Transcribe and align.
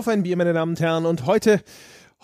Auf 0.00 0.08
ein 0.08 0.22
Bier, 0.22 0.38
meine 0.38 0.54
Damen 0.54 0.72
und 0.72 0.80
Herren. 0.80 1.04
Und 1.04 1.26
heute 1.26 1.60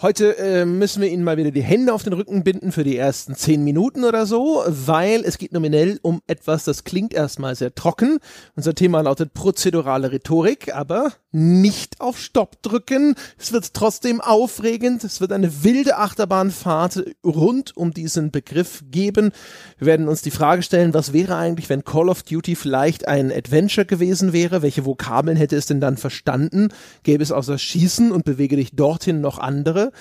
Heute 0.00 0.38
äh, 0.38 0.64
müssen 0.64 1.02
wir 1.02 1.10
Ihnen 1.10 1.24
mal 1.24 1.36
wieder 1.36 1.50
die 1.50 1.62
Hände 1.62 1.92
auf 1.92 2.02
den 2.02 2.12
Rücken 2.14 2.42
binden 2.42 2.72
für 2.72 2.84
die 2.84 2.96
ersten 2.96 3.34
zehn 3.34 3.64
Minuten 3.64 4.04
oder 4.04 4.24
so, 4.24 4.62
weil 4.66 5.22
es 5.24 5.36
geht 5.36 5.52
nominell 5.52 5.98
um 6.02 6.20
etwas, 6.26 6.64
das 6.64 6.84
klingt 6.84 7.12
erstmal 7.14 7.54
sehr 7.54 7.74
trocken. 7.74 8.18
Unser 8.56 8.74
Thema 8.74 9.00
lautet 9.00 9.32
prozedurale 9.32 10.12
Rhetorik, 10.12 10.74
aber 10.74 11.12
nicht 11.36 12.00
auf 12.00 12.18
Stopp 12.18 12.62
drücken. 12.62 13.14
Es 13.38 13.52
wird 13.52 13.74
trotzdem 13.74 14.22
aufregend. 14.22 15.04
Es 15.04 15.20
wird 15.20 15.32
eine 15.32 15.62
wilde 15.62 15.98
Achterbahnfahrt 15.98 17.04
rund 17.22 17.76
um 17.76 17.92
diesen 17.92 18.30
Begriff 18.30 18.82
geben. 18.90 19.32
Wir 19.76 19.86
werden 19.86 20.08
uns 20.08 20.22
die 20.22 20.30
Frage 20.30 20.62
stellen, 20.62 20.94
was 20.94 21.12
wäre 21.12 21.36
eigentlich, 21.36 21.68
wenn 21.68 21.84
Call 21.84 22.08
of 22.08 22.22
Duty 22.22 22.56
vielleicht 22.56 23.06
ein 23.06 23.30
Adventure 23.30 23.84
gewesen 23.84 24.32
wäre? 24.32 24.62
Welche 24.62 24.86
Vokabeln 24.86 25.36
hätte 25.36 25.56
es 25.56 25.66
denn 25.66 25.80
dann 25.80 25.98
verstanden? 25.98 26.70
Gäbe 27.02 27.22
es 27.22 27.32
außer 27.32 27.58
Schießen 27.58 28.12
und 28.12 28.24
bewege 28.24 28.56
dich 28.56 28.74
dorthin 28.74 29.20
noch 29.20 29.38
andere? 29.38 29.92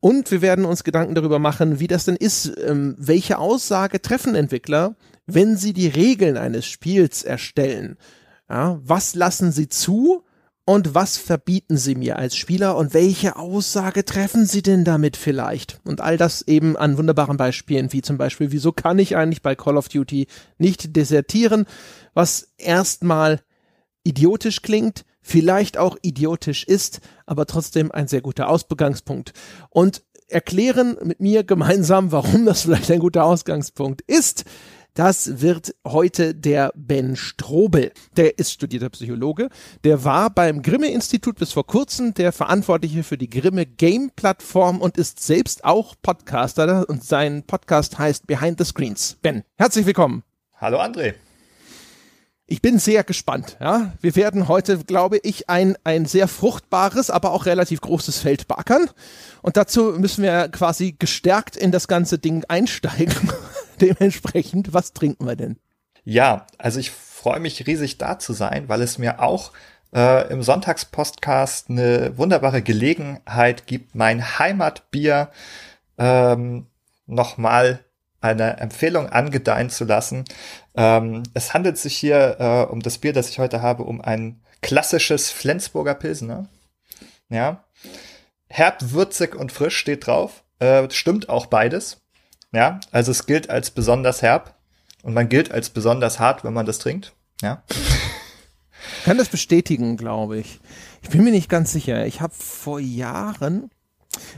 Und 0.00 0.30
wir 0.30 0.40
werden 0.40 0.64
uns 0.64 0.84
Gedanken 0.84 1.14
darüber 1.14 1.38
machen, 1.38 1.80
wie 1.80 1.86
das 1.86 2.06
denn 2.06 2.16
ist, 2.16 2.50
ähm, 2.64 2.94
welche 2.98 3.38
Aussage 3.38 4.00
treffen 4.00 4.34
Entwickler, 4.34 4.96
wenn 5.26 5.58
sie 5.58 5.74
die 5.74 5.88
Regeln 5.88 6.38
eines 6.38 6.64
Spiels 6.66 7.24
erstellen. 7.24 7.98
Ja, 8.48 8.80
was 8.82 9.14
lassen 9.14 9.52
sie 9.52 9.68
zu 9.68 10.22
und 10.68 10.94
was 10.94 11.16
verbieten 11.16 11.78
sie 11.78 11.94
mir 11.94 12.18
als 12.18 12.36
Spieler 12.36 12.76
und 12.76 12.92
welche 12.92 13.36
Aussage 13.36 14.04
treffen 14.04 14.44
sie 14.44 14.60
denn 14.60 14.84
damit 14.84 15.16
vielleicht? 15.16 15.80
Und 15.82 16.02
all 16.02 16.18
das 16.18 16.42
eben 16.42 16.76
an 16.76 16.98
wunderbaren 16.98 17.38
Beispielen, 17.38 17.90
wie 17.94 18.02
zum 18.02 18.18
Beispiel, 18.18 18.52
wieso 18.52 18.72
kann 18.72 18.98
ich 18.98 19.16
eigentlich 19.16 19.40
bei 19.40 19.54
Call 19.54 19.78
of 19.78 19.88
Duty 19.88 20.26
nicht 20.58 20.94
desertieren, 20.94 21.64
was 22.12 22.52
erstmal 22.58 23.40
idiotisch 24.04 24.60
klingt, 24.60 25.06
vielleicht 25.22 25.78
auch 25.78 25.96
idiotisch 26.02 26.64
ist, 26.64 27.00
aber 27.24 27.46
trotzdem 27.46 27.90
ein 27.90 28.06
sehr 28.06 28.20
guter 28.20 28.50
Ausgangspunkt. 28.50 29.32
Und 29.70 30.02
erklären 30.28 30.98
mit 31.02 31.18
mir 31.20 31.44
gemeinsam, 31.44 32.12
warum 32.12 32.44
das 32.44 32.62
vielleicht 32.64 32.90
ein 32.90 33.00
guter 33.00 33.24
Ausgangspunkt 33.24 34.02
ist. 34.02 34.44
Das 34.98 35.40
wird 35.40 35.76
heute 35.86 36.34
der 36.34 36.72
Ben 36.74 37.14
Strobel. 37.14 37.92
Der 38.16 38.36
ist 38.36 38.50
studierter 38.50 38.90
Psychologe. 38.90 39.48
Der 39.84 40.02
war 40.02 40.28
beim 40.28 40.60
Grimme-Institut 40.60 41.38
bis 41.38 41.52
vor 41.52 41.64
kurzem 41.68 42.14
der 42.14 42.32
Verantwortliche 42.32 43.04
für 43.04 43.16
die 43.16 43.30
Grimme 43.30 43.64
Game-Plattform 43.64 44.80
und 44.80 44.98
ist 44.98 45.20
selbst 45.20 45.64
auch 45.64 45.94
Podcaster. 46.02 46.88
Und 46.88 47.04
sein 47.04 47.44
Podcast 47.44 47.96
heißt 47.96 48.26
Behind 48.26 48.58
the 48.58 48.64
Screens. 48.64 49.18
Ben, 49.22 49.44
herzlich 49.56 49.86
willkommen. 49.86 50.24
Hallo 50.56 50.80
André. 50.80 51.14
Ich 52.48 52.60
bin 52.60 52.80
sehr 52.80 53.04
gespannt. 53.04 53.56
Ja, 53.60 53.92
wir 54.00 54.16
werden 54.16 54.48
heute, 54.48 54.78
glaube 54.78 55.18
ich, 55.22 55.48
ein 55.48 55.76
ein 55.84 56.06
sehr 56.06 56.26
fruchtbares, 56.26 57.10
aber 57.10 57.30
auch 57.30 57.46
relativ 57.46 57.80
großes 57.82 58.18
Feld 58.18 58.48
backern. 58.48 58.90
Und 59.42 59.56
dazu 59.56 59.94
müssen 59.96 60.24
wir 60.24 60.48
quasi 60.48 60.96
gestärkt 60.98 61.56
in 61.56 61.70
das 61.70 61.86
ganze 61.86 62.18
Ding 62.18 62.44
einsteigen. 62.48 63.14
Dementsprechend, 63.80 64.72
was 64.72 64.92
trinken 64.92 65.26
wir 65.26 65.36
denn? 65.36 65.58
Ja, 66.04 66.46
also 66.58 66.80
ich 66.80 66.90
freue 66.90 67.40
mich 67.40 67.66
riesig 67.66 67.98
da 67.98 68.18
zu 68.18 68.32
sein, 68.32 68.68
weil 68.68 68.82
es 68.82 68.98
mir 68.98 69.20
auch 69.20 69.52
äh, 69.94 70.30
im 70.32 70.42
Sonntagspodcast 70.42 71.70
eine 71.70 72.16
wunderbare 72.16 72.62
Gelegenheit 72.62 73.66
gibt, 73.66 73.94
mein 73.94 74.38
Heimatbier 74.38 75.30
ähm, 75.98 76.66
nochmal 77.06 77.80
eine 78.20 78.58
Empfehlung 78.58 79.08
angedeihen 79.08 79.70
zu 79.70 79.84
lassen. 79.84 80.24
Ähm, 80.76 81.22
es 81.34 81.54
handelt 81.54 81.78
sich 81.78 81.96
hier 81.96 82.36
äh, 82.38 82.72
um 82.72 82.80
das 82.80 82.98
Bier, 82.98 83.12
das 83.12 83.28
ich 83.28 83.38
heute 83.38 83.62
habe, 83.62 83.84
um 83.84 84.00
ein 84.00 84.40
klassisches 84.60 85.30
Flensburger 85.30 85.94
Pilsner. 85.94 86.48
Ja. 87.28 87.64
Herb, 88.48 88.78
würzig 88.92 89.34
und 89.34 89.52
frisch 89.52 89.76
steht 89.76 90.06
drauf. 90.06 90.42
Äh, 90.58 90.90
stimmt 90.90 91.28
auch 91.28 91.46
beides. 91.46 92.00
Ja, 92.52 92.80
also 92.90 93.10
es 93.10 93.26
gilt 93.26 93.50
als 93.50 93.70
besonders 93.70 94.22
herb 94.22 94.54
und 95.02 95.14
man 95.14 95.28
gilt 95.28 95.52
als 95.52 95.70
besonders 95.70 96.18
hart, 96.18 96.44
wenn 96.44 96.52
man 96.52 96.66
das 96.66 96.78
trinkt. 96.78 97.12
Ja. 97.42 97.62
kann 99.04 99.18
das 99.18 99.28
bestätigen, 99.28 99.96
glaube 99.96 100.38
ich. 100.38 100.60
Ich 101.02 101.10
bin 101.10 101.24
mir 101.24 101.30
nicht 101.30 101.48
ganz 101.48 101.72
sicher. 101.72 102.06
Ich 102.06 102.20
habe 102.20 102.34
vor 102.34 102.80
Jahren 102.80 103.70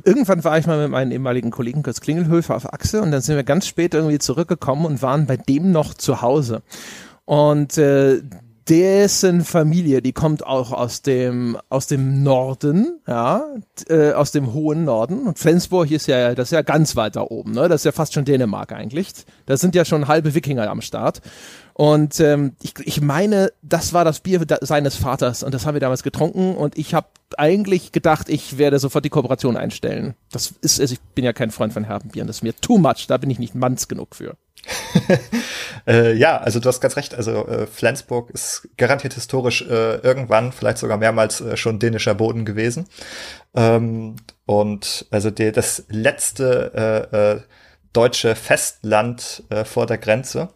Irgendwann 0.05 0.45
war 0.45 0.59
ich 0.59 0.67
mal 0.67 0.83
mit 0.83 0.91
meinen 0.91 1.13
ehemaligen 1.13 1.51
Kollegen 1.51 1.83
Kurt 1.83 2.01
Klingelhöfer 2.01 2.57
auf 2.57 2.73
Achse 2.73 3.03
und 3.03 3.13
dann 3.13 3.21
sind 3.21 3.37
wir 3.37 3.45
ganz 3.45 3.67
spät 3.67 3.95
irgendwie 3.95 4.19
zurückgekommen 4.19 4.85
und 4.85 5.03
waren 5.03 5.27
bei 5.27 5.37
dem 5.37 5.73
noch 5.73 5.95
zu 5.95 6.23
Hause. 6.23 6.63
Und 7.25 7.79
äh, 7.79 8.21
dessen 8.71 9.45
Familie, 9.45 10.01
die 10.01 10.13
kommt 10.13 10.47
auch 10.47 10.71
aus 10.71 11.03
dem 11.03 11.59
aus 11.69 11.89
dem 11.89 12.23
Norden, 12.23 13.01
ja, 13.07 13.45
äh, 13.89 14.13
aus 14.13 14.31
dem 14.31 14.55
hohen 14.55 14.85
Norden. 14.85 15.27
Und 15.27 15.39
Flensburg 15.41 15.91
ist 15.91 16.07
ja 16.07 16.37
das 16.37 16.49
ist 16.49 16.53
ja 16.53 16.63
ganz 16.63 16.95
weit 16.95 17.17
da 17.17 17.23
oben, 17.23 17.51
ne? 17.51 17.69
Das 17.69 17.81
ist 17.81 17.85
ja 17.85 17.93
fast 17.93 18.15
schon 18.15 18.25
Dänemark 18.25 18.73
eigentlich. 18.73 19.09
Da 19.47 19.57
sind 19.57 19.75
ja 19.75 19.85
schon 19.85 20.07
halbe 20.07 20.35
Wikinger 20.35 20.71
am 20.71 20.81
Start. 20.83 21.21
Und 21.75 22.21
ähm, 22.21 22.53
ich, 22.63 22.75
ich 22.85 23.01
meine, 23.01 23.53
das 23.63 23.93
war 23.93 24.05
das 24.05 24.21
Bier 24.21 24.41
seines 24.61 24.97
Vaters 24.97 25.43
und 25.43 25.53
das 25.53 25.67
haben 25.67 25.75
wir 25.75 25.81
damals 25.81 26.03
getrunken 26.03 26.55
und 26.55 26.79
ich 26.79 26.95
habe 26.95 27.09
eigentlich 27.39 27.91
gedacht, 27.91 28.29
ich 28.29 28.59
werde 28.59 28.79
sofort 28.79 29.05
die 29.05 29.11
Kooperation 29.11 29.57
einstellen. 29.57 30.15
Das 30.31 30.55
ist, 30.61 30.81
also 30.81 30.93
ich 30.93 31.01
bin 31.15 31.25
ja 31.25 31.33
kein 31.33 31.51
Freund 31.51 31.73
von 31.73 31.85
herben 31.85 32.11
Bieren, 32.11 32.27
das 32.27 32.37
ist 32.37 32.43
mir 32.43 32.55
too 32.55 32.79
much, 32.79 33.07
da 33.09 33.17
bin 33.17 33.31
ich 33.31 33.39
nicht 33.39 33.55
manns 33.55 33.89
genug 33.89 34.15
für. 34.15 34.37
äh, 35.87 36.15
ja, 36.15 36.39
also 36.39 36.61
du 36.61 36.69
hast 36.69 36.81
ganz 36.81 36.97
recht. 36.97 37.15
Also 37.15 37.47
äh, 37.47 37.67
Flensburg 37.67 38.31
ist 38.31 38.69
garantiert 38.77 39.15
historisch 39.15 39.63
äh, 39.63 39.97
irgendwann, 39.97 40.53
vielleicht 40.53 40.79
sogar 40.79 40.99
mehrmals 40.99 41.41
äh, 41.41 41.57
schon 41.57 41.79
dänischer 41.79 42.15
Boden 42.15 42.45
gewesen. 42.45 42.87
Ähm, 43.55 44.17
und 44.47 45.07
also 45.11 45.31
die, 45.31 45.53
das 45.53 45.85
letzte 45.89 47.09
äh, 47.13 47.17
äh, 47.17 47.41
deutsche 47.93 48.37
Festland 48.37 49.43
vor 49.65 49.87
der 49.87 49.99
Grenze. 49.99 50.51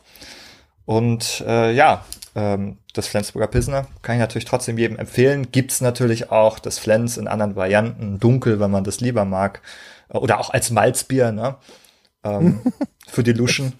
Und 0.84 1.40
ja, 1.40 2.04
ähm, 2.34 2.78
das 2.92 3.06
Flensburger 3.06 3.46
Pilsner 3.46 3.86
kann 4.02 4.16
ich 4.16 4.20
natürlich 4.20 4.44
trotzdem 4.44 4.78
jedem 4.78 4.98
empfehlen. 4.98 5.50
Gibt's 5.50 5.80
natürlich 5.80 6.30
auch 6.30 6.58
das 6.58 6.78
Flens 6.78 7.16
in 7.16 7.28
anderen 7.28 7.56
Varianten, 7.56 8.18
dunkel, 8.18 8.60
wenn 8.60 8.70
man 8.70 8.84
das 8.84 9.00
lieber 9.00 9.24
mag. 9.24 9.62
Oder 10.08 10.38
auch 10.38 10.50
als 10.50 10.70
Malzbier, 10.70 11.32
ne? 11.32 11.56
Ähm, 12.22 12.60
für 13.06 13.22
die 13.22 13.32
Luschen. 13.32 13.74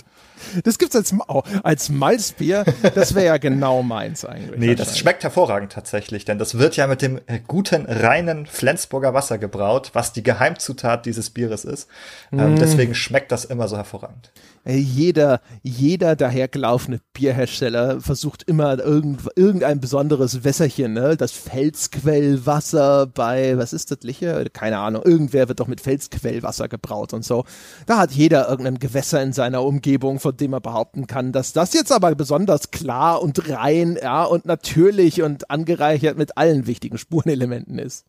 Das 0.65 0.78
gibt's 0.78 0.97
als, 0.97 1.15
als 1.62 1.89
Malzbier. 1.89 2.65
Das 2.95 3.15
wäre 3.15 3.27
ja 3.27 3.37
genau 3.39 3.83
meins 3.83 4.25
eigentlich. 4.25 4.59
Nee, 4.59 4.75
das 4.75 4.99
schmeckt 4.99 5.22
hervorragend 5.22 5.72
tatsächlich, 5.72 6.25
denn 6.25 6.39
das 6.39 6.59
wird 6.59 6.77
ja 6.77 6.87
mit 6.87 7.03
dem 7.03 7.21
äh, 7.27 7.41
guten, 7.47 7.87
reinen 7.87 8.47
Flensburger 8.47 9.15
Wasser 9.15 9.39
gebraut, 9.39 9.91
was 9.95 10.12
die 10.12 10.22
Geheimzutat 10.22 11.06
dieses 11.06 11.31
Bieres 11.31 11.65
ist. 11.65 11.89
Mm. 12.31 12.56
deswegen 12.56 12.95
schmeckt 12.95 13.33
das 13.33 13.45
immer 13.45 13.69
so 13.69 13.77
hervorragend. 13.77 14.31
Jeder, 14.66 15.41
jeder 15.62 16.16
dahergelaufene 16.16 17.00
Bierhersteller 17.12 18.00
versucht 18.00 18.44
immer 18.44 18.78
irgend, 18.78 19.20
irgendein 19.36 19.78
besonderes 19.78 20.42
Wässerchen, 20.42 20.94
ne? 20.94 21.19
Das 21.19 21.32
Felsquellwasser 21.32 23.06
bei, 23.06 23.58
was 23.58 23.74
ist 23.74 23.91
das, 23.91 23.98
Liche? 24.03 24.47
Keine 24.53 24.78
Ahnung. 24.78 25.03
Irgendwer 25.04 25.48
wird 25.48 25.60
doch 25.60 25.66
mit 25.66 25.82
Felsquellwasser 25.82 26.69
gebraut 26.69 27.12
und 27.12 27.26
so. 27.26 27.44
Da 27.84 27.98
hat 27.98 28.12
jeder 28.12 28.48
irgendein 28.48 28.78
Gewässer 28.78 29.22
in 29.22 29.34
seiner 29.34 29.62
Umgebung, 29.62 30.19
von 30.19 30.34
dem 30.34 30.54
er 30.54 30.60
behaupten 30.60 31.06
kann, 31.06 31.32
dass 31.32 31.53
das 31.53 31.74
jetzt 31.74 31.92
aber 31.92 32.14
besonders 32.14 32.70
klar 32.70 33.22
und 33.22 33.50
rein, 33.50 33.98
ja, 34.03 34.24
und 34.24 34.47
natürlich 34.47 35.20
und 35.20 35.50
angereichert 35.50 36.16
mit 36.16 36.38
allen 36.38 36.66
wichtigen 36.66 36.97
Spurenelementen 36.97 37.78
ist. 37.78 38.06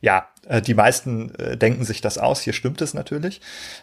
Ja, 0.00 0.28
äh, 0.46 0.62
die 0.62 0.74
meisten 0.74 1.34
äh, 1.36 1.56
denken 1.56 1.84
sich 1.84 2.00
das 2.00 2.18
aus. 2.18 2.40
Hier 2.40 2.52
stimmt 2.52 2.80
es 2.80 2.94
natürlich. 2.94 3.40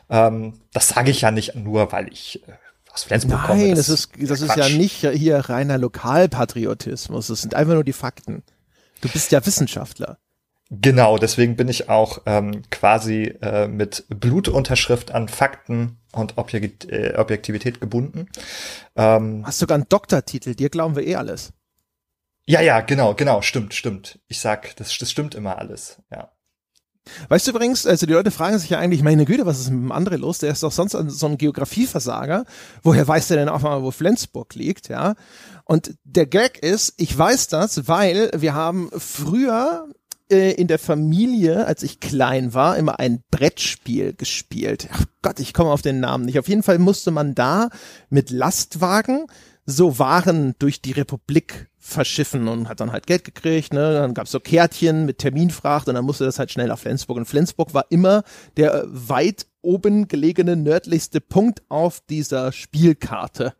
Ähm, 0.09 0.59
das 0.73 0.89
sage 0.89 1.11
ich 1.11 1.21
ja 1.21 1.31
nicht 1.31 1.55
nur, 1.55 1.91
weil 1.91 2.11
ich 2.11 2.43
äh, 2.47 2.53
aus 2.93 3.03
Flensburg 3.03 3.39
Nein, 3.39 3.47
komme. 3.47 3.61
Nein, 3.61 3.75
das, 3.75 3.87
das, 3.87 3.99
ist, 3.99 4.11
das 4.29 4.41
ist 4.41 4.55
ja 4.55 4.69
nicht 4.69 5.07
hier 5.13 5.37
reiner 5.37 5.77
Lokalpatriotismus. 5.77 7.27
Das 7.27 7.41
sind 7.41 7.55
einfach 7.55 7.73
nur 7.73 7.83
die 7.83 7.93
Fakten. 7.93 8.43
Du 9.01 9.09
bist 9.09 9.31
ja 9.31 9.45
Wissenschaftler. 9.45 10.17
Genau, 10.73 11.17
deswegen 11.17 11.57
bin 11.57 11.67
ich 11.67 11.89
auch 11.89 12.21
ähm, 12.25 12.61
quasi 12.71 13.23
äh, 13.41 13.67
mit 13.67 14.05
Blutunterschrift 14.07 15.11
an 15.11 15.27
Fakten 15.27 15.97
und 16.13 16.37
Objekt 16.37 16.89
äh, 16.89 17.15
Objektivität 17.17 17.81
gebunden. 17.81 18.27
Ähm, 18.95 19.43
Hast 19.45 19.59
sogar 19.59 19.75
einen 19.75 19.89
Doktortitel, 19.89 20.55
dir 20.55 20.69
glauben 20.69 20.95
wir 20.95 21.05
eh 21.05 21.15
alles. 21.15 21.51
Ja, 22.51 22.59
ja, 22.59 22.81
genau, 22.81 23.13
genau, 23.13 23.41
stimmt, 23.41 23.73
stimmt. 23.73 24.19
Ich 24.27 24.41
sag, 24.41 24.75
das, 24.75 24.97
das 24.97 25.09
stimmt 25.09 25.35
immer 25.35 25.57
alles, 25.57 26.01
ja. 26.11 26.33
Weißt 27.29 27.47
du 27.47 27.51
übrigens, 27.51 27.87
also 27.87 28.05
die 28.05 28.11
Leute 28.11 28.29
fragen 28.29 28.59
sich 28.59 28.69
ja 28.69 28.77
eigentlich, 28.77 29.03
meine 29.03 29.23
Güte, 29.23 29.45
was 29.45 29.61
ist 29.61 29.69
mit 29.69 29.81
dem 29.81 29.93
André 29.93 30.17
los? 30.17 30.39
Der 30.39 30.51
ist 30.51 30.61
doch 30.61 30.73
sonst 30.73 30.91
so 30.91 31.27
ein 31.27 31.37
Geografieversager. 31.37 32.43
Woher 32.83 33.07
weiß 33.07 33.29
der 33.29 33.37
denn 33.37 33.47
auch 33.47 33.61
mal, 33.61 33.81
wo 33.83 33.91
Flensburg 33.91 34.53
liegt, 34.55 34.89
ja? 34.89 35.15
Und 35.63 35.95
der 36.03 36.25
Gag 36.25 36.59
ist, 36.59 36.93
ich 36.97 37.17
weiß 37.17 37.47
das, 37.47 37.87
weil 37.87 38.29
wir 38.35 38.53
haben 38.53 38.89
früher 38.97 39.87
äh, 40.29 40.51
in 40.51 40.67
der 40.67 40.77
Familie, 40.77 41.65
als 41.65 41.83
ich 41.83 42.01
klein 42.01 42.53
war, 42.53 42.75
immer 42.75 42.99
ein 42.99 43.23
Brettspiel 43.31 44.13
gespielt. 44.13 44.89
Ach 44.91 45.05
Gott, 45.21 45.39
ich 45.39 45.53
komme 45.53 45.71
auf 45.71 45.81
den 45.81 46.01
Namen 46.01 46.25
nicht. 46.25 46.37
Auf 46.37 46.49
jeden 46.49 46.63
Fall 46.63 46.79
musste 46.79 47.11
man 47.11 47.33
da 47.33 47.69
mit 48.09 48.29
Lastwagen 48.29 49.27
so 49.65 49.99
Waren 49.99 50.55
durch 50.59 50.81
die 50.81 50.91
Republik 50.91 51.70
verschiffen 51.81 52.47
und 52.47 52.69
hat 52.69 52.79
dann 52.79 52.91
halt 52.91 53.07
Geld 53.07 53.23
gekriegt. 53.23 53.73
Ne? 53.73 53.93
Dann 53.93 54.13
gab's 54.13 54.31
so 54.31 54.39
Kärtchen 54.39 55.05
mit 55.05 55.17
Terminfracht 55.17 55.89
und 55.89 55.95
dann 55.95 56.05
musste 56.05 56.23
das 56.23 56.39
halt 56.39 56.51
schnell 56.51 56.67
nach 56.67 56.79
Flensburg. 56.79 57.17
Und 57.17 57.25
Flensburg 57.25 57.73
war 57.73 57.85
immer 57.89 58.23
der 58.55 58.85
weit 58.87 59.47
oben 59.61 60.07
gelegene 60.07 60.55
nördlichste 60.55 61.19
Punkt 61.19 61.63
auf 61.69 61.99
dieser 62.07 62.51
Spielkarte. 62.51 63.53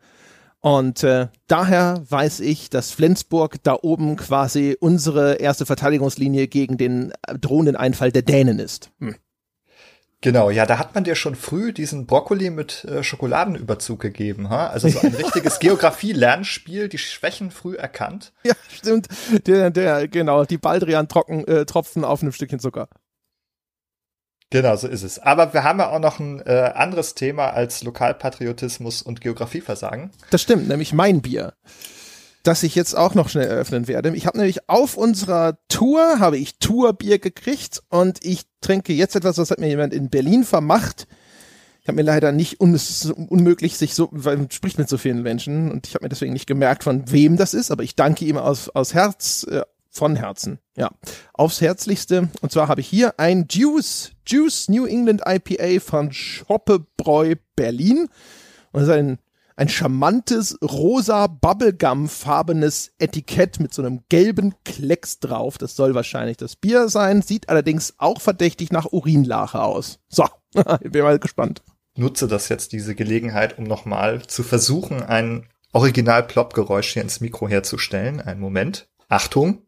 Und 0.59 1.03
äh, 1.03 1.29
daher 1.47 2.03
weiß 2.07 2.39
ich, 2.41 2.69
dass 2.69 2.91
Flensburg 2.91 3.63
da 3.63 3.75
oben 3.81 4.15
quasi 4.15 4.77
unsere 4.79 5.35
erste 5.35 5.65
Verteidigungslinie 5.65 6.47
gegen 6.47 6.77
den 6.77 7.11
äh, 7.27 7.39
drohenden 7.39 7.75
Einfall 7.75 8.11
der 8.11 8.21
Dänen 8.21 8.59
ist. 8.59 8.91
Hm. 8.99 9.15
Genau, 10.23 10.51
ja, 10.51 10.67
da 10.67 10.77
hat 10.77 10.93
man 10.93 11.03
dir 11.03 11.15
schon 11.15 11.35
früh 11.35 11.73
diesen 11.73 12.05
Brokkoli 12.05 12.51
mit 12.51 12.85
äh, 12.85 13.03
Schokoladenüberzug 13.03 13.99
gegeben, 13.99 14.49
ha? 14.49 14.67
Also 14.67 14.87
so 14.87 14.99
ein 14.99 15.15
richtiges 15.15 15.57
Geografie-Lernspiel, 15.59 16.89
die 16.89 16.99
Schwächen 16.99 17.49
früh 17.49 17.75
erkannt. 17.75 18.31
Ja, 18.43 18.53
stimmt. 18.69 19.07
Der, 19.47 19.71
der, 19.71 20.07
genau, 20.07 20.45
die 20.45 20.59
Baldrian-Tropfen 20.59 22.03
äh, 22.03 22.05
auf 22.05 22.21
einem 22.21 22.31
Stückchen 22.31 22.59
Zucker. 22.59 22.87
Genau, 24.51 24.75
so 24.75 24.87
ist 24.87 25.01
es. 25.01 25.17
Aber 25.17 25.53
wir 25.53 25.63
haben 25.63 25.79
ja 25.79 25.89
auch 25.89 25.99
noch 25.99 26.19
ein 26.19 26.41
äh, 26.41 26.71
anderes 26.75 27.15
Thema 27.15 27.51
als 27.51 27.83
Lokalpatriotismus 27.83 29.01
und 29.01 29.21
Geografieversagen. 29.21 30.11
Das 30.29 30.41
stimmt, 30.41 30.67
nämlich 30.67 30.93
mein 30.93 31.21
Bier, 31.21 31.53
das 32.43 32.63
ich 32.63 32.75
jetzt 32.75 32.95
auch 32.95 33.13
noch 33.15 33.29
schnell 33.29 33.47
eröffnen 33.47 33.87
werde. 33.87 34.15
Ich 34.15 34.25
habe 34.25 34.37
nämlich 34.37 34.69
auf 34.69 34.97
unserer 34.97 35.57
Tour, 35.69 36.19
habe 36.19 36.37
ich 36.37 36.57
Tourbier 36.59 37.19
gekriegt 37.19 37.81
und 37.89 38.23
ich 38.23 38.43
trinke 38.61 38.93
jetzt 38.93 39.15
etwas, 39.15 39.37
was 39.37 39.51
hat 39.51 39.59
mir 39.59 39.67
jemand 39.67 39.93
in 39.93 40.09
Berlin 40.09 40.43
vermacht. 40.43 41.07
Ich 41.81 41.87
habe 41.87 41.95
mir 41.95 42.03
leider 42.03 42.31
nicht 42.31 42.61
un 42.61 42.79
unmöglich 43.29 43.77
sich 43.77 43.95
so, 43.95 44.09
weil 44.11 44.37
man 44.37 44.51
spricht 44.51 44.77
mit 44.77 44.87
so 44.87 44.97
vielen 44.97 45.23
Menschen 45.23 45.71
und 45.71 45.87
ich 45.87 45.95
habe 45.95 46.05
mir 46.05 46.09
deswegen 46.09 46.33
nicht 46.33 46.47
gemerkt, 46.47 46.83
von 46.83 47.11
wem 47.11 47.37
das 47.37 47.53
ist, 47.53 47.71
aber 47.71 47.83
ich 47.83 47.95
danke 47.95 48.25
ihm 48.25 48.37
aus, 48.37 48.69
aus 48.69 48.93
Herz, 48.93 49.43
äh, 49.49 49.61
von 49.91 50.15
Herzen, 50.15 50.59
ja. 50.77 50.89
Aufs 51.33 51.59
Herzlichste. 51.59 52.29
Und 52.41 52.51
zwar 52.51 52.69
habe 52.69 52.81
ich 52.81 52.87
hier 52.87 53.19
ein 53.19 53.47
Juice, 53.49 54.11
Juice 54.25 54.69
New 54.69 54.85
England 54.85 55.21
IPA 55.27 55.81
von 55.81 56.13
Schoppebräu 56.13 57.35
Berlin. 57.55 58.07
Und 58.71 58.81
das 58.81 58.83
ist 58.83 58.89
ein, 58.89 59.19
ein 59.61 59.69
charmantes, 59.69 60.57
rosa, 60.63 61.27
Bubblegum-farbenes 61.27 62.93
Etikett 62.97 63.59
mit 63.59 63.75
so 63.75 63.83
einem 63.83 64.01
gelben 64.09 64.55
Klecks 64.65 65.19
drauf. 65.19 65.59
Das 65.59 65.75
soll 65.75 65.93
wahrscheinlich 65.93 66.37
das 66.37 66.55
Bier 66.55 66.89
sein. 66.89 67.21
Sieht 67.21 67.47
allerdings 67.47 67.93
auch 67.99 68.21
verdächtig 68.21 68.71
nach 68.71 68.91
Urinlache 68.91 69.61
aus. 69.61 69.99
So, 70.09 70.25
ich 70.81 70.91
bin 70.91 71.03
mal 71.03 71.19
gespannt. 71.19 71.61
Nutze 71.95 72.27
das 72.27 72.49
jetzt, 72.49 72.71
diese 72.71 72.95
Gelegenheit, 72.95 73.59
um 73.59 73.65
nochmal 73.65 74.23
zu 74.23 74.41
versuchen, 74.41 75.03
ein 75.03 75.45
Original-Plop-Geräusch 75.73 76.93
hier 76.93 77.03
ins 77.03 77.21
Mikro 77.21 77.47
herzustellen. 77.47 78.19
Einen 78.19 78.39
Moment. 78.39 78.87
Achtung. 79.09 79.61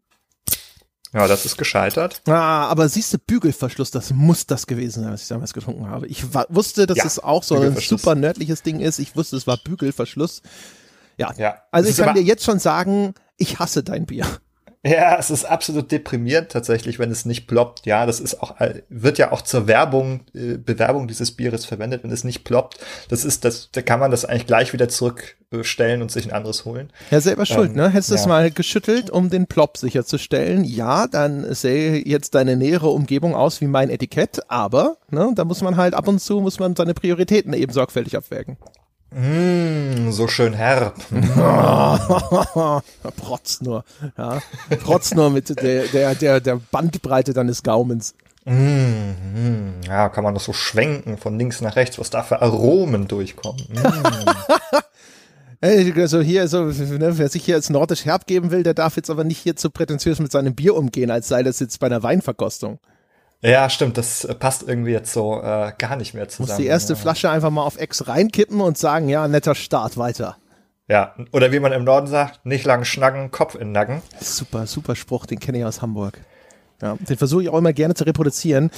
Ja, 1.13 1.27
das 1.27 1.45
ist 1.45 1.57
gescheitert. 1.57 2.21
Ah, 2.27 2.68
aber 2.68 2.89
siehst 2.89 3.13
du, 3.13 3.19
Bügelverschluss, 3.19 3.92
das 3.92 4.12
muss 4.12 4.48
das 4.48 4.65
gewesen 4.65 5.04
sein, 5.04 5.13
was 5.13 5.21
ich 5.21 5.27
damals 5.27 5.54
getrunken 5.54 5.88
habe. 5.88 6.07
Ich 6.07 6.25
wusste, 6.50 6.88
dass 6.88 6.98
ja, 6.98 7.06
es 7.06 7.19
auch 7.19 7.44
so 7.44 7.60
ein 7.60 7.75
super 7.77 8.15
nördliches 8.15 8.63
Ding 8.63 8.80
ist. 8.80 8.98
Ich 8.98 9.15
wusste, 9.15 9.36
es 9.36 9.45
war 9.45 9.57
Bügelverschluss. 9.57 10.42
Ja. 11.18 11.31
ja. 11.38 11.62
Also 11.71 11.89
ich 11.89 11.98
kann 11.98 12.15
dir 12.15 12.24
jetzt 12.24 12.44
schon 12.44 12.57
sagen, 12.57 13.13
ich 13.38 13.60
hasse 13.60 13.83
dein 13.83 14.07
Bier. 14.07 14.25
Ja, 14.86 15.18
es 15.18 15.30
ist 15.30 15.46
absolut 15.46 15.94
deprimierend 15.94 16.50
tatsächlich, 16.50 17.00
wenn 17.00 17.10
es 17.10 17.24
nicht 17.24 17.48
ploppt. 17.48 17.86
Ja, 17.86 18.06
das 18.06 18.20
ist 18.20 18.44
auch, 18.44 18.56
wird 18.90 19.18
ja 19.18 19.32
auch 19.32 19.42
zur 19.42 19.68
Werbung, 19.68 20.26
äh, 20.34 20.58
Bewerbung 20.58 21.08
dieses 21.08 21.32
Bieres 21.32 21.64
verwendet, 21.64 22.04
wenn 22.04 22.12
es 22.12 22.26
nicht 22.26 22.44
ploppt. 22.44 22.80
Das 23.08 23.24
ist, 23.24 23.46
das, 23.46 23.70
da 23.72 23.82
kann 23.82 24.02
man 24.02 24.12
das 24.12 24.26
eigentlich 24.26 24.46
gleich 24.46 24.74
wieder 24.74 24.90
zurückstellen 24.90 26.02
und 26.02 26.12
sich 26.12 26.26
ein 26.26 26.34
anderes 26.34 26.66
holen. 26.66 26.92
Ja, 27.12 27.22
selber 27.22 27.46
schuld, 27.46 27.70
ähm, 27.70 27.78
ne? 27.78 27.90
Hättest 27.92 28.10
du 28.10 28.16
ja. 28.16 28.22
es 28.22 28.28
mal 28.28 28.52
geschüttelt, 28.52 29.10
um 29.10 29.30
den 29.30 29.48
Plop 29.48 29.78
sicherzustellen. 29.78 30.66
Ja, 30.66 31.08
dann 31.08 31.54
sähe 31.54 32.06
jetzt 32.06 32.36
deine 32.36 32.58
nähere 32.58 32.90
Umgebung 32.90 33.36
aus 33.36 33.62
wie 33.62 33.68
mein 33.68 33.90
Etikett, 33.90 34.42
aber, 34.50 34.98
ne, 35.10 35.32
da 35.34 35.46
muss 35.46 35.62
man 35.62 35.78
halt 35.78 35.94
ab 35.94 36.10
und 36.10 36.20
zu, 36.20 36.42
muss 36.42 36.60
man 36.60 36.76
seine 36.76 36.94
Prioritäten 36.94 37.54
eben 37.54 37.72
sorgfältig 37.72 38.18
abwägen. 38.18 38.58
Mm, 39.15 40.12
so 40.12 40.27
schön 40.27 40.54
herb. 40.54 40.95
Protz 43.18 43.62
nur. 43.62 43.83
Ja. 44.18 44.42
Protz 44.83 45.13
nur 45.13 45.30
mit 45.30 45.50
der, 45.50 45.88
der, 45.88 46.15
der, 46.15 46.39
der 46.39 46.60
Bandbreite 46.71 47.33
deines 47.33 47.62
Gaumens. 47.63 48.15
Mm, 48.45 49.81
ja, 49.88 50.10
kann 50.10 50.24
man 50.24 50.33
das 50.33 50.45
so 50.45 50.54
schwenken 50.54 51.18
von 51.18 51.38
links 51.38 51.62
nach 51.62 51.75
rechts, 51.75 52.00
was 52.00 52.10
da 52.10 52.24
für 52.24 52.42
Aromen 52.42 53.07
durchkommen. 53.07 53.63
Mm. 55.63 55.69
Also 55.95 56.19
hier, 56.19 56.45
so, 56.50 56.65
ne, 56.65 57.18
wer 57.18 57.30
sich 57.30 57.45
hier 57.45 57.56
als 57.56 57.69
nordisch 57.69 58.04
herb 58.04 58.27
geben 58.27 58.51
will, 58.51 58.63
der 58.63 58.74
darf 58.74 58.98
jetzt 58.98 59.10
aber 59.10 59.24
nicht 59.24 59.38
hier 59.38 59.56
zu 59.56 59.69
prätentiös 59.69 60.19
mit 60.19 60.30
seinem 60.30 60.56
Bier 60.56 60.75
umgehen, 60.75 61.10
als 61.10 61.30
sei 61.30 61.42
das 61.42 61.62
jetzt 61.62 61.80
bei 61.80 61.88
einer 61.88 62.04
Weinverkostung. 62.04 62.80
Ja, 63.44 63.69
stimmt, 63.69 63.98
das 63.98 64.24
äh, 64.24 64.34
passt 64.34 64.63
irgendwie 64.63 64.92
jetzt 64.92 65.12
so 65.12 65.42
äh, 65.42 65.74
gar 65.78 65.98
nicht 65.98 66.13
mehr 66.13 66.30
zusammen. 66.30 66.50
Muss 66.50 66.57
die 66.57 66.66
erste 66.66 66.94
ja. 66.94 67.00
Flasche 67.00 67.30
einfach 67.30 67.50
mal 67.50 67.63
auf 67.63 67.78
Ex 67.78 68.07
reinkippen 68.07 68.62
und 68.62 68.78
sagen, 68.78 69.10
ja, 69.10 69.28
netter 69.28 69.54
Start, 69.54 69.98
weiter. 69.98 70.38
Ja, 70.88 71.13
oder 71.31 71.51
wie 71.51 71.60
man 71.60 71.74
im 71.74 71.84
Norden 71.84 72.07
sagt, 72.07 72.45
nicht 72.45 72.66
lang 72.66 72.86
schnacken, 72.86 73.31
Kopf 73.31 73.56
in 73.56 73.72
Nacken. 73.72 74.01
Super, 74.19 74.66
super 74.66 74.95
Spruch, 74.95 75.25
den 75.25 75.40
kenne 75.40 75.60
ich 75.60 75.66
aus 75.66 75.81
Hamburg. 75.81 76.19
Ja, 76.81 76.98
den 77.00 77.18
versuche 77.18 77.44
ich 77.44 77.50
auch 77.50 77.57
immer 77.57 77.72
gerne 77.72 77.94
zu 77.94 78.04
reproduzieren. 78.06 78.69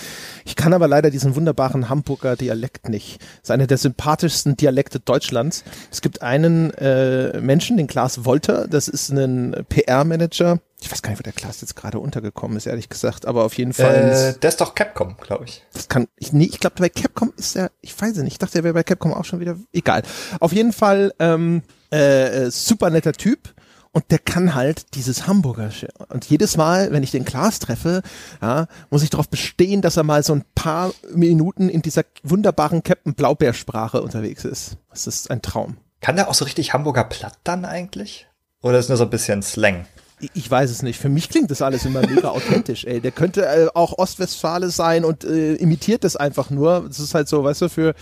Ich 0.46 0.56
kann 0.56 0.74
aber 0.74 0.88
leider 0.88 1.10
diesen 1.10 1.36
wunderbaren 1.36 1.90
Hamburger 1.90 2.36
Dialekt 2.36 2.90
nicht. 2.90 3.20
Das 3.20 3.44
ist 3.44 3.52
einer 3.52 3.66
der 3.66 3.78
sympathischsten 3.78 4.56
Dialekte 4.58 5.00
Deutschlands. 5.00 5.64
Es 5.92 6.02
gibt 6.02 6.22
einen 6.22 6.72
äh, 6.76 7.40
Menschen, 7.40 7.78
den 7.78 7.88
Klaas 7.88 8.26
Wolter, 8.26 8.68
das 8.68 8.88
ist 8.88 9.10
ein 9.10 9.56
PR-Manager. 9.70 10.60
Ich 10.86 10.92
weiß 10.92 11.02
gar 11.02 11.10
nicht, 11.10 11.20
wo 11.20 11.24
der 11.24 11.34
Klaas 11.34 11.62
jetzt 11.62 11.76
gerade 11.76 11.98
untergekommen 11.98 12.58
ist, 12.58 12.68
ehrlich 12.68 12.90
gesagt, 12.90 13.26
aber 13.26 13.44
auf 13.44 13.58
jeden 13.58 13.74
Fall. 13.74 14.36
Äh, 14.36 14.40
der 14.40 14.50
ist 14.50 14.62
doch 14.62 14.76
Capcom, 14.76 15.18
glaube 15.18 15.46
ich. 15.46 15.64
Das 15.74 15.90
kann 15.90 16.08
ich 16.16 16.32
nee, 16.32 16.46
ich 16.46 16.60
glaube 16.60 16.76
bei 16.78 16.90
Capcom 16.90 17.34
ist 17.38 17.56
er, 17.56 17.72
ich 17.82 18.00
weiß 18.00 18.18
es 18.18 18.24
nicht, 18.24 18.34
ich 18.34 18.38
dachte, 18.38 18.60
er 18.60 18.64
wäre 18.64 18.76
bei 18.76 18.84
Capcom 18.84 19.12
auch 19.12 19.26
schon 19.26 19.40
wieder 19.40 19.58
egal. 19.74 20.04
Auf 20.40 20.54
jeden 20.54 20.74
Fall 20.74 21.12
ähm, 21.18 21.64
äh, 21.90 22.52
super 22.52 22.92
netter 22.92 23.14
Typ 23.14 23.56
und 23.94 24.12
der 24.12 24.20
kann 24.20 24.54
halt 24.54 24.94
dieses 24.94 25.26
Hamburgersche. 25.26 25.88
Und 26.10 26.26
jedes 26.26 26.56
Mal, 26.56 26.92
wenn 26.92 27.02
ich 27.02 27.10
den 27.10 27.26
Klaas 27.26 27.58
treffe, 27.58 28.04
ja, 28.40 28.68
muss 28.92 29.02
ich 29.02 29.10
darauf 29.10 29.28
bestehen, 29.28 29.82
dass 29.82 29.98
er 29.98 30.04
mal 30.04 30.22
so 30.22 30.34
ein 30.34 30.46
paar 30.54 30.94
Minuten 31.16 31.68
in 31.68 31.82
dieser 31.82 32.04
wunderbaren 32.22 32.84
Captain 32.84 33.16
Blaubeersprache 33.16 34.04
unterwegs 34.04 34.46
ist. 34.46 34.78
Das 34.92 35.08
ist 35.08 35.32
ein 35.32 35.42
Traum. 35.42 35.78
Kann 36.00 36.16
der 36.16 36.30
auch 36.30 36.36
so 36.36 36.46
richtig 36.46 36.74
Hamburger 36.74 37.06
Platt 37.06 37.40
dann 37.44 37.66
eigentlich? 37.66 38.28
Oder 38.62 38.78
ist 38.78 38.90
nur 38.90 39.00
so 39.00 39.06
ein 39.06 39.10
bisschen 39.10 39.42
Slang? 39.42 39.88
Ich 40.34 40.50
weiß 40.50 40.72
es 40.72 40.82
nicht. 40.82 41.00
Für 41.00 41.10
mich 41.10 41.30
klingt 41.30 41.52
das 41.52 41.62
alles 41.62 41.86
immer 41.86 42.02
mega 42.02 42.30
authentisch, 42.30 42.86
ey. 42.86 43.02
Der 43.02 43.12
könnte 43.12 43.46
äh, 43.46 43.68
auch 43.74 43.98
Ostwestfale 43.98 44.70
sein 44.70 45.04
und 45.06 45.24
äh, 45.24 45.56
imitiert 45.56 46.04
das 46.04 46.16
einfach 46.16 46.50
nur. 46.50 46.86
Das 46.88 47.00
ist 47.00 47.14
halt 47.14 47.28
so, 47.28 47.44
weißt 47.44 47.64
du, 47.64 47.70
für 47.70 47.94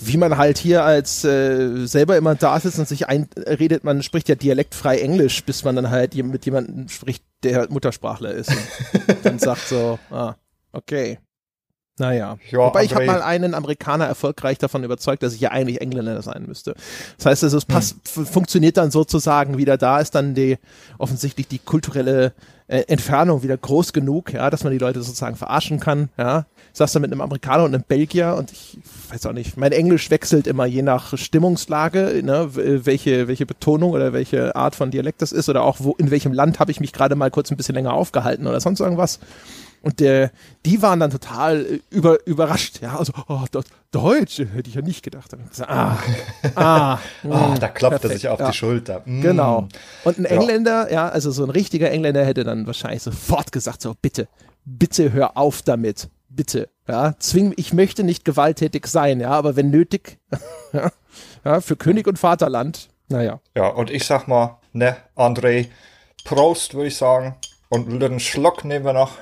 wie 0.00 0.16
man 0.16 0.36
halt 0.36 0.58
hier 0.58 0.84
als 0.84 1.24
äh, 1.24 1.86
selber 1.86 2.16
immer 2.16 2.34
da 2.34 2.58
sitzt 2.58 2.78
und 2.78 2.88
sich 2.88 3.08
einredet, 3.08 3.84
man 3.84 4.02
spricht 4.02 4.28
ja 4.28 4.34
dialektfrei 4.34 4.98
Englisch, 4.98 5.44
bis 5.44 5.64
man 5.64 5.76
dann 5.76 5.90
halt 5.90 6.14
mit 6.14 6.46
jemandem 6.46 6.88
spricht, 6.88 7.24
der 7.42 7.58
halt 7.58 7.70
Muttersprachler 7.70 8.32
ist 8.32 8.50
und 8.50 9.18
dann 9.24 9.38
sagt 9.38 9.68
so, 9.68 9.98
ah, 10.10 10.34
okay. 10.72 11.18
Naja. 11.98 12.36
Ja, 12.50 12.58
Wobei 12.58 12.84
ich 12.84 12.94
habe 12.94 13.06
mal 13.06 13.22
einen 13.22 13.54
Amerikaner 13.54 14.06
erfolgreich 14.06 14.58
davon 14.58 14.84
überzeugt, 14.84 15.22
dass 15.22 15.34
ich 15.34 15.40
ja 15.40 15.50
eigentlich 15.50 15.80
Engländer 15.80 16.20
sein 16.20 16.44
müsste. 16.46 16.74
Das 17.16 17.26
heißt 17.26 17.44
also, 17.44 17.56
es 17.56 17.64
passt, 17.64 17.96
hm. 18.14 18.26
funktioniert 18.26 18.76
dann 18.76 18.90
sozusagen 18.90 19.56
wieder 19.56 19.78
da, 19.78 20.00
ist 20.00 20.14
dann 20.14 20.34
die 20.34 20.58
offensichtlich 20.98 21.48
die 21.48 21.58
kulturelle 21.58 22.32
äh, 22.68 22.82
Entfernung 22.88 23.42
wieder 23.42 23.56
groß 23.56 23.92
genug, 23.92 24.32
ja, 24.32 24.50
dass 24.50 24.62
man 24.62 24.72
die 24.72 24.78
Leute 24.78 25.02
sozusagen 25.02 25.36
verarschen 25.36 25.80
kann, 25.80 26.10
ja 26.18 26.44
saß 26.76 26.92
da 26.92 26.98
mit 26.98 27.10
einem 27.10 27.22
Amerikaner 27.22 27.64
und 27.64 27.74
einem 27.74 27.84
Belgier 27.88 28.34
und 28.36 28.52
ich 28.52 28.78
weiß 29.10 29.24
auch 29.26 29.32
nicht, 29.32 29.56
mein 29.56 29.72
Englisch 29.72 30.10
wechselt 30.10 30.46
immer 30.46 30.66
je 30.66 30.82
nach 30.82 31.16
Stimmungslage, 31.16 32.20
ne, 32.22 32.50
welche, 32.54 33.28
welche 33.28 33.46
Betonung 33.46 33.92
oder 33.92 34.12
welche 34.12 34.54
Art 34.54 34.74
von 34.74 34.90
Dialekt 34.90 35.22
das 35.22 35.32
ist 35.32 35.48
oder 35.48 35.62
auch 35.62 35.76
wo, 35.80 35.94
in 35.94 36.10
welchem 36.10 36.34
Land 36.34 36.60
habe 36.60 36.70
ich 36.70 36.78
mich 36.78 36.92
gerade 36.92 37.14
mal 37.14 37.30
kurz 37.30 37.50
ein 37.50 37.56
bisschen 37.56 37.74
länger 37.74 37.94
aufgehalten 37.94 38.46
oder 38.46 38.60
sonst 38.60 38.80
irgendwas. 38.80 39.20
Und 39.86 40.00
der, 40.00 40.32
die 40.64 40.82
waren 40.82 40.98
dann 40.98 41.12
total 41.12 41.64
äh, 41.64 41.80
über, 41.90 42.18
überrascht. 42.26 42.80
Ja, 42.82 42.98
also, 42.98 43.12
oh, 43.28 43.44
Deutsch 43.92 44.40
hätte 44.40 44.68
ich 44.68 44.74
ja 44.74 44.82
nicht 44.82 45.04
gedacht. 45.04 45.30
Gesagt, 45.30 45.70
ah, 45.70 45.96
ah, 46.56 46.98
oh, 47.22 47.54
da 47.60 47.68
klopft 47.68 48.02
er 48.02 48.10
sich 48.10 48.28
auf 48.28 48.40
ja. 48.40 48.50
die 48.50 48.56
Schulter. 48.56 49.02
Mm. 49.04 49.20
Genau. 49.20 49.68
Und 50.02 50.18
ein 50.18 50.24
Engländer, 50.24 50.92
ja, 50.92 51.08
also 51.08 51.30
so 51.30 51.44
ein 51.44 51.50
richtiger 51.50 51.88
Engländer 51.88 52.24
hätte 52.24 52.42
dann 52.42 52.66
wahrscheinlich 52.66 53.04
sofort 53.04 53.52
gesagt, 53.52 53.80
so, 53.80 53.94
bitte, 54.02 54.26
bitte 54.64 55.12
hör 55.12 55.36
auf 55.36 55.62
damit 55.62 56.08
bitte, 56.28 56.68
ja, 56.88 57.14
zwing, 57.20 57.54
ich 57.56 57.72
möchte 57.72 58.02
nicht 58.02 58.24
gewalttätig 58.24 58.88
sein, 58.88 59.20
ja, 59.20 59.30
aber 59.30 59.54
wenn 59.54 59.70
nötig, 59.70 60.18
ja, 61.44 61.60
für 61.60 61.76
König 61.76 62.08
und 62.08 62.18
Vaterland, 62.18 62.88
naja. 63.08 63.40
Ja, 63.54 63.68
und 63.68 63.92
ich 63.92 64.04
sag 64.04 64.26
mal, 64.26 64.58
ne, 64.72 64.96
André, 65.14 65.68
Prost, 66.24 66.74
würde 66.74 66.88
ich 66.88 66.96
sagen. 66.96 67.36
Und 67.68 68.02
einen 68.02 68.20
Schluck 68.20 68.64
nehmen 68.64 68.84
wir 68.84 68.92
noch. 68.92 69.12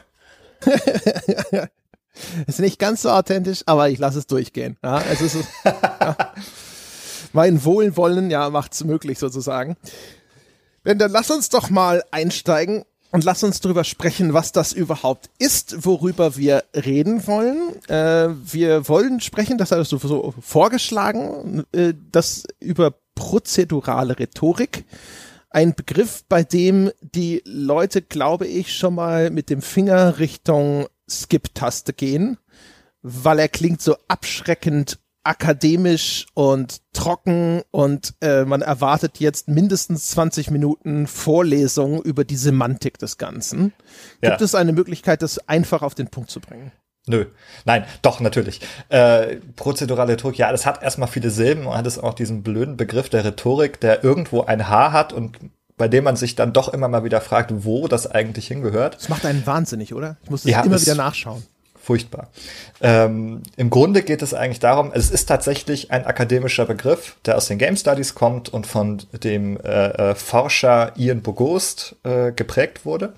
ist 2.46 2.60
nicht 2.60 2.78
ganz 2.78 3.02
so 3.02 3.10
authentisch, 3.10 3.62
aber 3.66 3.88
ich 3.88 3.98
lasse 3.98 4.18
es 4.18 4.26
durchgehen. 4.26 4.76
Ja, 4.82 5.02
es 5.10 5.20
ist, 5.20 5.36
ja. 5.64 6.16
Mein 7.32 7.64
Wohlwollen, 7.64 8.30
ja, 8.30 8.48
macht 8.50 8.74
es 8.74 8.84
möglich 8.84 9.18
sozusagen. 9.18 9.76
Denn 10.84 10.98
dann 10.98 11.10
lass 11.10 11.30
uns 11.30 11.48
doch 11.48 11.70
mal 11.70 12.04
einsteigen 12.10 12.84
und 13.10 13.24
lass 13.24 13.42
uns 13.42 13.60
darüber 13.60 13.84
sprechen, 13.84 14.34
was 14.34 14.52
das 14.52 14.72
überhaupt 14.72 15.30
ist, 15.38 15.84
worüber 15.84 16.36
wir 16.36 16.64
reden 16.74 17.26
wollen. 17.26 17.74
Äh, 17.88 18.34
wir 18.44 18.88
wollen 18.88 19.20
sprechen, 19.20 19.56
das 19.56 19.70
hast 19.72 19.92
du 19.92 19.98
so 19.98 20.34
vorgeschlagen, 20.40 21.64
äh, 21.72 21.94
das 22.12 22.44
über 22.60 22.94
prozedurale 23.14 24.18
Rhetorik. 24.18 24.84
Ein 25.54 25.76
Begriff, 25.76 26.24
bei 26.28 26.42
dem 26.42 26.90
die 27.00 27.40
Leute, 27.46 28.02
glaube 28.02 28.44
ich, 28.44 28.76
schon 28.76 28.96
mal 28.96 29.30
mit 29.30 29.50
dem 29.50 29.62
Finger 29.62 30.18
Richtung 30.18 30.88
Skip-Taste 31.08 31.92
gehen, 31.92 32.38
weil 33.02 33.38
er 33.38 33.46
klingt 33.46 33.80
so 33.80 33.94
abschreckend 34.08 34.98
akademisch 35.22 36.26
und 36.34 36.80
trocken 36.92 37.62
und 37.70 38.14
äh, 38.20 38.44
man 38.44 38.62
erwartet 38.62 39.20
jetzt 39.20 39.46
mindestens 39.46 40.08
20 40.08 40.50
Minuten 40.50 41.06
Vorlesung 41.06 42.02
über 42.02 42.24
die 42.24 42.36
Semantik 42.36 42.98
des 42.98 43.16
Ganzen. 43.16 43.72
Gibt 44.20 44.40
ja. 44.40 44.44
es 44.44 44.56
eine 44.56 44.72
Möglichkeit, 44.72 45.22
das 45.22 45.38
einfach 45.48 45.82
auf 45.82 45.94
den 45.94 46.08
Punkt 46.08 46.30
zu 46.30 46.40
bringen? 46.40 46.72
Nö, 47.06 47.26
nein, 47.64 47.84
doch, 48.00 48.20
natürlich. 48.20 48.60
Äh, 48.88 49.36
prozedurale 49.56 50.12
Rhetorik, 50.12 50.38
ja, 50.38 50.50
das 50.50 50.64
hat 50.64 50.82
erstmal 50.82 51.08
viele 51.08 51.30
Silben 51.30 51.66
und 51.66 51.76
hat 51.76 51.86
es 51.86 51.98
auch 51.98 52.14
diesen 52.14 52.42
blöden 52.42 52.76
Begriff 52.76 53.10
der 53.10 53.24
Rhetorik, 53.24 53.78
der 53.80 54.02
irgendwo 54.02 54.42
ein 54.42 54.68
H 54.68 54.92
hat 54.92 55.12
und 55.12 55.38
bei 55.76 55.88
dem 55.88 56.04
man 56.04 56.16
sich 56.16 56.34
dann 56.34 56.52
doch 56.52 56.68
immer 56.68 56.88
mal 56.88 57.04
wieder 57.04 57.20
fragt, 57.20 57.52
wo 57.64 57.88
das 57.88 58.10
eigentlich 58.10 58.46
hingehört. 58.46 58.96
Das 58.96 59.08
macht 59.08 59.26
einen 59.26 59.44
wahnsinnig, 59.46 59.92
oder? 59.92 60.16
Ich 60.22 60.30
muss 60.30 60.42
das 60.44 60.52
ja, 60.52 60.60
immer 60.62 60.80
wieder 60.80 60.94
nachschauen 60.94 61.42
furchtbar. 61.84 62.28
Ähm, 62.80 63.42
Im 63.56 63.70
Grunde 63.70 64.02
geht 64.02 64.22
es 64.22 64.34
eigentlich 64.34 64.58
darum, 64.58 64.90
es 64.94 65.10
ist 65.10 65.26
tatsächlich 65.26 65.90
ein 65.90 66.06
akademischer 66.06 66.64
Begriff, 66.64 67.16
der 67.26 67.36
aus 67.36 67.46
den 67.46 67.58
Game 67.58 67.76
Studies 67.76 68.14
kommt 68.14 68.48
und 68.48 68.66
von 68.66 69.02
dem 69.12 69.58
äh, 69.60 70.10
äh, 70.10 70.14
Forscher 70.14 70.92
Ian 70.96 71.22
Bogost 71.22 71.96
äh, 72.02 72.32
geprägt 72.32 72.84
wurde. 72.84 73.12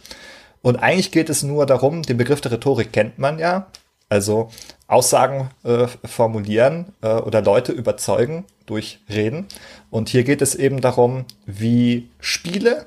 Und 0.67 0.79
eigentlich 0.79 1.13
geht 1.13 1.31
es 1.31 1.45
nur 1.45 1.65
darum, 1.65 2.03
den 2.03 2.17
Begriff 2.17 2.41
der 2.41 2.51
Rhetorik 2.51 2.91
kennt 2.91 3.21
man 3.21 3.39
ja, 3.39 3.69
also 4.09 4.51
Aussagen 4.89 5.51
äh, 5.63 5.87
formulieren 6.05 6.93
äh, 7.03 7.07
oder 7.07 7.41
Leute 7.41 7.71
überzeugen 7.71 8.47
durch 8.67 8.99
Reden. 9.09 9.47
Und 9.91 10.09
hier 10.09 10.25
geht 10.25 10.43
es 10.43 10.57
eben 10.57 10.81
darum, 10.81 11.25
wie 11.45 12.11
Spiele 12.19 12.87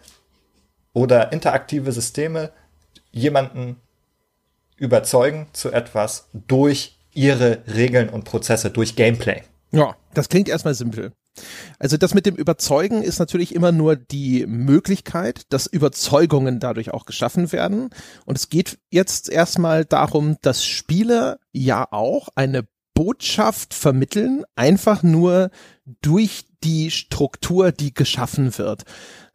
oder 0.92 1.32
interaktive 1.32 1.94
Systeme 1.94 2.52
jemanden 3.14 3.78
überzeugen 4.76 5.48
zu 5.54 5.72
etwas 5.72 6.28
durch 6.34 6.98
ihre 7.14 7.64
Regeln 7.66 8.10
und 8.10 8.26
Prozesse, 8.26 8.72
durch 8.72 8.98
Gameplay. 8.98 9.44
Ja, 9.72 9.96
das 10.14 10.28
klingt 10.28 10.50
erstmal 10.50 10.74
simpel. 10.74 11.14
Also 11.80 11.98
das 11.98 12.14
mit 12.14 12.26
dem 12.26 12.36
Überzeugen 12.36 13.04
ist 13.04 13.20
natürlich 13.20 13.56
immer 13.56 13.72
nur 13.72 13.96
die 13.96 14.46
Möglichkeit, 14.48 15.44
dass 15.50 15.68
Überzeugungen 15.68 16.60
dadurch 16.60 16.92
auch 16.92 17.06
geschaffen 17.06 17.52
werden. 17.52 17.90
Und 18.26 18.38
es 18.38 18.50
geht 18.50 18.80
jetzt 18.90 19.30
erstmal 19.30 19.86
darum, 19.86 20.38
dass 20.42 20.66
Spiele 20.66 21.40
ja 21.52 21.88
auch 21.92 22.30
eine 22.36 22.68
Botschaft 22.94 23.74
vermitteln, 23.74 24.44
einfach 24.56 25.04
nur 25.04 25.52
durch 26.02 26.46
die 26.64 26.92
Struktur, 26.92 27.72
die 27.72 27.94
geschaffen 27.94 28.58
wird. 28.58 28.84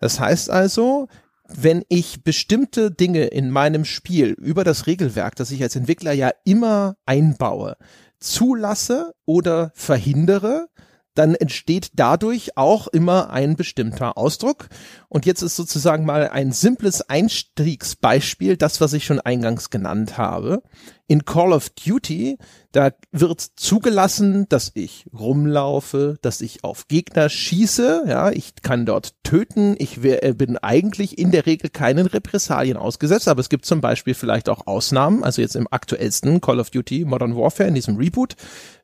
Das 0.01 0.21
heißt 0.21 0.51
also, 0.51 1.09
wenn 1.49 1.85
ich 1.89 2.25
bestimmte 2.25 2.91
Dinge 2.91 3.25
in 3.25 3.51
meinem 3.51 3.85
Spiel 3.85 4.31
über 4.33 4.65
das 4.65 4.87
Regelwerk, 4.87 5.37
das 5.37 5.51
ich 5.51 5.63
als 5.63 5.77
Entwickler 5.77 6.13
ja 6.13 6.31
immer 6.45 6.97
einbaue, 7.07 7.77
zulasse 8.19 9.15
oder 9.27 9.73
verhindere, 9.75 10.69
dann 11.15 11.35
entsteht 11.35 11.91
dadurch 11.95 12.57
auch 12.57 12.89
immer 12.89 13.31
ein 13.31 13.57
bestimmter 13.57 14.19
Ausdruck. 14.19 14.69
Und 15.09 15.27
jetzt 15.27 15.43
ist 15.43 15.57
sozusagen 15.57 16.05
mal 16.05 16.29
ein 16.29 16.53
simples 16.53 17.03
Einstiegsbeispiel, 17.03 18.57
das, 18.57 18.81
was 18.81 18.93
ich 18.93 19.05
schon 19.05 19.21
eingangs 19.21 19.71
genannt 19.71 20.19
habe. 20.19 20.63
In 21.07 21.25
Call 21.25 21.53
of 21.53 21.69
Duty, 21.71 22.39
da 22.73 22.91
wird 23.13 23.41
zugelassen, 23.41 24.49
dass 24.49 24.73
ich 24.75 25.05
rumlaufe, 25.13 26.17
dass 26.23 26.41
ich 26.41 26.65
auf 26.65 26.89
Gegner 26.89 27.29
schieße, 27.29 28.05
ja, 28.09 28.31
ich 28.31 28.55
kann 28.63 28.87
dort 28.87 29.13
töten, 29.23 29.77
ich 29.79 30.03
wär, 30.03 30.25
äh, 30.25 30.33
bin 30.33 30.57
eigentlich 30.57 31.19
in 31.19 31.31
der 31.31 31.45
Regel 31.45 31.69
keinen 31.69 32.07
Repressalien 32.07 32.79
ausgesetzt, 32.79 33.29
aber 33.29 33.41
es 33.41 33.51
gibt 33.51 33.67
zum 33.67 33.83
Beispiel 33.83 34.15
vielleicht 34.15 34.49
auch 34.49 34.67
Ausnahmen, 34.67 35.23
also 35.23 35.43
jetzt 35.43 35.57
im 35.57 35.69
aktuellsten 35.71 36.41
Call 36.41 36.59
of 36.59 36.71
Duty 36.71 37.05
Modern 37.05 37.37
Warfare, 37.37 37.69
in 37.69 37.75
diesem 37.75 37.97
Reboot, 37.97 38.35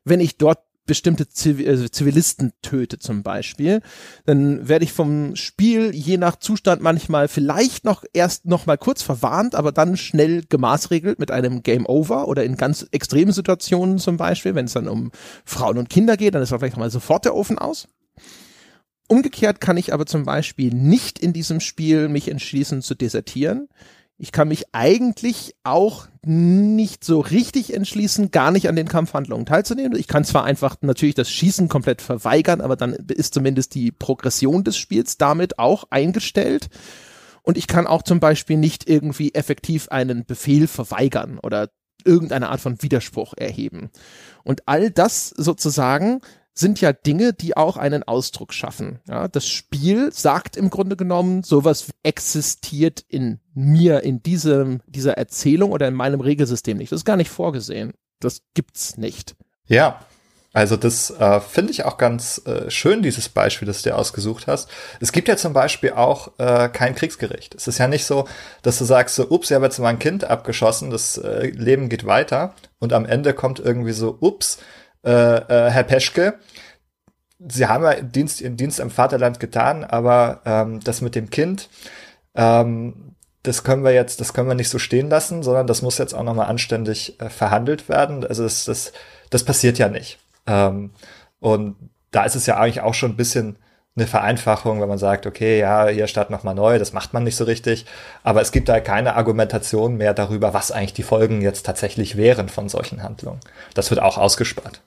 wenn 0.05 0.19
ich 0.19 0.37
dort 0.37 0.59
bestimmte 0.91 1.25
also 1.69 1.87
Zivilisten 1.87 2.51
töte 2.61 2.99
zum 2.99 3.23
Beispiel, 3.23 3.79
dann 4.25 4.67
werde 4.67 4.83
ich 4.83 4.91
vom 4.91 5.37
Spiel 5.37 5.95
je 5.95 6.17
nach 6.17 6.35
Zustand 6.35 6.81
manchmal 6.81 7.29
vielleicht 7.29 7.85
noch 7.85 8.03
erst 8.11 8.45
noch 8.45 8.65
mal 8.65 8.77
kurz 8.77 9.01
verwarnt, 9.01 9.55
aber 9.55 9.71
dann 9.71 9.95
schnell 9.95 10.43
gemaßregelt 10.43 11.17
mit 11.17 11.31
einem 11.31 11.63
Game 11.63 11.85
Over 11.85 12.27
oder 12.27 12.43
in 12.43 12.57
ganz 12.57 12.85
extremen 12.91 13.31
Situationen 13.31 13.99
zum 13.99 14.17
Beispiel, 14.17 14.53
wenn 14.53 14.65
es 14.65 14.73
dann 14.73 14.89
um 14.89 15.11
Frauen 15.45 15.77
und 15.77 15.89
Kinder 15.89 16.17
geht, 16.17 16.35
dann 16.35 16.41
ist 16.41 16.49
vielleicht 16.49 16.75
mal 16.75 16.91
sofort 16.91 17.23
der 17.23 17.35
Ofen 17.35 17.57
aus. 17.57 17.87
Umgekehrt 19.07 19.61
kann 19.61 19.77
ich 19.77 19.93
aber 19.93 20.05
zum 20.05 20.25
Beispiel 20.25 20.73
nicht 20.73 21.19
in 21.19 21.31
diesem 21.31 21.61
Spiel 21.61 22.09
mich 22.09 22.27
entschließen 22.27 22.81
zu 22.81 22.95
desertieren 22.95 23.69
ich 24.21 24.31
kann 24.31 24.49
mich 24.49 24.65
eigentlich 24.71 25.55
auch 25.63 26.07
nicht 26.23 27.03
so 27.03 27.21
richtig 27.21 27.73
entschließen, 27.73 28.29
gar 28.29 28.51
nicht 28.51 28.69
an 28.69 28.75
den 28.75 28.87
Kampfhandlungen 28.87 29.47
teilzunehmen. 29.47 29.97
Ich 29.97 30.07
kann 30.07 30.23
zwar 30.23 30.43
einfach 30.43 30.75
natürlich 30.81 31.15
das 31.15 31.31
Schießen 31.31 31.69
komplett 31.69 32.03
verweigern, 32.03 32.61
aber 32.61 32.75
dann 32.75 32.93
ist 32.93 33.33
zumindest 33.33 33.73
die 33.73 33.91
Progression 33.91 34.63
des 34.63 34.77
Spiels 34.77 35.17
damit 35.17 35.57
auch 35.57 35.85
eingestellt. 35.89 36.69
Und 37.41 37.57
ich 37.57 37.65
kann 37.65 37.87
auch 37.87 38.03
zum 38.03 38.19
Beispiel 38.19 38.57
nicht 38.57 38.87
irgendwie 38.87 39.33
effektiv 39.33 39.89
einen 39.89 40.23
Befehl 40.23 40.67
verweigern 40.67 41.39
oder 41.41 41.71
irgendeine 42.05 42.49
Art 42.49 42.61
von 42.61 42.79
Widerspruch 42.83 43.33
erheben. 43.35 43.89
Und 44.43 44.67
all 44.67 44.91
das 44.91 45.29
sozusagen 45.29 46.21
sind 46.53 46.81
ja 46.81 46.93
Dinge, 46.93 47.33
die 47.33 47.55
auch 47.55 47.77
einen 47.77 48.03
Ausdruck 48.03 48.53
schaffen. 48.53 48.99
Ja, 49.07 49.27
das 49.27 49.47
Spiel 49.47 50.11
sagt 50.11 50.57
im 50.57 50.69
Grunde 50.69 50.95
genommen, 50.95 51.43
sowas 51.43 51.87
existiert 52.03 53.03
in 53.07 53.39
mir, 53.53 54.03
in 54.03 54.21
diesem, 54.21 54.81
dieser 54.85 55.17
Erzählung 55.17 55.71
oder 55.71 55.87
in 55.87 55.93
meinem 55.93 56.21
Regelsystem 56.21 56.77
nicht. 56.77 56.91
Das 56.91 57.01
ist 57.01 57.05
gar 57.05 57.17
nicht 57.17 57.29
vorgesehen. 57.29 57.93
Das 58.19 58.41
gibt's 58.53 58.97
nicht. 58.97 59.35
Ja, 59.67 60.01
also 60.53 60.75
das 60.75 61.11
äh, 61.11 61.39
finde 61.39 61.71
ich 61.71 61.85
auch 61.85 61.97
ganz 61.97 62.41
äh, 62.45 62.69
schön, 62.69 63.01
dieses 63.01 63.29
Beispiel, 63.29 63.65
das 63.65 63.81
du 63.81 63.89
dir 63.89 63.97
ausgesucht 63.97 64.47
hast. 64.47 64.69
Es 64.99 65.13
gibt 65.13 65.29
ja 65.29 65.37
zum 65.37 65.53
Beispiel 65.53 65.93
auch 65.93 66.37
äh, 66.39 66.67
kein 66.67 66.93
Kriegsgericht. 66.93 67.55
Es 67.55 67.69
ist 67.69 67.77
ja 67.77 67.87
nicht 67.87 68.05
so, 68.05 68.27
dass 68.61 68.77
du 68.77 68.83
sagst 68.83 69.15
so, 69.15 69.29
ups, 69.29 69.49
ich 69.49 69.55
habe 69.55 69.65
jetzt 69.65 69.79
mein 69.79 69.99
Kind 69.99 70.25
abgeschossen, 70.25 70.89
das 70.89 71.17
äh, 71.17 71.47
Leben 71.47 71.87
geht 71.87 72.05
weiter 72.05 72.53
und 72.79 72.91
am 72.91 73.05
Ende 73.05 73.33
kommt 73.33 73.61
irgendwie 73.61 73.93
so, 73.93 74.17
ups, 74.19 74.57
äh, 75.05 75.09
äh, 75.09 75.69
Herr 75.71 75.83
Peschke, 75.83 76.35
Sie 77.47 77.65
haben 77.65 77.83
ja 77.83 77.95
Dienst, 78.01 78.41
Ihren 78.41 78.55
Dienst 78.55 78.79
im 78.79 78.91
Vaterland 78.91 79.39
getan, 79.39 79.83
aber 79.83 80.41
ähm, 80.45 80.79
das 80.81 81.01
mit 81.01 81.15
dem 81.15 81.31
Kind, 81.31 81.69
ähm, 82.35 83.15
das 83.43 83.63
können 83.63 83.83
wir 83.83 83.93
jetzt, 83.93 84.21
das 84.21 84.33
können 84.33 84.47
wir 84.47 84.55
nicht 84.55 84.69
so 84.69 84.77
stehen 84.77 85.09
lassen, 85.09 85.41
sondern 85.41 85.65
das 85.65 85.81
muss 85.81 85.97
jetzt 85.97 86.13
auch 86.13 86.23
nochmal 86.23 86.47
anständig 86.47 87.19
äh, 87.19 87.29
verhandelt 87.29 87.89
werden. 87.89 88.23
Also 88.25 88.43
das, 88.43 88.65
das, 88.65 88.93
das 89.31 89.43
passiert 89.43 89.79
ja 89.79 89.89
nicht. 89.89 90.19
Ähm, 90.45 90.91
und 91.39 91.75
da 92.11 92.23
ist 92.25 92.35
es 92.35 92.45
ja 92.45 92.57
eigentlich 92.57 92.81
auch 92.81 92.93
schon 92.93 93.11
ein 93.11 93.17
bisschen 93.17 93.57
eine 93.95 94.07
Vereinfachung, 94.07 94.79
wenn 94.79 94.87
man 94.87 94.97
sagt, 94.97 95.25
okay, 95.25 95.59
ja, 95.59 95.87
hier 95.87 96.07
statt 96.07 96.29
nochmal 96.29 96.55
neu, 96.55 96.79
das 96.79 96.93
macht 96.93 97.13
man 97.13 97.23
nicht 97.23 97.35
so 97.35 97.43
richtig. 97.43 97.85
Aber 98.23 98.41
es 98.41 98.51
gibt 98.51 98.69
da 98.69 98.79
keine 98.79 99.15
Argumentation 99.15 99.97
mehr 99.97 100.13
darüber, 100.13 100.53
was 100.53 100.71
eigentlich 100.71 100.93
die 100.93 101.03
Folgen 101.03 101.41
jetzt 101.41 101.65
tatsächlich 101.65 102.15
wären 102.15 102.47
von 102.47 102.69
solchen 102.69 103.03
Handlungen. 103.03 103.39
Das 103.73 103.89
wird 103.89 104.01
auch 104.01 104.17
ausgespart. 104.17 104.81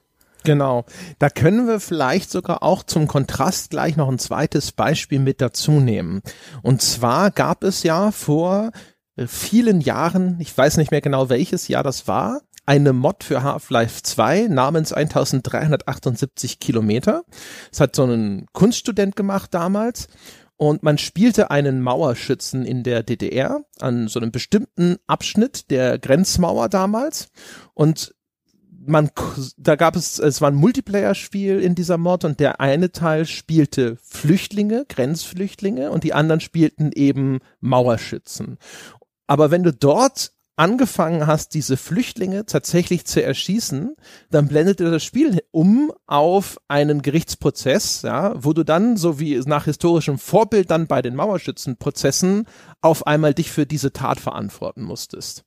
Genau. 0.44 0.84
Da 1.18 1.30
können 1.30 1.66
wir 1.66 1.80
vielleicht 1.80 2.30
sogar 2.30 2.62
auch 2.62 2.82
zum 2.82 3.08
Kontrast 3.08 3.70
gleich 3.70 3.96
noch 3.96 4.08
ein 4.08 4.18
zweites 4.18 4.72
Beispiel 4.72 5.18
mit 5.18 5.40
dazu 5.40 5.72
nehmen. 5.72 6.22
Und 6.62 6.82
zwar 6.82 7.30
gab 7.30 7.64
es 7.64 7.82
ja 7.82 8.10
vor 8.10 8.70
vielen 9.26 9.80
Jahren, 9.80 10.36
ich 10.40 10.56
weiß 10.56 10.76
nicht 10.76 10.90
mehr 10.90 11.00
genau 11.00 11.28
welches 11.28 11.68
Jahr 11.68 11.82
das 11.82 12.08
war, 12.08 12.42
eine 12.66 12.92
Mod 12.92 13.24
für 13.24 13.42
Half-Life 13.42 14.02
2 14.02 14.48
namens 14.48 14.92
1378 14.92 16.60
Kilometer. 16.60 17.24
Das 17.70 17.80
hat 17.80 17.96
so 17.96 18.04
ein 18.04 18.46
Kunststudent 18.52 19.16
gemacht 19.16 19.52
damals. 19.52 20.08
Und 20.56 20.82
man 20.82 20.98
spielte 20.98 21.50
einen 21.50 21.82
Mauerschützen 21.82 22.64
in 22.64 22.84
der 22.84 23.02
DDR 23.02 23.64
an 23.80 24.06
so 24.08 24.20
einem 24.20 24.30
bestimmten 24.30 24.96
Abschnitt 25.06 25.70
der 25.70 25.98
Grenzmauer 25.98 26.68
damals. 26.68 27.28
Und 27.74 28.13
man, 28.86 29.10
da 29.56 29.76
gab 29.76 29.96
es, 29.96 30.18
es 30.18 30.40
war 30.40 30.50
ein 30.50 30.56
Multiplayer-Spiel 30.56 31.60
in 31.60 31.74
dieser 31.74 31.98
Mod 31.98 32.24
und 32.24 32.40
der 32.40 32.60
eine 32.60 32.92
Teil 32.92 33.26
spielte 33.26 33.96
Flüchtlinge, 34.02 34.84
Grenzflüchtlinge 34.88 35.90
und 35.90 36.04
die 36.04 36.14
anderen 36.14 36.40
spielten 36.40 36.90
eben 36.94 37.40
Mauerschützen. 37.60 38.58
Aber 39.26 39.50
wenn 39.50 39.62
du 39.62 39.72
dort 39.72 40.32
angefangen 40.56 41.26
hast, 41.26 41.54
diese 41.54 41.76
Flüchtlinge 41.76 42.46
tatsächlich 42.46 43.06
zu 43.06 43.22
erschießen, 43.22 43.96
dann 44.30 44.48
blendet 44.48 44.80
dir 44.80 44.90
das 44.90 45.02
Spiel 45.02 45.42
um 45.50 45.92
auf 46.06 46.58
einen 46.68 47.02
Gerichtsprozess, 47.02 48.02
ja, 48.02 48.34
wo 48.36 48.52
du 48.52 48.64
dann, 48.64 48.96
so 48.96 49.18
wie 49.18 49.36
nach 49.46 49.64
historischem 49.64 50.18
Vorbild 50.18 50.70
dann 50.70 50.86
bei 50.86 51.02
den 51.02 51.16
Mauerschützenprozessen, 51.16 52.46
auf 52.80 53.06
einmal 53.06 53.34
dich 53.34 53.50
für 53.50 53.66
diese 53.66 53.92
Tat 53.92 54.20
verantworten 54.20 54.82
musstest. 54.82 55.44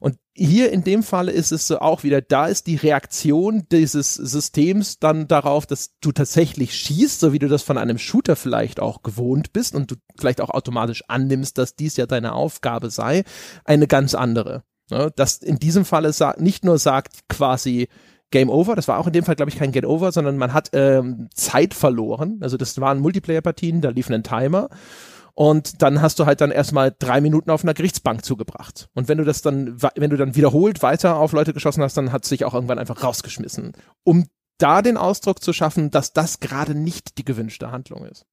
Und 0.00 0.16
hier 0.36 0.70
in 0.72 0.84
dem 0.84 1.02
Falle 1.02 1.32
ist 1.32 1.50
es 1.50 1.66
so 1.66 1.78
auch 1.78 2.02
wieder, 2.02 2.20
da 2.20 2.46
ist 2.46 2.66
die 2.66 2.76
Reaktion 2.76 3.64
dieses 3.72 4.14
Systems 4.14 4.98
dann 4.98 5.28
darauf, 5.28 5.66
dass 5.66 5.98
du 6.00 6.12
tatsächlich 6.12 6.74
schießt, 6.74 7.20
so 7.20 7.32
wie 7.32 7.38
du 7.38 7.48
das 7.48 7.62
von 7.62 7.78
einem 7.78 7.98
Shooter 7.98 8.36
vielleicht 8.36 8.78
auch 8.78 9.02
gewohnt 9.02 9.52
bist 9.52 9.74
und 9.74 9.90
du 9.90 9.96
vielleicht 10.18 10.40
auch 10.40 10.50
automatisch 10.50 11.04
annimmst, 11.08 11.58
dass 11.58 11.74
dies 11.74 11.96
ja 11.96 12.06
deine 12.06 12.32
Aufgabe 12.32 12.90
sei, 12.90 13.24
eine 13.64 13.86
ganz 13.86 14.14
andere. 14.14 14.62
Ne? 14.90 15.10
Das 15.16 15.38
in 15.38 15.58
diesem 15.58 15.84
Falle 15.84 16.12
nicht 16.38 16.64
nur 16.64 16.78
sagt 16.78 17.28
quasi, 17.28 17.88
Game 18.30 18.50
Over. 18.50 18.74
Das 18.74 18.88
war 18.88 18.98
auch 18.98 19.06
in 19.06 19.12
dem 19.12 19.24
Fall, 19.24 19.36
glaube 19.36 19.50
ich, 19.50 19.58
kein 19.58 19.72
Game 19.72 19.84
Over, 19.84 20.12
sondern 20.12 20.36
man 20.36 20.52
hat 20.52 20.70
ähm, 20.72 21.28
Zeit 21.32 21.74
verloren. 21.74 22.38
Also 22.40 22.56
das 22.56 22.80
waren 22.80 22.98
Multiplayer-Partien, 22.98 23.80
da 23.80 23.90
lief 23.90 24.10
ein 24.10 24.22
Timer. 24.22 24.68
Und 25.38 25.82
dann 25.82 26.00
hast 26.00 26.18
du 26.18 26.24
halt 26.24 26.40
dann 26.40 26.50
erstmal 26.50 26.96
drei 26.98 27.20
Minuten 27.20 27.50
auf 27.50 27.62
einer 27.62 27.74
Gerichtsbank 27.74 28.24
zugebracht. 28.24 28.88
Und 28.94 29.06
wenn 29.06 29.18
du 29.18 29.24
das 29.24 29.42
dann, 29.42 29.76
wenn 29.94 30.08
du 30.08 30.16
dann 30.16 30.34
wiederholt 30.34 30.82
weiter 30.82 31.16
auf 31.16 31.32
Leute 31.32 31.52
geschossen 31.52 31.82
hast, 31.82 31.94
dann 31.98 32.10
hat 32.10 32.22
es 32.22 32.30
sich 32.30 32.46
auch 32.46 32.54
irgendwann 32.54 32.78
einfach 32.78 33.02
rausgeschmissen. 33.02 33.72
Um 34.02 34.28
da 34.56 34.80
den 34.80 34.96
Ausdruck 34.96 35.42
zu 35.42 35.52
schaffen, 35.52 35.90
dass 35.90 36.14
das 36.14 36.40
gerade 36.40 36.74
nicht 36.74 37.18
die 37.18 37.24
gewünschte 37.26 37.70
Handlung 37.70 38.06
ist. 38.06 38.24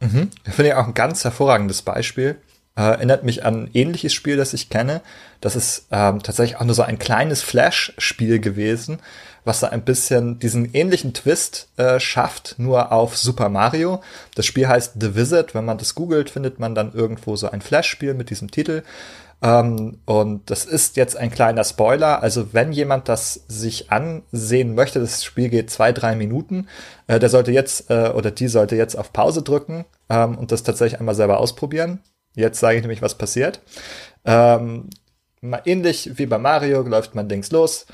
Mhm. 0.00 0.30
Finde 0.42 0.70
ich 0.70 0.74
auch 0.74 0.88
ein 0.88 0.94
ganz 0.94 1.22
hervorragendes 1.22 1.82
Beispiel. 1.82 2.40
Äh, 2.76 2.82
erinnert 2.82 3.22
mich 3.22 3.44
an 3.44 3.62
ein 3.62 3.70
ähnliches 3.72 4.12
Spiel, 4.12 4.36
das 4.36 4.52
ich 4.52 4.68
kenne. 4.68 5.00
Das 5.40 5.54
ist 5.54 5.86
ähm, 5.92 6.24
tatsächlich 6.24 6.56
auch 6.56 6.64
nur 6.64 6.74
so 6.74 6.82
ein 6.82 6.98
kleines 6.98 7.40
Flash-Spiel 7.40 8.40
gewesen, 8.40 8.98
was 9.48 9.60
da 9.60 9.68
ein 9.68 9.82
bisschen 9.82 10.38
diesen 10.38 10.72
ähnlichen 10.74 11.14
Twist 11.14 11.70
äh, 11.78 11.98
schafft, 11.98 12.56
nur 12.58 12.92
auf 12.92 13.16
Super 13.16 13.48
Mario. 13.48 14.02
Das 14.34 14.46
Spiel 14.46 14.68
heißt 14.68 14.96
The 15.00 15.16
Visit. 15.16 15.54
Wenn 15.54 15.64
man 15.64 15.78
das 15.78 15.94
googelt, 15.94 16.30
findet 16.30 16.60
man 16.60 16.74
dann 16.74 16.92
irgendwo 16.92 17.34
so 17.34 17.50
ein 17.50 17.62
Flash-Spiel 17.62 18.14
mit 18.14 18.30
diesem 18.30 18.50
Titel. 18.50 18.82
Ähm, 19.40 19.98
und 20.04 20.50
das 20.50 20.66
ist 20.66 20.96
jetzt 20.96 21.16
ein 21.16 21.30
kleiner 21.30 21.64
Spoiler. 21.64 22.22
Also 22.22 22.52
wenn 22.52 22.72
jemand 22.72 23.08
das 23.08 23.44
sich 23.48 23.90
ansehen 23.90 24.74
möchte, 24.74 25.00
das 25.00 25.24
Spiel 25.24 25.48
geht 25.48 25.70
zwei, 25.70 25.92
drei 25.92 26.14
Minuten, 26.14 26.68
äh, 27.06 27.18
der 27.18 27.30
sollte 27.30 27.50
jetzt 27.50 27.90
äh, 27.90 28.10
oder 28.14 28.30
die 28.30 28.48
sollte 28.48 28.76
jetzt 28.76 28.96
auf 28.96 29.12
Pause 29.12 29.42
drücken 29.42 29.86
ähm, 30.10 30.36
und 30.36 30.52
das 30.52 30.62
tatsächlich 30.62 31.00
einmal 31.00 31.14
selber 31.14 31.40
ausprobieren. 31.40 32.00
Jetzt 32.34 32.60
sage 32.60 32.76
ich 32.76 32.82
nämlich, 32.82 33.02
was 33.02 33.16
passiert. 33.16 33.60
Ähm, 34.26 34.90
ähnlich 35.64 36.18
wie 36.18 36.26
bei 36.26 36.38
Mario 36.38 36.82
läuft 36.82 37.14
man 37.14 37.28
links 37.28 37.50
los, 37.50 37.86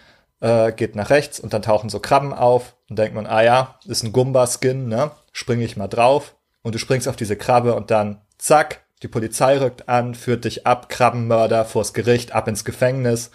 äh, 0.45 0.73
geht 0.73 0.95
nach 0.95 1.09
rechts 1.09 1.41
und 1.41 1.55
dann 1.55 1.63
tauchen 1.63 1.89
so 1.89 2.01
Krabben 2.01 2.35
auf 2.35 2.77
und 2.91 2.99
denkt 2.99 3.15
man, 3.15 3.27
ah 3.27 3.43
ja, 3.43 3.79
ist 3.87 4.03
ein 4.03 4.13
Gumba-Skin, 4.13 4.89
ne? 4.89 5.11
Springe 5.33 5.65
ich 5.65 5.79
mal 5.79 5.89
drauf 5.89 6.37
und 6.63 6.75
du 6.75 6.79
springst 6.79 7.09
auf 7.09 7.17
diese 7.17 7.37
Krabbe 7.37 7.75
und 7.75 7.91
dann 7.91 8.21
zack, 8.37 8.85
die 9.03 9.09
Polizei 9.09 9.59
rückt 9.59 9.89
an, 9.89 10.15
führt 10.15 10.45
dich 10.45 10.67
ab, 10.67 10.91
Krabbenmörder 10.91 11.65
vors 11.65 11.95
Gericht, 11.95 12.33
ab 12.33 12.47
ins 12.47 12.67
Gefängnis. 12.67 13.31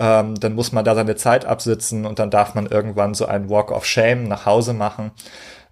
Ähm, 0.00 0.34
dann 0.40 0.54
muss 0.54 0.72
man 0.72 0.84
da 0.84 0.96
seine 0.96 1.14
Zeit 1.14 1.44
absitzen 1.44 2.04
und 2.04 2.18
dann 2.18 2.30
darf 2.30 2.54
man 2.54 2.66
irgendwann 2.66 3.14
so 3.14 3.26
einen 3.26 3.48
Walk 3.48 3.70
of 3.70 3.86
Shame 3.86 4.24
nach 4.24 4.44
Hause 4.44 4.72
machen. 4.72 5.12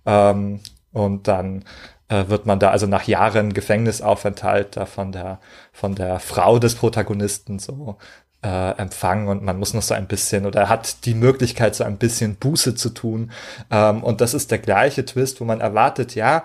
Ähm, 0.06 0.60
und 0.92 1.26
dann 1.26 1.64
äh, 2.08 2.28
wird 2.28 2.46
man 2.46 2.60
da 2.60 2.70
also 2.70 2.86
nach 2.86 3.04
Jahren 3.08 3.52
Gefängnisaufenthalt 3.52 4.76
da 4.76 4.86
von 4.86 5.10
der 5.12 5.40
von 5.72 5.94
der 5.96 6.20
Frau 6.20 6.58
des 6.58 6.76
Protagonisten 6.76 7.58
so 7.58 7.98
äh, 8.42 8.70
empfangen 8.78 9.28
und 9.28 9.42
man 9.42 9.58
muss 9.58 9.74
noch 9.74 9.82
so 9.82 9.94
ein 9.94 10.06
bisschen 10.06 10.46
oder 10.46 10.68
hat 10.68 11.04
die 11.06 11.14
Möglichkeit 11.14 11.74
so 11.74 11.84
ein 11.84 11.96
bisschen 11.96 12.36
Buße 12.36 12.74
zu 12.74 12.90
tun 12.90 13.32
ähm, 13.70 14.02
und 14.02 14.20
das 14.20 14.34
ist 14.34 14.50
der 14.50 14.58
gleiche 14.58 15.04
Twist, 15.04 15.40
wo 15.40 15.44
man 15.44 15.60
erwartet, 15.60 16.14
ja, 16.14 16.44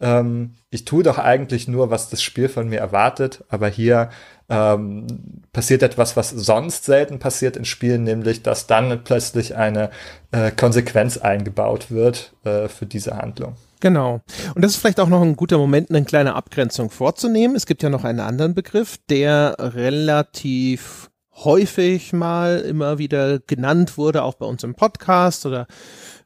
ähm, 0.00 0.54
ich 0.70 0.84
tue 0.84 1.02
doch 1.02 1.18
eigentlich 1.18 1.68
nur, 1.68 1.90
was 1.90 2.10
das 2.10 2.22
Spiel 2.22 2.48
von 2.48 2.68
mir 2.68 2.78
erwartet, 2.78 3.44
aber 3.48 3.68
hier 3.68 4.10
ähm, 4.48 5.06
passiert 5.52 5.82
etwas, 5.82 6.16
was 6.16 6.30
sonst 6.30 6.84
selten 6.84 7.18
passiert 7.18 7.56
in 7.56 7.64
Spielen, 7.64 8.04
nämlich 8.04 8.42
dass 8.42 8.66
dann 8.66 9.04
plötzlich 9.04 9.56
eine 9.56 9.90
äh, 10.32 10.50
Konsequenz 10.50 11.18
eingebaut 11.18 11.90
wird 11.90 12.32
äh, 12.44 12.68
für 12.68 12.86
diese 12.86 13.16
Handlung. 13.16 13.56
Genau. 13.80 14.20
Und 14.54 14.62
das 14.62 14.72
ist 14.72 14.78
vielleicht 14.78 15.00
auch 15.00 15.08
noch 15.08 15.22
ein 15.22 15.36
guter 15.36 15.56
Moment, 15.56 15.90
eine 15.90 16.04
kleine 16.04 16.34
Abgrenzung 16.34 16.90
vorzunehmen. 16.90 17.56
Es 17.56 17.64
gibt 17.64 17.82
ja 17.82 17.88
noch 17.88 18.04
einen 18.04 18.20
anderen 18.20 18.54
Begriff, 18.54 18.98
der 19.08 19.56
relativ 19.58 21.09
häufig 21.44 22.12
mal 22.12 22.60
immer 22.60 22.98
wieder 22.98 23.38
genannt 23.38 23.98
wurde, 23.98 24.22
auch 24.22 24.34
bei 24.34 24.46
uns 24.46 24.62
im 24.62 24.74
Podcast 24.74 25.46
oder 25.46 25.66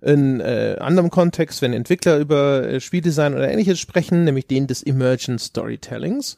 in 0.01 0.41
äh, 0.41 0.77
anderem 0.81 1.11
Kontext, 1.11 1.63
wenn 1.63 1.73
Entwickler 1.73 2.19
über 2.19 2.69
äh, 2.69 2.81
Spieldesign 2.81 3.35
oder 3.35 3.49
ähnliches 3.49 3.81
sprechen, 3.81 4.25
nämlich 4.25 4.47
den 4.47 4.67
des 4.67 4.83
Emergent 4.83 5.41
Storytellings. 5.41 6.37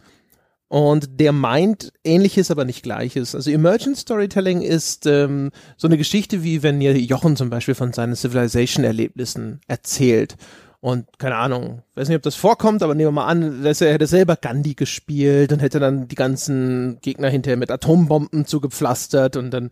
Und 0.68 1.20
der 1.20 1.30
meint 1.30 1.92
ähnliches, 2.02 2.50
aber 2.50 2.64
nicht 2.64 2.82
gleiches. 2.82 3.36
Also 3.36 3.50
Emergent 3.50 3.98
Storytelling 3.98 4.62
ist 4.62 5.06
ähm, 5.06 5.52
so 5.76 5.86
eine 5.86 5.96
Geschichte, 5.96 6.42
wie 6.42 6.64
wenn 6.64 6.80
ihr 6.80 6.98
Jochen 6.98 7.36
zum 7.36 7.50
Beispiel 7.50 7.76
von 7.76 7.92
seinen 7.92 8.16
Civilization-Erlebnissen 8.16 9.60
erzählt. 9.68 10.36
Und 10.80 11.18
keine 11.18 11.36
Ahnung, 11.36 11.82
weiß 11.94 12.08
nicht, 12.08 12.16
ob 12.16 12.22
das 12.22 12.36
vorkommt, 12.36 12.82
aber 12.82 12.94
nehmen 12.94 13.08
wir 13.08 13.12
mal 13.12 13.26
an, 13.26 13.62
dass 13.62 13.80
er 13.80 13.92
hätte 13.92 14.06
selber 14.06 14.36
Gandhi 14.36 14.74
gespielt 14.74 15.52
und 15.52 15.60
hätte 15.60 15.80
dann 15.80 16.08
die 16.08 16.14
ganzen 16.14 16.98
Gegner 17.00 17.28
hinterher 17.28 17.56
mit 17.56 17.70
Atombomben 17.70 18.46
zugepflastert 18.46 19.36
und 19.36 19.50
dann 19.50 19.70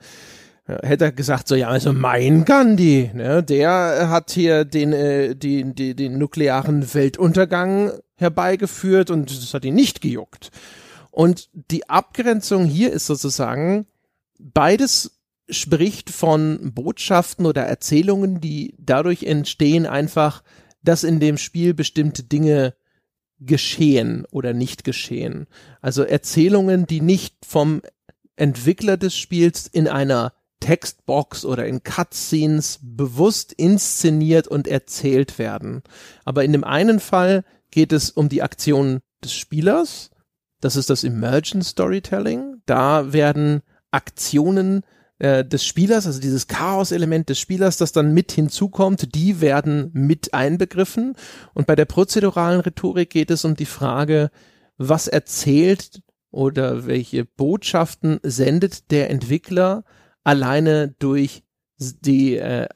hätte 0.67 1.05
er 1.05 1.13
gesagt, 1.13 1.49
so 1.49 1.55
ja, 1.55 1.69
also 1.69 1.93
mein 1.93 2.45
Gandhi, 2.45 3.11
ne, 3.13 3.43
der 3.43 4.09
hat 4.09 4.31
hier 4.31 4.65
den, 4.65 4.93
äh, 4.93 5.37
die, 5.37 5.75
die, 5.75 5.95
den 5.95 6.19
nuklearen 6.19 6.95
Weltuntergang 6.95 7.93
herbeigeführt 8.17 9.11
und 9.11 9.31
das 9.31 9.53
hat 9.53 9.65
ihn 9.65 9.75
nicht 9.75 10.01
gejuckt. 10.01 10.51
Und 11.11 11.49
die 11.53 11.89
Abgrenzung 11.89 12.65
hier 12.65 12.93
ist 12.93 13.07
sozusagen, 13.07 13.87
beides 14.39 15.21
spricht 15.51 16.11
von 16.11 16.73
Botschaften 16.75 17.45
oder 17.45 17.63
Erzählungen, 17.63 18.41
die 18.41 18.75
dadurch 18.79 19.25
entstehen 19.25 19.87
einfach, 19.87 20.43
dass 20.85 21.05
in 21.05 21.21
dem 21.21 21.39
Spiel 21.39 21.75
bestimmte 21.75 22.23
Dinge 22.23 22.75
geschehen 23.41 24.27
oder 24.31 24.53
nicht 24.53 24.85
geschehen. 24.85 25.47
Also 25.81 26.03
Erzählungen, 26.03 26.87
die 26.87 27.01
nicht 27.01 27.37
vom 27.47 27.83
Entwickler 28.37 28.97
des 28.97 29.17
Spiels 29.17 29.67
in 29.67 29.89
einer 29.89 30.33
Textbox 30.61 31.45
oder 31.45 31.67
in 31.67 31.83
Cutscenes 31.83 32.79
bewusst 32.83 33.53
inszeniert 33.53 34.49
und 34.49 34.67
erzählt 34.67 35.39
werden. 35.39 35.83
Aber 36.25 36.45
in 36.45 36.53
dem 36.53 36.65
einen 36.65 37.01
Fall 37.01 37.45
geht 37.71 37.93
es 37.93 38.11
um 38.11 38.29
die 38.29 38.43
Aktion 38.43 39.01
des 39.23 39.35
Spielers. 39.35 40.11
Das 40.61 40.77
ist 40.77 40.89
das 40.89 41.05
Emergent 41.05 41.65
Storytelling. 41.65 42.63
Da 42.67 43.13
werden 43.13 43.63
Aktionen 43.91 44.85
äh, 45.19 45.45
des 45.45 45.65
Spielers, 45.65 46.07
also 46.07 46.21
dieses 46.21 46.49
Chaos-Element 46.49 47.29
des 47.29 47.39
Spielers, 47.39 47.77
das 47.77 47.93
dann 47.93 48.13
mit 48.13 48.33
hinzukommt, 48.33 49.15
die 49.15 49.41
werden 49.41 49.91
mit 49.93 50.35
einbegriffen. 50.35 51.15
Und 51.53 51.67
bei 51.67 51.77
der 51.77 51.85
prozeduralen 51.85 52.61
Rhetorik 52.61 53.11
geht 53.11 53.31
es 53.31 53.45
um 53.45 53.55
die 53.55 53.67
Frage, 53.67 54.31
was 54.77 55.07
erzählt 55.07 56.03
oder 56.31 56.87
welche 56.87 57.25
Botschaften 57.25 58.19
sendet 58.23 58.91
der 58.91 59.11
Entwickler 59.11 59.85
alleine 60.25 60.95
durch 60.99 61.45
die 61.79 62.37
äh, 62.37 62.67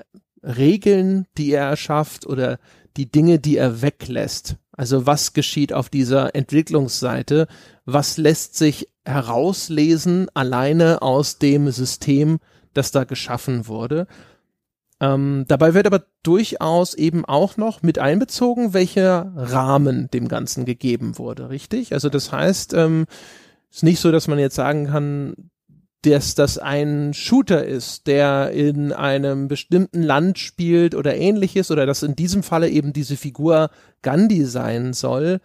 Regeln, 0.42 1.27
die 1.37 1.53
er 1.53 1.68
erschafft 1.68 2.27
oder 2.27 2.59
die 2.96 3.11
Dinge, 3.11 3.38
die 3.38 3.57
er 3.57 3.83
weglässt. 3.83 4.57
Also 4.72 5.07
was 5.07 5.33
geschieht 5.33 5.72
auf 5.72 5.88
dieser 5.88 6.35
Entwicklungsseite? 6.35 7.48
Was 7.85 8.16
lässt 8.16 8.57
sich 8.57 8.88
herauslesen 9.05 10.29
alleine 10.35 11.03
aus 11.03 11.38
dem 11.38 11.70
System, 11.70 12.38
das 12.74 12.90
da 12.90 13.05
geschaffen 13.05 13.66
wurde? 13.66 14.07
Ähm, 15.01 15.44
dabei 15.46 15.74
wird 15.74 15.87
aber 15.87 16.05
durchaus 16.22 16.94
eben 16.94 17.24
auch 17.24 17.57
noch 17.57 17.83
mit 17.83 17.98
einbezogen, 17.98 18.74
welcher 18.74 19.33
Rahmen 19.37 20.11
dem 20.11 20.29
Ganzen 20.29 20.64
gegeben 20.64 21.18
wurde, 21.18 21.51
richtig? 21.51 21.92
Also 21.92 22.09
das 22.09 22.33
heißt, 22.33 22.74
ähm, 22.74 23.07
ist 23.70 23.85
nicht 23.85 24.01
so, 24.01 24.11
dass 24.11 24.29
man 24.29 24.38
jetzt 24.38 24.57
sagen 24.57 24.87
kann, 24.87 25.51
dass 26.03 26.35
das 26.35 26.59
ein 26.59 27.13
Shooter 27.13 27.65
ist, 27.65 28.07
der 28.07 28.51
in 28.53 28.93
einem 28.93 29.49
bestimmten 29.49 30.03
Land 30.03 30.39
spielt 30.39 30.95
oder 30.95 31.17
ähnliches, 31.17 31.71
oder 31.71 31.87
dass 31.87 32.03
in 32.03 32.15
diesem 32.15 32.43
Falle 32.43 32.69
eben 32.69 32.93
diese 32.93 33.17
Figur 33.17 33.71
Gandhi 34.03 34.45
sein 34.45 34.93
soll, 34.93 35.41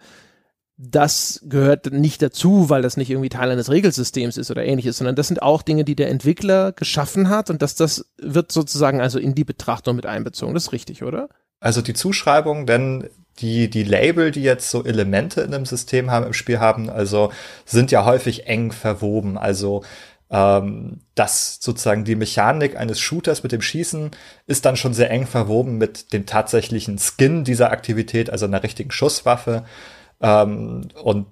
das 0.76 1.40
gehört 1.44 1.92
nicht 1.92 2.20
dazu, 2.20 2.68
weil 2.68 2.82
das 2.82 2.96
nicht 2.96 3.10
irgendwie 3.10 3.28
Teil 3.28 3.50
eines 3.50 3.70
Regelsystems 3.70 4.36
ist 4.36 4.50
oder 4.50 4.64
ähnliches, 4.64 4.98
sondern 4.98 5.14
das 5.14 5.28
sind 5.28 5.40
auch 5.40 5.62
Dinge, 5.62 5.84
die 5.84 5.94
der 5.94 6.10
Entwickler 6.10 6.72
geschaffen 6.72 7.28
hat 7.28 7.48
und 7.48 7.62
dass 7.62 7.76
das 7.76 8.06
wird 8.18 8.50
sozusagen 8.50 9.00
also 9.00 9.18
in 9.18 9.34
die 9.34 9.44
Betrachtung 9.44 9.94
mit 9.94 10.06
einbezogen. 10.06 10.54
Das 10.54 10.64
ist 10.64 10.72
richtig, 10.72 11.04
oder? 11.04 11.28
Also 11.60 11.80
die 11.80 11.94
Zuschreibung, 11.94 12.66
denn 12.66 13.08
die, 13.38 13.70
die 13.70 13.84
Label, 13.84 14.30
die 14.30 14.42
jetzt 14.42 14.70
so 14.70 14.84
Elemente 14.84 15.42
in 15.42 15.54
einem 15.54 15.66
System 15.66 16.10
haben, 16.10 16.26
im 16.26 16.32
Spiel 16.32 16.60
haben, 16.60 16.90
also 16.90 17.32
sind 17.64 17.90
ja 17.90 18.04
häufig 18.04 18.46
eng 18.46 18.72
verwoben. 18.72 19.38
Also 19.38 19.82
ähm, 20.30 21.00
dass 21.14 21.58
sozusagen 21.60 22.04
die 22.04 22.16
Mechanik 22.16 22.76
eines 22.76 23.00
Shooters 23.00 23.42
mit 23.42 23.52
dem 23.52 23.60
Schießen 23.60 24.10
ist 24.46 24.64
dann 24.64 24.76
schon 24.76 24.94
sehr 24.94 25.10
eng 25.10 25.26
verwoben 25.26 25.78
mit 25.78 26.12
dem 26.12 26.26
tatsächlichen 26.26 26.98
Skin 26.98 27.44
dieser 27.44 27.70
Aktivität, 27.70 28.30
also 28.30 28.46
einer 28.46 28.62
richtigen 28.62 28.90
Schusswaffe 28.90 29.64
ähm, 30.20 30.88
und 31.02 31.26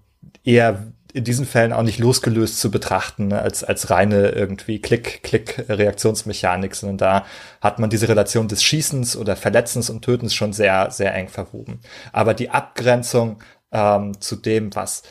eher 0.44 0.92
in 1.12 1.24
diesen 1.24 1.44
Fällen 1.44 1.72
auch 1.72 1.83
nicht 1.83 1.98
losgelöst 1.98 2.59
zu 2.59 2.70
betrachten 2.70 3.28
ne, 3.28 3.42
als, 3.42 3.62
als 3.64 3.90
reine 3.90 4.31
irgendwie 4.31 4.81
Klick-Klick-Reaktionsmechanik, 4.81 6.74
sondern 6.74 6.98
da 6.98 7.26
hat 7.61 7.78
man 7.78 7.90
diese 7.90 8.09
Relation 8.09 8.48
des 8.48 8.62
Schießens 8.62 9.16
oder 9.16 9.37
Verletzens 9.37 9.90
und 9.90 10.02
Tötens 10.02 10.35
schon 10.35 10.52
sehr, 10.52 10.90
sehr 10.90 11.14
eng 11.14 11.28
verwoben. 11.28 11.81
Aber 12.12 12.33
die 12.35 12.50
Abgrenzung 12.50 13.42
ähm, 13.72 14.18
zu 14.20 14.37
dem, 14.37 14.74
was 14.74 15.02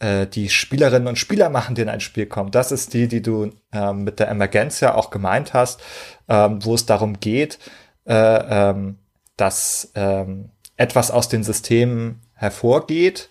äh, 0.00 0.26
die 0.26 0.48
Spielerinnen 0.48 1.08
und 1.08 1.18
Spieler 1.18 1.48
machen, 1.48 1.74
die 1.74 1.82
in 1.82 1.88
ein 1.88 2.00
Spiel 2.00 2.26
kommen. 2.26 2.50
Das 2.50 2.72
ist 2.72 2.92
die, 2.94 3.06
die 3.06 3.22
du 3.22 3.50
ähm, 3.72 4.04
mit 4.04 4.18
der 4.18 4.28
Emergenz 4.28 4.80
ja 4.80 4.94
auch 4.94 5.10
gemeint 5.10 5.54
hast, 5.54 5.80
ähm, 6.28 6.64
wo 6.64 6.74
es 6.74 6.86
darum 6.86 7.20
geht, 7.20 7.58
äh, 8.06 8.14
ähm, 8.14 8.98
dass 9.36 9.92
ähm, 9.94 10.50
etwas 10.76 11.10
aus 11.10 11.28
den 11.28 11.44
Systemen 11.44 12.22
hervorgeht. 12.34 13.28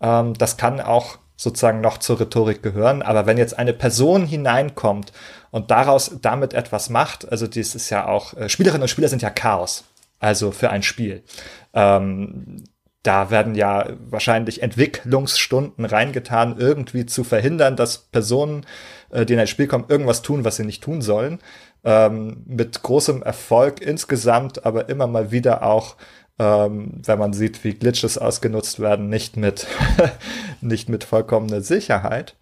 Ähm, 0.00 0.34
das 0.34 0.56
kann 0.56 0.80
auch 0.80 1.18
sozusagen 1.36 1.80
noch 1.80 1.98
zur 1.98 2.20
Rhetorik 2.20 2.62
gehören. 2.62 3.02
Aber 3.02 3.26
wenn 3.26 3.38
jetzt 3.38 3.58
eine 3.58 3.72
Person 3.72 4.26
hineinkommt 4.26 5.12
und 5.50 5.70
daraus 5.70 6.18
damit 6.20 6.54
etwas 6.54 6.88
macht, 6.88 7.30
also 7.30 7.46
das 7.46 7.74
ist 7.74 7.90
ja 7.90 8.06
auch, 8.06 8.34
äh, 8.34 8.48
Spielerinnen 8.48 8.82
und 8.82 8.88
Spieler 8.88 9.08
sind 9.08 9.22
ja 9.22 9.30
Chaos. 9.30 9.84
Also 10.20 10.52
für 10.52 10.70
ein 10.70 10.84
Spiel. 10.84 11.24
Ähm, 11.74 12.62
da 13.02 13.30
werden 13.30 13.54
ja 13.54 13.88
wahrscheinlich 14.08 14.62
Entwicklungsstunden 14.62 15.84
reingetan, 15.84 16.56
irgendwie 16.58 17.06
zu 17.06 17.24
verhindern, 17.24 17.76
dass 17.76 17.98
Personen, 17.98 18.64
äh, 19.10 19.26
die 19.26 19.34
in 19.34 19.40
ein 19.40 19.46
Spiel 19.46 19.66
kommen, 19.66 19.86
irgendwas 19.88 20.22
tun, 20.22 20.44
was 20.44 20.56
sie 20.56 20.64
nicht 20.64 20.82
tun 20.82 21.02
sollen. 21.02 21.40
Ähm, 21.84 22.44
mit 22.46 22.82
großem 22.82 23.22
Erfolg 23.22 23.80
insgesamt, 23.80 24.64
aber 24.64 24.88
immer 24.88 25.08
mal 25.08 25.32
wieder 25.32 25.64
auch, 25.64 25.96
ähm, 26.38 27.02
wenn 27.04 27.18
man 27.18 27.32
sieht, 27.32 27.64
wie 27.64 27.74
Glitches 27.74 28.18
ausgenutzt 28.18 28.78
werden, 28.78 29.08
nicht 29.08 29.36
mit, 29.36 29.66
nicht 30.60 30.88
mit 30.88 31.02
vollkommener 31.02 31.60
Sicherheit. 31.60 32.36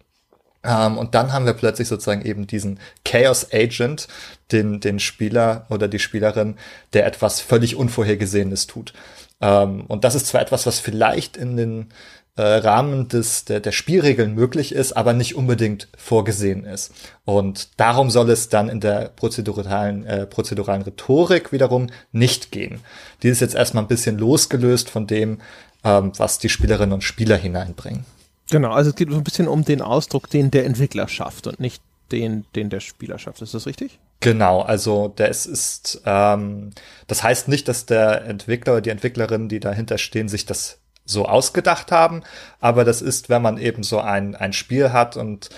Ähm, 0.63 0.99
und 0.99 1.15
dann 1.15 1.33
haben 1.33 1.45
wir 1.45 1.53
plötzlich 1.53 1.87
sozusagen 1.87 2.23
eben 2.23 2.45
diesen 2.45 2.79
Chaos 3.03 3.47
Agent, 3.51 4.07
den, 4.51 4.79
den 4.79 4.99
Spieler 4.99 5.65
oder 5.69 5.87
die 5.87 5.99
Spielerin, 5.99 6.55
der 6.93 7.07
etwas 7.07 7.41
völlig 7.41 7.75
Unvorhergesehenes 7.75 8.67
tut. 8.67 8.93
Ähm, 9.41 9.85
und 9.87 10.03
das 10.03 10.15
ist 10.15 10.27
zwar 10.27 10.41
etwas, 10.41 10.65
was 10.65 10.79
vielleicht 10.79 11.37
in 11.37 11.57
den 11.57 11.87
äh, 12.35 12.43
Rahmen 12.43 13.07
des, 13.07 13.45
der, 13.45 13.59
der 13.59 13.71
Spielregeln 13.71 14.33
möglich 14.33 14.73
ist, 14.73 14.93
aber 14.93 15.13
nicht 15.13 15.35
unbedingt 15.35 15.89
vorgesehen 15.97 16.63
ist. 16.63 16.93
Und 17.25 17.79
darum 17.79 18.09
soll 18.09 18.29
es 18.29 18.49
dann 18.49 18.69
in 18.69 18.79
der 18.79 19.09
prozeduralen, 19.09 20.05
äh, 20.05 20.25
prozeduralen 20.25 20.83
Rhetorik 20.83 21.51
wiederum 21.51 21.87
nicht 22.11 22.51
gehen. 22.51 22.79
Die 23.23 23.29
ist 23.29 23.41
jetzt 23.41 23.55
erstmal 23.55 23.83
ein 23.83 23.89
bisschen 23.89 24.17
losgelöst 24.17 24.89
von 24.89 25.07
dem, 25.07 25.41
ähm, 25.83 26.13
was 26.17 26.39
die 26.39 26.49
Spielerinnen 26.49 26.93
und 26.93 27.03
Spieler 27.03 27.35
hineinbringen. 27.35 28.05
Genau, 28.49 28.71
also 28.71 28.89
es 28.89 28.95
geht 28.95 29.09
so 29.09 29.17
ein 29.17 29.23
bisschen 29.23 29.47
um 29.47 29.65
den 29.65 29.81
Ausdruck, 29.81 30.29
den 30.29 30.51
der 30.51 30.65
Entwickler 30.65 31.07
schafft 31.07 31.47
und 31.47 31.59
nicht 31.59 31.81
den, 32.11 32.45
den 32.55 32.69
der 32.69 32.81
Spieler 32.81 33.17
schafft. 33.17 33.41
Ist 33.41 33.53
das 33.53 33.65
richtig? 33.65 33.99
Genau, 34.21 34.61
also 34.61 35.07
das 35.07 35.47
ist, 35.47 36.01
ähm, 36.05 36.69
das 37.07 37.23
heißt 37.23 37.47
nicht, 37.47 37.67
dass 37.67 37.87
der 37.87 38.23
Entwickler 38.25 38.73
oder 38.73 38.81
die 38.81 38.91
Entwicklerin, 38.91 39.49
die 39.49 39.59
dahinter 39.59 39.97
stehen, 39.97 40.29
sich 40.29 40.45
das 40.45 40.77
so 41.05 41.25
ausgedacht 41.25 41.91
haben, 41.91 42.21
aber 42.59 42.85
das 42.85 43.01
ist, 43.01 43.29
wenn 43.29 43.41
man 43.41 43.57
eben 43.57 43.81
so 43.81 43.99
ein, 43.99 44.35
ein 44.35 44.53
Spiel 44.53 44.93
hat 44.93 45.17
und 45.17 45.49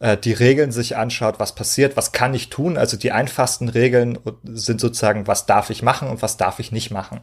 äh, 0.00 0.18
die 0.18 0.34
Regeln 0.34 0.70
sich 0.70 0.98
anschaut, 0.98 1.40
was 1.40 1.54
passiert, 1.54 1.96
was 1.96 2.12
kann 2.12 2.34
ich 2.34 2.50
tun, 2.50 2.76
also 2.76 2.98
die 2.98 3.10
einfachsten 3.10 3.70
Regeln 3.70 4.18
sind 4.44 4.82
sozusagen, 4.82 5.26
was 5.26 5.46
darf 5.46 5.70
ich 5.70 5.82
machen 5.82 6.08
und 6.08 6.20
was 6.20 6.36
darf 6.36 6.58
ich 6.58 6.72
nicht 6.72 6.90
machen. 6.90 7.22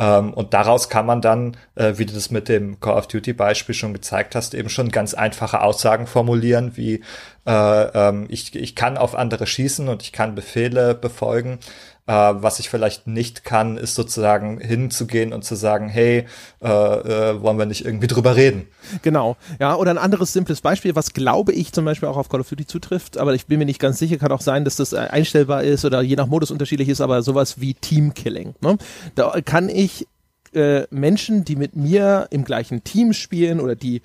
Ähm, 0.00 0.32
und 0.32 0.54
daraus 0.54 0.88
kann 0.88 1.04
man 1.04 1.20
dann, 1.20 1.58
äh, 1.74 1.92
wie 1.96 2.06
du 2.06 2.14
das 2.14 2.30
mit 2.30 2.48
dem 2.48 2.80
Call 2.80 2.96
of 2.96 3.06
Duty 3.06 3.34
Beispiel 3.34 3.74
schon 3.74 3.92
gezeigt 3.92 4.34
hast, 4.34 4.54
eben 4.54 4.70
schon 4.70 4.88
ganz 4.88 5.12
einfache 5.12 5.60
Aussagen 5.60 6.06
formulieren, 6.06 6.72
wie 6.76 7.04
äh, 7.46 7.82
ähm, 8.08 8.26
ich, 8.30 8.56
ich 8.56 8.74
kann 8.74 8.96
auf 8.96 9.14
andere 9.14 9.46
schießen 9.46 9.88
und 9.88 10.02
ich 10.02 10.12
kann 10.12 10.34
Befehle 10.34 10.94
befolgen. 10.94 11.58
Äh, 12.10 12.42
was 12.42 12.58
ich 12.58 12.68
vielleicht 12.68 13.06
nicht 13.06 13.44
kann, 13.44 13.76
ist 13.76 13.94
sozusagen 13.94 14.58
hinzugehen 14.58 15.32
und 15.32 15.44
zu 15.44 15.54
sagen, 15.54 15.88
hey, 15.88 16.26
äh, 16.60 16.66
äh, 16.66 17.40
wollen 17.40 17.56
wir 17.56 17.66
nicht 17.66 17.84
irgendwie 17.84 18.08
drüber 18.08 18.34
reden? 18.34 18.66
Genau, 19.02 19.36
ja, 19.60 19.76
oder 19.76 19.92
ein 19.92 19.98
anderes 19.98 20.32
simples 20.32 20.60
Beispiel, 20.60 20.96
was 20.96 21.12
glaube 21.12 21.52
ich 21.52 21.72
zum 21.72 21.84
Beispiel 21.84 22.08
auch 22.08 22.16
auf 22.16 22.28
Call 22.28 22.40
of 22.40 22.48
Duty 22.48 22.66
zutrifft, 22.66 23.16
aber 23.16 23.34
ich 23.34 23.46
bin 23.46 23.60
mir 23.60 23.64
nicht 23.64 23.78
ganz 23.78 24.00
sicher, 24.00 24.18
kann 24.18 24.32
auch 24.32 24.40
sein, 24.40 24.64
dass 24.64 24.74
das 24.74 24.92
äh, 24.92 24.96
einstellbar 24.96 25.62
ist 25.62 25.84
oder 25.84 26.02
je 26.02 26.16
nach 26.16 26.26
Modus 26.26 26.50
unterschiedlich 26.50 26.88
ist, 26.88 27.00
aber 27.00 27.22
sowas 27.22 27.60
wie 27.60 27.74
Teamkilling. 27.74 28.56
Ne? 28.60 28.76
Da 29.14 29.40
kann 29.44 29.68
ich 29.68 30.08
äh, 30.52 30.88
Menschen, 30.90 31.44
die 31.44 31.54
mit 31.54 31.76
mir 31.76 32.26
im 32.30 32.42
gleichen 32.42 32.82
Team 32.82 33.12
spielen 33.12 33.60
oder 33.60 33.76
die 33.76 34.02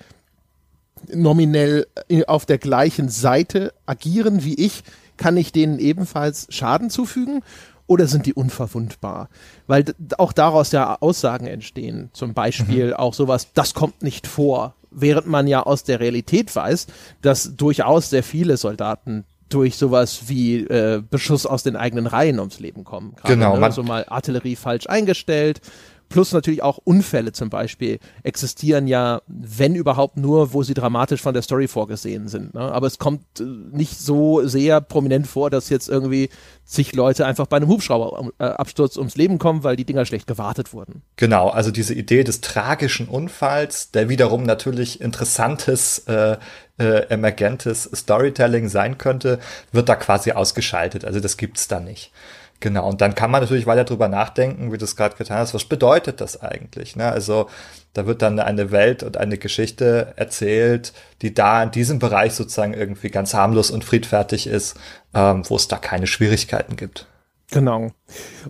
nominell 1.12 1.88
äh, 2.08 2.24
auf 2.26 2.46
der 2.46 2.58
gleichen 2.58 3.08
Seite 3.08 3.72
agieren 3.84 4.44
wie 4.44 4.54
ich, 4.54 4.84
kann 5.16 5.36
ich 5.36 5.50
denen 5.50 5.80
ebenfalls 5.80 6.46
Schaden 6.50 6.88
zufügen 6.88 7.42
oder 7.86 8.06
sind 8.06 8.26
die 8.26 8.34
unverwundbar? 8.34 9.28
Weil 9.66 9.84
auch 10.18 10.32
daraus 10.32 10.72
ja 10.72 10.98
Aussagen 11.00 11.46
entstehen. 11.46 12.10
Zum 12.12 12.34
Beispiel 12.34 12.88
mhm. 12.88 12.94
auch 12.94 13.14
sowas, 13.14 13.48
das 13.54 13.74
kommt 13.74 14.02
nicht 14.02 14.26
vor. 14.26 14.74
Während 14.90 15.26
man 15.26 15.46
ja 15.46 15.62
aus 15.62 15.84
der 15.84 16.00
Realität 16.00 16.54
weiß, 16.54 16.86
dass 17.22 17.56
durchaus 17.56 18.10
sehr 18.10 18.22
viele 18.22 18.56
Soldaten 18.56 19.24
durch 19.48 19.76
sowas 19.76 20.22
wie 20.26 20.60
äh, 20.60 21.02
Beschuss 21.08 21.46
aus 21.46 21.62
den 21.62 21.76
eigenen 21.76 22.06
Reihen 22.06 22.40
ums 22.40 22.58
Leben 22.58 22.82
kommen. 22.82 23.14
Gerade, 23.16 23.34
genau. 23.34 23.56
Ne? 23.56 23.72
So 23.72 23.82
mal 23.82 24.04
Artillerie 24.08 24.56
falsch 24.56 24.88
eingestellt 24.88 25.60
Plus 26.08 26.32
natürlich 26.32 26.62
auch 26.62 26.78
Unfälle 26.84 27.32
zum 27.32 27.50
Beispiel 27.50 27.98
existieren 28.22 28.86
ja, 28.86 29.22
wenn 29.26 29.74
überhaupt 29.74 30.16
nur, 30.16 30.52
wo 30.52 30.62
sie 30.62 30.74
dramatisch 30.74 31.20
von 31.20 31.34
der 31.34 31.42
Story 31.42 31.68
vorgesehen 31.68 32.28
sind. 32.28 32.54
Ne? 32.54 32.60
Aber 32.60 32.86
es 32.86 32.98
kommt 32.98 33.22
äh, 33.40 33.44
nicht 33.44 33.98
so 33.98 34.46
sehr 34.46 34.80
prominent 34.80 35.26
vor, 35.26 35.50
dass 35.50 35.68
jetzt 35.68 35.88
irgendwie 35.88 36.28
zig 36.64 36.94
Leute 36.94 37.26
einfach 37.26 37.46
bei 37.46 37.56
einem 37.56 37.68
Hubschrauberabsturz 37.68 38.96
ums 38.96 39.16
Leben 39.16 39.38
kommen, 39.38 39.64
weil 39.64 39.76
die 39.76 39.84
Dinger 39.84 40.04
schlecht 40.04 40.26
gewartet 40.26 40.72
wurden. 40.72 41.02
Genau, 41.16 41.48
also 41.48 41.70
diese 41.70 41.94
Idee 41.94 42.24
des 42.24 42.40
tragischen 42.40 43.08
Unfalls, 43.08 43.90
der 43.90 44.08
wiederum 44.08 44.42
natürlich 44.42 45.00
interessantes, 45.00 46.00
äh, 46.06 46.36
äh, 46.78 47.08
emergentes 47.08 47.88
Storytelling 47.94 48.68
sein 48.68 48.98
könnte, 48.98 49.38
wird 49.72 49.88
da 49.88 49.96
quasi 49.96 50.32
ausgeschaltet. 50.32 51.04
Also 51.04 51.20
das 51.20 51.36
gibt's 51.36 51.68
da 51.68 51.80
nicht. 51.80 52.12
Genau, 52.60 52.88
und 52.88 53.00
dann 53.00 53.14
kann 53.14 53.30
man 53.30 53.42
natürlich 53.42 53.66
weiter 53.66 53.84
drüber 53.84 54.08
nachdenken, 54.08 54.72
wie 54.72 54.78
du 54.78 54.84
es 54.84 54.96
gerade 54.96 55.16
getan 55.16 55.38
hast, 55.38 55.52
was 55.52 55.64
bedeutet 55.64 56.20
das 56.20 56.40
eigentlich? 56.40 56.96
Ne? 56.96 57.04
Also 57.04 57.48
da 57.92 58.06
wird 58.06 58.22
dann 58.22 58.40
eine 58.40 58.70
Welt 58.70 59.02
und 59.02 59.16
eine 59.16 59.36
Geschichte 59.36 60.14
erzählt, 60.16 60.92
die 61.22 61.34
da 61.34 61.62
in 61.62 61.70
diesem 61.70 61.98
Bereich 61.98 62.32
sozusagen 62.32 62.74
irgendwie 62.74 63.10
ganz 63.10 63.34
harmlos 63.34 63.70
und 63.70 63.84
friedfertig 63.84 64.46
ist, 64.46 64.76
ähm, 65.14 65.42
wo 65.48 65.56
es 65.56 65.68
da 65.68 65.76
keine 65.76 66.06
Schwierigkeiten 66.06 66.76
gibt. 66.76 67.06
Genau. 67.50 67.92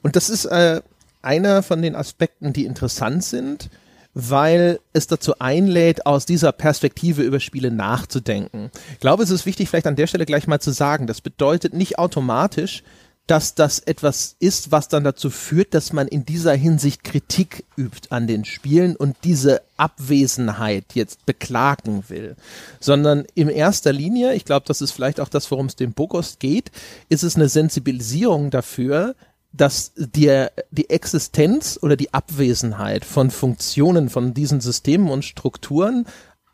Und 0.02 0.16
das 0.16 0.30
ist 0.30 0.46
äh, 0.46 0.80
einer 1.22 1.62
von 1.62 1.82
den 1.82 1.96
Aspekten, 1.96 2.52
die 2.52 2.64
interessant 2.64 3.24
sind, 3.24 3.70
weil 4.14 4.80
es 4.94 5.08
dazu 5.08 5.38
einlädt, 5.40 6.06
aus 6.06 6.24
dieser 6.24 6.52
Perspektive 6.52 7.22
über 7.22 7.38
Spiele 7.38 7.70
nachzudenken. 7.70 8.70
Ich 8.92 9.00
glaube, 9.00 9.22
es 9.22 9.30
ist 9.30 9.44
wichtig, 9.44 9.68
vielleicht 9.68 9.86
an 9.86 9.96
der 9.96 10.06
Stelle 10.06 10.24
gleich 10.24 10.46
mal 10.46 10.60
zu 10.60 10.70
sagen, 10.70 11.06
das 11.06 11.20
bedeutet 11.20 11.74
nicht 11.74 11.98
automatisch, 11.98 12.82
dass 13.26 13.56
das 13.56 13.80
etwas 13.80 14.36
ist, 14.38 14.70
was 14.70 14.88
dann 14.88 15.02
dazu 15.02 15.30
führt, 15.30 15.74
dass 15.74 15.92
man 15.92 16.06
in 16.06 16.24
dieser 16.24 16.54
Hinsicht 16.54 17.02
Kritik 17.02 17.64
übt 17.76 18.08
an 18.10 18.28
den 18.28 18.44
Spielen 18.44 18.94
und 18.94 19.16
diese 19.24 19.62
Abwesenheit 19.76 20.84
jetzt 20.94 21.26
beklagen 21.26 22.04
will, 22.08 22.36
sondern 22.78 23.24
in 23.34 23.48
erster 23.48 23.92
Linie, 23.92 24.34
ich 24.34 24.44
glaube, 24.44 24.66
das 24.66 24.80
ist 24.80 24.92
vielleicht 24.92 25.18
auch 25.20 25.28
das, 25.28 25.50
worum 25.50 25.66
es 25.66 25.74
dem 25.74 25.92
Bogost 25.92 26.38
geht, 26.38 26.70
ist 27.08 27.24
es 27.24 27.34
eine 27.34 27.48
Sensibilisierung 27.48 28.50
dafür, 28.50 29.16
dass 29.52 29.92
die, 29.96 30.46
die 30.70 30.90
Existenz 30.90 31.78
oder 31.82 31.96
die 31.96 32.14
Abwesenheit 32.14 33.04
von 33.04 33.30
Funktionen 33.30 34.08
von 34.08 34.34
diesen 34.34 34.60
Systemen 34.60 35.08
und 35.08 35.24
Strukturen 35.24 36.06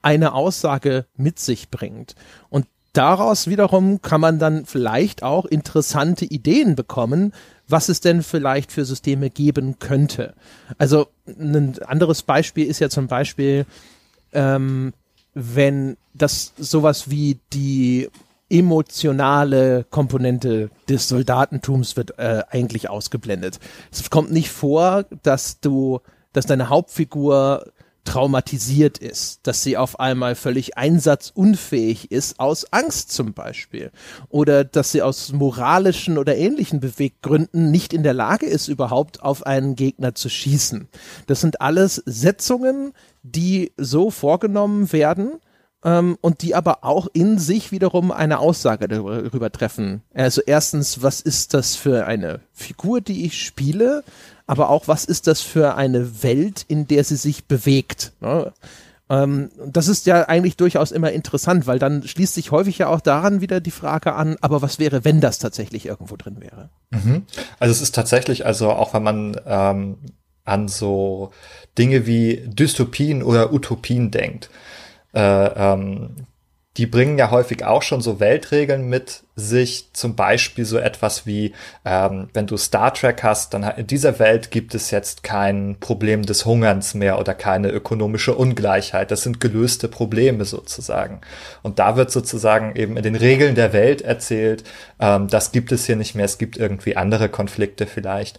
eine 0.03 0.33
Aussage 0.35 1.07
mit 1.17 1.39
sich 1.39 1.71
bringt. 1.71 2.15
Und 2.49 2.67
daraus 2.93 3.47
wiederum 3.49 4.03
kann 4.03 4.21
man 4.21 4.39
dann 4.39 4.67
vielleicht 4.67 5.23
auch 5.23 5.45
interessante 5.45 6.25
Ideen 6.25 6.75
bekommen, 6.75 7.33
was 7.69 7.89
es 7.89 8.01
denn 8.01 8.23
vielleicht 8.23 8.73
für 8.73 8.85
Systeme 8.85 9.31
geben 9.31 9.79
könnte. 9.79 10.35
Also 10.79 11.09
ein 11.27 11.79
anderes 11.83 12.23
Beispiel 12.23 12.67
ist 12.67 12.81
ja 12.81 12.91
zum 12.91 13.07
Beispiel, 13.07 13.67
ähm, 14.33 14.93
wenn 15.35 15.97
das 16.15 16.53
sowas 16.59 17.11
wie 17.11 17.39
die 17.53 18.09
emotionale 18.51 19.85
Komponente 19.89 20.71
des 20.89 21.09
Soldatentums 21.09 21.97
wird 21.97 22.19
äh, 22.19 22.43
eigentlich 22.51 22.91
ausgeblendet. 22.91 23.59
Es 23.91 24.11
kommt 24.11 24.31
nicht 24.31 24.51
vor, 24.51 25.07
dass 25.23 25.61
du 25.61 26.01
dass 26.33 26.47
deine 26.47 26.69
Hauptfigur 26.69 27.67
traumatisiert 28.05 28.99
ist, 28.99 29.41
dass 29.47 29.63
sie 29.63 29.77
auf 29.77 30.01
einmal 30.01 30.35
völlig 30.35 30.77
einsatzunfähig 30.77 32.11
ist, 32.11 32.41
aus 32.41 32.73
Angst 32.73 33.13
zum 33.13 33.33
Beispiel. 33.33 33.91
Oder 34.29 34.65
dass 34.65 34.93
sie 34.93 35.03
aus 35.03 35.33
moralischen 35.33 36.19
oder 36.19 36.37
ähnlichen 36.37 36.81
Beweggründen 36.81 37.71
nicht 37.71 37.93
in 37.93 38.03
der 38.03 38.15
Lage 38.15 38.47
ist, 38.47 38.69
überhaupt 38.69 39.23
auf 39.23 39.47
einen 39.47 39.77
Gegner 39.77 40.15
zu 40.15 40.29
schießen. 40.29 40.89
Das 41.27 41.41
sind 41.41 41.61
alles 41.61 42.03
Setzungen, 42.07 42.93
die 43.23 43.73
so 43.77 44.11
vorgenommen 44.11 44.93
werden, 44.93 45.41
ähm, 45.85 46.17
und 46.21 46.43
die 46.43 46.55
aber 46.55 46.85
auch 46.85 47.09
in 47.13 47.39
sich 47.39 47.73
wiederum 47.73 48.13
eine 48.13 48.39
Aussage 48.39 48.89
darüber 48.89 49.51
treffen. 49.51 50.03
Also 50.15 50.41
erstens, 50.45 51.03
was 51.03 51.21
ist 51.21 51.55
das 51.55 51.77
für 51.77 52.07
eine 52.07 52.41
Figur, 52.53 53.01
die 53.01 53.27
ich 53.27 53.43
spiele? 53.43 54.05
Aber 54.53 54.69
auch, 54.69 54.87
was 54.87 55.07
ist 55.07 55.29
das 55.29 55.41
für 55.41 55.77
eine 55.77 56.23
Welt, 56.23 56.67
in 56.69 56.87
der 56.87 57.05
sie 57.05 57.17
sich 57.17 57.47
bewegt. 57.47 58.13
Ne? 58.21 58.53
Ähm, 59.09 59.51
das 59.65 59.89
ist 59.89 60.05
ja 60.05 60.29
eigentlich 60.29 60.59
durchaus 60.59 60.93
immer 60.93 61.11
interessant, 61.11 61.67
weil 61.67 61.79
dann 61.79 62.03
schließt 62.03 62.35
sich 62.35 62.51
häufig 62.51 62.77
ja 62.77 62.89
auch 62.89 63.01
daran 63.01 63.41
wieder 63.41 63.63
die 63.63 63.71
Frage 63.71 64.13
an, 64.13 64.37
aber 64.43 64.61
was 64.61 64.79
wäre, 64.79 65.07
wenn 65.07 65.23
das 65.23 65.39
tatsächlich 65.39 65.87
irgendwo 65.87 66.17
drin 66.17 66.37
wäre? 66.41 66.69
Mhm. 66.91 67.25
Also 67.59 67.73
es 67.73 67.81
ist 67.81 67.95
tatsächlich, 67.95 68.45
also 68.45 68.71
auch 68.73 68.93
wenn 68.93 69.03
man 69.03 69.41
ähm, 69.47 69.97
an 70.45 70.69
so 70.69 71.31
Dinge 71.79 72.05
wie 72.05 72.43
Dystopien 72.47 73.23
oder 73.23 73.55
Utopien 73.55 74.11
denkt, 74.11 74.51
äh, 75.15 75.47
ähm, 75.47 76.27
die 76.79 76.87
bringen 76.87 77.19
ja 77.19 77.31
häufig 77.31 77.65
auch 77.67 77.83
schon 77.83 78.01
so 78.01 78.19
Weltregeln 78.19 78.89
mit 78.89 79.25
sich, 79.37 79.93
zum 79.93 80.17
Beispiel 80.17 80.65
so 80.65 80.79
etwas 80.79 81.27
wie, 81.27 81.53
ähm, 81.85 82.31
wenn 82.33 82.47
du 82.47 82.57
Star 82.57 82.95
Trek 82.95 83.23
hast, 83.23 83.53
dann 83.53 83.63
in 83.63 83.87
dieser 83.87 84.19
Welt 84.19 84.51
gibt 84.51 84.75
es 84.75 84.91
jetzt 84.91 85.23
kein 85.23 85.77
Problem 85.81 86.23
des 86.23 86.47
Hungerns 86.47 86.95
mehr 86.95 87.19
oder 87.19 87.35
keine 87.35 87.69
ökonomische 87.69 88.35
Ungleichheit. 88.35 89.11
Das 89.11 89.23
sind 89.23 89.39
gelöste 89.39 89.89
Probleme 89.89 90.47
sozusagen. 90.47 91.21
Und 91.63 91.79
da 91.79 91.97
wird 91.97 92.11
sozusagen 92.11 92.75
eben 92.75 92.97
in 92.97 93.03
den 93.03 93.17
Regeln 93.17 93.55
der 93.55 93.75
Welt 93.75 94.01
erzählt, 94.01 94.65
ähm, 94.99 95.29
das 95.29 95.53
gibt 95.53 95.73
es 95.73 95.85
hier 95.85 95.97
nicht 95.97 96.15
mehr, 96.15 96.25
es 96.25 96.39
gibt 96.39 96.57
irgendwie 96.57 96.97
andere 96.97 97.29
Konflikte 97.29 97.87
vielleicht. 97.87 98.39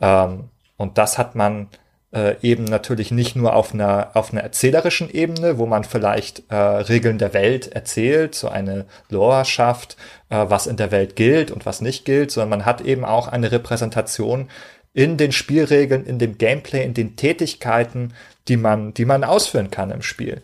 Ähm, 0.00 0.44
und 0.78 0.96
das 0.96 1.18
hat 1.18 1.34
man 1.34 1.68
äh, 2.14 2.36
eben 2.42 2.64
natürlich 2.64 3.10
nicht 3.10 3.34
nur 3.36 3.54
auf 3.54 3.74
einer, 3.74 4.10
auf 4.14 4.32
einer 4.32 4.42
erzählerischen 4.42 5.10
Ebene, 5.10 5.58
wo 5.58 5.66
man 5.66 5.84
vielleicht 5.84 6.44
äh, 6.48 6.54
Regeln 6.54 7.18
der 7.18 7.34
Welt 7.34 7.72
erzählt, 7.72 8.34
so 8.34 8.48
eine 8.48 8.86
Lore 9.10 9.44
schafft, 9.44 9.96
äh, 10.30 10.44
was 10.48 10.66
in 10.66 10.76
der 10.76 10.92
Welt 10.92 11.16
gilt 11.16 11.50
und 11.50 11.66
was 11.66 11.80
nicht 11.80 12.04
gilt, 12.04 12.30
sondern 12.30 12.50
man 12.50 12.66
hat 12.66 12.80
eben 12.80 13.04
auch 13.04 13.28
eine 13.28 13.50
Repräsentation 13.50 14.48
in 14.92 15.16
den 15.16 15.32
Spielregeln, 15.32 16.06
in 16.06 16.20
dem 16.20 16.38
Gameplay, 16.38 16.84
in 16.84 16.94
den 16.94 17.16
Tätigkeiten, 17.16 18.14
die 18.46 18.56
man, 18.56 18.94
die 18.94 19.04
man 19.04 19.24
ausführen 19.24 19.70
kann 19.70 19.90
im 19.90 20.02
Spiel. 20.02 20.40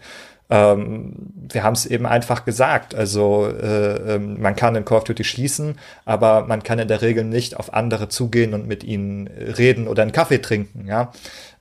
Ähm, 0.51 1.15
wir 1.53 1.63
haben 1.63 1.75
es 1.75 1.87
eben 1.87 2.07
einfach 2.07 2.45
gesagt. 2.45 2.95
Also 2.95 3.47
äh, 3.47 4.15
ähm, 4.15 4.41
man 4.41 4.57
kann 4.57 4.75
in 4.75 4.85
Call 4.85 4.99
of 4.99 5.05
Duty 5.05 5.25
schließen, 5.25 5.77
aber 6.05 6.47
man 6.47 6.63
kann 6.63 6.79
in 6.79 6.89
der 6.89 7.03
Regel 7.03 7.25
nicht 7.25 7.57
auf 7.57 7.73
andere 7.73 8.09
zugehen 8.09 8.55
und 8.55 8.67
mit 8.67 8.85
ihnen 8.85 9.29
reden 9.29 9.89
oder 9.89 10.03
einen 10.03 10.13
Kaffee 10.13 10.39
trinken. 10.39 10.87
Ja, 10.87 11.13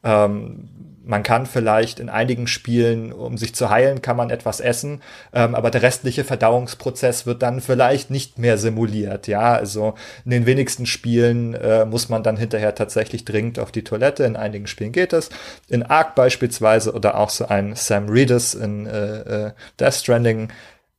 ähm, 0.03 0.69
man 1.09 1.23
kann 1.23 1.47
vielleicht 1.47 1.99
in 1.99 2.07
einigen 2.07 2.45
Spielen, 2.45 3.11
um 3.11 3.35
sich 3.35 3.55
zu 3.55 3.71
heilen, 3.71 4.03
kann 4.03 4.15
man 4.15 4.29
etwas 4.29 4.59
essen, 4.59 5.01
ähm, 5.33 5.55
aber 5.55 5.71
der 5.71 5.81
restliche 5.81 6.23
Verdauungsprozess 6.23 7.25
wird 7.25 7.41
dann 7.41 7.61
vielleicht 7.61 8.11
nicht 8.11 8.37
mehr 8.37 8.59
simuliert. 8.59 9.25
Ja, 9.27 9.53
also 9.53 9.95
in 10.23 10.29
den 10.29 10.45
wenigsten 10.45 10.85
Spielen 10.85 11.55
äh, 11.55 11.85
muss 11.85 12.09
man 12.09 12.21
dann 12.21 12.37
hinterher 12.37 12.75
tatsächlich 12.75 13.25
dringend 13.25 13.57
auf 13.57 13.71
die 13.71 13.83
Toilette. 13.83 14.23
In 14.23 14.35
einigen 14.35 14.67
Spielen 14.67 14.91
geht 14.91 15.11
es. 15.11 15.31
In 15.67 15.81
Ark 15.81 16.13
beispielsweise 16.13 16.93
oder 16.93 17.17
auch 17.17 17.31
so 17.31 17.47
ein 17.47 17.75
Sam 17.75 18.07
Reedus 18.07 18.53
in 18.53 18.85
äh, 18.85 19.47
äh, 19.47 19.51
Death 19.79 19.95
Stranding. 19.95 20.49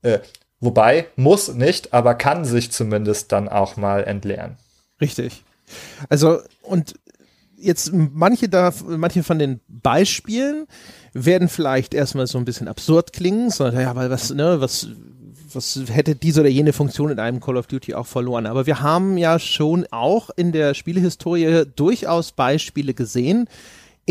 Äh, 0.02 0.18
wobei 0.58 1.06
muss 1.14 1.54
nicht, 1.54 1.94
aber 1.94 2.16
kann 2.16 2.44
sich 2.44 2.72
zumindest 2.72 3.30
dann 3.30 3.48
auch 3.48 3.76
mal 3.76 4.02
entleeren. 4.02 4.56
Richtig. 5.00 5.44
Also 6.08 6.40
und 6.62 6.94
jetzt 7.60 7.92
manche 7.92 8.48
da, 8.48 8.72
manche 8.86 9.22
von 9.22 9.38
den 9.38 9.60
Beispielen 9.68 10.66
werden 11.12 11.48
vielleicht 11.48 11.94
erstmal 11.94 12.26
so 12.26 12.38
ein 12.38 12.44
bisschen 12.44 12.68
absurd 12.68 13.12
klingen, 13.12 13.50
so, 13.50 13.66
ja, 13.66 13.94
weil 13.96 14.10
was, 14.10 14.30
ne, 14.32 14.60
was, 14.60 14.88
was 15.52 15.80
hätte 15.88 16.14
diese 16.14 16.40
oder 16.40 16.48
jene 16.48 16.72
Funktion 16.72 17.10
in 17.10 17.18
einem 17.18 17.40
Call 17.40 17.56
of 17.56 17.66
Duty 17.66 17.94
auch 17.94 18.06
verloren. 18.06 18.46
Aber 18.46 18.66
wir 18.66 18.80
haben 18.80 19.18
ja 19.18 19.38
schon 19.38 19.86
auch 19.90 20.30
in 20.36 20.52
der 20.52 20.74
Spielehistorie 20.74 21.64
durchaus 21.76 22.32
Beispiele 22.32 22.94
gesehen, 22.94 23.48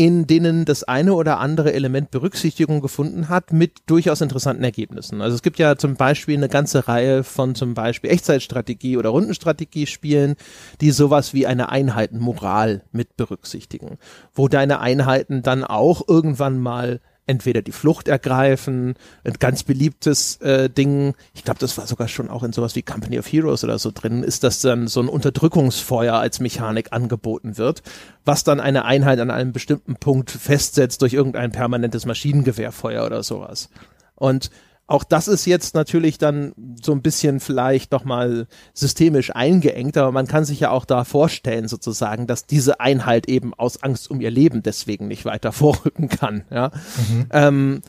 in 0.00 0.26
denen 0.26 0.64
das 0.64 0.82
eine 0.82 1.12
oder 1.12 1.40
andere 1.40 1.74
Element 1.74 2.10
Berücksichtigung 2.10 2.80
gefunden 2.80 3.28
hat 3.28 3.52
mit 3.52 3.82
durchaus 3.84 4.22
interessanten 4.22 4.64
Ergebnissen. 4.64 5.20
Also 5.20 5.34
es 5.34 5.42
gibt 5.42 5.58
ja 5.58 5.76
zum 5.76 5.96
Beispiel 5.96 6.38
eine 6.38 6.48
ganze 6.48 6.88
Reihe 6.88 7.22
von 7.22 7.54
zum 7.54 7.74
Beispiel 7.74 8.08
Echtzeitstrategie 8.08 8.96
oder 8.96 9.10
Rundenstrategie-Spielen, 9.10 10.36
die 10.80 10.90
sowas 10.90 11.34
wie 11.34 11.46
eine 11.46 11.68
Einheitenmoral 11.68 12.82
mit 12.92 13.18
berücksichtigen, 13.18 13.98
wo 14.32 14.48
deine 14.48 14.80
Einheiten 14.80 15.42
dann 15.42 15.64
auch 15.64 16.08
irgendwann 16.08 16.58
mal 16.58 17.02
entweder 17.30 17.62
die 17.62 17.72
Flucht 17.72 18.08
ergreifen, 18.08 18.94
ein 19.22 19.34
ganz 19.38 19.62
beliebtes 19.62 20.36
äh, 20.40 20.68
Ding, 20.68 21.14
ich 21.32 21.44
glaube, 21.44 21.60
das 21.60 21.78
war 21.78 21.86
sogar 21.86 22.08
schon 22.08 22.28
auch 22.28 22.42
in 22.42 22.52
sowas 22.52 22.74
wie 22.74 22.82
Company 22.82 23.18
of 23.20 23.32
Heroes 23.32 23.62
oder 23.62 23.78
so 23.78 23.92
drin, 23.94 24.24
ist, 24.24 24.42
dass 24.42 24.60
dann 24.60 24.88
so 24.88 25.00
ein 25.00 25.08
Unterdrückungsfeuer 25.08 26.14
als 26.14 26.40
Mechanik 26.40 26.92
angeboten 26.92 27.56
wird, 27.56 27.82
was 28.24 28.42
dann 28.42 28.58
eine 28.58 28.84
Einheit 28.84 29.20
an 29.20 29.30
einem 29.30 29.52
bestimmten 29.52 29.94
Punkt 29.94 30.30
festsetzt 30.32 31.02
durch 31.02 31.12
irgendein 31.12 31.52
permanentes 31.52 32.04
Maschinengewehrfeuer 32.04 33.06
oder 33.06 33.22
sowas. 33.22 33.70
Und 34.16 34.50
auch 34.90 35.04
das 35.04 35.28
ist 35.28 35.46
jetzt 35.46 35.74
natürlich 35.76 36.18
dann 36.18 36.52
so 36.82 36.90
ein 36.90 37.00
bisschen 37.00 37.38
vielleicht 37.38 37.92
nochmal 37.92 38.48
systemisch 38.74 39.34
eingeengt, 39.34 39.96
aber 39.96 40.10
man 40.10 40.26
kann 40.26 40.44
sich 40.44 40.60
ja 40.60 40.70
auch 40.70 40.84
da 40.84 41.04
vorstellen 41.04 41.68
sozusagen, 41.68 42.26
dass 42.26 42.46
diese 42.46 42.80
Einheit 42.80 43.28
eben 43.28 43.54
aus 43.54 43.82
Angst 43.84 44.10
um 44.10 44.20
ihr 44.20 44.32
Leben 44.32 44.64
deswegen 44.64 45.06
nicht 45.06 45.24
weiter 45.24 45.52
vorrücken 45.52 46.08
kann. 46.08 46.42
Ja. 46.50 46.72
Mhm. 47.08 47.26
Ähm, 47.30 47.82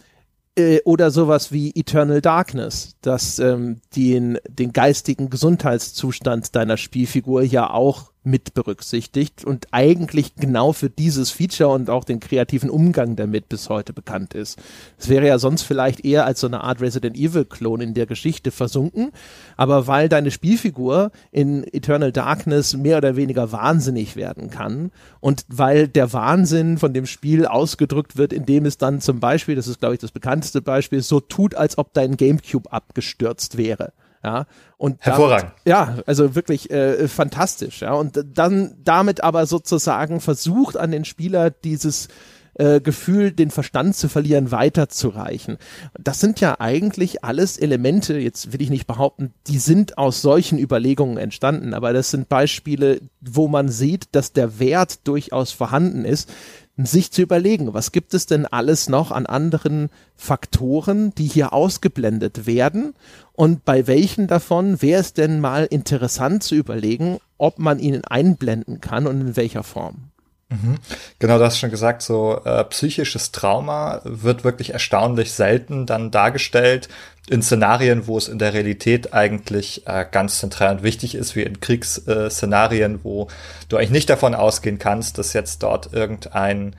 äh, 0.55 0.81
oder 0.85 1.09
sowas 1.09 1.51
wie 1.51 1.71
Eternal 1.73 2.21
Darkness, 2.21 2.95
das 3.01 3.39
ähm, 3.39 3.81
den, 3.95 4.37
den 4.47 4.71
geistigen 4.71 5.31
Gesundheitszustand 5.31 6.55
deiner 6.55 6.77
Spielfigur 6.77 7.41
ja 7.41 7.71
auch 7.71 8.11
mit 8.23 8.53
berücksichtigt 8.53 9.43
und 9.43 9.67
eigentlich 9.71 10.35
genau 10.35 10.73
für 10.73 10.89
dieses 10.89 11.31
Feature 11.31 11.69
und 11.69 11.89
auch 11.89 12.03
den 12.03 12.19
kreativen 12.19 12.69
Umgang 12.69 13.15
damit 13.15 13.49
bis 13.49 13.69
heute 13.69 13.93
bekannt 13.93 14.35
ist. 14.35 14.59
Es 14.99 15.09
wäre 15.09 15.25
ja 15.25 15.39
sonst 15.39 15.63
vielleicht 15.63 16.05
eher 16.05 16.25
als 16.25 16.41
so 16.41 16.47
eine 16.47 16.63
Art 16.63 16.81
Resident 16.81 17.17
Evil 17.17 17.45
Klon 17.45 17.81
in 17.81 17.95
der 17.95 18.05
Geschichte 18.05 18.51
versunken, 18.51 19.11
aber 19.57 19.87
weil 19.87 20.07
deine 20.07 20.29
Spielfigur 20.29 21.11
in 21.31 21.63
Eternal 21.63 22.11
Darkness 22.11 22.77
mehr 22.77 22.97
oder 22.97 23.15
weniger 23.15 23.51
wahnsinnig 23.51 24.15
werden 24.15 24.51
kann 24.51 24.91
und 25.19 25.45
weil 25.47 25.87
der 25.87 26.13
Wahnsinn 26.13 26.77
von 26.77 26.93
dem 26.93 27.07
Spiel 27.07 27.47
ausgedrückt 27.47 28.17
wird, 28.17 28.33
indem 28.33 28.65
es 28.65 28.77
dann 28.77 29.01
zum 29.01 29.19
Beispiel, 29.19 29.55
das 29.55 29.67
ist 29.67 29.79
glaube 29.79 29.95
ich 29.95 30.01
das 30.01 30.11
bekannteste 30.11 30.61
Beispiel, 30.61 31.01
so 31.01 31.19
tut, 31.19 31.55
als 31.55 31.79
ob 31.79 31.93
dein 31.93 32.17
Gamecube 32.17 32.71
abgestürzt 32.71 33.57
wäre. 33.57 33.93
Ja, 34.23 34.45
und 34.77 35.01
hervorragend. 35.01 35.51
Damit, 35.51 35.65
ja, 35.65 35.97
also 36.05 36.35
wirklich 36.35 36.69
äh, 36.69 37.07
fantastisch. 37.07 37.81
Ja, 37.81 37.93
und 37.93 38.23
dann 38.33 38.75
damit 38.83 39.23
aber 39.23 39.45
sozusagen 39.45 40.21
versucht 40.21 40.77
an 40.77 40.91
den 40.91 41.05
Spieler 41.05 41.49
dieses 41.49 42.07
äh, 42.53 42.81
Gefühl, 42.81 43.31
den 43.31 43.49
Verstand 43.49 43.95
zu 43.95 44.09
verlieren, 44.09 44.51
weiterzureichen. 44.51 45.57
Das 45.99 46.19
sind 46.19 46.39
ja 46.41 46.59
eigentlich 46.59 47.23
alles 47.23 47.57
Elemente, 47.57 48.17
jetzt 48.17 48.53
will 48.53 48.61
ich 48.61 48.69
nicht 48.69 48.87
behaupten, 48.87 49.33
die 49.47 49.57
sind 49.57 49.97
aus 49.97 50.21
solchen 50.21 50.59
Überlegungen 50.59 51.17
entstanden, 51.17 51.73
aber 51.73 51.93
das 51.93 52.11
sind 52.11 52.29
Beispiele, 52.29 53.01
wo 53.21 53.47
man 53.47 53.69
sieht, 53.69 54.09
dass 54.11 54.33
der 54.33 54.59
Wert 54.59 55.07
durchaus 55.07 55.51
vorhanden 55.51 56.05
ist, 56.05 56.29
sich 56.85 57.11
zu 57.11 57.21
überlegen, 57.21 57.73
was 57.73 57.91
gibt 57.91 58.13
es 58.13 58.25
denn 58.25 58.45
alles 58.45 58.89
noch 58.89 59.11
an 59.11 59.25
anderen 59.25 59.89
Faktoren, 60.15 61.13
die 61.15 61.27
hier 61.27 61.53
ausgeblendet 61.53 62.45
werden 62.45 62.93
und 63.33 63.65
bei 63.65 63.87
welchen 63.87 64.27
davon 64.27 64.81
wäre 64.81 65.01
es 65.01 65.13
denn 65.13 65.39
mal 65.39 65.65
interessant 65.65 66.43
zu 66.43 66.55
überlegen, 66.55 67.19
ob 67.37 67.59
man 67.59 67.79
ihnen 67.79 68.05
einblenden 68.05 68.81
kann 68.81 69.07
und 69.07 69.19
in 69.21 69.35
welcher 69.35 69.63
Form. 69.63 70.11
Mhm. 70.51 70.75
Genau, 71.19 71.37
du 71.37 71.45
hast 71.45 71.59
schon 71.59 71.71
gesagt, 71.71 72.01
so 72.01 72.41
äh, 72.43 72.63
psychisches 72.65 73.31
Trauma 73.31 74.01
wird 74.03 74.43
wirklich 74.43 74.73
erstaunlich 74.73 75.31
selten 75.31 75.85
dann 75.85 76.11
dargestellt 76.11 76.89
in 77.29 77.41
Szenarien, 77.41 78.07
wo 78.07 78.17
es 78.17 78.27
in 78.27 78.39
der 78.39 78.53
Realität 78.53 79.13
eigentlich 79.13 79.87
äh, 79.87 80.05
ganz 80.09 80.39
zentral 80.39 80.77
und 80.77 80.83
wichtig 80.83 81.15
ist, 81.15 81.35
wie 81.35 81.43
in 81.43 81.59
Kriegsszenarien, 81.59 82.99
wo 83.03 83.27
du 83.69 83.77
eigentlich 83.77 83.91
nicht 83.91 84.09
davon 84.09 84.35
ausgehen 84.35 84.79
kannst, 84.79 85.17
dass 85.17 85.33
jetzt 85.33 85.63
dort 85.63 85.93
irgendein 85.93 86.75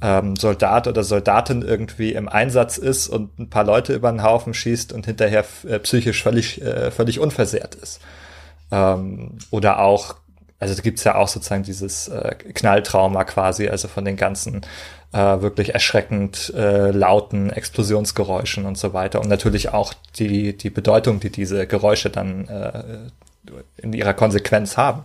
ähm, 0.00 0.34
Soldat 0.36 0.88
oder 0.88 1.04
Soldatin 1.04 1.62
irgendwie 1.62 2.12
im 2.12 2.28
Einsatz 2.28 2.78
ist 2.78 3.08
und 3.08 3.38
ein 3.38 3.50
paar 3.50 3.64
Leute 3.64 3.92
über 3.94 4.10
den 4.10 4.22
Haufen 4.22 4.54
schießt 4.54 4.92
und 4.92 5.06
hinterher 5.06 5.44
äh, 5.68 5.78
psychisch 5.78 6.22
völlig, 6.22 6.60
äh, 6.62 6.90
völlig 6.90 7.20
unversehrt 7.20 7.74
ist. 7.74 8.00
Ähm, 8.70 9.38
oder 9.50 9.78
auch 9.80 10.16
also 10.58 10.76
da 10.76 10.80
gibt's 10.82 11.02
ja 11.02 11.16
auch 11.16 11.26
sozusagen 11.26 11.64
dieses 11.64 12.06
äh, 12.06 12.36
Knalltrauma 12.36 13.24
quasi, 13.24 13.68
also 13.68 13.88
von 13.88 14.04
den 14.04 14.16
ganzen 14.16 14.60
äh, 15.12 15.40
wirklich 15.40 15.74
erschreckend 15.74 16.52
äh, 16.56 16.90
lauten 16.90 17.50
Explosionsgeräuschen 17.50 18.64
und 18.64 18.78
so 18.78 18.92
weiter. 18.92 19.20
Und 19.20 19.28
natürlich 19.28 19.70
auch 19.70 19.94
die, 20.16 20.56
die 20.56 20.70
Bedeutung, 20.70 21.20
die 21.20 21.30
diese 21.30 21.66
Geräusche 21.66 22.10
dann 22.10 22.48
äh, 22.48 22.82
in 23.76 23.92
ihrer 23.92 24.14
Konsequenz 24.14 24.76
haben. 24.76 25.04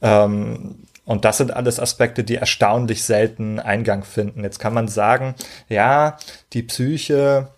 Ähm, 0.00 0.76
und 1.04 1.24
das 1.24 1.38
sind 1.38 1.52
alles 1.52 1.80
Aspekte, 1.80 2.22
die 2.22 2.36
erstaunlich 2.36 3.02
selten 3.02 3.58
Eingang 3.58 4.04
finden. 4.04 4.44
Jetzt 4.44 4.60
kann 4.60 4.74
man 4.74 4.86
sagen, 4.86 5.34
ja, 5.68 6.16
die 6.52 6.62
Psyche 6.62 7.48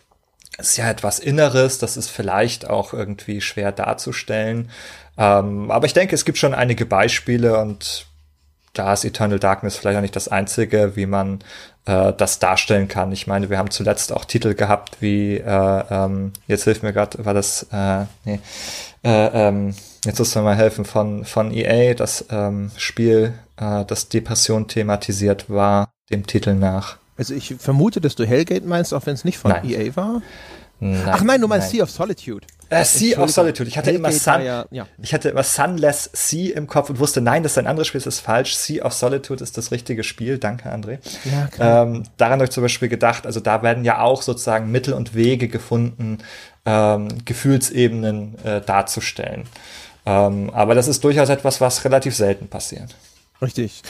ist 0.57 0.77
ja 0.77 0.89
etwas 0.89 1.19
Inneres, 1.19 1.79
das 1.79 1.97
ist 1.97 2.09
vielleicht 2.09 2.69
auch 2.71 2.95
irgendwie 2.95 3.41
schwer 3.41 3.73
darzustellen. 3.73 4.71
Ähm, 5.19 5.71
aber 5.71 5.87
ich 5.87 5.93
denke, 5.93 6.15
es 6.15 6.25
gibt 6.25 6.39
schon 6.39 6.55
einige 6.55 6.87
Beispiele 6.87 7.59
und 7.59 8.07
da 8.75 8.93
ist 8.93 9.05
Eternal 9.05 9.39
Darkness 9.39 9.77
vielleicht 9.77 9.97
auch 9.97 10.03
nicht 10.03 10.17
das 10.17 10.29
einzige, 10.29 10.97
wie 10.97 11.07
man 11.07 11.41
äh, 11.87 12.13
das 12.13 12.39
darstellen 12.39 12.89
kann. 12.89 13.13
Ich 13.13 13.27
meine, 13.27 13.49
wir 13.51 13.59
haben 13.59 13.71
zuletzt 13.71 14.13
auch 14.13 14.25
Titel 14.25 14.55
gehabt 14.55 14.99
wie, 15.01 15.37
äh, 15.37 15.85
ähm, 15.91 16.33
jetzt 16.47 16.65
hilft 16.65 16.83
mir 16.83 16.93
gerade, 16.93 17.25
war 17.25 17.35
das, 17.35 17.67
äh, 17.73 18.05
nee, 18.25 18.41
äh, 19.03 19.49
ähm, 19.49 19.75
jetzt 20.05 20.19
muss 20.19 20.35
man 20.35 20.45
mal 20.45 20.57
helfen, 20.57 20.85
von, 20.85 21.25
von 21.25 21.53
EA, 21.53 21.95
das 21.95 22.27
ähm, 22.31 22.71
Spiel, 22.77 23.35
äh, 23.57 23.85
das 23.85 24.09
Depression 24.09 24.69
thematisiert 24.69 25.49
war, 25.49 25.89
dem 26.11 26.27
Titel 26.27 26.55
nach. 26.55 26.97
Also 27.17 27.35
ich 27.35 27.55
vermute, 27.59 28.01
dass 28.01 28.17
du 28.17 28.27
Hellgate 28.27 28.67
meinst, 28.67 28.93
auch 28.93 29.07
wenn 29.07 29.15
es 29.15 29.25
nicht 29.25 29.39
von 29.39 29.53
nein. 29.53 29.69
EA 29.69 29.95
war. 29.95 30.21
Nein, 30.81 31.03
Ach 31.07 31.23
nein, 31.23 31.41
du 31.41 31.47
meinst 31.47 31.69
nein. 31.69 31.77
Sea 31.77 31.83
of 31.85 31.91
Solitude. 31.91 32.47
Äh, 32.71 32.85
sea 32.85 33.19
of 33.19 33.31
Solitude. 33.31 33.69
Ich 33.69 33.77
hatte 33.77 33.91
immer 33.91 34.11
Sun, 34.11 34.43
ja, 34.43 34.67
ja. 34.71 34.87
ich 35.03 35.15
hatte 35.15 35.29
immer 35.29 35.43
Sunless 35.43 36.11
Sea 36.13 36.57
im 36.57 36.67
Kopf 36.67 36.91
und 36.91 36.99
wusste, 36.99 37.21
nein, 37.21 37.43
das 37.43 37.53
ist 37.53 37.59
ein 37.59 37.67
anderes 37.67 37.89
Spiel, 37.89 38.01
das 38.01 38.15
ist 38.15 38.21
falsch. 38.21 38.55
Sea 38.55 38.85
of 38.85 38.93
Solitude 38.93 39.43
ist 39.43 39.57
das 39.59 39.71
richtige 39.71 40.05
Spiel. 40.05 40.39
Danke, 40.39 40.73
André. 40.73 40.99
Ja, 41.25 41.47
klar. 41.49 41.83
Ähm, 41.83 42.05
daran 42.17 42.35
habe 42.35 42.45
ich 42.45 42.51
zum 42.51 42.63
Beispiel 42.63 42.89
gedacht, 42.89 43.27
also 43.27 43.41
da 43.41 43.63
werden 43.63 43.85
ja 43.85 44.01
auch 44.01 44.23
sozusagen 44.23 44.71
Mittel 44.71 44.95
und 44.95 45.15
Wege 45.15 45.49
gefunden, 45.49 46.19
ähm, 46.65 47.09
Gefühlsebenen 47.25 48.37
äh, 48.45 48.61
darzustellen. 48.61 49.45
Ähm, 50.07 50.51
aber 50.51 50.75
das 50.75 50.89
ist 50.89 51.03
durchaus 51.05 51.29
etwas, 51.29 51.61
was 51.61 51.85
relativ 51.85 52.15
selten 52.15 52.49
passiert. 52.49 52.95
Richtig. 53.41 53.83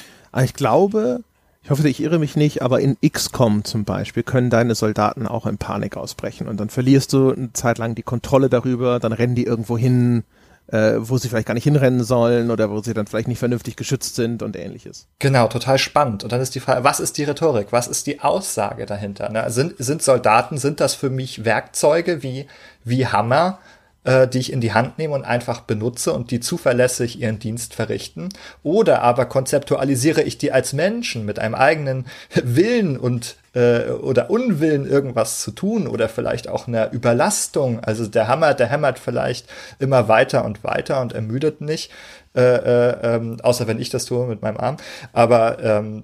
Ich 0.42 0.54
glaube, 0.54 1.20
ich 1.64 1.70
hoffe, 1.70 1.88
ich 1.88 2.02
irre 2.02 2.18
mich 2.18 2.36
nicht, 2.36 2.60
aber 2.60 2.80
in 2.80 2.98
XCOM 3.00 3.64
zum 3.64 3.86
Beispiel 3.86 4.22
können 4.22 4.50
deine 4.50 4.74
Soldaten 4.74 5.26
auch 5.26 5.46
in 5.46 5.56
Panik 5.56 5.96
ausbrechen 5.96 6.46
und 6.46 6.60
dann 6.60 6.68
verlierst 6.68 7.14
du 7.14 7.32
eine 7.32 7.54
Zeit 7.54 7.78
lang 7.78 7.94
die 7.94 8.02
Kontrolle 8.02 8.50
darüber, 8.50 9.00
dann 9.00 9.14
rennen 9.14 9.34
die 9.34 9.44
irgendwo 9.44 9.78
hin, 9.78 10.24
äh, 10.66 10.96
wo 10.98 11.16
sie 11.16 11.30
vielleicht 11.30 11.46
gar 11.46 11.54
nicht 11.54 11.64
hinrennen 11.64 12.04
sollen 12.04 12.50
oder 12.50 12.68
wo 12.68 12.82
sie 12.82 12.92
dann 12.92 13.06
vielleicht 13.06 13.28
nicht 13.28 13.38
vernünftig 13.38 13.76
geschützt 13.76 14.14
sind 14.14 14.42
und 14.42 14.56
ähnliches. 14.56 15.08
Genau, 15.20 15.48
total 15.48 15.78
spannend. 15.78 16.22
Und 16.22 16.32
dann 16.32 16.40
ist 16.42 16.54
die 16.54 16.60
Frage, 16.60 16.84
was 16.84 17.00
ist 17.00 17.16
die 17.16 17.24
Rhetorik? 17.24 17.68
Was 17.70 17.86
ist 17.86 18.06
die 18.06 18.20
Aussage 18.20 18.84
dahinter? 18.84 19.30
Ne? 19.30 19.50
Sind, 19.50 19.74
sind 19.78 20.02
Soldaten, 20.02 20.58
sind 20.58 20.80
das 20.80 20.94
für 20.94 21.08
mich 21.08 21.46
Werkzeuge 21.46 22.22
wie, 22.22 22.46
wie 22.84 23.06
Hammer? 23.06 23.58
Äh, 24.04 24.28
die 24.28 24.38
ich 24.38 24.52
in 24.52 24.60
die 24.60 24.72
Hand 24.72 24.98
nehme 24.98 25.14
und 25.14 25.24
einfach 25.24 25.60
benutze 25.62 26.12
und 26.12 26.30
die 26.30 26.40
zuverlässig 26.40 27.20
ihren 27.20 27.38
Dienst 27.38 27.74
verrichten. 27.74 28.28
Oder 28.62 29.02
aber 29.02 29.26
konzeptualisiere 29.26 30.22
ich 30.22 30.38
die 30.38 30.52
als 30.52 30.72
Menschen 30.72 31.24
mit 31.24 31.38
einem 31.38 31.54
eigenen 31.54 32.06
Willen 32.42 32.96
und 32.96 33.36
äh, 33.54 33.90
oder 33.90 34.30
Unwillen 34.30 34.86
irgendwas 34.86 35.40
zu 35.40 35.50
tun 35.50 35.86
oder 35.86 36.08
vielleicht 36.08 36.48
auch 36.48 36.68
einer 36.68 36.92
Überlastung. 36.92 37.80
Also 37.80 38.06
der 38.06 38.28
Hammer, 38.28 38.54
der 38.54 38.68
hämmert 38.68 38.98
vielleicht 38.98 39.48
immer 39.78 40.08
weiter 40.08 40.44
und 40.44 40.64
weiter 40.64 41.00
und 41.00 41.12
ermüdet 41.12 41.60
nicht. 41.60 41.90
Äh, 42.36 42.40
äh, 42.40 43.14
ähm, 43.14 43.36
außer 43.42 43.68
wenn 43.68 43.80
ich 43.80 43.90
das 43.90 44.06
tue 44.06 44.26
mit 44.26 44.42
meinem 44.42 44.56
Arm. 44.56 44.76
Aber 45.12 45.62
ähm, 45.62 46.02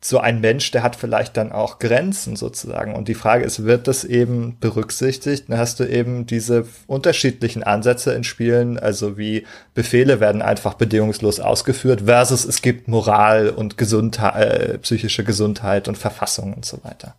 so 0.00 0.18
ein 0.18 0.40
Mensch, 0.40 0.70
der 0.70 0.84
hat 0.84 0.94
vielleicht 0.94 1.36
dann 1.36 1.50
auch 1.50 1.80
Grenzen 1.80 2.36
sozusagen. 2.36 2.94
Und 2.94 3.08
die 3.08 3.14
Frage 3.14 3.44
ist, 3.44 3.64
wird 3.64 3.88
das 3.88 4.04
eben 4.04 4.56
berücksichtigt? 4.60 5.46
Dann 5.48 5.58
hast 5.58 5.80
du 5.80 5.84
eben 5.84 6.24
diese 6.24 6.66
unterschiedlichen 6.86 7.64
Ansätze 7.64 8.12
in 8.12 8.22
Spielen, 8.22 8.78
also 8.78 9.18
wie 9.18 9.44
Befehle 9.74 10.20
werden 10.20 10.40
einfach 10.40 10.74
bedingungslos 10.74 11.40
ausgeführt 11.40 12.02
versus 12.02 12.44
es 12.44 12.62
gibt 12.62 12.86
Moral 12.86 13.50
und 13.50 13.76
Gesundheit, 13.76 14.36
äh, 14.36 14.78
psychische 14.78 15.24
Gesundheit 15.24 15.88
und 15.88 15.98
Verfassung 15.98 16.54
und 16.54 16.64
so 16.64 16.78
weiter. 16.84 17.16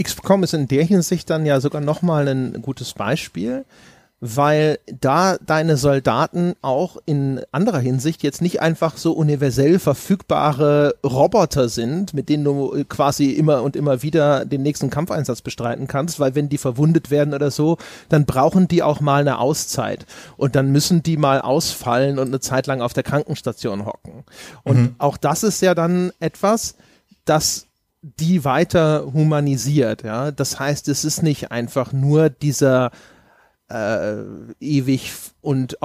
XCOM 0.00 0.44
ist 0.44 0.54
in 0.54 0.68
der 0.68 0.84
Hinsicht 0.84 1.28
dann 1.30 1.44
ja 1.46 1.60
sogar 1.60 1.80
nochmal 1.80 2.28
ein 2.28 2.62
gutes 2.62 2.92
Beispiel 2.92 3.64
weil 4.24 4.78
da 5.00 5.36
deine 5.44 5.76
Soldaten 5.76 6.54
auch 6.62 6.96
in 7.06 7.40
anderer 7.50 7.80
Hinsicht 7.80 8.22
jetzt 8.22 8.40
nicht 8.40 8.62
einfach 8.62 8.96
so 8.96 9.14
universell 9.14 9.80
verfügbare 9.80 10.94
Roboter 11.04 11.68
sind, 11.68 12.14
mit 12.14 12.28
denen 12.28 12.44
du 12.44 12.84
quasi 12.88 13.30
immer 13.32 13.64
und 13.64 13.74
immer 13.74 14.04
wieder 14.04 14.44
den 14.44 14.62
nächsten 14.62 14.90
Kampfeinsatz 14.90 15.42
bestreiten 15.42 15.88
kannst, 15.88 16.20
weil 16.20 16.36
wenn 16.36 16.48
die 16.48 16.58
verwundet 16.58 17.10
werden 17.10 17.34
oder 17.34 17.50
so, 17.50 17.78
dann 18.10 18.24
brauchen 18.24 18.68
die 18.68 18.84
auch 18.84 19.00
mal 19.00 19.22
eine 19.22 19.38
Auszeit 19.38 20.06
und 20.36 20.54
dann 20.54 20.70
müssen 20.70 21.02
die 21.02 21.16
mal 21.16 21.40
ausfallen 21.40 22.20
und 22.20 22.28
eine 22.28 22.38
Zeit 22.38 22.68
lang 22.68 22.80
auf 22.80 22.92
der 22.92 23.02
Krankenstation 23.02 23.86
hocken. 23.86 24.22
Und 24.62 24.76
mhm. 24.76 24.94
auch 24.98 25.16
das 25.16 25.42
ist 25.42 25.60
ja 25.62 25.74
dann 25.74 26.12
etwas, 26.20 26.76
das 27.24 27.66
die 28.02 28.44
weiter 28.44 29.12
humanisiert, 29.12 30.02
ja. 30.04 30.30
Das 30.30 30.60
heißt, 30.60 30.88
es 30.88 31.04
ist 31.04 31.22
nicht 31.24 31.50
einfach 31.50 31.92
nur 31.92 32.30
dieser 32.30 32.92
äh, 33.72 34.24
ewig 34.60 35.12
und 35.40 35.78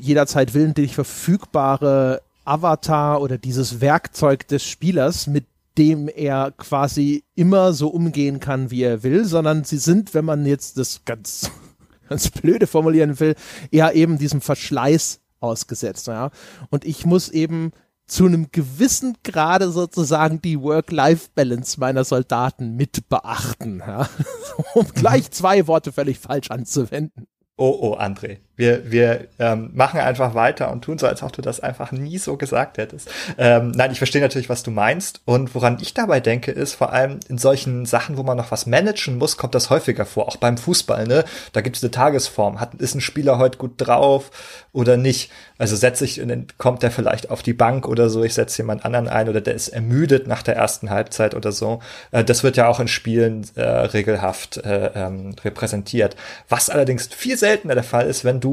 jederzeit 0.00 0.54
willentlich 0.54 0.94
verfügbare 0.94 2.22
Avatar 2.44 3.20
oder 3.20 3.38
dieses 3.38 3.80
Werkzeug 3.80 4.48
des 4.48 4.64
Spielers, 4.64 5.26
mit 5.26 5.46
dem 5.78 6.08
er 6.08 6.52
quasi 6.56 7.24
immer 7.34 7.72
so 7.72 7.88
umgehen 7.88 8.40
kann, 8.40 8.70
wie 8.70 8.82
er 8.82 9.02
will, 9.02 9.24
sondern 9.24 9.64
sie 9.64 9.78
sind, 9.78 10.14
wenn 10.14 10.24
man 10.24 10.44
jetzt 10.44 10.76
das 10.76 11.04
ganz, 11.04 11.50
ganz 12.08 12.30
blöde 12.30 12.66
formulieren 12.66 13.20
will, 13.20 13.36
eher 13.70 13.94
eben 13.94 14.18
diesem 14.18 14.40
Verschleiß 14.40 15.20
ausgesetzt, 15.38 16.08
ja. 16.08 16.30
Und 16.70 16.84
ich 16.84 17.06
muss 17.06 17.28
eben 17.28 17.72
zu 18.10 18.26
einem 18.26 18.48
gewissen 18.50 19.16
Grade 19.22 19.70
sozusagen 19.70 20.42
die 20.42 20.60
Work-Life-Balance 20.60 21.78
meiner 21.78 22.02
Soldaten 22.02 22.74
mit 22.74 23.08
beachten, 23.08 23.78
ja? 23.78 24.08
um 24.74 24.88
gleich 24.88 25.30
zwei 25.30 25.68
Worte 25.68 25.92
völlig 25.92 26.18
falsch 26.18 26.50
anzuwenden. 26.50 27.28
Oh, 27.56 27.78
oh, 27.80 27.96
André, 27.96 28.38
wir, 28.60 28.90
wir 28.90 29.26
ähm, 29.38 29.70
machen 29.72 30.00
einfach 30.00 30.34
weiter 30.34 30.70
und 30.70 30.82
tun 30.82 30.98
so, 30.98 31.06
als 31.06 31.22
ob 31.22 31.32
du 31.32 31.40
das 31.40 31.60
einfach 31.60 31.92
nie 31.92 32.18
so 32.18 32.36
gesagt 32.36 32.76
hättest. 32.76 33.10
Ähm, 33.38 33.70
nein, 33.70 33.90
ich 33.90 33.96
verstehe 33.96 34.20
natürlich, 34.20 34.50
was 34.50 34.62
du 34.62 34.70
meinst. 34.70 35.22
Und 35.24 35.54
woran 35.54 35.78
ich 35.80 35.94
dabei 35.94 36.20
denke, 36.20 36.52
ist 36.52 36.74
vor 36.74 36.92
allem 36.92 37.20
in 37.28 37.38
solchen 37.38 37.86
Sachen, 37.86 38.18
wo 38.18 38.22
man 38.22 38.36
noch 38.36 38.50
was 38.50 38.66
managen 38.66 39.16
muss, 39.16 39.38
kommt 39.38 39.54
das 39.54 39.70
häufiger 39.70 40.04
vor. 40.04 40.28
Auch 40.28 40.36
beim 40.36 40.58
Fußball, 40.58 41.06
ne? 41.06 41.24
Da 41.52 41.62
gibt 41.62 41.76
es 41.76 41.82
eine 41.82 41.90
Tagesform. 41.90 42.60
Hat, 42.60 42.74
ist 42.74 42.94
ein 42.94 43.00
Spieler 43.00 43.38
heute 43.38 43.56
gut 43.56 43.72
drauf 43.78 44.30
oder 44.72 44.98
nicht? 44.98 45.30
Also 45.56 45.74
setze 45.76 46.04
ich, 46.04 46.20
kommt 46.58 46.82
der 46.82 46.90
vielleicht 46.90 47.30
auf 47.30 47.42
die 47.42 47.52
Bank 47.54 47.88
oder 47.88 48.10
so, 48.10 48.22
ich 48.22 48.34
setze 48.34 48.62
jemand 48.62 48.84
anderen 48.84 49.08
ein 49.08 49.28
oder 49.28 49.40
der 49.40 49.54
ist 49.54 49.68
ermüdet 49.68 50.26
nach 50.26 50.42
der 50.42 50.56
ersten 50.56 50.90
Halbzeit 50.90 51.34
oder 51.34 51.52
so. 51.52 51.80
Äh, 52.10 52.24
das 52.24 52.42
wird 52.42 52.56
ja 52.58 52.68
auch 52.68 52.80
in 52.80 52.88
Spielen 52.88 53.46
äh, 53.54 53.62
regelhaft 53.62 54.58
äh, 54.58 54.90
ähm, 54.94 55.34
repräsentiert. 55.42 56.14
Was 56.48 56.68
allerdings 56.68 57.08
viel 57.08 57.38
seltener 57.38 57.74
der 57.74 57.84
Fall 57.84 58.06
ist, 58.06 58.24
wenn 58.24 58.40
du 58.40 58.49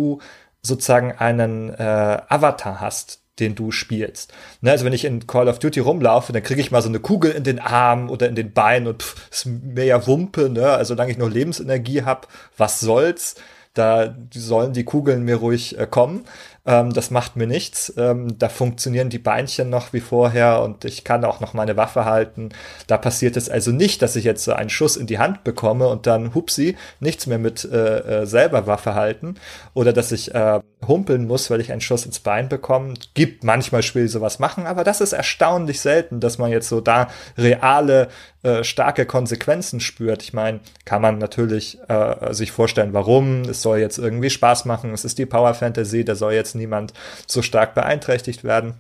sozusagen 0.61 1.13
einen 1.13 1.69
äh, 1.69 2.21
Avatar 2.27 2.81
hast, 2.81 3.21
den 3.39 3.55
du 3.55 3.71
spielst. 3.71 4.33
Ne, 4.61 4.71
also 4.71 4.85
wenn 4.85 4.93
ich 4.93 5.05
in 5.05 5.27
Call 5.27 5.47
of 5.47 5.59
Duty 5.59 5.79
rumlaufe, 5.79 6.33
dann 6.33 6.43
kriege 6.43 6.61
ich 6.61 6.71
mal 6.71 6.81
so 6.81 6.89
eine 6.89 6.99
Kugel 6.99 7.31
in 7.31 7.43
den 7.43 7.59
Arm 7.59 8.09
oder 8.09 8.27
in 8.27 8.35
den 8.35 8.51
Beinen 8.51 8.87
und 8.87 9.03
pff, 9.03 9.29
ist 9.29 9.45
mir 9.45 9.85
ja 9.85 10.07
Wumpe, 10.07 10.49
ne? 10.49 10.69
Also 10.71 10.93
solange 10.93 11.11
ich 11.11 11.17
noch 11.17 11.29
Lebensenergie 11.29 12.03
habe, 12.03 12.27
was 12.57 12.79
soll's? 12.79 13.35
Da 13.73 14.15
sollen 14.33 14.73
die 14.73 14.85
Kugeln 14.85 15.23
mir 15.23 15.35
ruhig 15.35 15.77
äh, 15.77 15.85
kommen. 15.85 16.25
Ähm, 16.67 16.93
das 16.93 17.09
macht 17.11 17.37
mir 17.37 17.47
nichts. 17.47 17.93
Ähm, 17.97 18.37
da 18.37 18.49
funktionieren 18.49 19.09
die 19.09 19.19
Beinchen 19.19 19.69
noch 19.69 19.93
wie 19.93 20.01
vorher 20.01 20.61
und 20.61 20.83
ich 20.83 21.05
kann 21.05 21.23
auch 21.23 21.39
noch 21.39 21.53
meine 21.53 21.77
Waffe 21.77 22.03
halten. 22.05 22.49
Da 22.87 22.97
passiert 22.97 23.37
es 23.37 23.49
also 23.49 23.71
nicht, 23.71 24.01
dass 24.01 24.17
ich 24.17 24.25
jetzt 24.25 24.43
so 24.43 24.51
einen 24.53 24.69
Schuss 24.69 24.97
in 24.97 25.07
die 25.07 25.17
Hand 25.17 25.45
bekomme 25.45 25.87
und 25.87 26.05
dann, 26.05 26.35
hupsi, 26.35 26.75
nichts 26.99 27.25
mehr 27.25 27.39
mit 27.39 27.63
äh, 27.63 28.23
äh, 28.23 28.25
selber 28.25 28.67
Waffe 28.67 28.93
halten. 28.95 29.35
Oder 29.73 29.93
dass 29.93 30.11
ich 30.11 30.35
äh, 30.35 30.59
humpeln 30.85 31.25
muss, 31.25 31.49
weil 31.49 31.61
ich 31.61 31.71
einen 31.71 31.81
Schuss 31.81 32.05
ins 32.05 32.19
Bein 32.19 32.49
bekomme. 32.49 32.93
Gibt 33.13 33.43
manchmal 33.43 33.83
Spiele 33.83 34.07
sowas 34.07 34.39
machen, 34.39 34.67
aber 34.67 34.83
das 34.83 35.01
ist 35.01 35.13
erstaunlich 35.13 35.81
selten, 35.81 36.19
dass 36.19 36.37
man 36.37 36.51
jetzt 36.51 36.69
so 36.69 36.81
da 36.81 37.07
reale, 37.37 38.09
äh, 38.43 38.63
starke 38.63 39.05
Konsequenzen 39.05 39.79
spürt. 39.79 40.21
Ich 40.23 40.33
meine, 40.33 40.59
kann 40.85 41.01
man 41.01 41.17
natürlich 41.17 41.79
äh, 41.87 42.33
sich 42.33 42.51
vorstellen, 42.51 42.93
warum. 42.93 43.41
Es 43.41 43.61
soll 43.61 43.79
jetzt 43.79 43.97
irgendwie 43.97 44.29
Spaß 44.29 44.65
machen. 44.65 44.93
Es 44.93 45.05
ist 45.05 45.17
die 45.17 45.25
Power 45.25 45.53
Fantasy, 45.53 46.05
da 46.05 46.15
soll 46.15 46.33
jetzt 46.33 46.55
niemand 46.55 46.93
so 47.25 47.41
stark 47.41 47.73
beeinträchtigt 47.73 48.43
werden. 48.43 48.75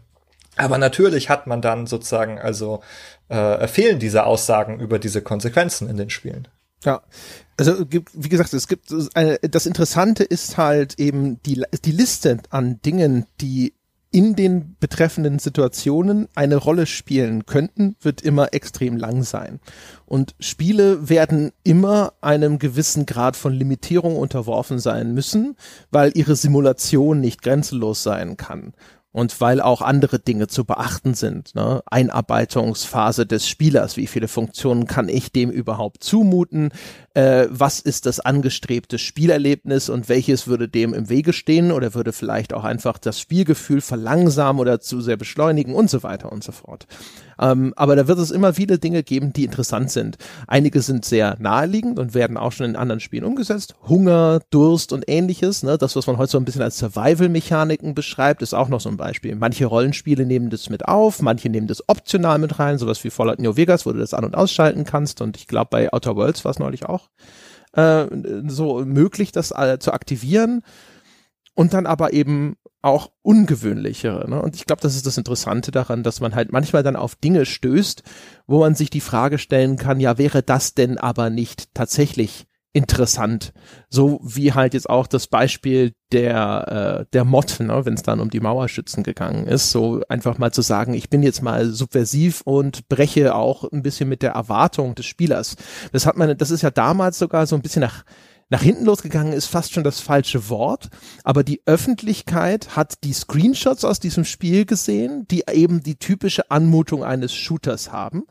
Aber 0.55 0.77
natürlich 0.77 1.29
hat 1.29 1.47
man 1.47 1.61
dann 1.61 1.85
sozusagen, 1.85 2.39
also 2.39 2.81
äh, 3.29 3.67
fehlen 3.67 3.99
diese 3.99 4.25
Aussagen 4.25 4.79
über 4.79 4.99
diese 4.99 5.21
Konsequenzen 5.21 5.89
in 5.89 5.97
den 5.97 6.09
Spielen. 6.09 6.47
Ja, 6.83 7.01
also 7.57 7.85
wie 7.89 8.29
gesagt, 8.29 8.53
es 8.53 8.67
gibt 8.67 8.93
eine, 9.15 9.39
das 9.39 9.65
Interessante 9.65 10.23
ist 10.23 10.57
halt 10.57 10.99
eben 10.99 11.41
die, 11.43 11.63
die 11.83 11.91
Liste 11.91 12.37
an 12.49 12.79
Dingen, 12.83 13.25
die 13.41 13.73
in 14.09 14.35
den 14.35 14.77
betreffenden 14.79 15.37
Situationen 15.37 16.29
eine 16.33 16.55
Rolle 16.55 16.85
spielen 16.85 17.45
könnten, 17.45 17.95
wird 17.99 18.21
immer 18.21 18.53
extrem 18.53 18.95
lang 18.95 19.23
sein. 19.23 19.59
Und 20.05 20.33
Spiele 20.39 21.09
werden 21.09 21.51
immer 21.63 22.13
einem 22.21 22.57
gewissen 22.57 23.05
Grad 23.05 23.35
von 23.35 23.53
Limitierung 23.53 24.15
unterworfen 24.15 24.79
sein 24.79 25.13
müssen, 25.13 25.57
weil 25.91 26.11
ihre 26.15 26.35
Simulation 26.35 27.19
nicht 27.19 27.41
grenzenlos 27.41 28.01
sein 28.01 28.37
kann 28.37 28.73
und 29.11 29.39
weil 29.41 29.61
auch 29.61 29.81
andere 29.81 30.19
Dinge 30.19 30.47
zu 30.47 30.65
beachten 30.65 31.13
sind. 31.13 31.55
Ne? 31.55 31.81
Einarbeitungsphase 31.85 33.25
des 33.25 33.47
Spielers, 33.47 33.97
wie 33.97 34.07
viele 34.07 34.27
Funktionen 34.27 34.85
kann 34.85 35.09
ich 35.09 35.31
dem 35.31 35.49
überhaupt 35.49 36.03
zumuten? 36.03 36.71
Äh, 37.13 37.47
was 37.49 37.79
ist 37.79 38.05
das 38.05 38.19
angestrebte 38.19 38.99
Spielerlebnis 38.99 39.89
und 39.89 40.09
welches 40.09 40.47
würde 40.47 40.69
dem 40.69 40.93
im 40.93 41.09
Wege 41.09 41.33
stehen 41.33 41.71
oder 41.71 41.93
würde 41.93 42.13
vielleicht 42.13 42.53
auch 42.53 42.63
einfach 42.63 42.97
das 42.97 43.19
Spielgefühl 43.19 43.81
verlangsamen 43.81 44.59
oder 44.59 44.79
zu 44.79 45.01
sehr 45.01 45.17
beschleunigen 45.17 45.73
und 45.73 45.89
so 45.89 46.03
weiter 46.03 46.31
und 46.31 46.43
so 46.43 46.51
fort. 46.51 46.85
Ähm, 47.39 47.73
aber 47.75 47.95
da 47.95 48.07
wird 48.07 48.19
es 48.19 48.31
immer 48.31 48.53
viele 48.53 48.79
Dinge 48.79 49.03
geben, 49.03 49.33
die 49.33 49.45
interessant 49.45 49.91
sind. 49.91 50.17
Einige 50.47 50.81
sind 50.81 51.05
sehr 51.05 51.37
naheliegend 51.39 51.99
und 51.99 52.13
werden 52.13 52.37
auch 52.37 52.51
schon 52.51 52.67
in 52.67 52.75
anderen 52.75 52.99
Spielen 52.99 53.23
umgesetzt. 53.23 53.75
Hunger, 53.87 54.41
Durst 54.49 54.93
und 54.93 55.05
ähnliches. 55.07 55.63
Ne? 55.63 55.77
Das, 55.77 55.95
was 55.95 56.07
man 56.07 56.17
heute 56.17 56.31
so 56.31 56.37
ein 56.37 56.45
bisschen 56.45 56.61
als 56.61 56.77
Survival-Mechaniken 56.77 57.95
beschreibt, 57.95 58.41
ist 58.41 58.53
auch 58.53 58.69
noch 58.69 58.81
so 58.81 58.89
ein 58.89 58.97
Beispiel. 58.97 59.35
Manche 59.35 59.65
Rollenspiele 59.65 60.25
nehmen 60.25 60.49
das 60.49 60.69
mit 60.69 60.87
auf, 60.87 61.21
manche 61.21 61.49
nehmen 61.49 61.67
das 61.67 61.87
optional 61.87 62.39
mit 62.39 62.59
rein, 62.59 62.77
sowas 62.77 63.03
wie 63.03 63.09
Fallout 63.09 63.39
New 63.39 63.55
Vegas, 63.55 63.85
wo 63.85 63.91
du 63.91 63.99
das 63.99 64.13
an- 64.13 64.25
und 64.25 64.35
ausschalten 64.35 64.83
kannst. 64.83 65.21
Und 65.21 65.37
ich 65.37 65.47
glaube, 65.47 65.67
bei 65.71 65.93
Outer 65.93 66.15
Worlds 66.15 66.45
war 66.45 66.51
es 66.51 66.59
neulich 66.59 66.85
auch 66.85 67.09
äh, 67.73 68.05
so 68.47 68.83
möglich, 68.85 69.31
das 69.31 69.51
äh, 69.51 69.77
zu 69.79 69.93
aktivieren 69.93 70.63
und 71.57 71.73
dann 71.73 71.87
aber 71.87 72.13
eben 72.13 72.55
auch 72.83 73.09
ungewöhnlichere. 73.23 74.29
Ne? 74.29 74.39
Und 74.39 74.55
ich 74.55 74.65
glaube, 74.65 74.81
das 74.83 74.95
ist 74.95 75.07
das 75.07 75.17
Interessante 75.17 75.71
daran, 75.71 76.03
dass 76.03 76.21
man 76.21 76.35
halt 76.35 76.51
manchmal 76.51 76.83
dann 76.83 76.95
auf 76.95 77.15
Dinge 77.15 77.47
stößt, 77.47 78.03
wo 78.45 78.59
man 78.59 78.75
sich 78.75 78.91
die 78.91 79.01
Frage 79.01 79.39
stellen 79.39 79.75
kann, 79.75 79.99
ja, 79.99 80.19
wäre 80.19 80.43
das 80.43 80.75
denn 80.75 80.99
aber 80.99 81.31
nicht 81.31 81.73
tatsächlich 81.73 82.45
interessant? 82.73 83.53
So 83.89 84.19
wie 84.23 84.53
halt 84.53 84.75
jetzt 84.75 84.87
auch 84.87 85.07
das 85.07 85.25
Beispiel 85.25 85.93
der, 86.11 86.99
äh, 87.01 87.05
der 87.11 87.25
Mod, 87.25 87.59
ne, 87.59 87.85
wenn 87.85 87.95
es 87.95 88.03
dann 88.03 88.19
um 88.19 88.29
die 88.29 88.39
Mauerschützen 88.39 89.01
gegangen 89.01 89.47
ist, 89.47 89.71
so 89.71 90.03
einfach 90.09 90.37
mal 90.37 90.53
zu 90.53 90.61
sagen, 90.61 90.93
ich 90.93 91.09
bin 91.09 91.23
jetzt 91.23 91.41
mal 91.41 91.71
subversiv 91.71 92.41
und 92.41 92.87
breche 92.87 93.33
auch 93.33 93.63
ein 93.71 93.81
bisschen 93.81 94.07
mit 94.07 94.21
der 94.21 94.33
Erwartung 94.33 94.93
des 94.93 95.07
Spielers. 95.07 95.55
Das 95.91 96.05
hat 96.05 96.17
man, 96.17 96.37
das 96.37 96.51
ist 96.51 96.61
ja 96.61 96.69
damals 96.69 97.17
sogar 97.17 97.47
so 97.47 97.55
ein 97.55 97.63
bisschen 97.63 97.81
nach 97.81 98.03
nach 98.49 98.61
hinten 98.61 98.85
losgegangen 98.85 99.33
ist 99.33 99.47
fast 99.47 99.73
schon 99.73 99.83
das 99.83 99.99
falsche 99.99 100.49
Wort, 100.49 100.89
aber 101.23 101.43
die 101.43 101.61
Öffentlichkeit 101.65 102.75
hat 102.75 103.03
die 103.03 103.13
Screenshots 103.13 103.83
aus 103.83 103.99
diesem 103.99 104.23
Spiel 104.23 104.65
gesehen, 104.65 105.27
die 105.27 105.43
eben 105.51 105.83
die 105.83 105.97
typische 105.97 106.49
Anmutung 106.49 107.03
eines 107.03 107.33
Shooters 107.33 107.91
haben 107.91 108.23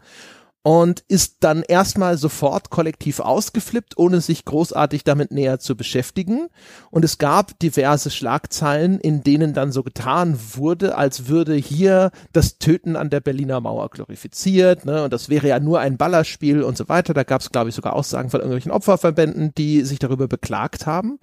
und 0.66 1.04
ist 1.06 1.44
dann 1.44 1.62
erstmal 1.62 2.18
sofort 2.18 2.70
kollektiv 2.70 3.20
ausgeflippt, 3.20 3.96
ohne 3.98 4.20
sich 4.20 4.44
großartig 4.44 5.04
damit 5.04 5.30
näher 5.30 5.60
zu 5.60 5.76
beschäftigen. 5.76 6.48
Und 6.90 7.04
es 7.04 7.18
gab 7.18 7.56
diverse 7.60 8.10
Schlagzeilen, 8.10 8.98
in 8.98 9.22
denen 9.22 9.54
dann 9.54 9.70
so 9.70 9.84
getan 9.84 10.36
wurde, 10.54 10.98
als 10.98 11.28
würde 11.28 11.54
hier 11.54 12.10
das 12.32 12.58
Töten 12.58 12.96
an 12.96 13.10
der 13.10 13.20
Berliner 13.20 13.60
Mauer 13.60 13.90
glorifiziert, 13.90 14.84
ne? 14.84 15.04
Und 15.04 15.12
das 15.12 15.28
wäre 15.28 15.46
ja 15.46 15.60
nur 15.60 15.78
ein 15.78 15.98
Ballerspiel 15.98 16.64
und 16.64 16.76
so 16.76 16.88
weiter. 16.88 17.14
Da 17.14 17.22
gab 17.22 17.42
es, 17.42 17.52
glaube 17.52 17.68
ich, 17.68 17.76
sogar 17.76 17.92
Aussagen 17.92 18.30
von 18.30 18.40
irgendwelchen 18.40 18.72
Opferverbänden, 18.72 19.54
die 19.56 19.82
sich 19.82 20.00
darüber 20.00 20.26
beklagt 20.26 20.84
haben. 20.84 21.20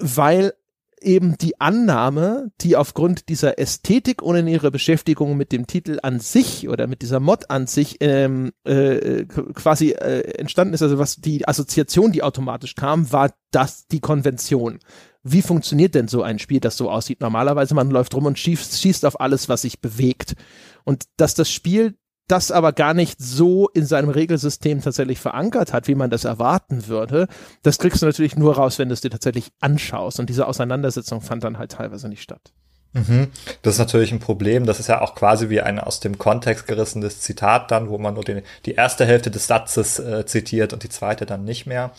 Weil 0.00 0.54
eben 1.04 1.38
die 1.38 1.60
Annahme, 1.60 2.50
die 2.60 2.76
aufgrund 2.76 3.28
dieser 3.28 3.58
Ästhetik 3.58 4.22
und 4.22 4.36
in 4.36 4.48
ihrer 4.48 4.70
Beschäftigung 4.70 5.36
mit 5.36 5.52
dem 5.52 5.66
Titel 5.66 5.98
an 6.02 6.20
sich 6.20 6.68
oder 6.68 6.86
mit 6.86 7.02
dieser 7.02 7.20
Mod 7.20 7.50
an 7.50 7.66
sich 7.66 7.98
ähm, 8.00 8.52
äh, 8.64 9.24
quasi 9.24 9.90
äh, 9.90 10.38
entstanden 10.38 10.74
ist, 10.74 10.82
also 10.82 10.98
was 10.98 11.16
die 11.16 11.46
Assoziation, 11.46 12.12
die 12.12 12.22
automatisch 12.22 12.74
kam, 12.74 13.12
war 13.12 13.32
das 13.50 13.86
die 13.86 14.00
Konvention. 14.00 14.80
Wie 15.22 15.42
funktioniert 15.42 15.94
denn 15.94 16.08
so 16.08 16.22
ein 16.22 16.38
Spiel, 16.38 16.60
das 16.60 16.76
so 16.76 16.90
aussieht? 16.90 17.20
Normalerweise 17.20 17.74
man 17.74 17.90
läuft 17.90 18.14
rum 18.14 18.26
und 18.26 18.38
schießt, 18.38 18.80
schießt 18.80 19.06
auf 19.06 19.20
alles, 19.20 19.48
was 19.48 19.62
sich 19.62 19.80
bewegt. 19.80 20.34
Und 20.84 21.04
dass 21.16 21.34
das 21.34 21.50
Spiel 21.50 21.96
das 22.26 22.50
aber 22.50 22.72
gar 22.72 22.94
nicht 22.94 23.20
so 23.20 23.68
in 23.68 23.84
seinem 23.86 24.08
Regelsystem 24.08 24.80
tatsächlich 24.80 25.20
verankert 25.20 25.72
hat, 25.72 25.88
wie 25.88 25.94
man 25.94 26.10
das 26.10 26.24
erwarten 26.24 26.86
würde, 26.86 27.28
das 27.62 27.78
kriegst 27.78 28.02
du 28.02 28.06
natürlich 28.06 28.36
nur 28.36 28.56
raus, 28.56 28.78
wenn 28.78 28.88
du 28.88 28.94
es 28.94 29.00
dir 29.00 29.10
tatsächlich 29.10 29.50
anschaust. 29.60 30.20
Und 30.20 30.30
diese 30.30 30.46
Auseinandersetzung 30.46 31.20
fand 31.20 31.44
dann 31.44 31.58
halt 31.58 31.72
teilweise 31.72 32.08
nicht 32.08 32.22
statt. 32.22 32.52
Mhm. 32.94 33.32
Das 33.62 33.74
ist 33.74 33.78
natürlich 33.80 34.12
ein 34.12 34.20
Problem. 34.20 34.66
Das 34.66 34.78
ist 34.78 34.88
ja 34.88 35.00
auch 35.00 35.16
quasi 35.16 35.48
wie 35.48 35.60
ein 35.60 35.80
aus 35.80 35.98
dem 35.98 36.16
Kontext 36.16 36.68
gerissenes 36.68 37.20
Zitat 37.20 37.70
dann, 37.70 37.88
wo 37.88 37.98
man 37.98 38.14
nur 38.14 38.24
den, 38.24 38.42
die 38.66 38.74
erste 38.74 39.04
Hälfte 39.04 39.32
des 39.32 39.48
Satzes 39.48 39.98
äh, 39.98 40.24
zitiert 40.26 40.72
und 40.72 40.84
die 40.84 40.88
zweite 40.88 41.26
dann 41.26 41.44
nicht 41.44 41.66
mehr. 41.66 41.90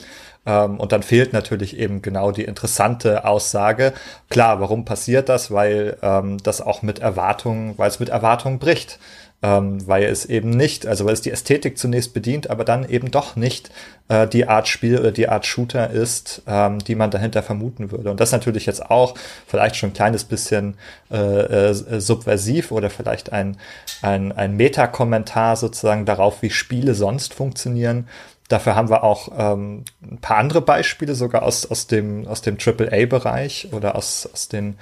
Ähm, 0.46 0.80
und 0.80 0.94
dann 0.94 1.04
fehlt 1.04 1.34
natürlich 1.34 1.78
eben 1.78 2.02
genau 2.02 2.32
die 2.32 2.46
interessante 2.46 3.26
Aussage. 3.26 3.94
Klar, 4.30 4.62
warum 4.62 4.86
passiert 4.86 5.28
das? 5.28 5.52
Weil 5.52 5.98
ähm, 6.02 6.38
das 6.42 6.62
auch 6.62 6.82
mit 6.82 7.00
Erwartungen, 7.00 7.78
weil 7.78 7.90
es 7.90 8.00
mit 8.00 8.10
Erwartungen 8.10 8.60
bricht 8.60 8.98
ähm, 9.46 9.86
weil 9.88 10.06
es 10.06 10.26
eben 10.26 10.50
nicht, 10.50 10.88
also 10.88 11.06
weil 11.06 11.14
es 11.14 11.22
die 11.22 11.30
Ästhetik 11.30 11.78
zunächst 11.78 12.16
bedient, 12.16 12.50
aber 12.50 12.66
dann 12.66 12.90
eben 12.90 13.12
doch 13.12 13.36
nicht 13.36 13.70
äh, 14.08 14.28
die 14.28 14.48
Art 14.48 14.68
Spiel 14.68 14.98
oder 14.98 15.12
die 15.12 15.30
Art 15.30 15.46
Shooter 15.46 15.92
ist, 15.92 16.42
ähm, 16.48 16.80
die 16.80 16.96
man 16.96 17.12
dahinter 17.12 17.44
vermuten 17.44 17.92
würde. 17.92 18.10
Und 18.10 18.20
das 18.20 18.32
natürlich 18.32 18.66
jetzt 18.66 18.90
auch 18.90 19.14
vielleicht 19.46 19.76
schon 19.76 19.92
ein 19.92 19.94
kleines 19.94 20.24
bisschen 20.24 20.78
äh, 21.12 21.18
äh, 21.18 21.74
subversiv 21.74 22.72
oder 22.72 22.90
vielleicht 22.90 23.34
ein, 23.34 23.58
ein, 24.02 24.32
ein 24.32 24.56
Meta-Kommentar 24.56 25.58
sozusagen 25.58 26.06
darauf, 26.06 26.42
wie 26.42 26.50
Spiele 26.50 26.96
sonst 26.96 27.36
funktionieren. 27.36 28.08
Dafür 28.48 28.76
haben 28.76 28.90
wir 28.90 29.04
auch 29.04 29.30
ähm, 29.38 29.86
ein 30.02 30.18
paar 30.22 30.38
andere 30.38 30.62
Beispiele, 30.62 31.14
sogar 31.14 31.44
aus, 31.44 31.70
aus 31.70 31.86
dem, 31.86 32.26
aus 32.26 32.42
dem 32.42 32.58
AAA-Bereich 32.58 33.68
oder 33.74 33.96
aus, 33.96 34.28
aus 34.32 34.48
den 34.48 34.78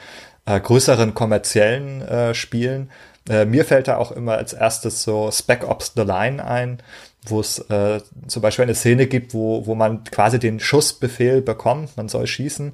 äh, 0.45 0.59
größeren 0.59 1.13
kommerziellen 1.13 2.01
äh, 2.01 2.33
Spielen, 2.33 2.89
äh, 3.29 3.45
mir 3.45 3.65
fällt 3.65 3.87
da 3.87 3.97
auch 3.97 4.11
immer 4.11 4.33
als 4.33 4.53
erstes 4.53 5.03
so 5.03 5.31
Spec 5.31 5.67
Ops 5.67 5.93
The 5.95 6.03
Line 6.03 6.43
ein, 6.43 6.81
wo 7.25 7.39
es 7.39 7.59
äh, 7.69 8.01
zum 8.27 8.41
Beispiel 8.41 8.63
eine 8.63 8.75
Szene 8.75 9.07
gibt, 9.07 9.33
wo, 9.33 9.65
wo 9.65 9.75
man 9.75 10.03
quasi 10.03 10.39
den 10.39 10.59
Schussbefehl 10.59 11.41
bekommt, 11.41 11.95
man 11.95 12.09
soll 12.09 12.27
schießen 12.27 12.73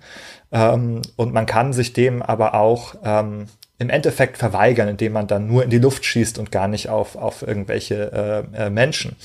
ähm, 0.52 1.02
und 1.16 1.34
man 1.34 1.45
kann 1.45 1.74
sich 1.74 1.93
dem 1.93 2.22
aber 2.22 2.56
auch 2.56 2.95
ähm, 3.04 3.45
im 3.78 3.89
Endeffekt 3.89 4.38
verweigern, 4.38 4.89
indem 4.89 5.14
man 5.14 5.28
dann 5.28 5.47
nur 5.47 5.64
in 5.64 5.70
die 5.70 5.80
Luft 5.80 6.04
schießt 6.06 6.38
und 6.38 6.52
gar 6.52 6.68
nicht 6.68 6.89
auf, 6.89 7.16
auf 7.16 7.43
irgendwelche 7.43 8.45
äh, 8.56 8.66
äh, 8.66 8.70
Menschen. 8.70 9.16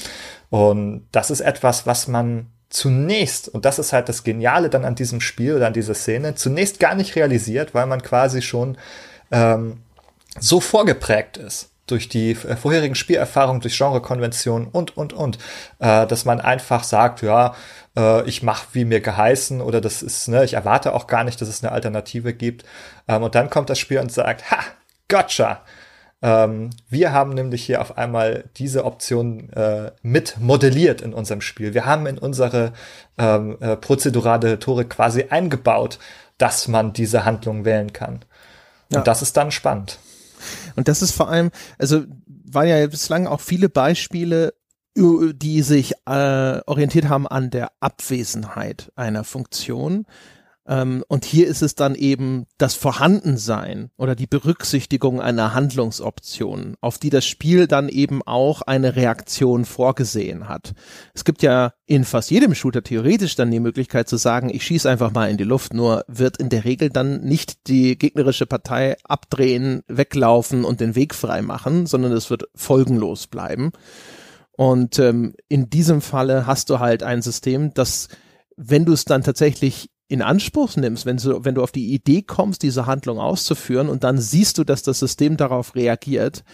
Und 0.49 1.09
das 1.11 1.31
ist 1.31 1.41
etwas, 1.41 1.87
was 1.87 2.07
man 2.07 2.47
zunächst, 2.69 3.49
und 3.49 3.65
das 3.65 3.79
ist 3.79 3.93
halt 3.93 4.09
das 4.09 4.25
Geniale 4.25 4.71
dann 4.71 4.85
an 4.85 4.95
diesem 4.95 5.21
Spiel 5.21 5.57
oder 5.57 5.67
an 5.67 5.73
dieser 5.73 5.95
Szene, 5.95 6.35
zunächst 6.37 6.79
gar 6.79 6.95
nicht 6.95 7.17
realisiert, 7.17 7.75
weil 7.75 7.87
man 7.87 8.03
quasi 8.03 8.43
schon 8.43 8.77
ähm, 9.33 9.79
so 10.41 10.61
vorgeprägt 10.61 11.37
ist 11.37 11.71
durch 11.87 12.09
die 12.09 12.33
äh, 12.33 12.57
vorherigen 12.57 12.95
Spielerfahrungen, 12.95 13.61
durch 13.61 13.77
Genrekonventionen 13.77 14.69
und, 14.69 14.97
und, 14.97 15.13
und, 15.13 15.39
äh, 15.79 16.07
dass 16.07 16.25
man 16.25 16.41
einfach 16.41 16.85
sagt, 16.85 17.23
ja, 17.23 17.55
äh, 17.97 18.27
ich 18.29 18.43
mache 18.43 18.67
wie 18.73 18.85
mir 18.85 19.01
geheißen 19.01 19.61
oder 19.61 19.81
das 19.81 20.03
ist, 20.03 20.29
ne, 20.29 20.45
ich 20.45 20.55
erwarte 20.55 20.95
auch 20.95 21.07
gar 21.07 21.25
nicht, 21.25 21.41
dass 21.41 21.49
es 21.49 21.63
eine 21.63 21.73
Alternative 21.73 22.33
gibt. 22.33 22.65
Ähm, 23.09 23.23
und 23.23 23.35
dann 23.35 23.51
kommt 23.51 23.71
das 23.71 23.79
Spiel 23.79 23.99
und 23.99 24.13
sagt, 24.13 24.51
ha, 24.51 24.59
gotcha. 25.09 25.63
Ähm, 26.23 26.71
wir 26.89 27.13
haben 27.13 27.35
nämlich 27.35 27.65
hier 27.65 27.83
auf 27.83 27.99
einmal 27.99 28.45
diese 28.57 28.87
Option 28.87 29.53
äh, 29.53 29.93
mit 30.01 30.39
modelliert 30.41 31.03
in 31.03 31.13
unserem 31.13 31.43
Spiel. 31.43 31.75
Wir 31.75 31.85
haben 31.85 32.07
in 32.07 32.17
unsere 32.17 32.73
ähm, 33.19 33.59
äh, 33.61 33.77
prozedurale 33.77 34.53
Rhetorik 34.53 34.89
quasi 34.89 35.27
eingebaut, 35.29 35.99
dass 36.39 36.67
man 36.67 36.95
diese 36.95 37.27
Handlung 37.27 37.67
wählen 37.67 37.93
kann. 37.93 38.25
Und 38.89 38.97
ja. 38.97 39.03
das 39.03 39.21
ist 39.21 39.37
dann 39.37 39.51
spannend. 39.51 39.99
Und 40.77 40.89
das 40.89 41.03
ist 41.03 41.13
vor 41.13 41.29
allem, 41.29 41.51
also 41.79 42.05
waren 42.27 42.69
ja 42.69 42.87
bislang 42.87 43.27
auch 43.27 43.41
viele 43.41 43.69
Beispiele, 43.69 44.55
die 44.97 45.63
sich 45.63 45.95
äh, 46.07 46.61
orientiert 46.67 47.09
haben 47.09 47.27
an 47.27 47.51
der 47.51 47.73
Abwesenheit 47.81 48.93
einer 48.95 49.25
Funktion. 49.25 50.07
Ähm, 50.67 51.05
und 51.09 51.25
hier 51.25 51.47
ist 51.47 51.63
es 51.63 51.75
dann 51.75 51.95
eben 51.95 52.47
das 52.57 52.75
Vorhandensein 52.75 53.91
oder 53.99 54.15
die 54.15 54.27
Berücksichtigung 54.27 55.21
einer 55.21 55.53
Handlungsoption, 55.53 56.77
auf 56.81 56.99
die 56.99 57.11
das 57.11 57.27
Spiel 57.27 57.67
dann 57.67 57.89
eben 57.89 58.23
auch 58.23 58.63
eine 58.63 58.97
Reaktion 58.97 59.67
vorgesehen 59.67 60.49
hat. 60.49 60.75
Es 61.13 61.25
gibt 61.25 61.43
ja 61.43 61.75
in 61.87 62.05
fast 62.05 62.31
jedem 62.31 62.55
Shooter 62.55 62.83
theoretisch 62.83 63.37
dann 63.37 63.51
die 63.51 63.61
Möglichkeit 63.61 64.09
zu 64.09 64.17
sagen, 64.17 64.49
ich 64.49 64.65
schieße 64.65 64.89
einfach 64.89 65.13
mal 65.13 65.31
in 65.31 65.37
die 65.37 65.45
Luft, 65.45 65.75
nur 65.75 66.05
wird 66.09 66.39
in 66.39 66.49
der 66.49 66.65
Regel 66.65 66.89
dann 66.89 67.21
nicht 67.21 67.69
die 67.69 67.99
gegnerische 67.99 68.47
Partei 68.47 68.97
abdrehen, 69.05 69.83
weglaufen 69.87 70.65
und 70.65 70.81
den 70.81 70.95
Weg 70.95 71.15
frei 71.15 71.43
machen, 71.43 71.87
sondern 71.87 72.13
es 72.13 72.31
wird 72.31 72.45
folgenlos 72.55 73.27
bleiben. 73.27 73.73
Und 74.57 74.99
ähm, 74.99 75.35
in 75.49 75.69
diesem 75.69 76.01
Falle 76.01 76.47
hast 76.47 76.71
du 76.71 76.79
halt 76.79 77.03
ein 77.03 77.23
System, 77.23 77.75
das, 77.75 78.09
wenn 78.57 78.85
du 78.85 78.93
es 78.93 79.05
dann 79.05 79.23
tatsächlich 79.23 79.91
in 80.15 80.23
Anspruch 80.23 80.77
nimmst, 80.77 81.07
wenn 81.07 81.17
du, 81.17 81.45
wenn 81.45 81.57
du 81.57 81.63
auf 81.63 81.73
die 81.73 81.93
Idee 81.93 82.23
kommst, 82.23 82.63
diese 82.63 82.87
Handlung 82.87 83.19
auszuführen 83.19 83.89
und 83.89 84.05
dann 84.05 84.19
siehst 84.19 84.57
du, 84.59 84.65
dass 84.65 84.83
das 84.83 85.01
System 85.01 85.37
darauf 85.37 85.75
reagiert, 85.75 86.45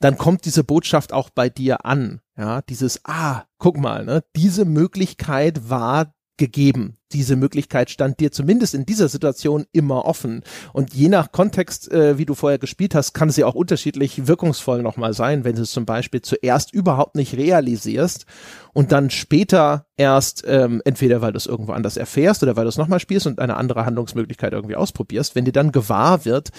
dann 0.00 0.16
kommt 0.16 0.44
diese 0.44 0.62
Botschaft 0.62 1.12
auch 1.12 1.28
bei 1.28 1.48
dir 1.48 1.84
an. 1.84 2.20
Ja, 2.36 2.62
dieses, 2.62 3.00
ah, 3.04 3.44
guck 3.58 3.76
mal, 3.76 4.04
ne, 4.04 4.22
diese 4.36 4.64
Möglichkeit 4.64 5.68
war 5.68 6.14
gegeben. 6.38 6.96
Diese 7.12 7.36
Möglichkeit 7.36 7.90
stand 7.90 8.20
dir 8.20 8.32
zumindest 8.32 8.74
in 8.74 8.84
dieser 8.84 9.08
Situation 9.08 9.66
immer 9.72 10.04
offen. 10.04 10.42
Und 10.72 10.94
je 10.94 11.08
nach 11.08 11.32
Kontext, 11.32 11.90
äh, 11.90 12.18
wie 12.18 12.26
du 12.26 12.34
vorher 12.34 12.58
gespielt 12.58 12.94
hast, 12.94 13.14
kann 13.14 13.30
sie 13.30 13.44
auch 13.44 13.54
unterschiedlich 13.54 14.26
wirkungsvoll 14.26 14.82
nochmal 14.82 15.14
sein, 15.14 15.44
wenn 15.44 15.56
du 15.56 15.62
es 15.62 15.70
zum 15.70 15.86
Beispiel 15.86 16.22
zuerst 16.22 16.72
überhaupt 16.72 17.16
nicht 17.16 17.34
realisierst 17.34 18.26
und 18.74 18.92
dann 18.92 19.10
später 19.10 19.86
erst, 19.96 20.44
ähm, 20.46 20.80
entweder 20.84 21.20
weil 21.20 21.32
du 21.32 21.38
es 21.38 21.46
irgendwo 21.46 21.72
anders 21.72 21.96
erfährst 21.96 22.42
oder 22.42 22.56
weil 22.56 22.64
du 22.64 22.68
es 22.68 22.76
nochmal 22.76 23.00
spielst 23.00 23.26
und 23.26 23.38
eine 23.38 23.56
andere 23.56 23.84
Handlungsmöglichkeit 23.84 24.52
irgendwie 24.52 24.76
ausprobierst, 24.76 25.34
wenn 25.34 25.44
dir 25.44 25.52
dann 25.52 25.72
gewahr 25.72 26.24
wird, 26.24 26.50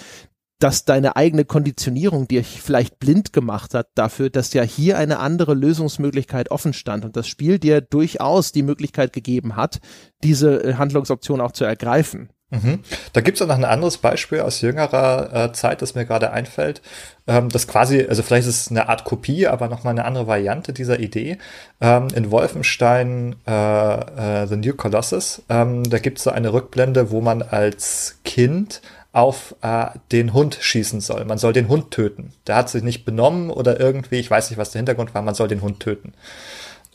dass 0.60 0.84
deine 0.84 1.16
eigene 1.16 1.46
Konditionierung 1.46 2.28
dir 2.28 2.44
vielleicht 2.44 3.00
blind 3.00 3.34
gemacht 3.34 3.74
hat 3.74 3.88
dafür, 3.96 4.30
dass 4.30 4.54
ja 4.54 4.62
hier 4.62 4.98
eine 4.98 5.20
andere 5.20 5.54
Lösungsmöglichkeit 5.54 6.52
offen 6.52 6.74
stand 6.74 7.06
und 7.06 7.16
das 7.16 7.28
Spiel 7.28 7.60
dir 7.60 7.82
durchaus 7.82 8.52
die 8.52 8.64
Möglichkeit 8.64 9.14
gegeben 9.14 9.56
hat, 9.56 9.80
diese 10.24 10.64
äh, 10.64 10.74
Handlungsoption 10.76 11.40
auch 11.42 11.54
zu 11.54 11.64
ergreifen. 11.64 12.30
Mhm. 12.52 12.80
Da 13.14 13.22
gibt's 13.22 13.42
auch 13.42 13.48
noch 13.48 13.58
ein 13.58 13.66
anderes 13.66 14.00
Beispiel 14.00 14.40
aus 14.40 14.62
jüngerer 14.62 15.34
äh, 15.34 15.52
Zeit, 15.54 15.82
das 15.84 15.94
mir 15.94 16.06
gerade 16.06 16.32
einfällt. 16.32 16.82
Ähm, 17.28 17.50
das 17.50 17.68
quasi, 17.68 18.06
also 18.10 18.24
vielleicht 18.24 18.48
ist 18.48 18.62
es 18.62 18.72
eine 18.72 18.90
Art 18.90 19.04
Kopie, 19.04 19.46
aber 19.48 19.68
nochmal 19.68 19.92
eine 19.92 20.06
andere 20.06 20.26
Variante 20.26 20.74
dieser 20.74 21.00
Idee. 21.00 21.38
Ähm, 21.80 22.08
in 22.16 22.32
Wolfenstein 22.32 23.36
äh, 23.48 24.42
äh, 24.42 24.48
The 24.48 24.56
New 24.56 24.74
Colossus, 24.74 25.44
ähm, 25.48 25.84
da 25.84 26.00
gibt's 26.00 26.24
so 26.24 26.32
eine 26.32 26.52
Rückblende, 26.52 27.12
wo 27.12 27.22
man 27.22 27.44
als 27.44 28.18
Kind 28.26 28.82
auf 29.20 29.54
äh, 29.62 29.88
den 30.14 30.34
Hund 30.34 30.58
schießen 30.62 31.02
soll. 31.02 31.26
Man 31.26 31.38
soll 31.38 31.52
den 31.52 31.68
Hund 31.68 31.92
töten. 31.92 32.32
Der 32.48 32.56
hat 32.56 32.70
sich 32.70 32.84
nicht 32.84 33.04
benommen 33.04 33.50
oder 33.50 33.78
irgendwie, 33.78 34.16
ich 34.16 34.32
weiß 34.32 34.50
nicht, 34.50 34.58
was 34.58 34.72
der 34.72 34.80
Hintergrund 34.80 35.14
war, 35.14 35.22
man 35.22 35.36
soll 35.36 35.50
den 35.50 35.62
Hund 35.62 35.82
töten. 35.82 36.14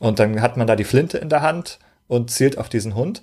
Und 0.00 0.18
dann 0.18 0.40
hat 0.40 0.56
man 0.56 0.66
da 0.66 0.74
die 0.74 0.84
Flinte 0.84 1.18
in 1.18 1.28
der 1.28 1.42
Hand 1.42 1.78
und 2.08 2.30
zielt 2.30 2.56
auf 2.56 2.70
diesen 2.70 2.94
Hund. 2.94 3.20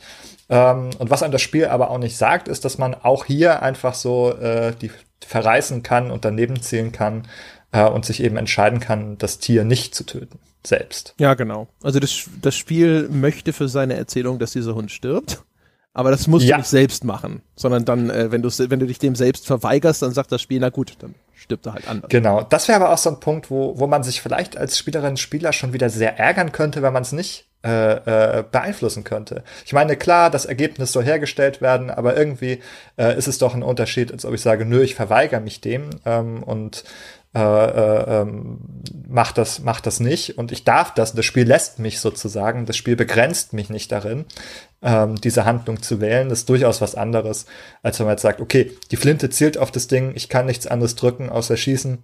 Ähm, 0.49 0.91
und 0.99 1.10
was 1.10 1.24
einem 1.24 1.32
das 1.32 1.41
Spiel 1.41 1.66
aber 1.66 1.89
auch 1.89 1.97
nicht 1.97 2.16
sagt, 2.16 2.47
ist, 2.47 2.64
dass 2.64 2.78
man 2.78 2.93
auch 2.93 3.26
hier 3.26 3.64
einfach 3.64 3.95
so 3.95 4.38
äh, 4.38 4.74
die 4.80 4.91
verreißen 5.26 5.82
kann 5.82 6.12
und 6.12 6.24
daneben 6.24 6.62
zielen 6.62 6.91
kann 6.91 7.28
äh, 7.72 7.84
und 7.88 8.06
sich 8.06 8.22
eben 8.22 8.38
entscheiden 8.38 8.80
kann, 8.80 9.18
das 9.18 9.39
Tier 9.39 9.64
nicht 9.64 9.95
zu 9.95 10.04
töten 10.04 10.38
selbst. 10.64 11.16
Ja, 11.18 11.34
genau. 11.34 11.70
Also 11.82 11.99
das, 11.99 12.30
das 12.39 12.56
Spiel 12.56 13.10
möchte 13.10 13.52
für 13.52 13.68
seine 13.68 13.95
Erzählung, 13.95 14.38
dass 14.38 14.52
dieser 14.52 14.76
Hund 14.76 14.91
stirbt. 14.91 15.43
Aber 15.94 16.10
das 16.12 16.28
musst 16.28 16.46
ja. 16.46 16.56
du 16.56 16.62
nicht 16.62 16.70
selbst 16.70 17.04
machen, 17.04 17.42
sondern 17.56 17.84
dann, 17.84 18.10
äh, 18.10 18.32
wenn, 18.32 18.42
du, 18.42 18.50
wenn 18.50 18.80
du 18.80 18.86
dich 18.86 19.00
dem 19.00 19.16
selbst 19.16 19.46
verweigerst, 19.46 20.02
dann 20.02 20.12
sagt 20.12 20.32
das 20.32 20.42
Spiel, 20.42 20.60
na 20.60 20.70
gut, 20.70 20.94
dann 21.00 21.16
stirbt 21.36 21.66
er 21.66 21.74
halt 21.74 21.88
anders. 21.88 22.10
Genau, 22.10 22.44
das 22.44 22.68
wäre 22.68 22.82
aber 22.82 22.94
auch 22.94 22.98
so 22.98 23.10
ein 23.10 23.20
Punkt, 23.20 23.52
wo, 23.52 23.78
wo 23.78 23.88
man 23.88 24.04
sich 24.04 24.22
vielleicht 24.22 24.58
als 24.58 24.78
Spielerin, 24.78 25.18
Spieler 25.18 25.52
schon 25.52 25.74
wieder 25.74 25.89
sehr 25.89 26.18
ärgern 26.18 26.54
könnte, 26.54 26.82
wenn 26.82 26.94
man 26.94 27.02
es 27.02 27.12
nicht 27.12 27.48
äh, 27.64 28.39
äh, 28.39 28.44
beeinflussen 28.50 29.04
könnte. 29.04 29.44
Ich 29.66 29.74
meine, 29.74 29.98
klar, 29.98 30.30
das 30.30 30.46
Ergebnis 30.46 30.94
soll 30.94 31.04
hergestellt 31.04 31.62
werden, 31.62 31.89
aber 31.89 32.16
irgendwie 32.16 32.60
äh, 32.98 33.18
ist 33.18 33.28
es 33.28 33.38
doch 33.38 33.54
ein 33.54 33.62
Unterschied, 33.62 34.12
als 34.12 34.26
ob 34.26 34.34
ich 34.34 34.42
sage, 34.42 34.66
nö, 34.66 34.82
ich 34.82 34.96
verweigere 34.96 35.42
mich 35.42 35.62
dem 35.62 35.89
ähm, 36.06 36.42
und 36.42 36.84
äh, 37.34 37.40
äh, 37.40 38.22
ähm, 38.22 38.60
macht 39.08 39.38
das, 39.38 39.60
macht 39.60 39.86
das 39.86 40.02
nicht 40.02 40.38
und 40.38 40.52
ich 40.52 40.66
darf 40.66 40.94
das. 40.94 41.14
Das 41.14 41.26
Spiel 41.26 41.48
lässt 41.48 41.80
mich 41.80 42.02
sozusagen, 42.02 42.66
das 42.66 42.76
Spiel 42.76 42.98
begrenzt 42.98 43.54
mich 43.54 43.70
nicht 43.70 43.92
darin, 43.92 44.26
ähm, 44.82 45.16
diese 45.16 45.46
Handlung 45.46 45.82
zu 45.82 46.02
wählen. 46.02 46.28
Das 46.28 46.40
ist 46.40 46.50
durchaus 46.50 46.82
was 46.82 46.96
anderes, 46.96 47.46
als 47.84 48.00
wenn 48.00 48.06
man 48.06 48.14
jetzt 48.14 48.24
sagt, 48.24 48.42
okay, 48.42 48.72
die 48.92 48.98
Flinte 48.98 49.30
zielt 49.30 49.58
auf 49.58 49.72
das 49.72 49.88
Ding, 49.88 50.12
ich 50.16 50.28
kann 50.28 50.46
nichts 50.46 50.68
anderes 50.68 50.96
drücken 50.96 51.30
außer 51.30 51.56
schießen. 51.56 52.04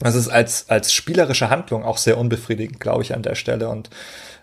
Das 0.00 0.16
ist 0.16 0.28
als, 0.28 0.68
als 0.68 0.92
spielerische 0.92 1.50
Handlung 1.50 1.84
auch 1.84 1.98
sehr 1.98 2.18
unbefriedigend, 2.18 2.80
glaube 2.80 3.02
ich, 3.02 3.14
an 3.14 3.22
der 3.22 3.36
Stelle. 3.36 3.68
Und 3.68 3.90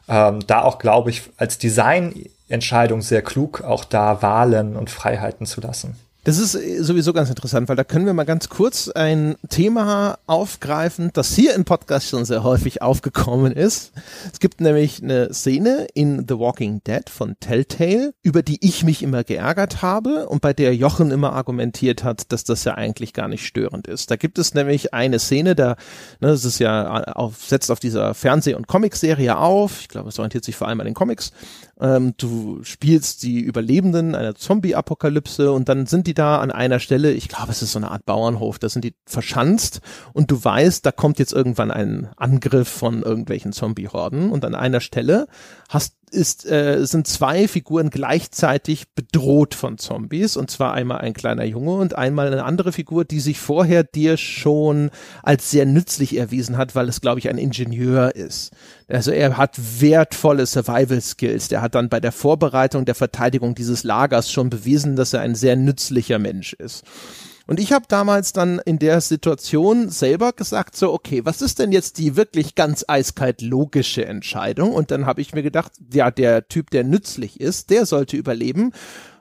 ähm, 0.07 0.39
da 0.47 0.61
auch, 0.61 0.79
glaube 0.79 1.09
ich, 1.09 1.23
als 1.35 1.57
Designentscheidung 1.57 3.01
sehr 3.01 3.21
klug, 3.21 3.61
auch 3.61 3.83
da 3.83 4.21
Wahlen 4.21 4.77
und 4.77 4.89
Freiheiten 4.89 5.45
zu 5.45 5.59
lassen. 5.59 5.97
Das 6.23 6.37
ist 6.37 6.53
äh, 6.53 6.83
sowieso 6.83 7.13
ganz 7.13 7.29
interessant, 7.29 7.67
weil 7.67 7.75
da 7.75 7.83
können 7.83 8.05
wir 8.05 8.13
mal 8.13 8.25
ganz 8.25 8.47
kurz 8.47 8.89
ein 8.89 9.37
Thema 9.49 10.19
aufgreifen, 10.27 11.09
das 11.13 11.33
hier 11.33 11.55
im 11.55 11.65
Podcast 11.65 12.09
schon 12.09 12.25
sehr 12.25 12.43
häufig 12.43 12.83
aufgekommen 12.83 13.53
ist. 13.53 13.91
Es 14.31 14.39
gibt 14.39 14.61
nämlich 14.61 15.01
eine 15.01 15.33
Szene 15.33 15.87
in 15.95 16.25
The 16.27 16.37
Walking 16.37 16.83
Dead 16.85 17.09
von 17.09 17.35
Telltale, 17.39 18.13
über 18.21 18.43
die 18.43 18.63
ich 18.63 18.83
mich 18.83 19.01
immer 19.01 19.23
geärgert 19.23 19.81
habe 19.81 20.29
und 20.29 20.41
bei 20.41 20.53
der 20.53 20.75
Jochen 20.75 21.09
immer 21.09 21.33
argumentiert 21.33 22.03
hat, 22.03 22.31
dass 22.31 22.43
das 22.43 22.65
ja 22.65 22.75
eigentlich 22.75 23.13
gar 23.13 23.27
nicht 23.27 23.43
störend 23.43 23.87
ist. 23.87 24.11
Da 24.11 24.15
gibt 24.15 24.37
es 24.37 24.53
nämlich 24.53 24.93
eine 24.93 25.17
Szene, 25.17 25.55
da, 25.55 25.69
ne, 26.19 26.27
das 26.27 26.45
ist 26.45 26.59
ja 26.59 27.03
auf, 27.15 27.43
setzt 27.43 27.71
auf 27.71 27.79
dieser 27.79 28.13
Fernseh- 28.13 28.53
und 28.53 28.67
Comicserie 28.67 29.37
auf. 29.37 29.81
Ich 29.81 29.87
glaube, 29.87 30.09
es 30.09 30.19
orientiert 30.19 30.43
sich 30.43 30.55
vor 30.55 30.67
allem 30.67 30.81
an 30.81 30.85
den 30.85 30.93
Comics. 30.93 31.31
Ähm, 31.81 32.13
du 32.17 32.63
spielst 32.63 33.23
die 33.23 33.39
Überlebenden 33.39 34.13
einer 34.13 34.35
Zombie-Apokalypse 34.35 35.51
und 35.51 35.67
dann 35.67 35.87
sind 35.87 36.05
die 36.05 36.13
da 36.13 36.39
an 36.39 36.51
einer 36.51 36.79
Stelle, 36.79 37.11
ich 37.11 37.27
glaube, 37.27 37.51
es 37.51 37.61
ist 37.61 37.71
so 37.71 37.79
eine 37.79 37.89
Art 37.89 38.05
Bauernhof, 38.05 38.59
da 38.59 38.69
sind 38.69 38.85
die 38.85 38.93
verschanzt 39.05 39.81
und 40.13 40.29
du 40.29 40.43
weißt, 40.43 40.85
da 40.85 40.91
kommt 40.91 41.17
jetzt 41.17 41.33
irgendwann 41.33 41.71
ein 41.71 42.09
Angriff 42.17 42.69
von 42.69 43.01
irgendwelchen 43.01 43.51
Zombie-Horden 43.51 44.29
und 44.29 44.45
an 44.45 44.53
einer 44.53 44.79
Stelle 44.79 45.27
hast 45.69 45.95
ist, 46.11 46.45
äh, 46.45 46.85
sind 46.85 47.07
zwei 47.07 47.47
Figuren 47.47 47.89
gleichzeitig 47.89 48.93
bedroht 48.93 49.55
von 49.55 49.77
Zombies. 49.77 50.37
Und 50.37 50.51
zwar 50.51 50.73
einmal 50.73 50.99
ein 50.99 51.13
kleiner 51.13 51.45
Junge 51.45 51.73
und 51.73 51.97
einmal 51.97 52.27
eine 52.27 52.43
andere 52.43 52.71
Figur, 52.71 53.05
die 53.05 53.19
sich 53.19 53.39
vorher 53.39 53.83
dir 53.83 54.17
schon 54.17 54.91
als 55.23 55.51
sehr 55.51 55.65
nützlich 55.65 56.17
erwiesen 56.17 56.57
hat, 56.57 56.75
weil 56.75 56.89
es, 56.89 57.01
glaube 57.01 57.19
ich, 57.19 57.29
ein 57.29 57.37
Ingenieur 57.37 58.15
ist. 58.15 58.51
Also 58.87 59.11
er 59.11 59.37
hat 59.37 59.57
wertvolle 59.79 60.45
Survival 60.45 61.01
Skills. 61.01 61.47
Der 61.47 61.61
hat 61.61 61.75
dann 61.75 61.89
bei 61.89 61.99
der 61.99 62.11
Vorbereitung 62.11 62.85
der 62.85 62.95
Verteidigung 62.95 63.55
dieses 63.55 63.83
Lagers 63.83 64.31
schon 64.31 64.49
bewiesen, 64.49 64.95
dass 64.95 65.13
er 65.13 65.21
ein 65.21 65.35
sehr 65.35 65.55
nützlicher 65.55 66.19
Mensch 66.19 66.53
ist. 66.53 66.83
Und 67.51 67.59
ich 67.59 67.73
habe 67.73 67.83
damals 67.89 68.31
dann 68.31 68.61
in 68.63 68.79
der 68.79 69.01
Situation 69.01 69.89
selber 69.89 70.31
gesagt, 70.31 70.77
so, 70.77 70.93
okay, 70.93 71.25
was 71.25 71.41
ist 71.41 71.59
denn 71.59 71.73
jetzt 71.73 71.97
die 71.97 72.15
wirklich 72.15 72.55
ganz 72.55 72.85
eiskalt 72.87 73.41
logische 73.41 74.05
Entscheidung? 74.05 74.71
Und 74.71 74.89
dann 74.89 75.05
habe 75.05 75.19
ich 75.19 75.33
mir 75.33 75.43
gedacht, 75.43 75.73
ja, 75.91 76.11
der 76.11 76.47
Typ, 76.47 76.69
der 76.69 76.85
nützlich 76.85 77.41
ist, 77.41 77.69
der 77.69 77.85
sollte 77.85 78.15
überleben. 78.15 78.71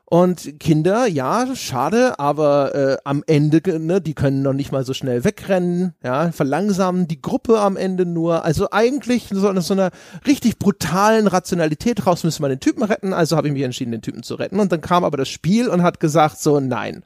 Und 0.05 0.61
Kinder, 0.61 1.09
ja, 1.09 1.57
schade, 1.57 2.21
aber 2.21 2.73
äh, 2.73 2.97
am 3.03 3.25
Ende, 3.27 3.81
ne, 3.81 4.01
die 4.01 4.15
können 4.15 4.43
noch 4.43 4.53
nicht 4.53 4.71
mal 4.71 4.85
so 4.85 4.95
schnell 4.95 5.25
wegrennen, 5.25 5.95
ja, 6.05 6.31
verlangsamen 6.31 7.09
die 7.09 7.21
Gruppe 7.21 7.59
am 7.59 7.77
Ende 7.77 8.07
nur. 8.07 8.45
Also 8.45 8.69
eigentlich 8.71 9.27
so, 9.33 9.61
so 9.61 9.75
einer 9.75 9.91
richtig 10.25 10.61
brutalen 10.61 11.27
Rationalität 11.27 12.07
raus 12.07 12.23
müssen 12.23 12.45
wir 12.45 12.49
den 12.49 12.61
Typen 12.61 12.85
retten. 12.85 13.13
Also 13.13 13.37
habe 13.37 13.49
ich 13.49 13.55
mich 13.55 13.65
entschieden, 13.65 13.91
den 13.91 14.03
Typen 14.03 14.23
zu 14.23 14.37
retten. 14.37 14.61
Und 14.61 14.71
dann 14.71 14.83
kam 14.83 15.03
aber 15.03 15.17
das 15.17 15.29
Spiel 15.29 15.69
und 15.69 15.83
hat 15.83 15.99
gesagt, 15.99 16.39
so, 16.39 16.61
nein, 16.61 17.03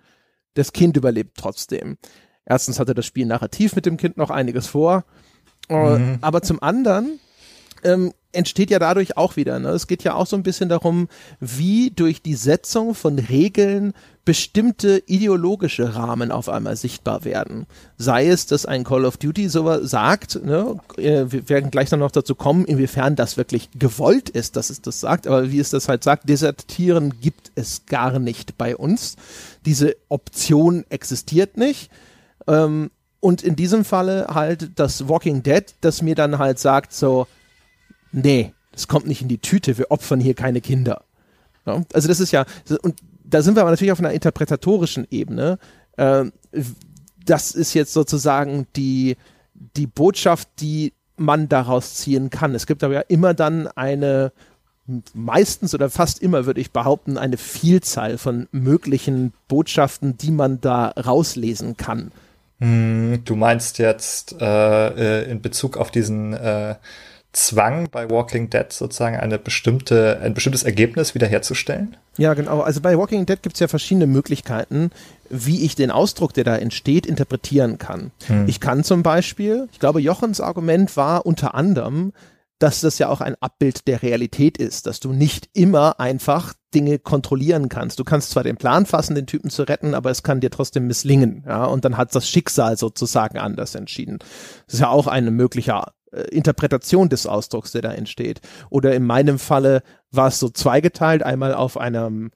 das 0.54 0.72
Kind 0.72 0.96
überlebt 0.96 1.36
trotzdem. 1.36 1.98
Erstens 2.46 2.78
hatte 2.78 2.94
das 2.94 3.06
Spiel 3.06 3.26
narrativ 3.26 3.74
mit 3.74 3.86
dem 3.86 3.96
Kind 3.96 4.16
noch 4.16 4.30
einiges 4.30 4.66
vor, 4.66 5.04
äh, 5.68 5.98
mhm. 5.98 6.18
aber 6.20 6.42
zum 6.42 6.62
anderen 6.62 7.20
ähm, 7.82 8.12
entsteht 8.32 8.70
ja 8.70 8.78
dadurch 8.78 9.16
auch 9.16 9.36
wieder. 9.36 9.58
Ne? 9.58 9.68
Es 9.70 9.86
geht 9.86 10.02
ja 10.02 10.14
auch 10.14 10.26
so 10.26 10.36
ein 10.36 10.42
bisschen 10.42 10.68
darum, 10.68 11.08
wie 11.40 11.90
durch 11.90 12.22
die 12.22 12.34
Setzung 12.34 12.94
von 12.94 13.18
Regeln 13.18 13.94
bestimmte 14.24 15.02
ideologische 15.06 15.94
Rahmen 15.94 16.32
auf 16.32 16.48
einmal 16.48 16.76
sichtbar 16.76 17.24
werden. 17.24 17.66
Sei 17.98 18.26
es, 18.26 18.46
dass 18.46 18.64
ein 18.64 18.82
Call 18.82 19.04
of 19.04 19.18
Duty 19.18 19.48
so 19.50 19.84
sagt, 19.84 20.42
ne, 20.42 20.80
äh, 20.96 21.26
wir 21.28 21.48
werden 21.48 21.70
gleich 21.70 21.90
noch 21.90 22.10
dazu 22.10 22.34
kommen, 22.34 22.64
inwiefern 22.64 23.16
das 23.16 23.36
wirklich 23.36 23.68
gewollt 23.78 24.30
ist, 24.30 24.56
dass 24.56 24.70
es 24.70 24.80
das 24.80 25.00
sagt, 25.00 25.26
aber 25.26 25.52
wie 25.52 25.60
es 25.60 25.70
das 25.70 25.88
halt 25.88 26.02
sagt, 26.02 26.28
Desertieren 26.28 27.20
gibt 27.20 27.52
es 27.54 27.84
gar 27.86 28.18
nicht 28.18 28.56
bei 28.56 28.76
uns. 28.76 29.16
Diese 29.66 29.96
Option 30.08 30.84
existiert 30.88 31.56
nicht. 31.56 31.90
Ähm, 32.46 32.90
und 33.20 33.42
in 33.42 33.56
diesem 33.56 33.84
Falle 33.84 34.26
halt 34.28 34.78
das 34.78 35.08
Walking 35.08 35.42
Dead, 35.42 35.64
das 35.80 36.02
mir 36.02 36.14
dann 36.14 36.38
halt 36.38 36.58
sagt 36.58 36.92
so, 36.92 37.26
nee, 38.12 38.52
das 38.72 38.88
kommt 38.88 39.06
nicht 39.06 39.22
in 39.22 39.28
die 39.28 39.38
Tüte, 39.38 39.78
wir 39.78 39.90
opfern 39.90 40.20
hier 40.20 40.34
keine 40.34 40.60
Kinder. 40.60 41.04
Ja, 41.66 41.82
also 41.92 42.08
das 42.08 42.20
ist 42.20 42.32
ja, 42.32 42.44
und 42.82 42.96
da 43.24 43.40
sind 43.40 43.56
wir 43.56 43.62
aber 43.62 43.70
natürlich 43.70 43.92
auf 43.92 43.98
einer 43.98 44.12
interpretatorischen 44.12 45.06
Ebene. 45.10 45.58
Äh, 45.96 46.26
das 47.24 47.52
ist 47.52 47.72
jetzt 47.72 47.94
sozusagen 47.94 48.66
die, 48.76 49.16
die 49.54 49.86
Botschaft, 49.86 50.48
die 50.60 50.92
man 51.16 51.48
daraus 51.48 51.94
ziehen 51.94 52.28
kann. 52.28 52.54
Es 52.54 52.66
gibt 52.66 52.84
aber 52.84 52.94
ja 52.94 53.00
immer 53.00 53.34
dann 53.34 53.68
eine, 53.68 54.32
meistens 55.14 55.74
oder 55.74 55.90
fast 55.90 56.20
immer 56.20 56.46
würde 56.46 56.60
ich 56.60 56.70
behaupten, 56.70 57.16
eine 57.16 57.36
Vielzahl 57.36 58.18
von 58.18 58.48
möglichen 58.52 59.32
Botschaften, 59.48 60.16
die 60.18 60.30
man 60.30 60.60
da 60.60 60.88
rauslesen 60.88 61.76
kann. 61.76 62.12
Hm, 62.58 63.22
du 63.24 63.36
meinst 63.36 63.78
jetzt 63.78 64.36
äh, 64.40 65.22
äh 65.24 65.30
in 65.30 65.40
Bezug 65.40 65.76
auf 65.76 65.90
diesen 65.90 66.34
äh, 66.34 66.76
Zwang 67.34 67.88
bei 67.90 68.08
Walking 68.08 68.48
Dead 68.48 68.72
sozusagen 68.72 69.16
eine 69.16 69.38
bestimmte, 69.38 70.20
ein 70.22 70.34
bestimmtes 70.34 70.62
Ergebnis 70.62 71.14
wiederherzustellen? 71.14 71.96
Ja, 72.16 72.34
genau. 72.34 72.60
Also 72.60 72.80
bei 72.80 72.96
Walking 72.96 73.26
Dead 73.26 73.42
gibt 73.42 73.56
es 73.56 73.60
ja 73.60 73.66
verschiedene 73.66 74.06
Möglichkeiten, 74.06 74.90
wie 75.30 75.64
ich 75.64 75.74
den 75.74 75.90
Ausdruck, 75.90 76.32
der 76.32 76.44
da 76.44 76.56
entsteht, 76.56 77.06
interpretieren 77.06 77.78
kann. 77.78 78.12
Hm. 78.26 78.46
Ich 78.46 78.60
kann 78.60 78.84
zum 78.84 79.02
Beispiel, 79.02 79.68
ich 79.72 79.80
glaube, 79.80 80.00
Jochens 80.00 80.40
Argument 80.40 80.96
war 80.96 81.26
unter 81.26 81.54
anderem, 81.56 82.12
dass 82.64 82.80
das 82.80 82.98
ja 82.98 83.10
auch 83.10 83.20
ein 83.20 83.36
Abbild 83.40 83.86
der 83.88 84.00
Realität 84.00 84.56
ist, 84.56 84.86
dass 84.86 84.98
du 84.98 85.12
nicht 85.12 85.50
immer 85.52 86.00
einfach 86.00 86.54
Dinge 86.74 86.98
kontrollieren 86.98 87.68
kannst. 87.68 87.98
Du 87.98 88.04
kannst 88.04 88.30
zwar 88.30 88.42
den 88.42 88.56
Plan 88.56 88.86
fassen, 88.86 89.14
den 89.14 89.26
Typen 89.26 89.50
zu 89.50 89.64
retten, 89.64 89.94
aber 89.94 90.10
es 90.10 90.22
kann 90.22 90.40
dir 90.40 90.48
trotzdem 90.48 90.86
misslingen, 90.86 91.44
ja, 91.46 91.66
und 91.66 91.84
dann 91.84 91.98
hat 91.98 92.14
das 92.14 92.26
Schicksal 92.26 92.78
sozusagen 92.78 93.36
anders 93.36 93.74
entschieden. 93.74 94.16
Das 94.64 94.76
ist 94.76 94.80
ja 94.80 94.88
auch 94.88 95.08
eine 95.08 95.30
mögliche 95.30 95.82
äh, 96.10 96.22
Interpretation 96.30 97.10
des 97.10 97.26
Ausdrucks, 97.26 97.72
der 97.72 97.82
da 97.82 97.92
entsteht. 97.92 98.40
Oder 98.70 98.94
in 98.94 99.04
meinem 99.04 99.38
Falle 99.38 99.82
war 100.10 100.28
es 100.28 100.38
so 100.38 100.48
zweigeteilt, 100.48 101.22
einmal 101.22 101.52
auf 101.52 101.76
einem 101.76 102.30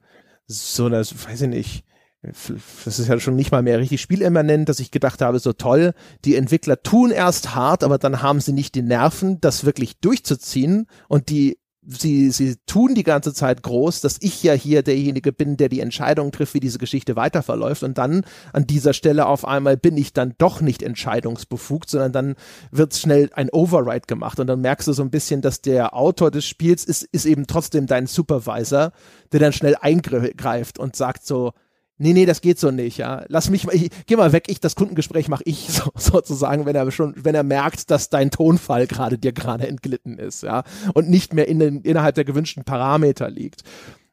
so 0.45 0.85
einer, 0.85 0.99
weiß 0.99 1.41
ich 1.41 1.49
nicht, 1.49 1.83
das 2.21 2.99
ist 2.99 3.07
ja 3.07 3.19
schon 3.19 3.35
nicht 3.35 3.51
mal 3.51 3.61
mehr 3.61 3.79
richtig 3.79 4.01
spielimmanent, 4.01 4.67
dass 4.67 4.81
ich 4.81 4.91
gedacht 4.91 5.21
habe, 5.21 5.39
so 5.39 5.53
toll, 5.53 5.93
die 6.25 6.35
Entwickler 6.35 6.83
tun 6.83 7.11
erst 7.11 7.55
hart, 7.55 7.83
aber 7.83 7.97
dann 7.97 8.21
haben 8.21 8.41
sie 8.41 8.51
nicht 8.51 8.75
die 8.75 8.81
Nerven, 8.81 9.39
das 9.39 9.63
wirklich 9.63 9.99
durchzuziehen 9.99 10.87
und 11.07 11.29
die 11.29 11.57
sie, 11.89 12.29
sie 12.31 12.57
tun 12.65 12.93
die 12.93 13.03
ganze 13.03 13.33
Zeit 13.33 13.63
groß, 13.63 14.01
dass 14.01 14.17
ich 14.19 14.43
ja 14.43 14.53
hier 14.53 14.83
derjenige 14.83 15.31
bin, 15.31 15.57
der 15.57 15.69
die 15.69 15.79
Entscheidung 15.79 16.31
trifft, 16.31 16.53
wie 16.53 16.59
diese 16.59 16.77
Geschichte 16.77 17.15
weiter 17.15 17.41
verläuft. 17.41 17.83
Und 17.83 17.97
dann 17.97 18.25
an 18.53 18.67
dieser 18.67 18.93
Stelle 18.93 19.25
auf 19.25 19.45
einmal 19.45 19.77
bin 19.77 19.97
ich 19.97 20.13
dann 20.13 20.35
doch 20.37 20.61
nicht 20.61 20.83
entscheidungsbefugt, 20.83 21.89
sondern 21.89 22.11
dann 22.11 22.35
wird 22.71 22.95
schnell 22.95 23.29
ein 23.33 23.49
Override 23.49 24.07
gemacht. 24.07 24.39
Und 24.39 24.47
dann 24.47 24.61
merkst 24.61 24.87
du 24.87 24.93
so 24.93 25.01
ein 25.01 25.09
bisschen, 25.09 25.41
dass 25.41 25.61
der 25.61 25.95
Autor 25.95 26.31
des 26.31 26.45
Spiels 26.45 26.85
ist, 26.85 27.03
ist 27.03 27.25
eben 27.25 27.47
trotzdem 27.47 27.87
dein 27.87 28.07
Supervisor, 28.07 28.91
der 29.31 29.39
dann 29.39 29.53
schnell 29.53 29.75
eingreift 29.79 30.79
und 30.79 30.95
sagt 30.95 31.25
so, 31.25 31.53
nee, 31.99 32.13
nee, 32.13 32.25
das 32.25 32.41
geht 32.41 32.59
so 32.59 32.71
nicht, 32.71 32.97
ja. 32.97 33.23
Lass 33.27 33.49
mich 33.49 33.65
mal, 33.65 33.75
ich, 33.75 33.91
geh 34.07 34.15
mal 34.15 34.31
weg, 34.31 34.45
ich, 34.47 34.59
das 34.59 34.75
Kundengespräch 34.75 35.27
mache 35.27 35.43
ich 35.45 35.67
so, 35.69 35.91
sozusagen, 35.95 36.65
wenn 36.65 36.75
er 36.75 36.89
schon, 36.91 37.13
wenn 37.15 37.35
er 37.35 37.43
merkt, 37.43 37.91
dass 37.91 38.09
dein 38.09 38.31
Tonfall 38.31 38.87
gerade 38.87 39.17
dir 39.17 39.33
gerade 39.33 39.67
entglitten 39.67 40.17
ist, 40.17 40.41
ja. 40.41 40.63
Und 40.93 41.09
nicht 41.09 41.33
mehr 41.33 41.47
in 41.47 41.59
den, 41.59 41.81
innerhalb 41.81 42.15
der 42.15 42.25
gewünschten 42.25 42.63
Parameter 42.63 43.29
liegt. 43.29 43.63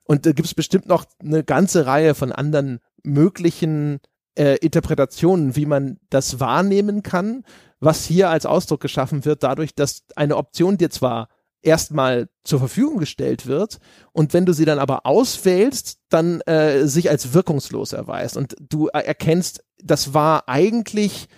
Und 0.05 0.27
da 0.27 0.33
gibt 0.33 0.47
es 0.47 0.55
bestimmt 0.55 0.87
noch 0.87 1.07
eine 1.21 1.43
ganze 1.43 1.87
Reihe 1.87 2.15
von 2.15 2.31
anderen 2.31 2.81
möglichen 3.03 4.01
äh, 4.37 4.57
Interpretationen, 4.57 5.57
wie 5.57 5.67
man 5.67 5.99
das 6.11 6.39
wahrnehmen 6.39 7.03
kann, 7.03 7.45
was 7.81 8.05
hier 8.05 8.31
als 8.31 8.47
Ausdruck 8.47 8.81
geschaffen 8.81 9.25
wird, 9.25 9.43
dadurch, 9.43 9.75
dass 9.75 10.05
eine 10.15 10.37
Option 10.37 10.77
dir 10.77 10.91
zwar 10.91 11.29
erstmal 11.63 12.29
zur 12.45 12.59
Verfügung 12.59 12.99
gestellt 12.99 13.47
wird 13.47 13.79
und 14.13 14.33
wenn 14.33 14.47
du 14.47 14.53
sie 14.53 14.65
dann 14.65 14.79
aber 14.79 15.07
auswählst, 15.07 15.99
dann 16.09 16.41
äh, 16.43 16.87
sich 16.87 17.11
als 17.11 17.35
wirkungslos 17.35 17.93
erweist 17.93 18.37
und 18.37 18.55
du 18.61 18.89
erkennst, 18.89 19.65
das 19.83 20.15
war 20.15 20.49
eigentlich 20.49 21.29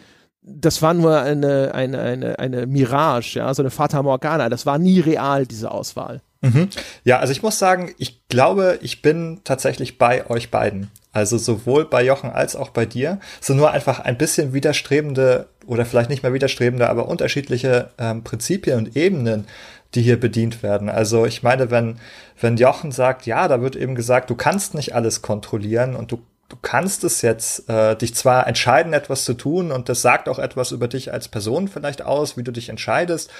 das 0.50 0.82
war 0.82 0.94
nur 0.94 1.20
eine, 1.20 1.74
eine, 1.74 2.00
eine, 2.00 2.38
eine 2.38 2.66
Mirage, 2.66 3.38
ja, 3.38 3.52
so 3.52 3.62
eine 3.62 3.70
Fata 3.70 4.02
Morgana. 4.02 4.48
Das 4.48 4.66
war 4.66 4.78
nie 4.78 5.00
real, 5.00 5.46
diese 5.46 5.70
Auswahl. 5.70 6.22
Mhm. 6.40 6.68
Ja, 7.04 7.18
also 7.18 7.32
ich 7.32 7.42
muss 7.42 7.58
sagen, 7.58 7.94
ich 7.98 8.26
glaube, 8.28 8.78
ich 8.80 9.02
bin 9.02 9.40
tatsächlich 9.44 9.98
bei 9.98 10.28
euch 10.30 10.50
beiden. 10.50 10.90
Also 11.12 11.36
sowohl 11.36 11.84
bei 11.84 12.04
Jochen 12.04 12.30
als 12.30 12.54
auch 12.54 12.70
bei 12.70 12.86
dir. 12.86 13.18
Sind 13.40 13.56
nur 13.56 13.72
einfach 13.72 14.00
ein 14.00 14.18
bisschen 14.18 14.52
widerstrebende 14.52 15.48
oder 15.66 15.84
vielleicht 15.84 16.10
nicht 16.10 16.22
mehr 16.22 16.32
widerstrebende, 16.32 16.88
aber 16.88 17.08
unterschiedliche 17.08 17.90
ähm, 17.98 18.24
Prinzipien 18.24 18.78
und 18.78 18.96
Ebenen, 18.96 19.46
die 19.94 20.02
hier 20.02 20.20
bedient 20.20 20.62
werden. 20.62 20.88
Also 20.88 21.24
ich 21.24 21.42
meine, 21.42 21.70
wenn, 21.70 21.98
wenn 22.40 22.56
Jochen 22.56 22.92
sagt, 22.92 23.26
ja, 23.26 23.48
da 23.48 23.60
wird 23.60 23.76
eben 23.76 23.94
gesagt, 23.94 24.30
du 24.30 24.34
kannst 24.34 24.74
nicht 24.74 24.94
alles 24.94 25.22
kontrollieren 25.22 25.96
und 25.96 26.12
du 26.12 26.18
du 26.48 26.56
kannst 26.62 27.04
es 27.04 27.22
jetzt 27.22 27.68
äh, 27.68 27.94
dich 27.94 28.14
zwar 28.14 28.46
entscheiden, 28.46 28.92
etwas 28.92 29.24
zu 29.24 29.34
tun, 29.34 29.70
und 29.70 29.88
das 29.88 30.02
sagt 30.02 30.28
auch 30.28 30.38
etwas 30.38 30.72
über 30.72 30.88
dich 30.88 31.12
als 31.12 31.28
Person 31.28 31.68
vielleicht 31.68 32.02
aus, 32.02 32.36
wie 32.36 32.42
du 32.42 32.52
dich 32.52 32.70
entscheidest, 32.70 33.30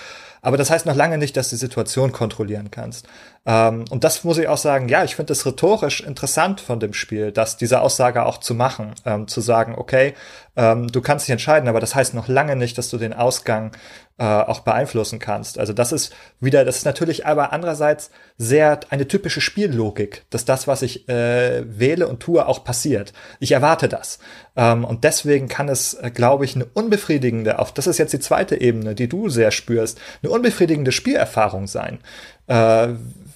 aber 0.43 0.57
das 0.57 0.71
heißt 0.71 0.87
noch 0.87 0.95
lange 0.95 1.19
nicht, 1.19 1.37
dass 1.37 1.49
du 1.49 1.57
die 1.57 1.61
Situation 1.61 2.13
kontrollieren 2.13 2.71
kannst. 2.71 3.09
Ähm, 3.47 3.87
und 3.91 4.05
das 4.05 4.25
muss 4.25 4.39
ich 4.39 4.47
auch 4.47 4.59
sagen, 4.59 4.89
ja, 4.89 5.05
ich 5.05 5.17
finde 5.17 5.33
es 5.33 5.45
rhetorisch 5.47 6.01
interessant 6.01 6.61
von 6.61 6.81
dem 6.81 6.93
Spiel, 6.93 7.33
dass 7.33 7.57
diese 7.57 7.81
Aussage 7.81 8.25
auch 8.25 8.39
zu 8.39 8.55
machen, 8.55 8.93
ähm, 9.05 9.27
zu 9.27 9.41
sagen, 9.41 9.75
okay, 9.77 10.15
ähm, 10.57 10.89
du 10.89 11.01
kannst 11.01 11.27
dich 11.27 11.33
entscheiden, 11.33 11.69
aber 11.69 11.81
das 11.81 11.95
heißt 11.95 12.15
noch 12.15 12.29
lange 12.29 12.57
nicht, 12.57 12.79
dass 12.79 12.91
du 12.91 12.99
den 12.99 13.15
Ausgang 13.15 13.73
äh, 14.19 14.25
auch 14.25 14.61
beeinflussen 14.61 15.19
kannst. 15.19 15.59
Also 15.59 15.73
das 15.73 15.93
ist 15.93 16.13
wieder, 16.41 16.65
das 16.65 16.79
ist 16.79 16.85
natürlich 16.85 17.25
aber 17.25 17.53
andererseits 17.53 18.11
sehr 18.37 18.81
eine 18.91 19.07
typische 19.07 19.41
Spiellogik, 19.41 20.25
dass 20.31 20.45
das, 20.45 20.67
was 20.67 20.83
ich 20.83 21.09
äh, 21.09 21.63
wähle 21.79 22.09
und 22.09 22.21
tue, 22.21 22.47
auch 22.47 22.65
passiert. 22.65 23.13
Ich 23.39 23.53
erwarte 23.53 23.89
das. 23.89 24.19
Ähm, 24.57 24.85
und 24.85 25.05
deswegen 25.05 25.49
kann 25.49 25.69
es, 25.69 25.95
äh, 25.95 26.11
glaube 26.13 26.45
ich, 26.45 26.57
eine 26.57 26.67
unbefriedigende, 26.67 27.59
auf 27.61 27.73
das 27.73 27.87
ist 27.87 27.99
jetzt 27.99 28.13
die 28.13 28.21
zweite 28.21 28.61
Ebene, 28.61 28.95
die 28.95 29.09
du 29.09 29.29
sehr 29.29 29.53
spürst, 29.53 30.01
eine 30.23 30.33
unbefriedigende 30.33 30.93
Spielerfahrung 30.93 31.69
sein. 31.69 32.01
Äh, 32.49 32.89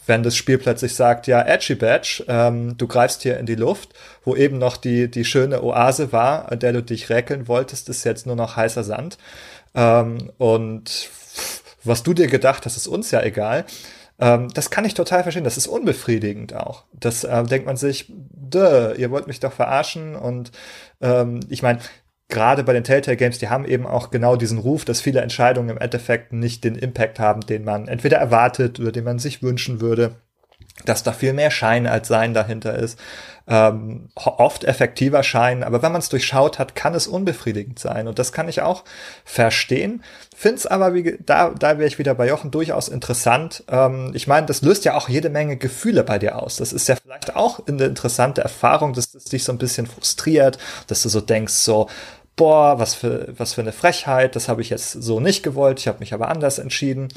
wenn 0.07 0.22
das 0.22 0.37
Spiel 0.37 0.59
plötzlich 0.59 0.95
sagt, 0.95 1.26
ja, 1.28 1.43
Edgy 1.43 1.76
Badge, 1.76 2.24
ähm, 2.26 2.76
du 2.76 2.89
greifst 2.89 3.22
hier 3.22 3.39
in 3.39 3.47
die 3.47 3.55
Luft, 3.55 3.91
wo 4.24 4.35
eben 4.35 4.59
noch 4.59 4.76
die, 4.76 5.09
die 5.09 5.24
schöne 5.24 5.62
Oase 5.62 6.12
war, 6.12 6.51
an 6.51 6.59
der 6.59 6.72
du 6.72 6.83
dich 6.83 7.09
räkeln 7.09 7.47
wolltest, 7.47 7.89
ist 7.89 8.05
jetzt 8.05 8.26
nur 8.26 8.37
noch 8.37 8.57
heißer 8.57 8.83
Sand. 8.83 9.16
Ähm, 9.74 10.30
und 10.38 11.10
was 11.84 12.02
du 12.02 12.14
dir 12.14 12.28
gedacht 12.28 12.64
hast, 12.66 12.76
ist 12.76 12.86
uns 12.86 13.10
ja 13.10 13.22
egal. 13.22 13.64
Ähm, 14.18 14.48
das 14.54 14.70
kann 14.70 14.84
ich 14.84 14.94
total 14.94 15.22
verstehen. 15.22 15.44
Das 15.44 15.56
ist 15.56 15.66
unbefriedigend 15.66 16.54
auch. 16.54 16.84
Das 16.92 17.24
äh, 17.24 17.42
denkt 17.44 17.66
man 17.66 17.76
sich, 17.76 18.12
Duh, 18.30 18.92
ihr 18.96 19.10
wollt 19.10 19.26
mich 19.26 19.40
doch 19.40 19.52
verarschen. 19.52 20.14
Und 20.14 20.52
ähm, 21.00 21.40
ich 21.48 21.62
meine, 21.62 21.80
gerade 22.28 22.64
bei 22.64 22.72
den 22.72 22.84
Telltale 22.84 23.16
Games, 23.16 23.38
die 23.38 23.48
haben 23.48 23.64
eben 23.64 23.86
auch 23.86 24.10
genau 24.10 24.36
diesen 24.36 24.58
Ruf, 24.58 24.84
dass 24.84 25.00
viele 25.00 25.20
Entscheidungen 25.20 25.70
im 25.70 25.78
Endeffekt 25.78 26.32
nicht 26.32 26.64
den 26.64 26.76
Impact 26.76 27.18
haben, 27.18 27.40
den 27.40 27.64
man 27.64 27.88
entweder 27.88 28.18
erwartet 28.18 28.78
oder 28.78 28.92
den 28.92 29.04
man 29.04 29.18
sich 29.18 29.42
wünschen 29.42 29.80
würde 29.80 30.16
dass 30.84 31.02
da 31.02 31.12
viel 31.12 31.32
mehr 31.32 31.50
Schein 31.50 31.86
als 31.86 32.08
Sein 32.08 32.34
dahinter 32.34 32.74
ist. 32.74 32.98
Ähm, 33.49 34.09
oft 34.14 34.62
effektiver 34.64 35.22
Schein, 35.24 35.64
aber 35.64 35.82
wenn 35.82 35.90
man 35.90 36.01
es 36.01 36.09
durchschaut 36.09 36.61
hat, 36.61 36.76
kann 36.76 36.95
es 36.95 37.09
unbefriedigend 37.09 37.78
sein. 37.78 38.07
Und 38.07 38.18
das 38.18 38.32
kann 38.32 38.49
ich 38.49 38.62
auch 38.62 38.84
verstehen. 39.24 40.03
Find's 40.36 40.66
aber, 40.66 40.95
wie, 40.95 41.18
da, 41.26 41.51
da 41.51 41.78
wäre 41.78 41.88
ich 41.88 41.99
wieder 41.99 42.14
bei 42.14 42.28
Jochen, 42.28 42.51
durchaus 42.53 42.88
interessant. 42.88 43.64
Ähm, 43.68 44.12
ich 44.14 44.26
meine, 44.28 44.47
das 44.47 44.62
löst 44.62 44.84
ja 44.84 44.95
auch 44.97 45.09
jede 45.09 45.28
Menge 45.28 45.57
Gefühle 45.57 46.05
bei 46.05 46.18
dir 46.18 46.40
aus. 46.40 46.57
Das 46.57 46.72
ist 46.72 46.88
ja 46.88 46.97
vielleicht 46.97 47.34
auch 47.34 47.66
eine 47.66 47.84
interessante 47.84 48.43
Erfahrung, 48.43 48.93
dass 48.93 49.11
das 49.11 49.24
dich 49.24 49.43
so 49.43 49.53
ein 49.53 49.59
bisschen 49.59 49.86
frustriert, 49.86 50.59
dass 50.86 51.03
du 51.03 51.09
so 51.09 51.20
denkst, 51.20 51.55
so, 51.55 51.88
boah, 52.36 52.78
was 52.78 52.95
für, 52.95 53.34
was 53.36 53.55
für 53.55 53.61
eine 53.61 53.72
Frechheit, 53.72 54.36
das 54.36 54.49
habe 54.49 54.62
ich 54.62 54.70
jetzt 54.70 54.93
so 54.93 55.20
nicht 55.20 55.43
gewollt, 55.43 55.80
ich 55.80 55.88
habe 55.88 55.99
mich 55.99 56.14
aber 56.14 56.28
anders 56.28 56.59
entschieden. 56.59 57.09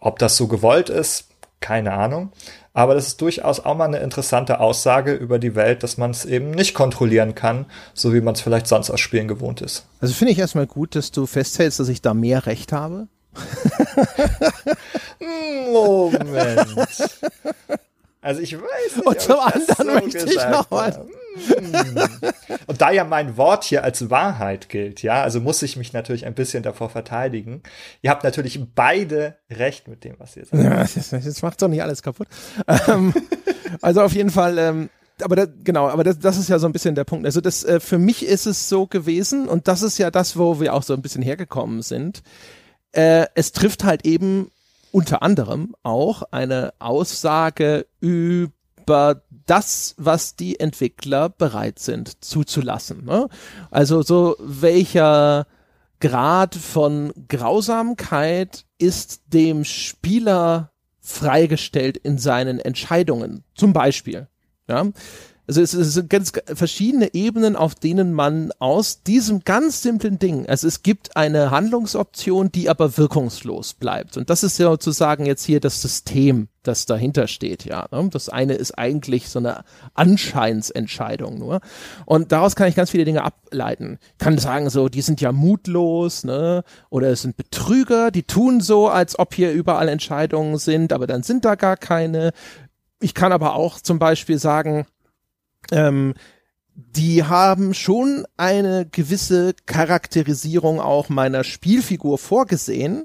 Ob 0.00 0.18
das 0.18 0.36
so 0.36 0.46
gewollt 0.48 0.90
ist, 0.90 1.28
keine 1.60 1.92
Ahnung. 1.92 2.32
Aber 2.78 2.94
das 2.94 3.08
ist 3.08 3.20
durchaus 3.20 3.58
auch 3.58 3.76
mal 3.76 3.86
eine 3.86 3.98
interessante 3.98 4.60
Aussage 4.60 5.12
über 5.12 5.40
die 5.40 5.56
Welt, 5.56 5.82
dass 5.82 5.96
man 5.96 6.12
es 6.12 6.24
eben 6.24 6.52
nicht 6.52 6.74
kontrollieren 6.74 7.34
kann, 7.34 7.66
so 7.92 8.14
wie 8.14 8.20
man 8.20 8.36
es 8.36 8.40
vielleicht 8.40 8.68
sonst 8.68 8.88
aus 8.88 9.00
Spielen 9.00 9.26
gewohnt 9.26 9.60
ist. 9.62 9.84
Also 10.00 10.14
finde 10.14 10.32
ich 10.32 10.38
erstmal 10.38 10.68
gut, 10.68 10.94
dass 10.94 11.10
du 11.10 11.26
festhältst, 11.26 11.80
dass 11.80 11.88
ich 11.88 12.02
da 12.02 12.14
mehr 12.14 12.46
Recht 12.46 12.72
habe. 12.72 13.08
Moment. 15.72 16.76
Also 18.22 18.40
ich 18.42 18.56
weiß 18.56 18.96
nicht. 18.96 19.06
Und 19.06 19.20
zum 19.22 19.40
anderen 19.40 19.76
so 19.76 19.84
möchte 19.84 20.30
ich 20.30 20.48
noch 20.48 20.70
was. 20.70 21.00
Und 22.66 22.80
da 22.80 22.90
ja 22.90 23.04
mein 23.04 23.36
Wort 23.36 23.64
hier 23.64 23.84
als 23.84 24.10
Wahrheit 24.10 24.68
gilt, 24.68 25.02
ja, 25.02 25.22
also 25.22 25.40
muss 25.40 25.62
ich 25.62 25.76
mich 25.76 25.92
natürlich 25.92 26.26
ein 26.26 26.34
bisschen 26.34 26.62
davor 26.62 26.90
verteidigen. 26.90 27.62
Ihr 28.02 28.10
habt 28.10 28.24
natürlich 28.24 28.60
beide 28.74 29.36
recht 29.50 29.88
mit 29.88 30.04
dem, 30.04 30.14
was 30.18 30.36
ihr 30.36 30.44
sagt. 30.44 30.62
Ja, 30.62 30.80
das, 30.80 31.10
das 31.10 31.42
macht 31.42 31.60
doch 31.62 31.68
nicht 31.68 31.82
alles 31.82 32.02
kaputt. 32.02 32.28
Ähm, 32.88 33.12
also 33.82 34.02
auf 34.02 34.12
jeden 34.12 34.30
Fall, 34.30 34.58
ähm, 34.58 34.90
aber 35.22 35.36
da, 35.36 35.46
genau, 35.64 35.88
aber 35.88 36.04
das, 36.04 36.18
das 36.18 36.38
ist 36.38 36.48
ja 36.48 36.58
so 36.58 36.66
ein 36.66 36.72
bisschen 36.72 36.94
der 36.94 37.04
Punkt. 37.04 37.26
Also 37.26 37.40
das 37.40 37.64
äh, 37.64 37.80
für 37.80 37.98
mich 37.98 38.24
ist 38.24 38.46
es 38.46 38.68
so 38.68 38.86
gewesen 38.86 39.48
und 39.48 39.68
das 39.68 39.82
ist 39.82 39.98
ja 39.98 40.10
das, 40.10 40.36
wo 40.36 40.60
wir 40.60 40.74
auch 40.74 40.82
so 40.82 40.94
ein 40.94 41.02
bisschen 41.02 41.22
hergekommen 41.22 41.82
sind. 41.82 42.22
Äh, 42.92 43.26
es 43.34 43.52
trifft 43.52 43.84
halt 43.84 44.06
eben 44.06 44.50
unter 44.92 45.22
anderem 45.22 45.74
auch 45.82 46.22
eine 46.30 46.72
Aussage 46.78 47.86
über 48.00 49.22
das, 49.48 49.94
was 49.96 50.36
die 50.36 50.60
Entwickler 50.60 51.28
bereit 51.28 51.78
sind 51.78 52.24
zuzulassen. 52.24 53.04
Ne? 53.04 53.28
Also 53.70 54.02
so 54.02 54.36
welcher 54.38 55.46
Grad 56.00 56.54
von 56.54 57.12
Grausamkeit 57.28 58.64
ist 58.78 59.22
dem 59.26 59.64
Spieler 59.64 60.70
freigestellt 61.00 61.96
in 61.96 62.18
seinen 62.18 62.60
Entscheidungen. 62.60 63.42
Zum 63.54 63.72
Beispiel. 63.72 64.28
Ja? 64.68 64.86
Also 65.48 65.62
es, 65.62 65.72
es 65.72 65.94
sind 65.94 66.10
ganz 66.10 66.32
verschiedene 66.44 67.14
Ebenen, 67.14 67.56
auf 67.56 67.74
denen 67.74 68.12
man 68.12 68.52
aus 68.58 69.02
diesem 69.02 69.40
ganz 69.44 69.80
simplen 69.80 70.18
Ding, 70.18 70.46
also 70.46 70.68
es 70.68 70.82
gibt 70.82 71.16
eine 71.16 71.50
Handlungsoption, 71.50 72.52
die 72.52 72.68
aber 72.68 72.98
wirkungslos 72.98 73.72
bleibt. 73.72 74.18
Und 74.18 74.28
das 74.28 74.44
ist 74.44 74.58
ja 74.58 74.68
sozusagen 74.68 75.24
jetzt 75.24 75.44
hier 75.44 75.60
das 75.60 75.80
System, 75.80 76.48
das 76.62 76.84
dahinter 76.84 77.28
steht, 77.28 77.64
ja. 77.64 77.86
Ne? 77.90 78.10
Das 78.12 78.28
eine 78.28 78.54
ist 78.54 78.72
eigentlich 78.72 79.30
so 79.30 79.38
eine 79.38 79.64
Anscheinsentscheidung 79.94 81.38
nur. 81.38 81.60
Und 82.04 82.30
daraus 82.30 82.54
kann 82.54 82.68
ich 82.68 82.76
ganz 82.76 82.90
viele 82.90 83.06
Dinge 83.06 83.24
ableiten. 83.24 83.98
Ich 84.12 84.18
kann 84.18 84.36
sagen 84.36 84.68
so, 84.68 84.90
die 84.90 85.00
sind 85.00 85.22
ja 85.22 85.32
mutlos, 85.32 86.24
ne? 86.24 86.62
Oder 86.90 87.08
es 87.08 87.22
sind 87.22 87.38
Betrüger, 87.38 88.10
die 88.10 88.24
tun 88.24 88.60
so, 88.60 88.88
als 88.88 89.18
ob 89.18 89.32
hier 89.32 89.52
überall 89.52 89.88
Entscheidungen 89.88 90.58
sind, 90.58 90.92
aber 90.92 91.06
dann 91.06 91.22
sind 91.22 91.46
da 91.46 91.54
gar 91.54 91.78
keine. 91.78 92.32
Ich 93.00 93.14
kann 93.14 93.32
aber 93.32 93.54
auch 93.54 93.80
zum 93.80 93.98
Beispiel 93.98 94.38
sagen, 94.38 94.84
ähm, 95.72 96.14
die 96.74 97.24
haben 97.24 97.74
schon 97.74 98.24
eine 98.36 98.86
gewisse 98.86 99.54
Charakterisierung 99.66 100.80
auch 100.80 101.08
meiner 101.08 101.42
Spielfigur 101.42 102.18
vorgesehen. 102.18 103.04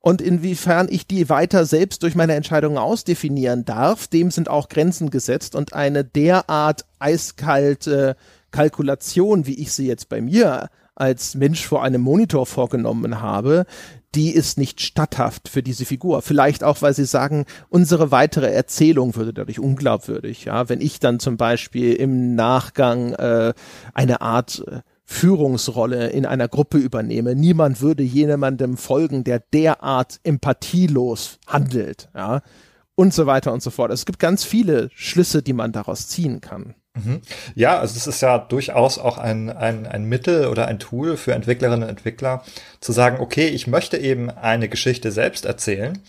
Und 0.00 0.22
inwiefern 0.22 0.86
ich 0.88 1.06
die 1.06 1.28
weiter 1.28 1.64
selbst 1.64 2.02
durch 2.02 2.14
meine 2.14 2.34
Entscheidungen 2.34 2.78
ausdefinieren 2.78 3.64
darf, 3.64 4.06
dem 4.06 4.30
sind 4.30 4.48
auch 4.48 4.68
Grenzen 4.68 5.10
gesetzt 5.10 5.56
und 5.56 5.72
eine 5.72 6.04
derart 6.04 6.84
eiskalte 7.00 8.16
Kalkulation, 8.52 9.46
wie 9.46 9.60
ich 9.60 9.72
sie 9.72 9.86
jetzt 9.86 10.08
bei 10.08 10.20
mir 10.20 10.68
als 10.94 11.34
Mensch 11.34 11.66
vor 11.66 11.82
einem 11.82 12.02
Monitor 12.02 12.46
vorgenommen 12.46 13.20
habe, 13.20 13.66
die 14.16 14.30
ist 14.30 14.56
nicht 14.56 14.80
statthaft 14.80 15.48
für 15.48 15.62
diese 15.62 15.84
Figur. 15.84 16.22
Vielleicht 16.22 16.64
auch, 16.64 16.80
weil 16.80 16.94
sie 16.94 17.04
sagen, 17.04 17.44
unsere 17.68 18.10
weitere 18.10 18.50
Erzählung 18.50 19.14
würde 19.14 19.34
dadurch 19.34 19.60
unglaubwürdig. 19.60 20.46
Ja, 20.46 20.70
wenn 20.70 20.80
ich 20.80 20.98
dann 20.98 21.20
zum 21.20 21.36
Beispiel 21.36 21.92
im 21.92 22.34
Nachgang 22.34 23.12
äh, 23.12 23.52
eine 23.92 24.22
Art 24.22 24.64
äh, 24.66 24.80
Führungsrolle 25.04 26.08
in 26.08 26.26
einer 26.26 26.48
Gruppe 26.48 26.78
übernehme. 26.78 27.36
Niemand 27.36 27.80
würde 27.80 28.02
jemandem 28.02 28.76
folgen, 28.76 29.22
der 29.22 29.38
derart 29.38 30.18
empathielos 30.24 31.38
handelt, 31.46 32.08
ja, 32.12 32.42
und 32.96 33.14
so 33.14 33.26
weiter 33.26 33.52
und 33.52 33.62
so 33.62 33.70
fort. 33.70 33.92
Es 33.92 34.04
gibt 34.04 34.18
ganz 34.18 34.42
viele 34.42 34.90
Schlüsse, 34.94 35.42
die 35.42 35.52
man 35.52 35.70
daraus 35.70 36.08
ziehen 36.08 36.40
kann. 36.40 36.74
Mhm. 36.96 37.20
Ja, 37.54 37.78
also 37.78 37.96
es 37.96 38.06
ist 38.06 38.20
ja 38.22 38.38
durchaus 38.38 38.98
auch 38.98 39.18
ein, 39.18 39.50
ein, 39.50 39.86
ein 39.86 40.04
Mittel 40.04 40.46
oder 40.46 40.66
ein 40.66 40.78
Tool 40.78 41.16
für 41.16 41.34
Entwicklerinnen 41.34 41.84
und 41.84 41.88
Entwickler 41.88 42.42
zu 42.80 42.92
sagen, 42.92 43.18
okay, 43.20 43.46
ich 43.48 43.66
möchte 43.66 43.98
eben 43.98 44.30
eine 44.30 44.68
Geschichte 44.68 45.12
selbst 45.12 45.44
erzählen. 45.44 46.00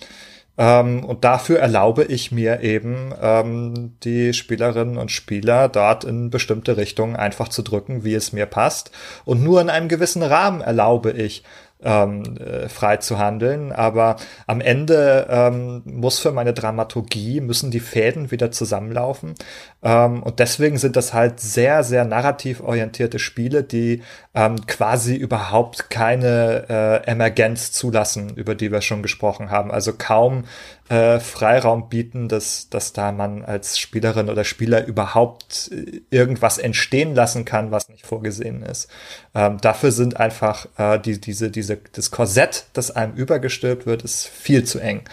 Ähm, 0.57 1.03
und 1.03 1.23
dafür 1.23 1.59
erlaube 1.59 2.03
ich 2.05 2.31
mir 2.31 2.61
eben, 2.61 3.13
ähm, 3.21 3.95
die 4.03 4.33
Spielerinnen 4.33 4.97
und 4.97 5.11
Spieler 5.11 5.69
dort 5.69 6.03
in 6.03 6.29
bestimmte 6.31 6.77
Richtungen 6.77 7.15
einfach 7.15 7.49
zu 7.49 7.61
drücken, 7.61 8.03
wie 8.03 8.15
es 8.15 8.33
mir 8.33 8.47
passt. 8.47 8.91
Und 9.23 9.43
nur 9.43 9.61
in 9.61 9.69
einem 9.69 9.87
gewissen 9.87 10.23
Rahmen 10.23 10.61
erlaube 10.61 11.11
ich, 11.11 11.43
ähm, 11.83 12.37
äh, 12.37 12.69
frei 12.69 12.97
zu 12.97 13.19
handeln. 13.19 13.71
Aber 13.71 14.17
am 14.47 14.61
Ende 14.61 15.27
ähm, 15.29 15.83
muss 15.85 16.19
für 16.19 16.31
meine 16.31 16.53
Dramaturgie, 16.53 17.41
müssen 17.41 17.71
die 17.71 17.79
Fäden 17.79 18.31
wieder 18.31 18.51
zusammenlaufen. 18.51 19.35
Ähm, 19.83 20.23
und 20.23 20.39
deswegen 20.39 20.77
sind 20.77 20.95
das 20.95 21.13
halt 21.13 21.39
sehr, 21.39 21.83
sehr 21.83 22.03
narrativ 22.03 22.61
orientierte 22.61 23.19
Spiele, 23.19 23.63
die 23.63 24.01
ähm, 24.33 24.65
quasi 24.65 25.15
überhaupt 25.15 25.89
keine 25.91 26.65
äh, 26.67 27.09
Emergenz 27.09 27.71
zulassen, 27.71 28.35
über 28.35 28.55
die 28.55 28.71
wir 28.71 28.81
schon 28.81 29.03
gesprochen 29.03 29.51
haben. 29.51 29.71
Also 29.71 29.93
kaum 29.93 30.45
äh, 30.89 31.19
Freiraum 31.19 31.89
bieten, 31.89 32.27
dass, 32.27 32.69
dass 32.69 32.93
da 32.93 33.11
man 33.11 33.45
als 33.45 33.77
Spielerin 33.77 34.29
oder 34.29 34.43
Spieler 34.43 34.85
überhaupt 34.85 35.69
äh, 35.71 36.01
irgendwas 36.09 36.57
entstehen 36.57 37.13
lassen 37.13 37.45
kann, 37.45 37.69
was 37.69 37.89
nicht 37.89 38.07
vorgesehen 38.07 38.63
ist. 38.63 38.89
Ähm, 39.35 39.57
dafür 39.61 39.91
sind 39.91 40.19
einfach 40.19 40.67
äh, 40.77 40.97
die, 40.99 41.21
diese, 41.21 41.51
diese, 41.51 41.77
das 41.91 42.09
Korsett, 42.09 42.65
das 42.73 42.89
einem 42.89 43.13
übergestülpt 43.13 43.85
wird, 43.85 44.01
ist 44.01 44.27
viel 44.27 44.63
zu 44.63 44.79
eng 44.79 45.03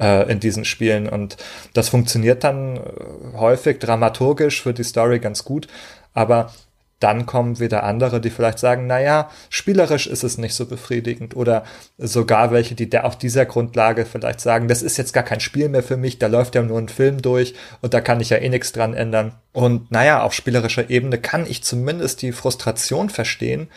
äh, 0.00 0.30
in 0.30 0.40
diesen 0.40 0.64
Spielen. 0.64 1.08
Und 1.08 1.36
das 1.74 1.88
funktioniert 1.88 2.44
dann 2.44 2.76
äh, 2.76 2.80
häufig 3.34 3.78
dramaturgisch 3.78 4.62
für 4.62 4.74
die 4.74 4.84
Story 4.84 5.18
ganz 5.18 5.44
gut. 5.44 5.68
Aber 6.14 6.52
dann 7.00 7.26
kommen 7.26 7.60
wieder 7.60 7.82
andere, 7.82 8.20
die 8.20 8.30
vielleicht 8.30 8.58
sagen, 8.58 8.86
naja, 8.86 9.30
spielerisch 9.50 10.06
ist 10.06 10.24
es 10.24 10.38
nicht 10.38 10.54
so 10.54 10.64
befriedigend 10.64 11.36
oder 11.36 11.64
sogar 11.98 12.52
welche, 12.52 12.74
die 12.74 12.98
auf 12.98 13.18
dieser 13.18 13.44
Grundlage 13.44 14.06
vielleicht 14.06 14.40
sagen, 14.40 14.66
das 14.66 14.82
ist 14.82 14.96
jetzt 14.96 15.12
gar 15.12 15.22
kein 15.22 15.40
Spiel 15.40 15.68
mehr 15.68 15.82
für 15.82 15.98
mich, 15.98 16.18
da 16.18 16.26
läuft 16.26 16.54
ja 16.54 16.62
nur 16.62 16.78
ein 16.78 16.88
Film 16.88 17.20
durch 17.20 17.54
und 17.82 17.92
da 17.92 18.00
kann 18.00 18.20
ich 18.20 18.30
ja 18.30 18.38
eh 18.38 18.48
nichts 18.48 18.72
dran 18.72 18.94
ändern. 18.94 19.34
Und 19.52 19.90
naja, 19.90 20.22
auf 20.22 20.32
spielerischer 20.32 20.88
Ebene 20.88 21.18
kann 21.18 21.44
ich 21.46 21.62
zumindest 21.62 22.22
die 22.22 22.32
Frustration 22.32 23.10
verstehen, 23.10 23.68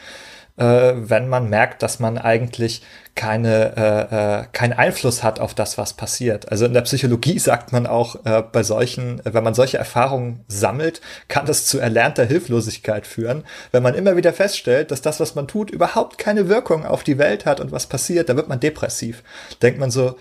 äh, 0.60 0.94
wenn 1.10 1.30
man 1.30 1.50
merkt, 1.50 1.82
dass 1.84 2.00
man 2.00 2.18
eigentlich 2.18 2.82
keine, 3.16 3.76
äh, 3.76 4.42
äh, 4.42 4.46
keinen 4.54 4.74
Einfluss 4.74 5.24
hat 5.24 5.40
auf 5.40 5.54
das, 5.54 5.78
was 5.78 5.94
passiert. 5.94 6.52
Also 6.52 6.66
in 6.66 6.74
der 6.74 6.82
Psychologie 6.82 7.40
sagt 7.40 7.72
man 7.72 7.88
auch, 7.88 8.24
äh, 8.26 8.44
bei 8.52 8.64
solchen, 8.64 9.22
wenn 9.24 9.44
man 9.44 9.54
solche 9.54 9.78
Erfahrungen 9.78 10.44
sammelt, 10.48 11.02
kann 11.28 11.46
das 11.46 11.66
zu 11.66 11.80
erlernter 11.80 12.26
Hilflosigkeit 12.26 13.08
führen. 13.08 13.44
Wenn 13.72 13.84
man 13.84 13.96
immer 13.96 14.16
wieder 14.16 14.34
feststellt, 14.34 14.92
dass 14.92 15.02
das, 15.02 15.20
was 15.20 15.36
man 15.36 15.48
tut, 15.48 15.70
überhaupt 15.72 16.18
keine 16.18 16.50
Wirkung 16.50 16.86
auf 16.86 17.04
die 17.04 17.18
Welt 17.18 17.46
hat 17.46 17.60
und 17.60 17.72
was 17.72 17.88
passiert, 17.88 18.30
dann 18.30 18.38
wird 18.38 18.50
man 18.50 18.60
depressiv. 18.60 19.24
Denkt 19.62 19.80
man 19.80 19.92
so, 19.92 20.16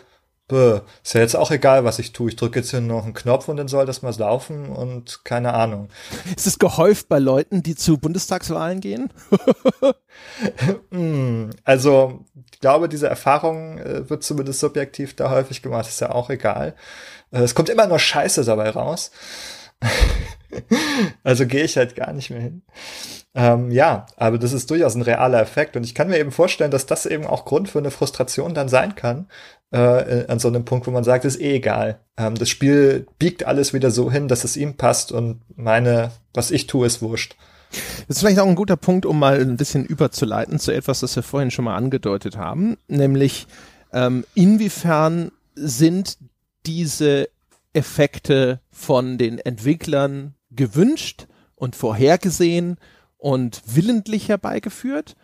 Bäh, 0.49 0.81
ist 1.05 1.15
ja 1.15 1.21
jetzt 1.21 1.37
auch 1.37 1.51
egal, 1.51 1.85
was 1.85 1.99
ich 1.99 2.13
tue. 2.13 2.31
Ich 2.31 2.37
drücke 2.37 2.59
jetzt 2.59 2.71
hier 2.71 2.81
noch 2.81 3.05
einen 3.05 3.13
Knopf 3.13 3.49
und 3.49 3.59
dann 3.59 3.69
soll 3.69 3.85
das 3.85 4.01
mal 4.01 4.15
laufen 4.17 4.71
und 4.71 5.25
keine 5.25 5.53
Ahnung. 5.53 5.91
Ist 6.35 6.47
es 6.47 6.59
gehäuft 6.59 7.09
bei 7.09 7.19
Leuten, 7.19 7.63
die 7.63 7.75
zu 7.75 7.99
Bundestagswahlen 7.99 8.81
gehen? 8.81 9.13
Hm, 10.91 11.51
also, 11.63 12.25
ich 12.53 12.59
glaube, 12.59 12.89
diese 12.89 13.09
Erfahrung 13.09 13.79
äh, 13.79 14.11
wird 14.11 14.25
zumindest 14.25 14.59
subjektiv 14.59 15.15
da 15.15 15.31
häufig 15.31 15.63
gemacht. 15.63 15.87
Ist 15.87 16.01
ja 16.01 16.11
auch 16.11 16.29
egal. 16.29 16.75
Äh, 17.31 17.43
es 17.43 17.55
kommt 17.55 17.69
immer 17.69 17.87
nur 17.87 18.01
Scheiße 18.01 18.45
dabei 18.45 18.71
raus. 18.71 19.13
also 21.23 21.47
gehe 21.47 21.65
ich 21.65 21.77
halt 21.77 21.95
gar 21.95 22.13
nicht 22.13 22.31
mehr 22.31 22.41
hin. 22.41 22.63
Ähm, 23.35 23.71
ja, 23.71 24.07
aber 24.17 24.39
das 24.39 24.53
ist 24.53 24.71
durchaus 24.71 24.95
ein 24.95 25.03
realer 25.03 25.41
Effekt 25.41 25.77
und 25.77 25.85
ich 25.85 25.95
kann 25.95 26.09
mir 26.09 26.19
eben 26.19 26.33
vorstellen, 26.33 26.71
dass 26.71 26.87
das 26.87 27.07
eben 27.07 27.27
auch 27.27 27.45
Grund 27.45 27.69
für 27.69 27.79
eine 27.79 27.91
Frustration 27.91 28.55
dann 28.55 28.69
sein 28.69 28.97
kann, 28.97 29.29
äh, 29.71 30.27
an 30.29 30.39
so 30.39 30.49
einem 30.49 30.65
Punkt, 30.65 30.87
wo 30.87 30.91
man 30.91 31.05
sagt, 31.05 31.25
ist 31.25 31.41
eh 31.41 31.57
egal. 31.57 32.01
Ähm, 32.17 32.35
das 32.35 32.49
Spiel 32.49 33.07
biegt 33.19 33.45
alles 33.45 33.73
wieder 33.75 33.91
so 33.91 34.11
hin, 34.11 34.29
dass 34.29 34.45
es 34.45 34.57
ihm 34.57 34.77
passt 34.77 35.13
und 35.13 35.41
meine, 35.57 36.11
was 36.35 36.51
ich 36.51 36.67
tue, 36.67 36.87
ist 36.87 37.03
wurscht. 37.03 37.37
Das 38.07 38.17
ist 38.17 38.21
vielleicht 38.21 38.39
auch 38.39 38.47
ein 38.47 38.55
guter 38.55 38.77
Punkt, 38.77 39.05
um 39.05 39.19
mal 39.19 39.39
ein 39.41 39.59
bisschen 39.59 39.85
überzuleiten 39.85 40.59
zu 40.59 40.73
etwas, 40.73 41.01
das 41.01 41.15
wir 41.17 41.23
vorhin 41.23 41.51
schon 41.51 41.67
mal 41.67 41.77
angedeutet 41.77 42.39
haben, 42.39 42.79
nämlich 42.89 43.47
ähm, 43.93 44.25
inwiefern 44.35 45.33
sind 45.55 46.19
diese 46.67 47.29
Effekte 47.75 48.61
von 48.71 49.19
den 49.19 49.39
Entwicklern 49.39 50.35
gewünscht 50.51 51.27
und 51.57 51.77
vorhergesehen 51.77 52.79
und 53.19 53.63
willentlich 53.67 54.29
herbeigeführt 54.29 55.17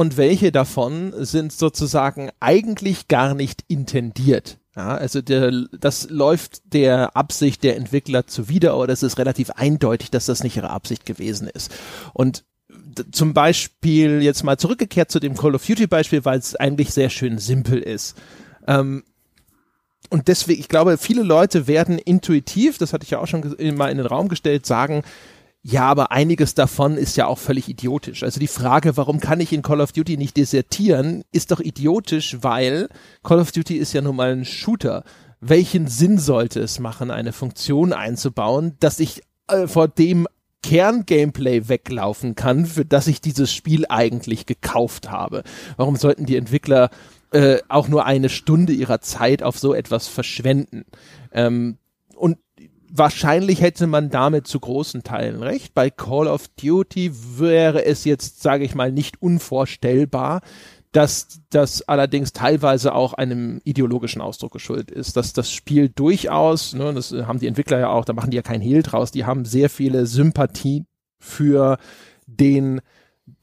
und 0.00 0.16
welche 0.16 0.50
davon 0.50 1.12
sind 1.14 1.52
sozusagen 1.52 2.30
eigentlich 2.40 3.06
gar 3.06 3.34
nicht 3.34 3.64
intendiert. 3.68 4.56
Ja, 4.74 4.94
also 4.94 5.20
der, 5.20 5.52
das 5.78 6.08
läuft 6.08 6.72
der 6.72 7.14
Absicht 7.18 7.62
der 7.62 7.76
Entwickler 7.76 8.26
zuwider, 8.26 8.78
oder 8.78 8.94
es 8.94 9.02
ist 9.02 9.18
relativ 9.18 9.50
eindeutig, 9.50 10.10
dass 10.10 10.24
das 10.24 10.42
nicht 10.42 10.56
ihre 10.56 10.70
Absicht 10.70 11.04
gewesen 11.04 11.48
ist. 11.48 11.70
Und 12.14 12.44
zum 13.12 13.34
Beispiel 13.34 14.22
jetzt 14.22 14.42
mal 14.42 14.56
zurückgekehrt 14.56 15.10
zu 15.10 15.20
dem 15.20 15.36
Call 15.36 15.54
of 15.54 15.66
Duty 15.66 15.86
Beispiel, 15.86 16.24
weil 16.24 16.38
es 16.38 16.56
eigentlich 16.56 16.94
sehr 16.94 17.10
schön 17.10 17.36
simpel 17.36 17.78
ist. 17.78 18.16
Ähm, 18.66 19.04
und 20.08 20.28
deswegen, 20.28 20.60
ich 20.60 20.68
glaube, 20.68 20.96
viele 20.96 21.24
Leute 21.24 21.66
werden 21.66 21.98
intuitiv, 21.98 22.78
das 22.78 22.94
hatte 22.94 23.04
ich 23.04 23.10
ja 23.10 23.18
auch 23.18 23.26
schon 23.26 23.54
mal 23.76 23.90
in 23.90 23.98
den 23.98 24.06
Raum 24.06 24.28
gestellt, 24.28 24.64
sagen, 24.64 25.02
ja, 25.62 25.82
aber 25.82 26.10
einiges 26.10 26.54
davon 26.54 26.96
ist 26.96 27.16
ja 27.16 27.26
auch 27.26 27.38
völlig 27.38 27.68
idiotisch. 27.68 28.22
Also 28.22 28.40
die 28.40 28.46
Frage, 28.46 28.96
warum 28.96 29.20
kann 29.20 29.40
ich 29.40 29.52
in 29.52 29.60
Call 29.60 29.82
of 29.82 29.92
Duty 29.92 30.16
nicht 30.16 30.38
desertieren, 30.38 31.22
ist 31.32 31.50
doch 31.50 31.60
idiotisch, 31.60 32.38
weil 32.40 32.88
Call 33.22 33.40
of 33.40 33.52
Duty 33.52 33.76
ist 33.76 33.92
ja 33.92 34.00
nun 34.00 34.16
mal 34.16 34.32
ein 34.32 34.46
Shooter. 34.46 35.04
Welchen 35.40 35.86
Sinn 35.86 36.18
sollte 36.18 36.60
es 36.60 36.78
machen, 36.78 37.10
eine 37.10 37.32
Funktion 37.32 37.92
einzubauen, 37.92 38.76
dass 38.80 39.00
ich 39.00 39.22
äh, 39.48 39.66
vor 39.66 39.88
dem 39.88 40.26
Kerngameplay 40.62 41.68
weglaufen 41.68 42.34
kann, 42.34 42.64
für 42.64 42.86
das 42.86 43.06
ich 43.06 43.20
dieses 43.20 43.52
Spiel 43.52 43.84
eigentlich 43.88 44.46
gekauft 44.46 45.10
habe? 45.10 45.42
Warum 45.76 45.96
sollten 45.96 46.24
die 46.24 46.36
Entwickler 46.36 46.88
äh, 47.32 47.58
auch 47.68 47.88
nur 47.88 48.06
eine 48.06 48.30
Stunde 48.30 48.72
ihrer 48.72 49.02
Zeit 49.02 49.42
auf 49.42 49.58
so 49.58 49.74
etwas 49.74 50.08
verschwenden? 50.08 50.84
Ähm, 51.32 51.76
wahrscheinlich 52.92 53.60
hätte 53.60 53.86
man 53.86 54.10
damit 54.10 54.46
zu 54.46 54.60
großen 54.60 55.02
Teilen 55.02 55.42
recht. 55.42 55.74
Bei 55.74 55.90
Call 55.90 56.26
of 56.26 56.48
Duty 56.48 57.12
wäre 57.38 57.84
es 57.84 58.04
jetzt, 58.04 58.42
sage 58.42 58.64
ich 58.64 58.74
mal, 58.74 58.92
nicht 58.92 59.22
unvorstellbar, 59.22 60.42
dass 60.92 61.40
das 61.50 61.82
allerdings 61.82 62.32
teilweise 62.32 62.94
auch 62.94 63.14
einem 63.14 63.60
ideologischen 63.64 64.20
Ausdruck 64.20 64.52
geschuldet 64.52 64.90
ist, 64.90 65.16
dass 65.16 65.32
das 65.32 65.52
Spiel 65.52 65.88
durchaus, 65.88 66.74
ne, 66.74 66.92
das 66.92 67.12
haben 67.12 67.38
die 67.38 67.46
Entwickler 67.46 67.78
ja 67.78 67.88
auch, 67.90 68.04
da 68.04 68.12
machen 68.12 68.30
die 68.30 68.36
ja 68.36 68.42
kein 68.42 68.60
Hehl 68.60 68.82
draus, 68.82 69.12
die 69.12 69.24
haben 69.24 69.44
sehr 69.44 69.70
viele 69.70 70.06
Sympathie 70.06 70.84
für 71.20 71.78
den 72.26 72.80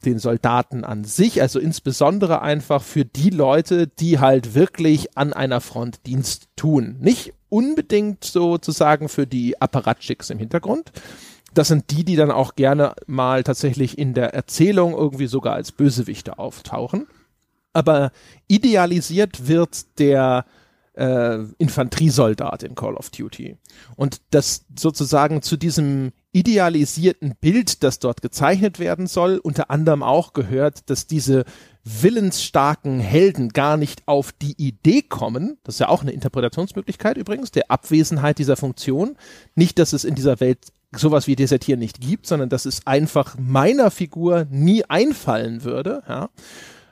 den 0.04 0.18
Soldaten 0.18 0.84
an 0.84 1.04
sich, 1.04 1.40
also 1.40 1.58
insbesondere 1.58 2.42
einfach 2.42 2.82
für 2.82 3.04
die 3.04 3.30
Leute, 3.30 3.86
die 3.86 4.18
halt 4.18 4.54
wirklich 4.54 5.16
an 5.16 5.32
einer 5.32 5.60
Front 5.60 6.06
Dienst 6.06 6.48
tun. 6.56 6.96
Nicht 7.00 7.34
unbedingt 7.48 8.24
sozusagen 8.24 9.08
für 9.08 9.26
die 9.26 9.60
Apparatschicks 9.60 10.30
im 10.30 10.38
Hintergrund. 10.38 10.92
Das 11.54 11.68
sind 11.68 11.90
die, 11.90 12.04
die 12.04 12.16
dann 12.16 12.30
auch 12.30 12.56
gerne 12.56 12.94
mal 13.06 13.42
tatsächlich 13.42 13.98
in 13.98 14.14
der 14.14 14.34
Erzählung 14.34 14.92
irgendwie 14.92 15.26
sogar 15.26 15.54
als 15.54 15.72
Bösewichte 15.72 16.38
auftauchen 16.38 17.06
aber 17.78 18.10
idealisiert 18.48 19.46
wird 19.46 19.98
der 20.00 20.44
äh, 20.98 21.38
Infanteriesoldat 21.58 22.62
in 22.62 22.74
Call 22.74 22.94
of 22.94 23.10
Duty. 23.10 23.56
Und 23.96 24.20
das 24.30 24.66
sozusagen 24.76 25.42
zu 25.42 25.56
diesem 25.56 26.12
idealisierten 26.32 27.34
Bild, 27.40 27.82
das 27.82 28.00
dort 28.00 28.20
gezeichnet 28.20 28.78
werden 28.78 29.06
soll, 29.06 29.38
unter 29.38 29.70
anderem 29.70 30.02
auch 30.02 30.32
gehört, 30.32 30.90
dass 30.90 31.06
diese 31.06 31.44
willensstarken 31.84 33.00
Helden 33.00 33.48
gar 33.50 33.76
nicht 33.76 34.02
auf 34.06 34.32
die 34.32 34.54
Idee 34.58 35.02
kommen, 35.02 35.56
das 35.64 35.76
ist 35.76 35.80
ja 35.80 35.88
auch 35.88 36.02
eine 36.02 36.12
Interpretationsmöglichkeit 36.12 37.16
übrigens, 37.16 37.50
der 37.50 37.70
Abwesenheit 37.70 38.38
dieser 38.38 38.56
Funktion, 38.56 39.16
nicht, 39.54 39.78
dass 39.78 39.92
es 39.92 40.04
in 40.04 40.14
dieser 40.14 40.40
Welt 40.40 40.72
sowas 40.92 41.26
wie 41.26 41.36
Desertieren 41.36 41.80
nicht 41.80 42.00
gibt, 42.00 42.26
sondern 42.26 42.48
dass 42.48 42.66
es 42.66 42.86
einfach 42.86 43.36
meiner 43.38 43.90
Figur 43.90 44.46
nie 44.50 44.84
einfallen 44.84 45.64
würde, 45.64 46.02
ja, 46.08 46.28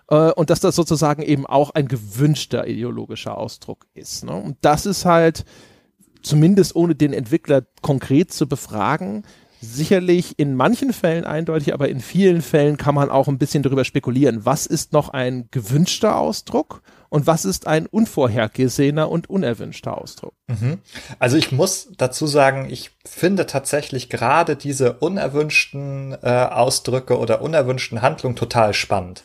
äh, 0.09 0.33
und 0.33 0.51
dass 0.51 0.61
das 0.61 0.77
sozusagen 0.77 1.23
eben 1.23 1.47
auch 1.47 1.71
ein 1.71 1.89
gewünschter 1.89 2.67
ideologischer 2.67 3.37
Ausdruck 3.39 3.87
ist. 3.95 4.25
Ne? 4.25 4.35
Und 4.35 4.57
das 4.61 4.87
ist 4.87 5.05
halt, 5.05 5.45
zumindest 6.23 6.75
ohne 6.77 6.95
den 6.95 7.13
Entwickler 7.13 7.63
konkret 7.83 8.33
zu 8.33 8.49
befragen, 8.49 9.25
sicherlich 9.61 10.39
in 10.39 10.55
manchen 10.55 10.93
Fällen 10.93 11.25
eindeutig, 11.25 11.73
aber 11.73 11.89
in 11.89 12.01
vielen 12.01 12.43
Fällen 12.43 12.77
kann 12.77 12.95
man 12.95 13.11
auch 13.11 13.29
ein 13.29 13.39
bisschen 13.39 13.63
darüber 13.63 13.85
spekulieren, 13.85 14.45
was 14.45 14.67
ist 14.67 14.93
noch 14.93 15.09
ein 15.11 15.49
gewünschter 15.51 16.17
Ausdruck 16.17 16.83
und 17.09 17.27
was 17.27 17.45
ist 17.45 17.67
ein 17.67 17.87
unvorhergesehener 17.87 19.11
und 19.11 19.31
unerwünschter 19.31 19.97
Ausdruck. 19.97 20.35
Mhm. 20.49 20.79
Also 21.19 21.37
ich 21.37 21.53
muss 21.53 21.89
dazu 21.97 22.27
sagen, 22.27 22.69
ich 22.71 22.91
finde 23.05 23.47
tatsächlich 23.47 24.11
gerade 24.11 24.57
diese 24.57 24.95
unerwünschten 24.95 26.17
äh, 26.23 26.49
Ausdrücke 26.51 27.19
oder 27.19 27.41
unerwünschten 27.41 28.03
Handlungen 28.03 28.37
total 28.37 28.75
spannend. 28.75 29.25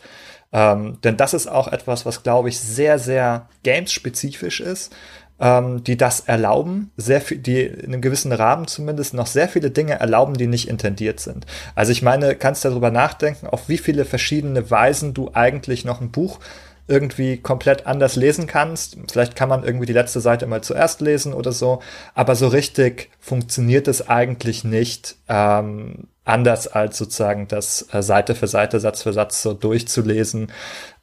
Ähm, 0.54 0.98
denn 1.04 1.18
das 1.18 1.34
ist 1.34 1.48
auch 1.48 1.68
etwas, 1.68 2.06
was, 2.06 2.24
glaube 2.24 2.50
ich, 2.50 2.60
sehr, 2.60 3.00
sehr 3.00 3.48
games-spezifisch 3.64 4.60
ist, 4.60 4.94
ähm, 5.40 5.84
die 5.84 5.98
das 5.98 6.22
erlauben, 6.22 6.92
sehr 6.98 7.20
viel, 7.20 7.40
die 7.40 7.62
in 7.64 7.94
einem 7.94 8.02
gewissen 8.02 8.32
Rahmen 8.32 8.68
zumindest 8.68 9.14
noch 9.14 9.28
sehr 9.28 9.50
viele 9.50 9.72
Dinge 9.72 10.00
erlauben, 10.00 10.36
die 10.36 10.48
nicht 10.48 10.68
intendiert 10.70 11.20
sind. 11.20 11.46
Also 11.74 11.92
ich 11.92 12.02
meine, 12.02 12.36
kannst 12.36 12.64
darüber 12.64 12.92
nachdenken, 12.92 13.48
auf 13.48 13.68
wie 13.68 13.80
viele 13.80 14.06
verschiedene 14.06 14.70
Weisen 14.70 15.14
du 15.14 15.32
eigentlich 15.34 15.84
noch 15.84 16.00
ein 16.00 16.12
Buch 16.12 16.40
irgendwie 16.88 17.38
komplett 17.38 17.88
anders 17.88 18.16
lesen 18.16 18.48
kannst. 18.48 18.98
Vielleicht 19.12 19.36
kann 19.36 19.50
man 19.50 19.64
irgendwie 19.64 19.86
die 19.86 19.94
letzte 19.94 20.20
Seite 20.20 20.46
mal 20.46 20.62
zuerst 20.62 21.02
lesen 21.02 21.34
oder 21.34 21.54
so, 21.54 21.82
aber 22.14 22.36
so 22.36 22.48
richtig 22.48 23.10
funktioniert 23.20 23.88
es 23.88 24.10
eigentlich 24.10 24.64
nicht, 24.64 25.16
ähm, 25.30 26.08
anders 26.24 26.68
als 26.68 26.98
sozusagen 26.98 27.48
das 27.48 27.88
äh, 27.92 28.04
Seite 28.04 28.36
für 28.36 28.48
Seite, 28.48 28.80
Satz 28.80 29.02
für 29.02 29.14
Satz 29.14 29.42
so 29.42 29.54
durchzulesen. 29.54 30.52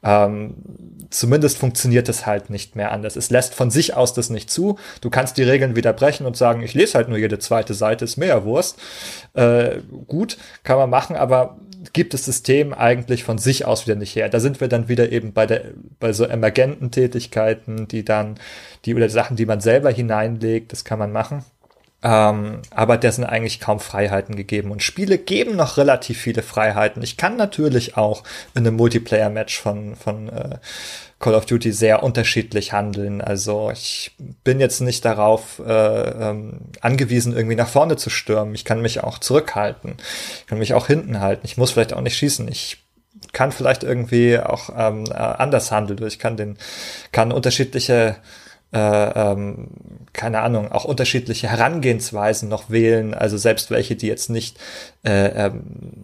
Ähm, 0.01 0.55
zumindest 1.09 1.57
funktioniert 1.57 2.07
es 2.07 2.25
halt 2.25 2.49
nicht 2.49 2.77
mehr 2.77 2.91
anders. 2.91 3.17
Es 3.17 3.29
lässt 3.29 3.53
von 3.53 3.69
sich 3.69 3.95
aus 3.95 4.13
das 4.13 4.29
nicht 4.29 4.49
zu. 4.49 4.77
Du 5.01 5.09
kannst 5.09 5.37
die 5.37 5.43
Regeln 5.43 5.75
wieder 5.75 5.91
brechen 5.91 6.25
und 6.25 6.37
sagen, 6.37 6.61
ich 6.61 6.73
lese 6.73 6.93
halt 6.93 7.09
nur 7.09 7.17
jede 7.17 7.37
zweite 7.37 7.73
Seite, 7.73 8.05
ist 8.05 8.15
mehr 8.15 8.45
Wurst. 8.45 8.79
Äh, 9.33 9.79
gut, 10.07 10.37
kann 10.63 10.77
man 10.77 10.89
machen, 10.89 11.17
aber 11.17 11.57
gibt 11.93 12.13
das 12.13 12.25
System 12.25 12.73
eigentlich 12.73 13.23
von 13.23 13.37
sich 13.37 13.65
aus 13.65 13.87
wieder 13.87 13.95
nicht 13.95 14.15
her. 14.15 14.29
Da 14.29 14.39
sind 14.39 14.61
wir 14.61 14.69
dann 14.69 14.87
wieder 14.87 15.11
eben 15.11 15.33
bei 15.33 15.45
der, 15.45 15.63
bei 15.99 16.13
so 16.13 16.23
emergenten 16.25 16.91
Tätigkeiten, 16.91 17.87
die 17.87 18.05
dann, 18.05 18.35
die 18.85 18.95
oder 18.95 19.09
Sachen, 19.09 19.35
die 19.35 19.45
man 19.45 19.59
selber 19.59 19.89
hineinlegt, 19.89 20.71
das 20.71 20.85
kann 20.85 20.99
man 20.99 21.11
machen. 21.11 21.43
Ähm, 22.01 22.61
aber 22.71 22.97
der 22.97 23.11
sind 23.11 23.25
eigentlich 23.25 23.59
kaum 23.59 23.79
Freiheiten 23.79 24.35
gegeben. 24.35 24.71
Und 24.71 24.83
Spiele 24.83 25.17
geben 25.17 25.55
noch 25.55 25.77
relativ 25.77 26.17
viele 26.17 26.43
Freiheiten. 26.43 27.03
Ich 27.03 27.17
kann 27.17 27.35
natürlich 27.35 27.97
auch 27.97 28.23
in 28.55 28.65
einem 28.65 28.75
Multiplayer-Match 28.77 29.59
von, 29.59 29.95
von 29.95 30.29
äh, 30.29 30.57
Call 31.19 31.35
of 31.35 31.45
Duty 31.45 31.73
sehr 31.73 32.01
unterschiedlich 32.01 32.71
handeln. 32.71 33.19
Also 33.19 33.69
ich 33.71 34.15
bin 34.45 34.61
jetzt 34.61 34.79
nicht 34.79 35.03
darauf 35.03 35.59
äh, 35.59 36.29
ähm, 36.29 36.61
angewiesen, 36.79 37.35
irgendwie 37.35 37.57
nach 37.57 37.67
vorne 37.67 37.97
zu 37.97 38.09
stürmen. 38.09 38.55
Ich 38.55 38.63
kann 38.63 38.81
mich 38.81 39.03
auch 39.03 39.17
zurückhalten. 39.19 39.95
Ich 40.39 40.47
kann 40.47 40.59
mich 40.59 40.73
auch 40.73 40.87
hinten 40.87 41.19
halten. 41.19 41.41
Ich 41.45 41.57
muss 41.57 41.71
vielleicht 41.71 41.91
auch 41.91 42.01
nicht 42.01 42.15
schießen. 42.15 42.47
Ich 42.47 42.77
kann 43.33 43.51
vielleicht 43.51 43.83
irgendwie 43.83 44.39
auch 44.39 44.69
ähm, 44.77 45.05
äh, 45.09 45.15
anders 45.15 45.71
handeln. 45.71 46.07
Ich 46.07 46.19
kann 46.19 46.37
den, 46.37 46.57
kann 47.11 47.33
unterschiedliche 47.33 48.15
äh, 48.71 48.77
ähm, 48.77 49.69
keine 50.13 50.41
Ahnung, 50.41 50.71
auch 50.71 50.85
unterschiedliche 50.85 51.49
Herangehensweisen 51.49 52.49
noch 52.49 52.69
wählen, 52.69 53.13
also 53.13 53.37
selbst 53.37 53.71
welche, 53.71 53.95
die 53.95 54.07
jetzt 54.07 54.29
nicht 54.29 54.57
äh, 55.03 55.47
ähm, 55.47 56.03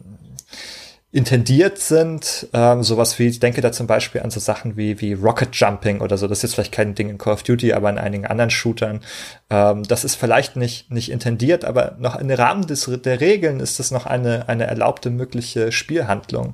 intendiert 1.11 1.77
sind, 1.77 2.49
ähm, 2.51 2.83
sowas 2.83 3.17
wie, 3.19 3.27
ich 3.27 3.39
denke 3.39 3.61
da 3.61 3.71
zum 3.71 3.87
Beispiel 3.87 4.21
an 4.21 4.31
so 4.31 4.41
Sachen 4.41 4.75
wie, 4.75 4.99
wie 4.99 5.13
Rocket 5.13 5.55
Jumping 5.55 6.01
oder 6.01 6.17
so, 6.17 6.27
das 6.27 6.39
ist 6.39 6.43
jetzt 6.43 6.53
vielleicht 6.55 6.73
kein 6.73 6.93
Ding 6.93 7.09
in 7.09 7.17
Call 7.17 7.33
of 7.33 7.43
Duty, 7.43 7.71
aber 7.71 7.89
in 7.89 7.97
einigen 7.97 8.25
anderen 8.25 8.49
Shootern, 8.49 8.99
ähm, 9.49 9.83
das 9.83 10.03
ist 10.03 10.15
vielleicht 10.15 10.57
nicht, 10.57 10.91
nicht 10.91 11.09
intendiert, 11.09 11.63
aber 11.63 11.95
noch 11.99 12.17
im 12.17 12.29
Rahmen 12.29 12.67
des, 12.67 12.89
der 13.03 13.21
Regeln 13.21 13.61
ist 13.61 13.79
das 13.79 13.91
noch 13.91 14.05
eine, 14.05 14.49
eine 14.49 14.65
erlaubte 14.65 15.09
mögliche 15.09 15.71
Spielhandlung, 15.71 16.53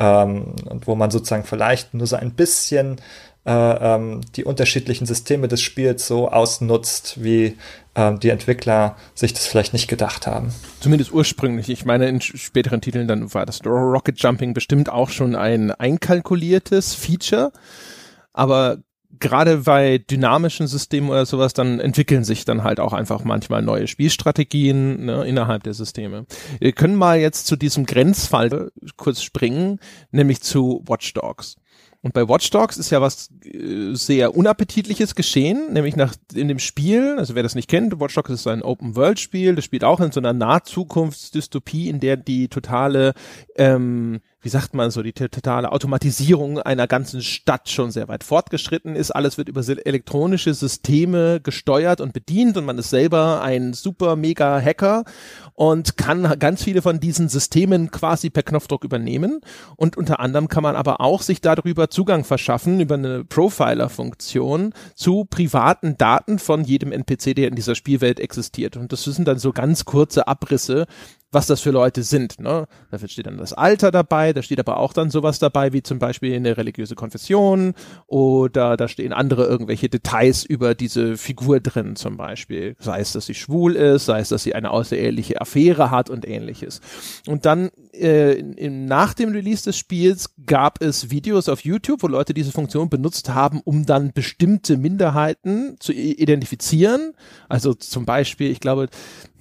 ähm, 0.00 0.56
und 0.68 0.86
wo 0.86 0.94
man 0.94 1.10
sozusagen 1.10 1.44
vielleicht 1.44 1.94
nur 1.94 2.06
so 2.06 2.16
ein 2.16 2.32
bisschen 2.32 3.00
äh, 3.46 3.52
ähm, 3.52 4.20
die 4.36 4.44
unterschiedlichen 4.44 5.06
Systeme 5.06 5.48
des 5.48 5.62
Spiels 5.62 6.06
so 6.06 6.28
ausnutzt, 6.28 7.22
wie 7.22 7.56
ähm, 7.94 8.20
die 8.20 8.28
Entwickler 8.28 8.96
sich 9.14 9.32
das 9.32 9.46
vielleicht 9.46 9.72
nicht 9.72 9.88
gedacht 9.88 10.26
haben. 10.26 10.52
Zumindest 10.80 11.12
ursprünglich. 11.12 11.68
Ich 11.70 11.84
meine, 11.84 12.08
in 12.08 12.20
späteren 12.20 12.80
Titeln 12.80 13.08
dann 13.08 13.32
war 13.32 13.46
das 13.46 13.64
Rocket 13.64 14.20
Jumping 14.20 14.54
bestimmt 14.54 14.90
auch 14.90 15.10
schon 15.10 15.34
ein 15.36 15.70
einkalkuliertes 15.70 16.94
Feature. 16.94 17.52
Aber 18.32 18.78
gerade 19.18 19.58
bei 19.58 19.98
dynamischen 19.98 20.66
Systemen 20.66 21.10
oder 21.10 21.26
sowas, 21.26 21.52
dann 21.52 21.80
entwickeln 21.80 22.24
sich 22.24 22.44
dann 22.44 22.64
halt 22.64 22.80
auch 22.80 22.92
einfach 22.92 23.24
manchmal 23.24 23.62
neue 23.62 23.86
Spielstrategien 23.86 25.04
ne, 25.04 25.24
innerhalb 25.24 25.62
der 25.62 25.74
Systeme. 25.74 26.26
Wir 26.58 26.72
können 26.72 26.94
mal 26.94 27.18
jetzt 27.18 27.46
zu 27.46 27.56
diesem 27.56 27.86
Grenzfall 27.86 28.70
kurz 28.96 29.22
springen, 29.22 29.78
nämlich 30.10 30.40
zu 30.40 30.82
Watch 30.86 31.12
Dogs. 31.14 31.56
Und 32.02 32.14
bei 32.14 32.26
Watch 32.28 32.48
Dogs 32.50 32.78
ist 32.78 32.90
ja 32.90 33.02
was 33.02 33.30
äh, 33.44 33.94
sehr 33.94 34.34
unappetitliches 34.34 35.14
geschehen, 35.14 35.72
nämlich 35.72 35.96
nach 35.96 36.14
in 36.34 36.48
dem 36.48 36.58
Spiel, 36.58 37.16
also 37.18 37.34
wer 37.34 37.42
das 37.42 37.54
nicht 37.54 37.68
kennt, 37.68 38.00
Watch 38.00 38.14
Dogs 38.14 38.30
ist 38.30 38.46
ein 38.46 38.62
Open 38.62 38.96
World 38.96 39.20
Spiel, 39.20 39.54
das 39.54 39.66
spielt 39.66 39.84
auch 39.84 40.00
in 40.00 40.10
so 40.10 40.20
einer 40.20 40.32
Nahzukunftsdystopie, 40.32 41.90
in 41.90 42.00
der 42.00 42.16
die 42.16 42.48
totale 42.48 43.12
ähm, 43.56 44.20
wie 44.42 44.48
sagt 44.48 44.72
man 44.72 44.90
so, 44.90 45.02
die 45.02 45.12
totale 45.12 45.70
Automatisierung 45.70 46.58
einer 46.58 46.86
ganzen 46.86 47.20
Stadt 47.20 47.68
schon 47.68 47.90
sehr 47.90 48.08
weit 48.08 48.24
fortgeschritten 48.24 48.96
ist. 48.96 49.10
Alles 49.10 49.36
wird 49.36 49.50
über 49.50 49.60
elektronische 49.68 50.54
Systeme 50.54 51.40
gesteuert 51.40 52.00
und 52.00 52.14
bedient 52.14 52.56
und 52.56 52.64
man 52.64 52.78
ist 52.78 52.88
selber 52.88 53.42
ein 53.42 53.74
super 53.74 54.16
mega 54.16 54.58
Hacker 54.60 55.04
und 55.54 55.98
kann 55.98 56.38
ganz 56.38 56.64
viele 56.64 56.80
von 56.80 57.00
diesen 57.00 57.28
Systemen 57.28 57.90
quasi 57.90 58.30
per 58.30 58.42
Knopfdruck 58.42 58.82
übernehmen. 58.84 59.42
Und 59.76 59.98
unter 59.98 60.20
anderem 60.20 60.48
kann 60.48 60.62
man 60.62 60.74
aber 60.74 61.02
auch 61.02 61.20
sich 61.20 61.42
darüber 61.42 61.90
Zugang 61.90 62.24
verschaffen, 62.24 62.80
über 62.80 62.94
eine 62.94 63.24
Profiler-Funktion 63.24 64.72
zu 64.94 65.26
privaten 65.26 65.98
Daten 65.98 66.38
von 66.38 66.64
jedem 66.64 66.92
NPC, 66.92 67.34
der 67.34 67.48
in 67.48 67.56
dieser 67.56 67.74
Spielwelt 67.74 68.20
existiert. 68.20 68.78
Und 68.78 68.92
das 68.92 69.04
sind 69.04 69.28
dann 69.28 69.38
so 69.38 69.52
ganz 69.52 69.84
kurze 69.84 70.26
Abrisse 70.26 70.86
was 71.32 71.46
das 71.46 71.60
für 71.60 71.70
Leute 71.70 72.02
sind. 72.02 72.40
Ne? 72.40 72.66
Dafür 72.90 73.08
steht 73.08 73.26
dann 73.26 73.38
das 73.38 73.52
Alter 73.52 73.90
dabei, 73.90 74.32
da 74.32 74.42
steht 74.42 74.58
aber 74.58 74.78
auch 74.78 74.92
dann 74.92 75.10
sowas 75.10 75.38
dabei, 75.38 75.72
wie 75.72 75.82
zum 75.82 75.98
Beispiel 75.98 76.34
eine 76.34 76.56
religiöse 76.56 76.94
Konfession 76.94 77.74
oder 78.06 78.76
da 78.76 78.88
stehen 78.88 79.12
andere 79.12 79.46
irgendwelche 79.46 79.88
Details 79.88 80.44
über 80.44 80.74
diese 80.74 81.16
Figur 81.16 81.60
drin 81.60 81.96
zum 81.96 82.16
Beispiel. 82.16 82.76
Sei 82.78 83.00
es, 83.00 83.12
dass 83.12 83.26
sie 83.26 83.34
schwul 83.34 83.76
ist, 83.76 84.06
sei 84.06 84.20
es, 84.20 84.30
dass 84.30 84.42
sie 84.42 84.54
eine 84.54 84.70
außereheliche 84.70 85.40
Affäre 85.40 85.90
hat 85.90 86.10
und 86.10 86.26
ähnliches. 86.26 86.80
Und 87.26 87.46
dann 87.46 87.70
äh, 87.92 88.32
in, 88.32 88.86
nach 88.86 89.14
dem 89.14 89.30
Release 89.30 89.64
des 89.64 89.76
Spiels 89.76 90.34
gab 90.46 90.82
es 90.82 91.10
Videos 91.10 91.48
auf 91.48 91.64
YouTube, 91.64 92.02
wo 92.02 92.08
Leute 92.08 92.34
diese 92.34 92.52
Funktion 92.52 92.88
benutzt 92.88 93.28
haben, 93.30 93.60
um 93.64 93.86
dann 93.86 94.12
bestimmte 94.12 94.76
Minderheiten 94.76 95.76
zu 95.78 95.92
identifizieren. 95.92 97.12
Also 97.48 97.74
zum 97.74 98.04
Beispiel, 98.04 98.50
ich 98.50 98.60
glaube, 98.60 98.88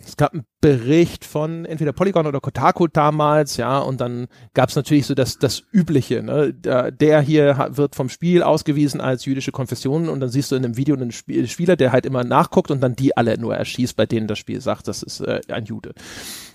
es 0.09 0.17
gab 0.17 0.33
einen 0.33 0.45
Bericht 0.61 1.23
von 1.23 1.65
entweder 1.65 1.93
Polygon 1.93 2.27
oder 2.27 2.41
Kotaku 2.41 2.87
damals, 2.87 3.57
ja, 3.57 3.79
und 3.79 4.01
dann 4.01 4.27
gab 4.53 4.69
es 4.69 4.75
natürlich 4.75 5.05
so 5.05 5.13
das, 5.13 5.37
das 5.37 5.63
Übliche, 5.71 6.21
ne? 6.23 6.53
Der 6.53 7.21
hier 7.21 7.69
wird 7.71 7.95
vom 7.95 8.09
Spiel 8.09 8.43
ausgewiesen 8.43 9.01
als 9.01 9.25
jüdische 9.25 9.51
Konfession 9.51 10.09
und 10.09 10.19
dann 10.19 10.29
siehst 10.29 10.51
du 10.51 10.55
in 10.55 10.65
einem 10.65 10.77
Video 10.77 10.95
einen 10.95 11.11
Spieler, 11.11 11.75
der 11.75 11.91
halt 11.91 12.05
immer 12.05 12.23
nachguckt 12.23 12.71
und 12.71 12.81
dann 12.81 12.95
die 12.95 13.15
alle 13.15 13.37
nur 13.37 13.55
erschießt, 13.55 13.95
bei 13.95 14.05
denen 14.05 14.27
das 14.27 14.39
Spiel 14.39 14.59
sagt, 14.61 14.87
das 14.87 15.03
ist 15.03 15.21
äh, 15.21 15.41
ein 15.47 15.65
Jude. 15.65 15.93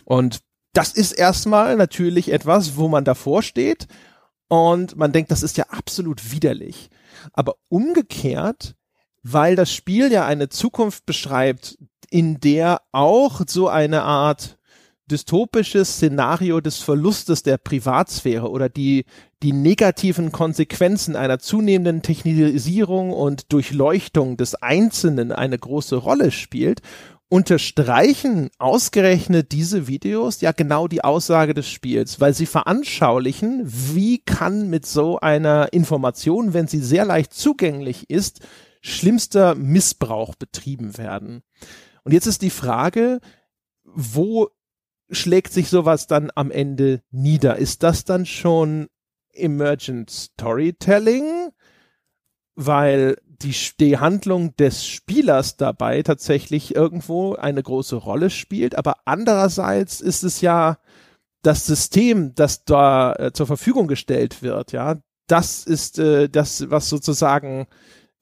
Und 0.04 0.40
das 0.72 0.92
ist 0.92 1.12
erstmal 1.12 1.76
natürlich 1.76 2.32
etwas, 2.32 2.76
wo 2.76 2.88
man 2.88 3.04
davor 3.04 3.42
steht 3.42 3.86
und 4.48 4.96
man 4.96 5.12
denkt, 5.12 5.30
das 5.30 5.42
ist 5.42 5.56
ja 5.56 5.66
absolut 5.70 6.32
widerlich. 6.32 6.90
Aber 7.32 7.54
umgekehrt, 7.68 8.74
weil 9.22 9.56
das 9.56 9.72
Spiel 9.72 10.12
ja 10.12 10.26
eine 10.26 10.48
Zukunft 10.48 11.06
beschreibt, 11.06 11.78
in 12.14 12.38
der 12.38 12.80
auch 12.92 13.40
so 13.48 13.66
eine 13.66 14.04
Art 14.04 14.56
dystopisches 15.10 15.96
Szenario 15.96 16.60
des 16.60 16.78
Verlustes 16.78 17.42
der 17.42 17.58
Privatsphäre 17.58 18.48
oder 18.52 18.68
die, 18.68 19.04
die 19.42 19.52
negativen 19.52 20.30
Konsequenzen 20.30 21.16
einer 21.16 21.40
zunehmenden 21.40 22.02
Technisierung 22.02 23.12
und 23.12 23.52
Durchleuchtung 23.52 24.36
des 24.36 24.54
Einzelnen 24.54 25.32
eine 25.32 25.58
große 25.58 25.96
Rolle 25.96 26.30
spielt, 26.30 26.82
unterstreichen 27.28 28.50
ausgerechnet 28.58 29.50
diese 29.50 29.88
Videos 29.88 30.40
ja 30.40 30.52
genau 30.52 30.86
die 30.86 31.02
Aussage 31.02 31.52
des 31.52 31.68
Spiels, 31.68 32.20
weil 32.20 32.32
sie 32.32 32.46
veranschaulichen, 32.46 33.62
wie 33.64 34.18
kann 34.18 34.70
mit 34.70 34.86
so 34.86 35.18
einer 35.18 35.72
Information, 35.72 36.54
wenn 36.54 36.68
sie 36.68 36.78
sehr 36.78 37.06
leicht 37.06 37.34
zugänglich 37.34 38.08
ist, 38.08 38.38
schlimmster 38.82 39.56
Missbrauch 39.56 40.36
betrieben 40.36 40.96
werden. 40.96 41.42
Und 42.04 42.12
jetzt 42.12 42.26
ist 42.26 42.42
die 42.42 42.50
Frage, 42.50 43.20
wo 43.84 44.50
schlägt 45.10 45.52
sich 45.52 45.68
sowas 45.68 46.06
dann 46.06 46.30
am 46.34 46.50
Ende 46.50 47.02
nieder? 47.10 47.56
Ist 47.56 47.82
das 47.82 48.04
dann 48.04 48.26
schon 48.26 48.88
Emergent 49.32 50.10
Storytelling? 50.10 51.50
Weil 52.54 53.16
die, 53.26 53.54
die 53.80 53.98
Handlung 53.98 54.54
des 54.56 54.86
Spielers 54.86 55.56
dabei 55.56 56.02
tatsächlich 56.02 56.74
irgendwo 56.74 57.34
eine 57.34 57.62
große 57.62 57.96
Rolle 57.96 58.30
spielt, 58.30 58.76
aber 58.76 58.98
andererseits 59.06 60.00
ist 60.00 60.22
es 60.22 60.40
ja 60.40 60.78
das 61.42 61.66
System, 61.66 62.34
das 62.34 62.64
da 62.64 63.12
äh, 63.14 63.32
zur 63.32 63.46
Verfügung 63.46 63.86
gestellt 63.86 64.42
wird, 64.42 64.72
ja, 64.72 64.96
das 65.26 65.64
ist 65.64 65.98
äh, 65.98 66.28
das, 66.28 66.70
was 66.70 66.88
sozusagen 66.88 67.66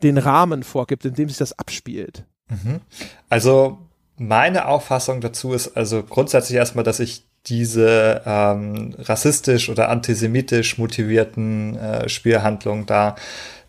den 0.03 0.19
Rahmen 0.19 0.63
vorgibt, 0.63 1.05
in 1.05 1.15
dem 1.15 1.29
sich 1.29 1.39
das 1.39 1.59
abspielt. 1.59 2.27
Mhm. 2.53 2.81
Also 3.29 3.79
meine 4.19 4.67
Auffassung 4.67 5.21
dazu 5.21 5.53
ist 5.53 5.77
also 5.77 6.03
grundsätzlich 6.03 6.57
erstmal, 6.57 6.85
dass 6.85 7.01
ich 7.01 7.25
diese 7.47 8.23
ähm, 8.25 8.95
rassistisch 8.99 9.69
oder 9.69 9.89
antisemitisch 9.89 10.79
motivierten 10.79 11.77
äh, 11.77 12.09
Spielhandlungen 12.09 12.87
da 12.87 13.17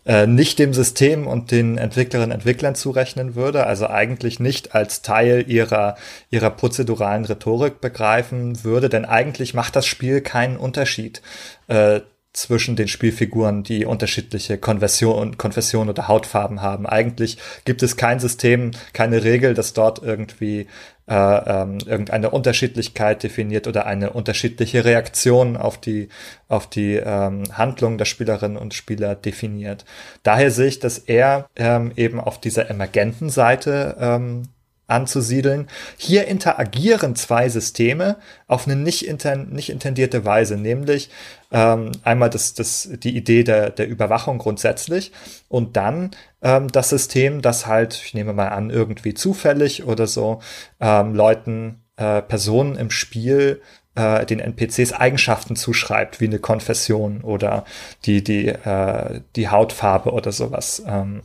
äh, 0.06 0.26
nicht 0.26 0.58
dem 0.58 0.74
System 0.74 1.26
und 1.26 1.50
den 1.50 1.78
Entwicklerinnen 1.78 2.30
und 2.30 2.36
Entwicklern 2.36 2.74
zurechnen 2.74 3.34
würde, 3.34 3.66
also 3.66 3.88
eigentlich 3.88 4.38
nicht 4.38 4.74
als 4.74 5.02
Teil 5.02 5.44
ihrer, 5.48 5.96
ihrer 6.30 6.50
prozeduralen 6.50 7.24
Rhetorik 7.24 7.80
begreifen 7.80 8.62
würde, 8.62 8.88
denn 8.88 9.06
eigentlich 9.06 9.54
macht 9.54 9.76
das 9.76 9.86
Spiel 9.86 10.20
keinen 10.20 10.56
Unterschied 10.56 11.22
äh, 11.68 12.00
zwischen 12.34 12.76
den 12.76 12.88
Spielfiguren, 12.88 13.62
die 13.62 13.86
unterschiedliche 13.86 14.58
Konversion, 14.58 15.38
Konfession 15.38 15.88
oder 15.88 16.08
Hautfarben 16.08 16.60
haben. 16.60 16.84
Eigentlich 16.84 17.38
gibt 17.64 17.82
es 17.82 17.96
kein 17.96 18.20
System, 18.20 18.72
keine 18.92 19.24
Regel, 19.24 19.54
das 19.54 19.72
dort 19.72 20.02
irgendwie 20.02 20.66
äh, 21.06 21.14
ähm, 21.14 21.78
irgendeine 21.86 22.30
Unterschiedlichkeit 22.30 23.22
definiert 23.22 23.66
oder 23.66 23.86
eine 23.86 24.10
unterschiedliche 24.14 24.84
Reaktion 24.84 25.56
auf 25.56 25.78
die 25.78 26.08
auf 26.48 26.68
die 26.68 26.94
ähm, 26.94 27.44
Handlung 27.52 27.98
der 27.98 28.06
Spielerinnen 28.06 28.56
und 28.56 28.74
Spieler 28.74 29.14
definiert. 29.14 29.84
Daher 30.22 30.50
sehe 30.50 30.66
ich 30.66 30.80
das 30.80 30.98
eher 30.98 31.48
ähm, 31.56 31.92
eben 31.96 32.20
auf 32.20 32.40
dieser 32.40 32.68
emergenten 32.68 33.28
Seite 33.28 33.96
ähm, 34.00 34.48
anzusiedeln. 34.86 35.68
Hier 35.96 36.26
interagieren 36.26 37.16
zwei 37.16 37.48
Systeme 37.48 38.16
auf 38.46 38.66
eine 38.66 38.76
nicht, 38.76 39.06
inten 39.06 39.50
nicht 39.54 39.70
intendierte 39.70 40.24
Weise, 40.24 40.56
nämlich 40.56 41.10
ähm, 41.50 41.92
einmal 42.02 42.30
das, 42.30 42.54
das, 42.54 42.88
die 42.92 43.16
Idee 43.16 43.44
der, 43.44 43.70
der 43.70 43.88
Überwachung 43.88 44.38
grundsätzlich 44.38 45.12
und 45.48 45.76
dann 45.76 46.10
ähm, 46.42 46.68
das 46.68 46.90
System, 46.90 47.42
das 47.42 47.66
halt, 47.66 48.00
ich 48.04 48.14
nehme 48.14 48.32
mal 48.32 48.48
an, 48.48 48.70
irgendwie 48.70 49.14
zufällig 49.14 49.84
oder 49.84 50.06
so, 50.06 50.40
ähm, 50.80 51.14
Leuten, 51.14 51.82
äh, 51.96 52.22
Personen 52.22 52.76
im 52.76 52.90
Spiel 52.90 53.62
äh, 53.94 54.26
den 54.26 54.40
NPCs 54.40 54.92
Eigenschaften 54.92 55.56
zuschreibt, 55.56 56.20
wie 56.20 56.26
eine 56.26 56.38
Konfession 56.38 57.20
oder 57.22 57.64
die, 58.04 58.24
die, 58.24 58.48
äh, 58.48 59.20
die 59.36 59.48
Hautfarbe 59.48 60.12
oder 60.12 60.32
sowas. 60.32 60.82
Ähm, 60.86 61.22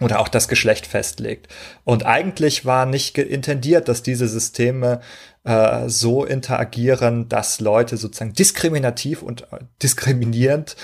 oder 0.00 0.20
auch 0.20 0.28
das 0.28 0.48
Geschlecht 0.48 0.86
festlegt. 0.86 1.48
Und 1.84 2.06
eigentlich 2.06 2.64
war 2.64 2.86
nicht 2.86 3.18
intendiert, 3.18 3.88
dass 3.88 4.02
diese 4.02 4.28
Systeme 4.28 5.00
äh, 5.44 5.88
so 5.88 6.24
interagieren, 6.24 7.28
dass 7.28 7.60
Leute 7.60 7.96
sozusagen 7.96 8.32
diskriminativ 8.32 9.22
und 9.22 9.42
äh, 9.52 9.58
diskriminierend 9.82 10.76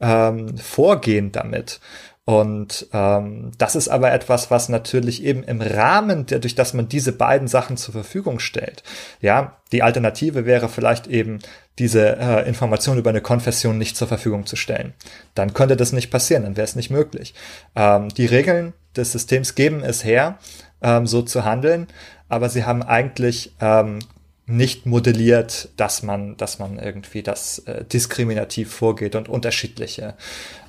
ähm, 0.00 0.56
vorgehen 0.58 1.32
damit. 1.32 1.80
Und 2.24 2.86
ähm, 2.92 3.50
das 3.58 3.74
ist 3.74 3.88
aber 3.88 4.12
etwas, 4.12 4.50
was 4.50 4.68
natürlich 4.68 5.24
eben 5.24 5.42
im 5.42 5.60
Rahmen, 5.60 6.26
der, 6.26 6.38
durch 6.38 6.54
das 6.54 6.72
man 6.72 6.88
diese 6.88 7.12
beiden 7.12 7.48
Sachen 7.48 7.76
zur 7.76 7.92
Verfügung 7.92 8.38
stellt. 8.38 8.84
Ja, 9.20 9.56
die 9.72 9.82
Alternative 9.82 10.46
wäre 10.46 10.68
vielleicht 10.68 11.08
eben 11.08 11.40
diese 11.80 12.16
äh, 12.16 12.48
Information 12.48 12.98
über 12.98 13.10
eine 13.10 13.22
Konfession 13.22 13.76
nicht 13.76 13.96
zur 13.96 14.06
Verfügung 14.06 14.46
zu 14.46 14.54
stellen. 14.54 14.94
Dann 15.34 15.52
könnte 15.52 15.76
das 15.76 15.92
nicht 15.92 16.10
passieren, 16.10 16.44
dann 16.44 16.56
wäre 16.56 16.64
es 16.64 16.76
nicht 16.76 16.90
möglich. 16.90 17.34
Ähm, 17.74 18.08
die 18.10 18.26
Regeln 18.26 18.72
des 18.94 19.10
Systems 19.10 19.56
geben 19.56 19.82
es 19.82 20.04
her, 20.04 20.38
ähm, 20.80 21.08
so 21.08 21.22
zu 21.22 21.44
handeln, 21.44 21.88
aber 22.28 22.48
sie 22.48 22.64
haben 22.64 22.84
eigentlich 22.84 23.56
ähm, 23.60 23.98
nicht 24.46 24.86
modelliert, 24.86 25.70
dass 25.76 26.02
man, 26.02 26.36
dass 26.36 26.58
man 26.58 26.78
irgendwie 26.78 27.22
das 27.22 27.60
äh, 27.60 27.84
diskriminativ 27.84 28.72
vorgeht 28.72 29.16
und 29.16 29.28
unterschiedliche 29.28 30.14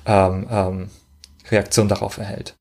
ähm, 0.06 0.48
ähm, 0.50 0.90
Reaktion 1.50 1.88
darauf 1.88 2.18
erhält. 2.18 2.56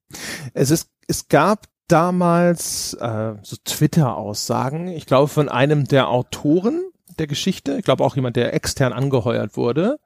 Es 0.54 0.72
ist, 0.72 0.90
es 1.08 1.28
gab 1.28 1.68
damals 1.88 2.96
äh, 2.96 3.36
so 3.44 3.56
Twitter-Aussagen, 3.64 4.88
ich 4.88 5.06
glaube 5.06 5.28
von 5.28 5.50
einem 5.50 5.86
der 5.86 6.10
Autoren 6.10 6.82
der 7.20 7.28
Geschichte, 7.28 7.78
ich 7.78 7.86
glaube 7.86 8.04
auch 8.04 8.16
jemand, 8.16 8.36
der 8.36 8.54
extern 8.54 8.94
angeheuert 8.94 9.58
wurde, 9.58 9.98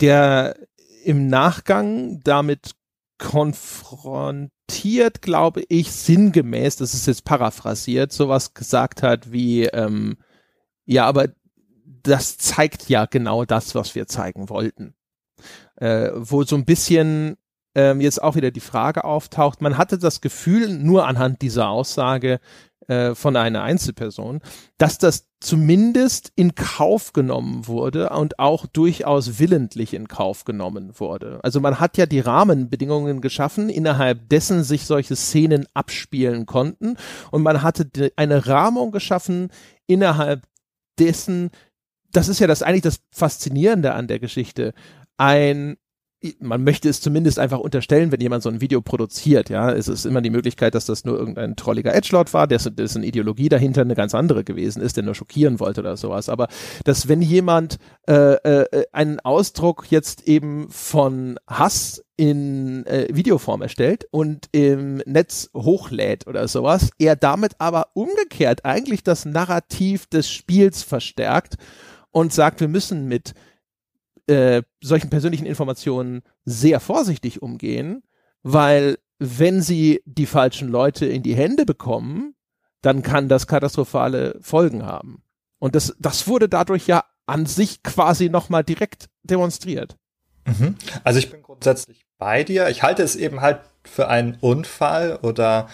der 0.00 0.56
im 1.04 1.28
Nachgang 1.28 2.20
damit 2.22 2.72
konfrontiert, 3.18 5.22
glaube 5.22 5.64
ich, 5.68 5.92
sinngemäß, 5.92 6.76
das 6.76 6.94
ist 6.94 7.06
jetzt 7.06 7.24
paraphrasiert, 7.24 8.12
sowas 8.12 8.54
gesagt 8.54 9.02
hat 9.02 9.32
wie, 9.32 9.64
ähm, 9.64 10.16
ja, 10.84 11.06
aber 11.06 11.28
das 11.84 12.38
zeigt 12.38 12.88
ja 12.88 13.06
genau 13.06 13.44
das, 13.44 13.74
was 13.74 13.94
wir 13.94 14.06
zeigen 14.06 14.48
wollten. 14.48 14.94
Äh, 15.76 16.10
wo 16.14 16.44
so 16.44 16.56
ein 16.56 16.64
bisschen 16.64 17.36
ähm, 17.74 18.00
jetzt 18.00 18.22
auch 18.22 18.36
wieder 18.36 18.50
die 18.50 18.60
Frage 18.60 19.04
auftaucht, 19.04 19.60
man 19.60 19.78
hatte 19.78 19.98
das 19.98 20.20
Gefühl, 20.20 20.68
nur 20.68 21.06
anhand 21.06 21.42
dieser 21.42 21.68
Aussage 21.68 22.40
äh, 22.86 23.14
von 23.14 23.36
einer 23.36 23.62
Einzelperson, 23.62 24.40
dass 24.78 24.98
das 24.98 25.28
zumindest 25.40 26.32
in 26.36 26.54
Kauf 26.54 27.12
genommen 27.12 27.66
wurde 27.66 28.10
und 28.10 28.38
auch 28.38 28.66
durchaus 28.66 29.38
willentlich 29.38 29.94
in 29.94 30.06
Kauf 30.06 30.44
genommen 30.44 30.92
wurde. 30.98 31.40
Also 31.42 31.60
man 31.60 31.80
hat 31.80 31.96
ja 31.96 32.06
die 32.06 32.20
Rahmenbedingungen 32.20 33.20
geschaffen, 33.20 33.68
innerhalb 33.68 34.28
dessen 34.28 34.64
sich 34.64 34.84
solche 34.84 35.16
Szenen 35.16 35.66
abspielen 35.72 36.46
konnten 36.46 36.96
und 37.30 37.42
man 37.42 37.62
hatte 37.62 37.88
eine 38.16 38.46
Rahmung 38.46 38.90
geschaffen, 38.92 39.48
innerhalb 39.86 40.42
dessen, 40.98 41.50
das 42.12 42.28
ist 42.28 42.38
ja 42.38 42.46
das 42.46 42.62
eigentlich 42.62 42.82
das 42.82 43.00
Faszinierende 43.10 43.94
an 43.94 44.08
der 44.08 44.18
Geschichte, 44.18 44.74
ein 45.16 45.76
man 46.40 46.64
möchte 46.64 46.88
es 46.88 47.00
zumindest 47.00 47.38
einfach 47.38 47.58
unterstellen, 47.58 48.12
wenn 48.12 48.20
jemand 48.20 48.42
so 48.42 48.48
ein 48.48 48.60
Video 48.60 48.80
produziert, 48.80 49.50
ja, 49.50 49.70
es 49.70 49.88
ist 49.88 50.06
immer 50.06 50.22
die 50.22 50.30
Möglichkeit, 50.30 50.74
dass 50.74 50.86
das 50.86 51.04
nur 51.04 51.18
irgendein 51.18 51.56
trolliger 51.56 51.94
Edgelord 51.94 52.32
war, 52.32 52.46
dessen, 52.46 52.76
dessen 52.76 53.02
Ideologie 53.02 53.48
dahinter 53.48 53.82
eine 53.82 53.94
ganz 53.94 54.14
andere 54.14 54.44
gewesen 54.44 54.82
ist, 54.82 54.96
der 54.96 55.04
nur 55.04 55.14
schockieren 55.14 55.60
wollte 55.60 55.80
oder 55.80 55.96
sowas. 55.96 56.28
Aber 56.28 56.48
dass 56.84 57.08
wenn 57.08 57.22
jemand 57.22 57.78
äh, 58.08 58.34
äh, 58.34 58.86
einen 58.92 59.20
Ausdruck 59.20 59.90
jetzt 59.90 60.26
eben 60.26 60.68
von 60.70 61.38
Hass 61.46 62.02
in 62.16 62.86
äh, 62.86 63.08
Videoform 63.10 63.62
erstellt 63.62 64.06
und 64.10 64.48
im 64.52 65.02
Netz 65.06 65.50
hochlädt 65.54 66.26
oder 66.26 66.46
sowas, 66.48 66.90
er 66.98 67.16
damit 67.16 67.54
aber 67.58 67.88
umgekehrt 67.94 68.64
eigentlich 68.64 69.02
das 69.02 69.24
Narrativ 69.24 70.06
des 70.06 70.30
Spiels 70.30 70.82
verstärkt 70.82 71.56
und 72.12 72.32
sagt, 72.32 72.60
wir 72.60 72.68
müssen 72.68 73.08
mit 73.08 73.34
äh, 74.26 74.62
solchen 74.82 75.10
persönlichen 75.10 75.46
Informationen 75.46 76.22
sehr 76.44 76.80
vorsichtig 76.80 77.42
umgehen, 77.42 78.02
weil 78.42 78.98
wenn 79.18 79.62
sie 79.62 80.02
die 80.04 80.26
falschen 80.26 80.68
Leute 80.68 81.06
in 81.06 81.22
die 81.22 81.34
Hände 81.34 81.64
bekommen, 81.64 82.34
dann 82.82 83.02
kann 83.02 83.28
das 83.28 83.46
katastrophale 83.46 84.38
Folgen 84.40 84.84
haben. 84.84 85.22
Und 85.58 85.74
das, 85.74 85.96
das 85.98 86.28
wurde 86.28 86.48
dadurch 86.48 86.86
ja 86.86 87.04
an 87.26 87.46
sich 87.46 87.82
quasi 87.82 88.28
nochmal 88.28 88.64
direkt 88.64 89.08
demonstriert. 89.22 89.96
Mhm. 90.46 90.76
Also 91.04 91.18
ich 91.18 91.30
bin 91.30 91.42
grundsätzlich 91.42 92.04
bei 92.18 92.44
dir. 92.44 92.68
Ich 92.68 92.82
halte 92.82 93.02
es 93.02 93.16
eben 93.16 93.40
halt 93.40 93.60
für 93.84 94.08
einen 94.08 94.36
Unfall 94.40 95.18
oder 95.22 95.68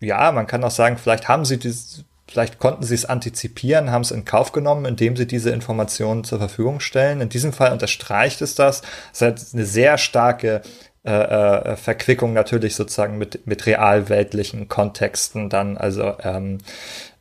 ja, 0.00 0.32
man 0.32 0.46
kann 0.46 0.64
auch 0.64 0.70
sagen, 0.70 0.96
vielleicht 0.96 1.28
haben 1.28 1.44
sie 1.44 1.58
dieses, 1.58 2.04
vielleicht 2.34 2.58
konnten 2.58 2.82
sie 2.82 2.96
es 2.96 3.04
antizipieren, 3.04 3.92
haben 3.92 4.02
es 4.02 4.10
in 4.10 4.24
Kauf 4.24 4.50
genommen, 4.50 4.86
indem 4.86 5.14
sie 5.14 5.24
diese 5.24 5.50
Informationen 5.50 6.24
zur 6.24 6.40
Verfügung 6.40 6.80
stellen. 6.80 7.20
In 7.20 7.28
diesem 7.28 7.52
Fall 7.52 7.70
unterstreicht 7.70 8.42
es 8.42 8.56
das. 8.56 8.82
Es 9.12 9.22
hat 9.22 9.40
eine 9.52 9.64
sehr 9.64 9.98
starke 9.98 10.62
äh, 11.04 11.12
äh, 11.12 11.76
Verquickung 11.76 12.32
natürlich 12.32 12.74
sozusagen 12.74 13.18
mit, 13.18 13.46
mit 13.46 13.66
realweltlichen 13.66 14.66
Kontexten 14.66 15.48
dann, 15.48 15.76
also 15.76 16.14
ähm, 16.24 16.58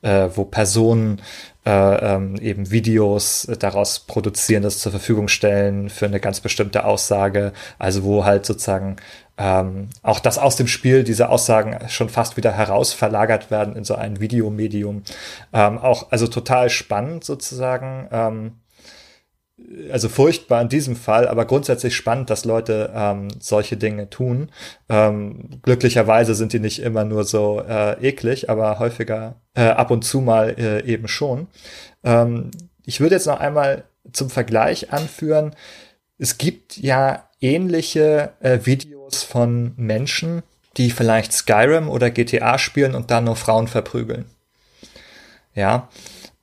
äh, 0.02 0.30
wo 0.34 0.46
Personen 0.46 1.22
äh, 1.66 2.16
ähm, 2.16 2.36
eben 2.38 2.72
Videos 2.72 3.48
daraus 3.60 4.00
produzieren, 4.00 4.64
das 4.64 4.80
zur 4.80 4.92
Verfügung 4.92 5.28
stellen 5.28 5.90
für 5.90 6.06
eine 6.06 6.20
ganz 6.20 6.40
bestimmte 6.40 6.86
Aussage, 6.86 7.54
also 7.80 8.04
wo 8.04 8.26
halt 8.26 8.46
sozusagen 8.46 8.98
ähm, 9.38 9.90
auch 10.04 10.20
das 10.20 10.38
aus 10.38 10.56
dem 10.56 10.68
Spiel, 10.68 11.04
diese 11.04 11.30
Aussagen 11.30 11.90
schon 11.90 12.10
fast 12.10 12.38
wieder 12.38 12.52
heraus 12.52 12.94
verlagert 12.94 13.50
werden 13.50 13.76
in 13.76 13.84
so 13.84 13.96
ein 13.96 14.20
Videomedium. 14.20 15.04
Ähm, 15.54 15.80
auch, 15.80 16.12
also 16.12 16.28
total 16.28 16.70
spannend 16.70 17.24
sozusagen. 17.24 18.08
Ähm, 18.12 18.52
also 19.92 20.10
furchtbar 20.10 20.62
in 20.62 20.70
diesem 20.70 20.96
Fall, 20.96 21.28
aber 21.28 21.46
grundsätzlich 21.46 21.96
spannend, 21.96 22.30
dass 22.30 22.46
Leute 22.46 22.92
ähm, 22.94 23.28
solche 23.40 23.78
Dinge 23.78 24.10
tun. 24.10 24.50
Ähm, 24.90 25.62
glücklicherweise 25.62 26.36
sind 26.36 26.54
die 26.54 26.60
nicht 26.60 26.80
immer 26.80 27.04
nur 27.04 27.24
so 27.24 27.62
äh, 27.62 27.94
eklig, 28.08 28.50
aber 28.50 28.80
häufiger 28.80 29.36
äh, 29.56 29.64
ab 29.64 29.92
und 29.92 30.04
zu 30.04 30.22
mal 30.22 30.56
äh, 30.58 30.86
eben 30.86 31.08
schon. 31.08 31.48
Ähm, 32.04 32.52
ich 32.86 33.00
würde 33.00 33.16
jetzt 33.16 33.28
noch 33.28 33.40
einmal 33.40 33.84
zum 34.12 34.30
Vergleich 34.30 34.92
anführen, 34.92 35.56
es 36.18 36.38
gibt 36.38 36.78
ja 36.78 37.28
ähnliche 37.42 38.34
äh, 38.40 38.60
Videos 38.64 39.24
von 39.24 39.74
Menschen, 39.78 40.44
die 40.78 40.92
vielleicht 40.92 41.34
Skyrim 41.34 41.90
oder 41.90 42.10
GTA 42.10 42.58
spielen 42.58 42.96
und 42.96 43.12
dann 43.12 43.26
nur 43.26 43.36
Frauen 43.36 43.68
verprügeln. 43.68 44.26
Ja. 45.56 45.90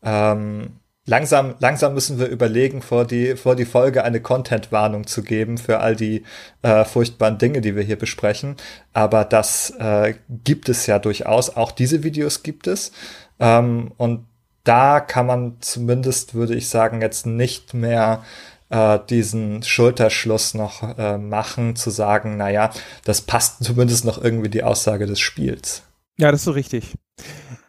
Ähm, 0.02 0.79
langsam, 1.10 1.56
langsam 1.58 1.92
müssen 1.92 2.20
wir 2.20 2.28
überlegen, 2.28 2.82
vor 2.82 3.04
die, 3.04 3.36
vor 3.36 3.56
die 3.56 3.64
Folge 3.64 4.04
eine 4.04 4.20
Content-Warnung 4.20 5.08
zu 5.08 5.22
geben 5.22 5.58
für 5.58 5.80
all 5.80 5.96
die 5.96 6.22
äh, 6.62 6.84
furchtbaren 6.84 7.36
Dinge, 7.36 7.60
die 7.60 7.74
wir 7.74 7.82
hier 7.82 7.98
besprechen. 7.98 8.56
Aber 8.92 9.24
das 9.24 9.70
äh, 9.78 10.14
gibt 10.44 10.68
es 10.68 10.86
ja 10.86 11.00
durchaus. 11.00 11.56
Auch 11.56 11.72
diese 11.72 12.04
Videos 12.04 12.44
gibt 12.44 12.68
es. 12.68 12.92
Ähm, 13.40 13.92
und 13.96 14.26
da 14.62 15.00
kann 15.00 15.26
man 15.26 15.56
zumindest, 15.60 16.34
würde 16.34 16.54
ich 16.54 16.68
sagen, 16.68 17.02
jetzt 17.02 17.26
nicht 17.26 17.74
mehr 17.74 18.22
äh, 18.68 19.00
diesen 19.10 19.64
Schulterschluss 19.64 20.54
noch 20.54 20.96
äh, 20.96 21.18
machen, 21.18 21.74
zu 21.74 21.90
sagen, 21.90 22.36
naja, 22.36 22.70
das 23.04 23.20
passt 23.20 23.64
zumindest 23.64 24.04
noch 24.04 24.22
irgendwie 24.22 24.50
die 24.50 24.62
Aussage 24.62 25.06
des 25.06 25.18
Spiels. 25.18 25.82
Ja, 26.18 26.30
das 26.30 26.42
ist 26.42 26.44
so 26.44 26.52
richtig. 26.52 26.94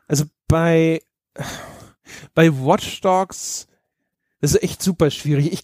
Also 0.07 0.25
bei 0.47 1.01
bei 2.34 2.51
Watch 2.51 3.01
Dogs, 3.01 3.67
das 4.39 4.55
ist 4.55 4.63
echt 4.63 4.82
super 4.82 5.09
schwierig. 5.11 5.51
Ich 5.51 5.63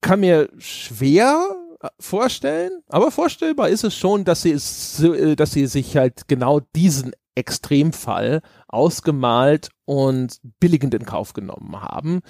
kann 0.00 0.20
mir 0.20 0.50
schwer 0.58 1.56
vorstellen, 1.98 2.82
aber 2.88 3.10
vorstellbar 3.10 3.68
ist 3.68 3.84
es 3.84 3.96
schon, 3.96 4.24
dass 4.24 4.42
sie 4.42 4.52
es, 4.52 5.00
äh, 5.00 5.36
dass 5.36 5.52
sie 5.52 5.66
sich 5.66 5.96
halt 5.96 6.28
genau 6.28 6.60
diesen 6.74 7.12
Extremfall 7.34 8.42
ausgemalt 8.66 9.70
und 9.84 10.40
billigend 10.58 10.94
in 10.94 11.06
Kauf 11.06 11.34
genommen 11.34 11.80
haben, 11.80 12.20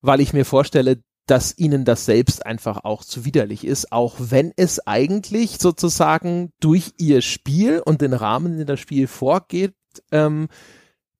weil 0.00 0.20
ich 0.20 0.32
mir 0.32 0.44
vorstelle, 0.44 1.02
dass 1.26 1.58
ihnen 1.58 1.84
das 1.84 2.06
selbst 2.06 2.46
einfach 2.46 2.84
auch 2.84 3.04
zuwiderlich 3.04 3.66
ist, 3.66 3.92
auch 3.92 4.16
wenn 4.18 4.52
es 4.56 4.86
eigentlich 4.86 5.58
sozusagen 5.58 6.52
durch 6.60 6.94
ihr 6.98 7.20
Spiel 7.20 7.82
und 7.84 8.00
den 8.00 8.14
Rahmen, 8.14 8.52
in 8.52 8.58
den 8.58 8.66
das 8.66 8.80
Spiel 8.80 9.08
vorgeht, 9.08 9.74
ähm, 10.10 10.48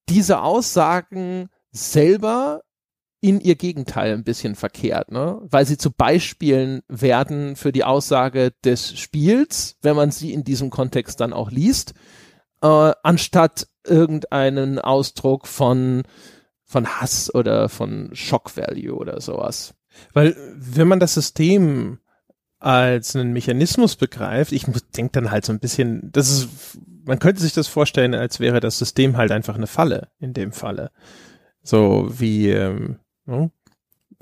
diese 0.09 0.41
Aussagen 0.41 1.51
selber 1.71 2.63
in 3.21 3.41
ihr 3.41 3.57
Gegenteil 3.57 4.13
ein 4.15 4.25
bisschen 4.25 4.55
verkehrt, 4.55 5.11
ne? 5.11 5.41
Weil 5.43 5.67
sie 5.67 5.77
zu 5.77 5.91
Beispielen 5.91 6.83
werden 6.89 7.57
für 7.57 7.73
die 7.73 7.85
Aussage 7.85 8.53
des 8.65 8.97
Spiels, 8.99 9.77
wenn 9.83 9.97
man 9.97 10.11
sie 10.11 10.33
in 10.33 10.45
diesem 10.45 10.71
Kontext 10.71 11.21
dann 11.21 11.33
auch 11.33 11.51
liest, 11.51 11.95
äh, 12.63 12.93
anstatt 13.03 13.67
irgendeinen 13.85 14.79
Ausdruck 14.79 15.49
von 15.49 16.05
von 16.69 16.87
Hass 16.87 17.35
oder 17.35 17.71
von 17.71 18.11
Shock 18.13 18.57
Value 18.57 18.95
oder 18.95 19.21
sowas. 19.21 19.75
Weil 20.13 20.37
wenn 20.55 20.87
man 20.87 21.01
das 21.01 21.15
System 21.15 21.99
als 22.59 23.17
einen 23.17 23.33
Mechanismus 23.33 23.97
begreift, 23.97 24.53
ich 24.53 24.67
denke 24.97 25.13
dann 25.13 25.31
halt 25.31 25.47
so 25.47 25.53
ein 25.53 25.61
bisschen, 25.61 26.11
das 26.13 26.31
ist, 26.31 26.49
man 27.05 27.19
könnte 27.19 27.41
sich 27.41 27.55
das 27.55 27.69
vorstellen, 27.69 28.15
als 28.15 28.39
wäre 28.39 28.61
das 28.61 28.79
System 28.79 29.17
halt 29.17 29.33
einfach 29.33 29.55
eine 29.55 29.67
Falle 29.67 30.09
in 30.19 30.35
dem 30.35 30.53
Falle. 30.53 30.91
So 31.69 32.09
wie, 32.09 32.49
ähm, 32.49 32.97
hm? 33.27 33.51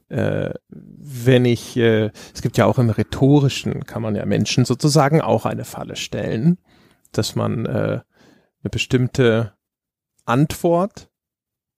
äh, 0.09 0.53
wenn 0.69 1.45
ich, 1.45 1.77
äh, 1.77 2.11
es 2.35 2.43
gibt 2.43 2.57
ja 2.57 2.67
auch 2.67 2.81
im 2.81 2.91
Rhetorischen, 2.91 3.85
kann 3.87 4.03
man 4.03 4.17
ja 4.17 4.27
Menschen 4.27 4.65
sozusagen 4.65 5.21
auch 5.21 5.47
eine 5.47 5.65
Falle 5.65 5.95
stellen, 5.95 6.59
dass 7.13 7.37
man 7.37 7.65
äh, 7.67 7.69
eine 7.71 8.71
bestimmte 8.73 9.53
Antwort 10.25 11.09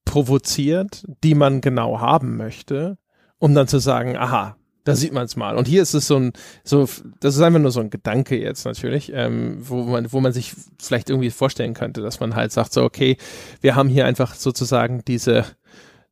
provoziert, 0.07 1.05
die 1.23 1.35
man 1.35 1.61
genau 1.61 2.01
haben 2.01 2.39
möchte, 2.39 2.97
um 3.37 3.55
dann 3.55 3.69
zu 3.69 3.79
sagen, 3.79 4.17
aha, 4.17 4.57
da 4.89 4.97
sieht 4.97 5.13
man 5.13 5.27
es 5.27 5.37
mal. 5.37 5.57
Und 5.57 5.69
hier 5.69 5.83
ist 5.83 5.95
es 5.95 6.07
so 6.07 6.17
ein, 6.17 6.33
so, 6.65 6.89
das 7.21 7.37
ist 7.37 7.43
einfach 7.43 7.61
nur 7.61 7.71
so 7.71 7.81
ein 7.81 7.91
Gedanke 7.91 8.41
jetzt 8.41 8.65
natürlich, 8.65 9.13
ähm, 9.15 9.59
wo 9.61 9.83
man, 9.83 10.11
wo 10.13 10.21
man 10.21 10.33
sich 10.33 10.55
vielleicht 10.81 11.11
irgendwie 11.11 11.31
vorstellen 11.31 11.75
könnte, 11.75 12.01
dass 12.01 12.21
man 12.21 12.35
halt 12.35 12.53
sagt, 12.53 12.73
so, 12.73 12.83
okay, 12.83 13.19
wir 13.61 13.77
haben 13.77 13.89
hier 13.89 14.07
einfach 14.07 14.35
sozusagen 14.35 15.03
diese, 15.07 15.45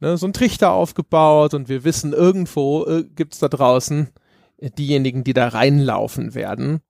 ne, 0.00 0.18
so 0.18 0.26
ein 0.26 0.34
Trichter 0.34 0.72
aufgebaut 0.72 1.54
und 1.54 1.68
wir 1.68 1.84
wissen, 1.84 2.12
irgendwo 2.12 2.84
äh, 2.84 3.04
gibt's 3.04 3.38
da 3.38 3.48
draußen 3.48 4.08
diejenigen, 4.60 5.24
die 5.24 5.34
da 5.34 5.48
reinlaufen 5.48 6.34
werden. 6.34 6.80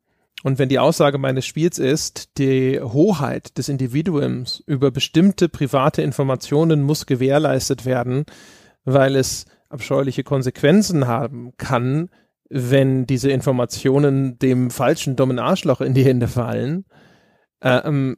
Und 0.42 0.58
wenn 0.58 0.68
die 0.68 0.78
Aussage 0.78 1.18
meines 1.18 1.46
Spiels 1.46 1.78
ist, 1.78 2.38
die 2.38 2.80
Hoheit 2.80 3.58
des 3.58 3.68
Individuums 3.68 4.62
über 4.66 4.90
bestimmte 4.90 5.48
private 5.48 6.02
Informationen 6.02 6.82
muss 6.82 7.06
gewährleistet 7.06 7.84
werden, 7.84 8.26
weil 8.84 9.16
es 9.16 9.46
abscheuliche 9.68 10.24
Konsequenzen 10.24 11.06
haben 11.06 11.52
kann, 11.56 12.10
wenn 12.48 13.06
diese 13.06 13.30
Informationen 13.30 14.38
dem 14.38 14.70
falschen 14.70 15.16
dummen 15.16 15.38
Arschloch 15.38 15.80
in 15.80 15.94
die 15.94 16.04
Hände 16.04 16.28
fallen. 16.28 16.84
Ähm, 17.60 18.16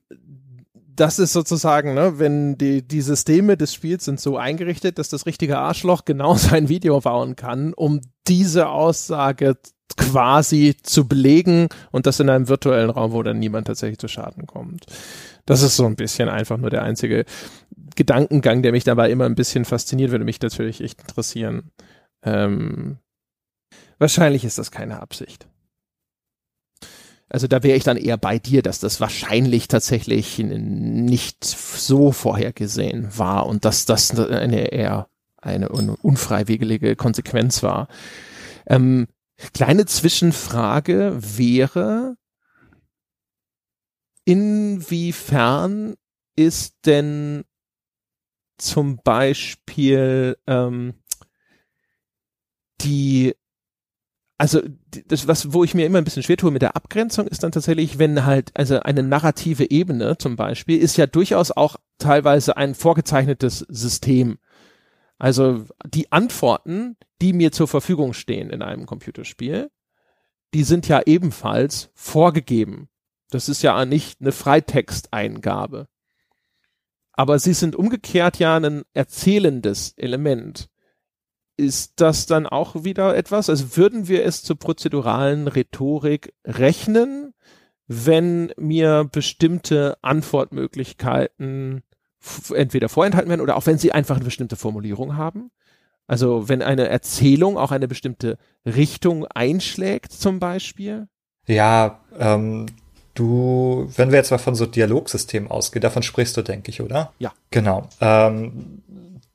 das 0.99 1.19
ist 1.19 1.33
sozusagen, 1.33 1.95
ne, 1.95 2.19
wenn 2.19 2.57
die, 2.57 2.87
die 2.87 3.01
Systeme 3.01 3.57
des 3.57 3.73
Spiels 3.73 4.05
sind 4.05 4.21
so 4.21 4.37
eingerichtet, 4.37 4.99
dass 4.99 5.09
das 5.09 5.27
richtige 5.27 5.59
Arschloch 5.59 6.05
genau 6.05 6.35
sein 6.37 6.69
Video 6.69 7.01
bauen 7.01 7.37
kann, 7.37 7.73
um 7.73 8.01
diese 8.27 8.69
Aussage 8.69 9.57
quasi 9.97 10.77
zu 10.83 11.09
belegen 11.09 11.69
und 11.91 12.07
das 12.07 12.21
in 12.21 12.29
einem 12.29 12.49
virtuellen 12.49 12.91
Raum, 12.91 13.13
wo 13.13 13.23
dann 13.23 13.39
niemand 13.39 13.69
tatsächlich 13.69 13.99
zu 13.99 14.09
Schaden 14.09 14.47
kommt. 14.47 14.87
Das 15.47 15.63
ist 15.63 15.77
so 15.77 15.87
ein 15.87 15.97
bisschen 15.97 16.29
einfach 16.29 16.59
nur 16.59 16.69
der 16.71 16.83
einzige 16.83 17.25
Gedankengang, 17.99 18.63
der 18.63 18.71
mich 18.71 18.85
dabei 18.85 19.11
immer 19.11 19.27
ein 19.27 19.35
bisschen 19.35 19.65
fasziniert, 19.65 20.13
würde 20.13 20.25
mich 20.25 20.41
natürlich 20.41 20.81
echt 20.81 21.01
interessieren. 21.01 21.73
Ähm, 22.23 22.99
wahrscheinlich 23.99 24.45
ist 24.45 24.57
das 24.57 24.71
keine 24.71 25.01
Absicht. 25.01 25.49
Also 27.29 27.49
da 27.49 27.65
wäre 27.65 27.77
ich 27.77 27.83
dann 27.83 27.97
eher 27.97 28.17
bei 28.17 28.39
dir, 28.39 28.63
dass 28.63 28.79
das 28.79 29.01
wahrscheinlich 29.01 29.67
tatsächlich 29.67 30.39
nicht 30.39 31.45
so 31.45 32.12
vorhergesehen 32.12 33.19
war 33.19 33.47
und 33.47 33.65
dass 33.65 33.85
das 33.85 34.16
eine 34.16 34.73
eher 34.73 35.09
eine 35.37 35.69
unfreiwillige 35.69 36.95
Konsequenz 36.95 37.65
war. 37.65 37.89
Ähm, 38.69 39.09
kleine 39.55 39.87
Zwischenfrage 39.87 41.19
wäre, 41.20 42.15
inwiefern 44.25 45.97
ist 46.37 46.77
denn 46.87 47.43
zum 48.59 48.98
Beispiel 49.02 50.36
ähm, 50.47 50.94
die 52.80 53.35
also 54.39 54.62
das, 55.09 55.26
was, 55.26 55.52
wo 55.52 55.64
ich 55.64 55.74
mir 55.74 55.85
immer 55.85 55.98
ein 55.98 56.05
bisschen 56.05 56.22
schwer 56.22 56.36
tue 56.36 56.52
mit 56.52 56.62
der 56.62 56.76
Abgrenzung, 56.76 57.26
ist 57.26 57.43
dann 57.43 57.51
tatsächlich, 57.51 57.98
wenn 57.98 58.24
halt, 58.24 58.52
also 58.55 58.78
eine 58.78 59.02
narrative 59.02 59.68
Ebene 59.68 60.16
zum 60.16 60.36
Beispiel, 60.36 60.78
ist 60.78 60.97
ja 60.97 61.09
durchaus 61.09 61.51
auch 61.51 61.76
teilweise 61.98 62.56
ein 62.56 62.76
vorgezeichnetes 62.76 63.66
System. 63.68 64.39
Also 65.18 65.64
die 65.85 66.12
Antworten, 66.12 66.97
die 67.20 67.32
mir 67.32 67.51
zur 67.51 67.66
Verfügung 67.66 68.12
stehen 68.12 68.51
in 68.51 68.62
einem 68.62 68.86
Computerspiel, 68.86 69.70
die 70.55 70.62
sind 70.62 70.86
ja 70.86 71.02
ebenfalls 71.05 71.90
vorgegeben. 71.94 72.89
Das 73.30 73.48
ist 73.48 73.62
ja 73.62 73.85
nicht 73.85 74.20
eine 74.20 74.30
Freitexteingabe. 74.30 75.89
Aber 77.19 77.40
sie 77.40 77.53
sind 77.53 77.74
umgekehrt 77.74 78.39
ja 78.39 78.57
ein 78.59 78.85
erzählendes 78.95 79.93
Element. 79.97 80.69
Ist 81.57 82.01
das 82.01 82.27
dann 82.27 82.47
auch 82.47 82.85
wieder 82.85 83.16
etwas? 83.16 83.51
Also 83.51 83.77
würden 83.77 84.07
wir 84.07 84.24
es 84.24 84.45
zur 84.45 84.57
prozeduralen 84.57 85.49
Rhetorik 85.49 86.32
rechnen, 86.45 87.35
wenn 87.89 88.53
mir 88.57 89.09
bestimmte 89.11 89.99
Antwortmöglichkeiten 90.01 91.82
entweder 92.55 92.89
vorenthalten 92.89 93.31
werden 93.31 93.40
oder 93.40 93.57
auch 93.57 93.66
wenn 93.66 93.78
sie 93.78 93.90
einfach 93.90 94.15
eine 94.15 94.24
bestimmte 94.24 94.55
Formulierung 94.55 95.16
haben? 95.16 95.51
Also 96.07 96.49
wenn 96.49 96.62
eine 96.62 96.86
Erzählung 96.86 97.59
auch 97.59 97.73
eine 97.73 97.89
bestimmte 97.89 98.39
Richtung 98.65 99.27
einschlägt 99.27 100.12
zum 100.12 100.39
Beispiel? 100.39 101.09
Ja, 101.49 102.01
ähm, 102.16 102.66
du, 103.19 103.90
wenn 103.97 104.11
wir 104.11 104.19
jetzt 104.19 104.31
mal 104.31 104.39
von 104.39 104.55
so 104.55 104.66
Dialogsystemen 104.66 105.51
ausgehen, 105.51 105.82
davon 105.82 106.03
sprichst 106.03 106.36
du, 106.36 106.43
denke 106.43 106.70
ich, 106.70 106.81
oder? 106.81 107.12
Ja. 107.19 107.32
Genau. 107.51 107.89
Ähm, 108.01 108.82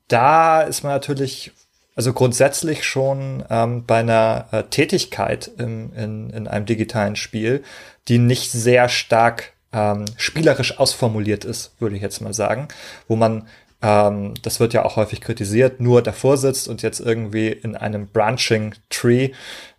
da 0.08 0.62
ist 0.62 0.82
man 0.82 0.92
natürlich 0.92 1.52
also 1.96 2.12
grundsätzlich 2.12 2.84
schon 2.84 3.44
ähm, 3.50 3.84
bei 3.86 3.98
einer 3.98 4.46
äh, 4.50 4.62
Tätigkeit 4.64 5.50
im, 5.58 5.92
in, 5.94 6.30
in 6.30 6.48
einem 6.48 6.66
digitalen 6.66 7.16
Spiel, 7.16 7.62
die 8.08 8.18
nicht 8.18 8.50
sehr 8.50 8.88
stark 8.88 9.52
ähm, 9.72 10.04
spielerisch 10.16 10.78
ausformuliert 10.78 11.44
ist, 11.44 11.72
würde 11.78 11.96
ich 11.96 12.02
jetzt 12.02 12.20
mal 12.20 12.34
sagen, 12.34 12.68
wo 13.06 13.16
man 13.16 13.46
ähm, 13.82 14.34
das 14.42 14.60
wird 14.60 14.72
ja 14.72 14.84
auch 14.84 14.96
häufig 14.96 15.20
kritisiert, 15.20 15.80
nur 15.80 16.02
davor 16.02 16.36
sitzt 16.36 16.68
und 16.68 16.82
jetzt 16.82 17.00
irgendwie 17.00 17.48
in 17.48 17.76
einem 17.76 18.08
Branching 18.08 18.74
Tree 18.88 19.30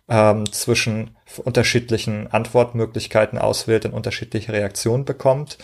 ähm, 0.08 0.50
zwischen 0.52 1.16
unterschiedlichen 1.44 2.28
Antwortmöglichkeiten 2.28 3.38
auswählt 3.38 3.84
und 3.84 3.92
unterschiedliche 3.92 4.52
Reaktionen 4.52 5.04
bekommt. 5.04 5.58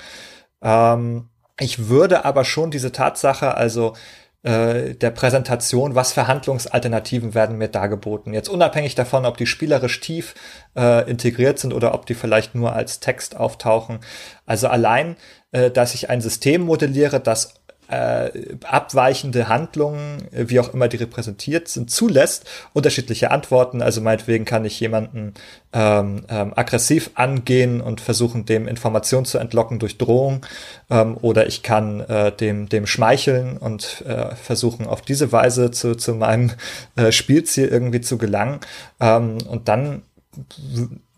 Ähm, 0.63 1.29
ich 1.59 1.89
würde 1.89 2.25
aber 2.25 2.45
schon 2.45 2.71
diese 2.71 2.93
Tatsache, 2.93 3.55
also 3.55 3.95
äh, 4.43 4.95
der 4.95 5.11
Präsentation, 5.13 5.95
was 5.95 6.13
für 6.13 6.27
Handlungsalternativen 6.27 7.35
werden 7.35 7.59
mir 7.59 7.69
dargeboten. 7.69 8.35
Jetzt 8.35 8.49
unabhängig 8.49 8.97
davon, 8.97 9.25
ob 9.25 9.37
die 9.37 9.47
spielerisch 9.47 10.01
tief 10.01 10.35
äh, 10.77 11.09
integriert 11.09 11.61
sind 11.61 11.73
oder 11.73 11.95
ob 11.95 12.07
die 12.07 12.15
vielleicht 12.15 12.57
nur 12.57 12.73
als 12.73 12.99
Text 12.99 13.37
auftauchen. 13.37 14.01
Also 14.45 14.67
allein, 14.67 15.17
äh, 15.53 15.71
dass 15.71 15.95
ich 15.95 16.11
ein 16.11 16.21
System 16.21 16.63
modelliere, 16.63 17.21
das 17.21 17.62
äh, 17.93 18.57
abweichende 18.65 19.49
Handlungen, 19.49 20.27
äh, 20.33 20.49
wie 20.49 20.61
auch 20.61 20.73
immer 20.73 20.89
die 20.89 20.97
repräsentiert 20.97 21.69
sind, 21.69 21.91
zulässt, 21.91 22.49
unterschiedliche 22.73 23.31
Antworten. 23.31 23.83
Also 23.83 24.01
meinetwegen 24.01 24.47
kann 24.47 24.65
ich 24.65 24.81
jemanden 24.81 25.35
ähm, 25.75 26.25
ähm, 26.29 26.53
aggressiv 26.57 27.11
angehen 27.15 27.83
und 27.83 28.01
versuchen, 28.01 28.47
dem 28.47 28.67
Informationen 28.67 29.27
zu 29.27 29.39
entlocken 29.39 29.79
durch 29.79 29.99
Drohung. 29.99 30.47
Ähm, 30.91 31.19
oder 31.21 31.47
ich 31.47 31.63
kann 31.63 32.01
äh, 32.01 32.33
dem, 32.33 32.69
dem 32.69 32.87
schmeicheln 32.87 33.59
und 33.59 34.03
äh, 34.07 34.35
versuchen, 34.35 34.87
auf 34.87 35.03
diese 35.03 35.31
Weise 35.31 35.71
zu, 35.71 35.95
zu 35.95 36.15
meinem 36.15 36.53
äh, 36.97 37.13
Spielziel 37.13 37.69
irgendwie 37.69 38.01
zu 38.01 38.17
gelangen. 38.17 38.61
Ähm, 39.01 39.39
und 39.47 39.69
dann 39.69 40.03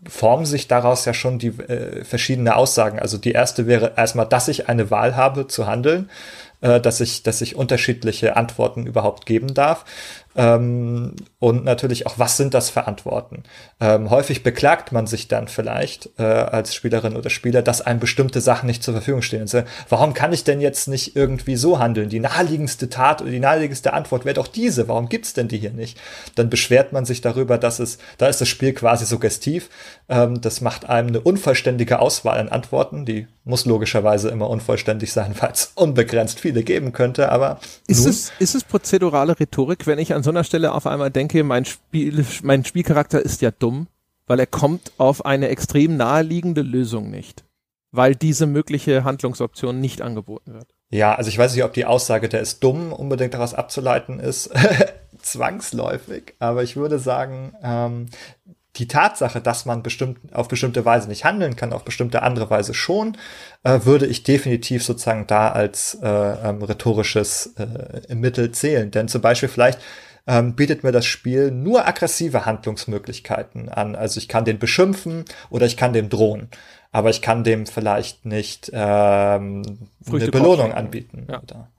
formen 0.07 0.45
sich 0.45 0.67
daraus 0.67 1.05
ja 1.05 1.13
schon 1.13 1.39
die 1.39 1.47
äh, 1.47 2.03
verschiedene 2.03 2.55
Aussagen. 2.55 2.99
Also 2.99 3.17
die 3.17 3.31
erste 3.31 3.67
wäre 3.67 3.93
erstmal, 3.95 4.27
dass 4.27 4.47
ich 4.47 4.69
eine 4.69 4.91
Wahl 4.91 5.15
habe 5.15 5.47
zu 5.47 5.67
handeln 5.67 6.09
äh, 6.65 6.81
dass 6.81 6.99
ich, 6.99 7.21
dass 7.21 7.41
ich 7.41 7.55
unterschiedliche 7.55 8.35
Antworten 8.35 8.87
überhaupt 8.87 9.27
geben 9.27 9.53
darf. 9.53 9.85
Ähm, 10.35 11.15
und 11.39 11.63
natürlich 11.63 12.07
auch, 12.07 12.19
was 12.19 12.37
sind 12.37 12.53
das 12.53 12.69
für 12.69 12.87
Antworten? 12.87 13.43
Ähm, 13.79 14.09
häufig 14.09 14.43
beklagt 14.43 14.91
man 14.91 15.07
sich 15.07 15.27
dann 15.27 15.47
vielleicht 15.47 16.09
äh, 16.17 16.23
als 16.23 16.75
Spielerin 16.75 17.15
oder 17.15 17.29
Spieler, 17.29 17.61
dass 17.61 17.81
einem 17.81 17.99
bestimmte 17.99 18.41
Sachen 18.41 18.67
nicht 18.67 18.83
zur 18.83 18.93
Verfügung 18.93 19.21
stehen. 19.21 19.41
Und 19.41 19.47
so, 19.47 19.63
warum 19.87 20.13
kann 20.13 20.33
ich 20.33 20.43
denn 20.43 20.59
jetzt 20.59 20.87
nicht 20.87 21.15
irgendwie 21.15 21.55
so 21.55 21.79
handeln? 21.79 22.09
Die 22.09 22.19
naheliegendste 22.19 22.89
Tat 22.89 23.21
oder 23.21 23.31
die 23.31 23.39
naheliegendste 23.39 23.93
Antwort 23.93 24.25
wäre 24.25 24.33
doch 24.33 24.47
diese. 24.47 24.87
Warum 24.87 25.07
gibt's 25.07 25.33
denn 25.33 25.47
die 25.47 25.57
hier 25.57 25.71
nicht? 25.71 25.97
Dann 26.35 26.49
beschwert 26.49 26.91
man 26.91 27.05
sich 27.05 27.21
darüber, 27.21 27.57
dass 27.57 27.79
es, 27.79 27.97
da 28.17 28.27
ist 28.27 28.41
das 28.41 28.49
Spiel 28.49 28.73
quasi 28.73 29.05
suggestiv. 29.05 29.69
Ähm, 30.09 30.41
das 30.41 30.59
macht 30.59 30.89
einem 30.89 31.09
eine 31.09 31.21
unvollständige 31.21 31.99
Auswahl 31.99 32.39
an 32.39 32.49
Antworten. 32.49 33.05
Die 33.05 33.27
muss 33.45 33.65
logischerweise 33.65 34.29
immer 34.29 34.49
unvollständig 34.49 35.13
sein, 35.13 35.33
weil 35.39 35.51
es 35.51 35.71
unbegrenzt 35.75 36.41
viele 36.41 36.63
geben 36.63 36.91
könnte. 36.91 37.31
Aber 37.31 37.59
ist 37.87 38.05
es, 38.05 38.33
ist 38.39 38.55
es 38.55 38.63
prozedurale 38.65 39.39
Rhetorik, 39.39 39.87
wenn 39.87 39.99
ich 39.99 40.13
an 40.13 40.24
so 40.25 40.31
einer 40.31 40.43
Stelle 40.43 40.73
auf 40.73 40.85
einmal 40.85 41.11
denke, 41.11 41.43
mein 41.43 41.63
Spiel, 41.63 42.25
mein 42.43 42.65
Spielcharakter 42.65 43.21
ist 43.21 43.41
ja 43.41 43.51
dumm, 43.51 43.87
weil 44.27 44.39
er 44.39 44.47
kommt 44.47 44.91
auf 44.97 45.25
eine 45.25 45.47
extrem 45.47 45.95
naheliegende 45.95 46.61
Lösung 46.61 47.09
nicht, 47.09 47.45
weil 47.91 48.15
diese 48.15 48.45
mögliche 48.45 49.05
Handlungsoption 49.05 49.79
nicht 49.79 50.01
angeboten 50.01 50.53
wird. 50.53 50.67
Ja, 50.89 51.15
also 51.15 51.29
ich 51.29 51.37
weiß 51.37 51.55
nicht, 51.55 51.63
ob 51.63 51.73
die 51.73 51.85
Aussage, 51.85 52.29
der 52.29 52.41
ist 52.41 52.63
dumm, 52.63 52.91
unbedingt 52.91 53.33
daraus 53.33 53.53
abzuleiten 53.53 54.19
ist, 54.19 54.51
zwangsläufig, 55.21 56.35
aber 56.39 56.63
ich 56.63 56.75
würde 56.75 56.99
sagen, 56.99 57.53
ähm, 57.63 58.07
die 58.77 58.87
Tatsache, 58.87 59.41
dass 59.41 59.65
man 59.65 59.83
bestimmt 59.83 60.33
auf 60.33 60.47
bestimmte 60.47 60.83
Weise 60.83 61.07
nicht 61.07 61.23
handeln 61.23 61.55
kann, 61.55 61.73
auf 61.73 61.85
bestimmte 61.85 62.21
andere 62.23 62.49
Weise 62.49 62.73
schon, 62.73 63.17
äh, 63.63 63.79
würde 63.83 64.05
ich 64.05 64.23
definitiv 64.23 64.83
sozusagen 64.83 65.27
da 65.27 65.49
als 65.49 65.97
äh, 66.01 66.07
ähm, 66.07 66.61
rhetorisches 66.61 67.53
äh, 67.57 68.13
Mittel 68.13 68.51
zählen. 68.51 68.91
Denn 68.91 69.07
zum 69.07 69.21
Beispiel 69.21 69.49
vielleicht 69.49 69.79
ähm, 70.27 70.55
bietet 70.55 70.83
mir 70.83 70.91
das 70.91 71.05
Spiel 71.05 71.51
nur 71.51 71.87
aggressive 71.87 72.45
Handlungsmöglichkeiten 72.45 73.69
an. 73.69 73.95
Also 73.95 74.19
ich 74.19 74.27
kann 74.27 74.45
den 74.45 74.59
beschimpfen 74.59 75.25
oder 75.49 75.65
ich 75.65 75.77
kann 75.77 75.93
dem 75.93 76.09
drohen. 76.09 76.49
Aber 76.91 77.09
ich 77.09 77.21
kann 77.21 77.43
dem 77.43 77.65
vielleicht 77.65 78.25
nicht 78.25 78.71
ähm, 78.73 79.89
eine 80.07 80.27
Belohnung 80.29 80.71
anbieten. 80.71 81.27
Ja. 81.29 81.41
Oder, 81.41 81.71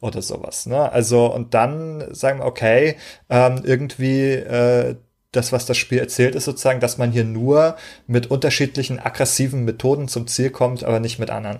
oder 0.00 0.22
sowas. 0.22 0.66
Ne? 0.66 0.90
Also, 0.90 1.32
und 1.32 1.54
dann 1.54 2.12
sagen 2.12 2.40
wir, 2.40 2.46
okay, 2.46 2.96
ähm, 3.28 3.62
irgendwie 3.64 4.32
äh, 4.32 4.96
das, 5.32 5.52
was 5.52 5.66
das 5.66 5.76
Spiel 5.76 5.98
erzählt, 5.98 6.34
ist 6.34 6.44
sozusagen, 6.44 6.80
dass 6.80 6.98
man 6.98 7.12
hier 7.12 7.24
nur 7.24 7.76
mit 8.06 8.30
unterschiedlichen 8.30 8.98
aggressiven 8.98 9.64
Methoden 9.64 10.08
zum 10.08 10.26
Ziel 10.26 10.50
kommt, 10.50 10.82
aber 10.82 10.98
nicht 10.98 11.18
mit 11.18 11.30
anderen. 11.30 11.58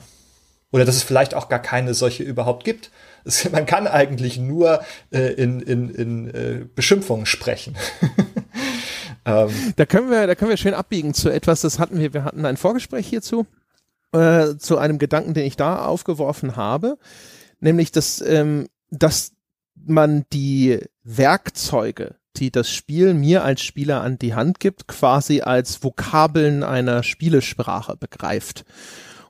Oder 0.72 0.84
dass 0.84 0.96
es 0.96 1.02
vielleicht 1.02 1.34
auch 1.34 1.48
gar 1.48 1.60
keine 1.60 1.94
solche 1.94 2.22
überhaupt 2.22 2.64
gibt. 2.64 2.90
Man 3.52 3.66
kann 3.66 3.86
eigentlich 3.86 4.38
nur 4.38 4.82
äh, 5.10 5.32
in, 5.34 5.60
in, 5.60 5.90
in 5.90 6.30
äh, 6.30 6.66
Beschimpfungen 6.74 7.26
sprechen. 7.26 7.76
ähm. 9.24 9.50
Da 9.76 9.86
können 9.86 10.10
wir, 10.10 10.26
da 10.26 10.34
können 10.34 10.50
wir 10.50 10.56
schön 10.56 10.74
abbiegen 10.74 11.14
zu 11.14 11.30
etwas, 11.30 11.60
das 11.60 11.78
hatten 11.78 11.98
wir, 11.98 12.14
wir 12.14 12.24
hatten 12.24 12.44
ein 12.44 12.56
Vorgespräch 12.56 13.06
hierzu, 13.06 13.46
äh, 14.12 14.56
zu 14.56 14.78
einem 14.78 14.98
Gedanken, 14.98 15.34
den 15.34 15.46
ich 15.46 15.56
da 15.56 15.84
aufgeworfen 15.84 16.56
habe, 16.56 16.98
nämlich, 17.60 17.92
dass, 17.92 18.20
ähm, 18.20 18.68
dass 18.90 19.32
man 19.74 20.24
die 20.32 20.80
Werkzeuge, 21.04 22.16
die 22.36 22.50
das 22.50 22.70
Spiel 22.70 23.14
mir 23.14 23.44
als 23.44 23.62
Spieler 23.62 24.02
an 24.02 24.18
die 24.18 24.34
Hand 24.34 24.60
gibt, 24.60 24.88
quasi 24.88 25.40
als 25.42 25.82
Vokabeln 25.82 26.62
einer 26.62 27.02
Spielesprache 27.02 27.96
begreift. 27.96 28.64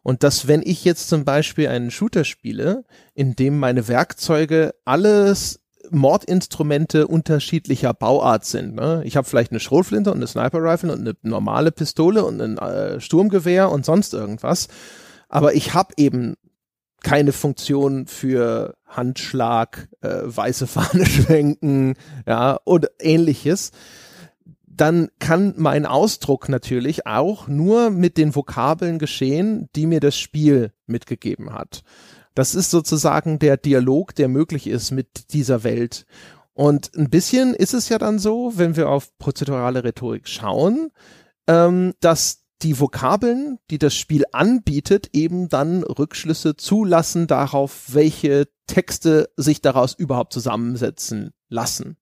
Und 0.02 0.22
dass, 0.22 0.48
wenn 0.48 0.62
ich 0.64 0.84
jetzt 0.84 1.08
zum 1.08 1.24
Beispiel 1.24 1.68
einen 1.68 1.90
Shooter 1.90 2.24
spiele, 2.24 2.84
in 3.14 3.36
dem 3.36 3.58
meine 3.58 3.88
Werkzeuge 3.88 4.74
alles 4.84 5.60
Mordinstrumente 5.90 7.06
unterschiedlicher 7.06 7.94
Bauart 7.94 8.44
sind. 8.44 8.74
Ne? 8.74 9.02
Ich 9.04 9.16
habe 9.16 9.26
vielleicht 9.26 9.50
eine 9.50 9.60
Schrotflinte 9.60 10.10
und 10.10 10.18
eine 10.18 10.26
Sniper 10.26 10.62
Rifle 10.62 10.92
und 10.92 11.00
eine 11.00 11.16
normale 11.22 11.72
Pistole 11.72 12.24
und 12.24 12.40
ein 12.40 12.58
äh, 12.58 13.00
Sturmgewehr 13.00 13.70
und 13.70 13.84
sonst 13.84 14.14
irgendwas. 14.14 14.68
Aber 15.28 15.54
ich 15.54 15.74
habe 15.74 15.94
eben 15.96 16.34
keine 17.02 17.32
Funktion 17.32 18.06
für 18.06 18.74
Handschlag, 18.86 19.88
äh, 20.02 20.20
weiße 20.24 20.66
Fahne 20.66 21.06
schwenken, 21.06 21.94
ja, 22.26 22.58
oder 22.64 22.88
ähnliches 23.00 23.72
dann 24.80 25.10
kann 25.18 25.52
mein 25.58 25.84
Ausdruck 25.84 26.48
natürlich 26.48 27.06
auch 27.06 27.48
nur 27.48 27.90
mit 27.90 28.16
den 28.16 28.34
Vokabeln 28.34 28.98
geschehen, 28.98 29.68
die 29.76 29.86
mir 29.86 30.00
das 30.00 30.16
Spiel 30.16 30.72
mitgegeben 30.86 31.52
hat. 31.52 31.82
Das 32.34 32.54
ist 32.54 32.70
sozusagen 32.70 33.38
der 33.38 33.58
Dialog, 33.58 34.14
der 34.14 34.28
möglich 34.28 34.66
ist 34.66 34.90
mit 34.90 35.34
dieser 35.34 35.64
Welt. 35.64 36.06
Und 36.54 36.94
ein 36.96 37.10
bisschen 37.10 37.52
ist 37.52 37.74
es 37.74 37.90
ja 37.90 37.98
dann 37.98 38.18
so, 38.18 38.52
wenn 38.56 38.74
wir 38.74 38.88
auf 38.88 39.18
prozedurale 39.18 39.84
Rhetorik 39.84 40.26
schauen, 40.26 40.90
ähm, 41.46 41.92
dass 42.00 42.46
die 42.62 42.80
Vokabeln, 42.80 43.58
die 43.70 43.78
das 43.78 43.94
Spiel 43.94 44.24
anbietet, 44.32 45.10
eben 45.12 45.50
dann 45.50 45.82
Rückschlüsse 45.82 46.56
zulassen 46.56 47.26
darauf, 47.26 47.92
welche 47.92 48.48
Texte 48.66 49.28
sich 49.36 49.60
daraus 49.60 49.92
überhaupt 49.92 50.32
zusammensetzen 50.32 51.32
lassen. 51.50 51.98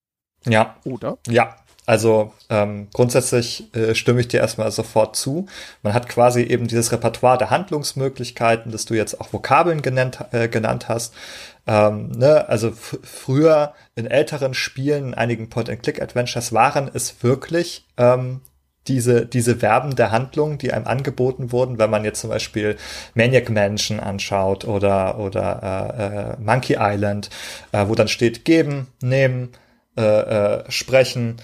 Ja. 0.46 0.76
Oder? 0.84 1.18
Ja, 1.28 1.56
also 1.88 2.34
ähm, 2.50 2.88
grundsätzlich 2.92 3.74
äh, 3.74 3.94
stimme 3.94 4.20
ich 4.20 4.28
dir 4.28 4.40
erstmal 4.40 4.70
sofort 4.70 5.16
zu. 5.16 5.46
Man 5.82 5.94
hat 5.94 6.06
quasi 6.06 6.42
eben 6.42 6.68
dieses 6.68 6.92
Repertoire 6.92 7.38
der 7.38 7.48
Handlungsmöglichkeiten, 7.48 8.70
das 8.70 8.84
du 8.84 8.92
jetzt 8.92 9.18
auch 9.18 9.32
Vokabeln 9.32 9.80
genannt, 9.80 10.18
äh, 10.32 10.48
genannt 10.48 10.90
hast. 10.90 11.14
Ähm, 11.66 12.10
ne? 12.10 12.46
Also 12.46 12.72
früher 12.72 13.72
in 13.94 14.06
älteren 14.06 14.52
Spielen, 14.52 15.06
in 15.06 15.14
einigen 15.14 15.48
Point-and-Click-Adventures 15.48 16.52
waren 16.52 16.90
es 16.92 17.22
wirklich 17.22 17.86
ähm, 17.96 18.42
diese, 18.86 19.24
diese 19.24 19.56
Verben 19.56 19.96
der 19.96 20.10
Handlung, 20.10 20.58
die 20.58 20.74
einem 20.74 20.86
angeboten 20.86 21.52
wurden, 21.52 21.78
wenn 21.78 21.88
man 21.88 22.04
jetzt 22.04 22.20
zum 22.20 22.28
Beispiel 22.28 22.76
Maniac 23.14 23.48
Mansion 23.48 23.98
anschaut 23.98 24.66
oder, 24.66 25.18
oder 25.18 25.94
äh, 25.96 26.04
äh, 26.04 26.36
Monkey 26.38 26.76
Island, 26.78 27.30
äh, 27.72 27.88
wo 27.88 27.94
dann 27.94 28.08
steht 28.08 28.44
geben, 28.44 28.88
nehmen, 29.00 29.52
äh, 29.98 30.02
äh, 30.02 30.70
sprechen, 30.70 31.38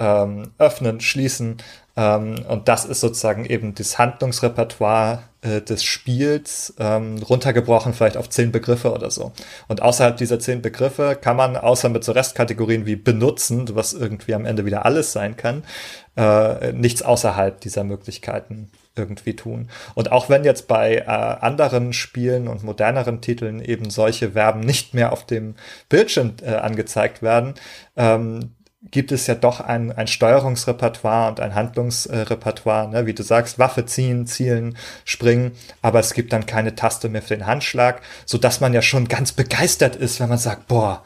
ähm, 0.00 0.50
öffnen, 0.58 1.00
schließen. 1.00 1.58
Ähm, 1.96 2.44
und 2.48 2.66
das 2.66 2.84
ist 2.84 3.00
sozusagen 3.00 3.44
eben 3.44 3.74
das 3.74 3.98
Handlungsrepertoire 3.98 5.22
äh, 5.42 5.60
des 5.60 5.84
Spiels, 5.84 6.74
ähm, 6.78 7.18
runtergebrochen 7.18 7.92
vielleicht 7.92 8.16
auf 8.16 8.30
zehn 8.30 8.50
Begriffe 8.50 8.92
oder 8.92 9.10
so. 9.10 9.32
Und 9.68 9.82
außerhalb 9.82 10.16
dieser 10.16 10.40
zehn 10.40 10.62
Begriffe 10.62 11.16
kann 11.20 11.36
man, 11.36 11.56
außer 11.56 11.88
mit 11.90 12.02
so 12.02 12.12
Restkategorien 12.12 12.86
wie 12.86 12.96
benutzen, 12.96 13.68
was 13.74 13.92
irgendwie 13.92 14.34
am 14.34 14.46
Ende 14.46 14.64
wieder 14.64 14.86
alles 14.86 15.12
sein 15.12 15.36
kann, 15.36 15.62
äh, 16.16 16.72
nichts 16.72 17.02
außerhalb 17.02 17.60
dieser 17.60 17.84
Möglichkeiten 17.84 18.70
irgendwie 18.96 19.36
tun. 19.36 19.68
Und 19.94 20.10
auch 20.12 20.28
wenn 20.28 20.44
jetzt 20.44 20.68
bei 20.68 20.96
äh, 20.96 21.04
anderen 21.04 21.92
Spielen 21.92 22.48
und 22.48 22.64
moderneren 22.64 23.20
Titeln 23.20 23.60
eben 23.60 23.90
solche 23.90 24.32
Verben 24.32 24.60
nicht 24.60 24.94
mehr 24.94 25.12
auf 25.12 25.26
dem 25.26 25.54
Bildschirm 25.88 26.34
äh, 26.42 26.54
angezeigt 26.54 27.22
werden, 27.22 27.54
ähm, 27.96 28.54
gibt 28.82 29.12
es 29.12 29.26
ja 29.26 29.34
doch 29.34 29.60
ein, 29.60 29.92
ein 29.92 30.06
Steuerungsrepertoire 30.06 31.28
und 31.28 31.40
ein 31.40 31.54
Handlungsrepertoire, 31.54 32.88
ne? 32.88 33.06
wie 33.06 33.12
du 33.12 33.22
sagst, 33.22 33.58
Waffe 33.58 33.84
ziehen, 33.84 34.26
zielen, 34.26 34.76
springen, 35.04 35.52
aber 35.82 36.00
es 36.00 36.14
gibt 36.14 36.32
dann 36.32 36.46
keine 36.46 36.74
Taste 36.74 37.08
mehr 37.08 37.22
für 37.22 37.36
den 37.36 37.46
Handschlag, 37.46 38.00
so 38.24 38.38
dass 38.38 38.60
man 38.60 38.72
ja 38.72 38.80
schon 38.80 39.08
ganz 39.08 39.32
begeistert 39.32 39.96
ist, 39.96 40.18
wenn 40.18 40.30
man 40.30 40.38
sagt, 40.38 40.66
boah, 40.66 41.04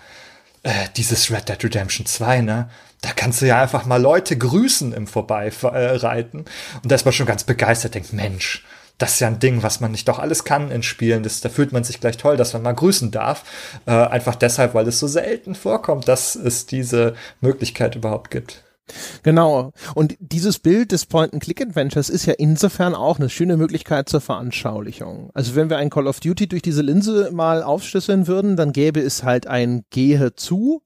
äh, 0.63 0.71
dieses 0.97 1.31
Red 1.31 1.49
Dead 1.49 1.63
Redemption 1.63 2.07
2, 2.07 2.41
ne? 2.43 2.69
Da 3.01 3.11
kannst 3.15 3.43
du 3.43 3.47
ja 3.47 3.61
einfach 3.61 3.85
mal 3.85 4.01
Leute 4.01 4.39
grüßen 4.39 4.95
im 4.95 5.07
Vorbeireiten. 5.07 6.47
Und 6.83 6.91
da 6.91 6.95
ist 6.95 7.05
man 7.05 7.13
schon 7.13 7.27
ganz 7.27 7.45
begeistert, 7.45 7.95
denkt, 7.95 8.15
Mensch, 8.15 8.65
das 8.99 9.15
ist 9.15 9.21
ja 9.21 9.29
ein 9.29 9.41
Ding, 9.41 9.63
was 9.63 9.81
man 9.81 9.91
nicht 9.91 10.09
doch 10.09 10.19
alles 10.19 10.45
kann 10.45 10.71
in 10.71 10.83
Spielen. 10.83 11.23
Das, 11.23 11.41
da 11.41 11.49
fühlt 11.49 11.73
man 11.73 11.85
sich 11.85 12.01
gleich 12.01 12.17
toll, 12.17 12.37
dass 12.37 12.53
man 12.53 12.63
mal 12.63 12.73
grüßen 12.73 13.11
darf. 13.11 13.45
Äh, 13.87 13.93
einfach 13.93 14.37
deshalb, 14.37 14.75
weil 14.75 14.87
es 14.87 14.99
so 14.99 15.07
selten 15.07 15.55
vorkommt, 15.55 16.07
dass 16.09 16.37
es 16.37 16.67
diese 16.67 17.15
Möglichkeit 17.41 17.97
überhaupt 17.97 18.31
gibt. 18.31 18.63
Genau. 19.23 19.73
Und 19.95 20.17
dieses 20.21 20.59
Bild 20.59 20.93
des 20.93 21.07
Point-and-Click-Adventures 21.07 22.11
ist 22.11 22.27
ja 22.27 22.35
insofern 22.35 22.95
auch 22.95 23.19
eine 23.19 23.31
schöne 23.31 23.57
Möglichkeit 23.57 24.09
zur 24.09 24.21
Veranschaulichung. 24.21 25.31
Also 25.33 25.55
wenn 25.55 25.71
wir 25.71 25.79
ein 25.79 25.91
Call 25.91 26.07
of 26.07 26.21
Duty 26.21 26.49
durch 26.49 26.63
diese 26.63 26.83
Linse 26.83 27.31
mal 27.33 27.63
aufschlüsseln 27.63 28.27
würden, 28.27 28.57
dann 28.57 28.73
gäbe 28.73 29.01
es 29.01 29.23
halt 29.23 29.47
ein 29.47 29.85
Gehe 29.91 30.35
zu, 30.35 30.83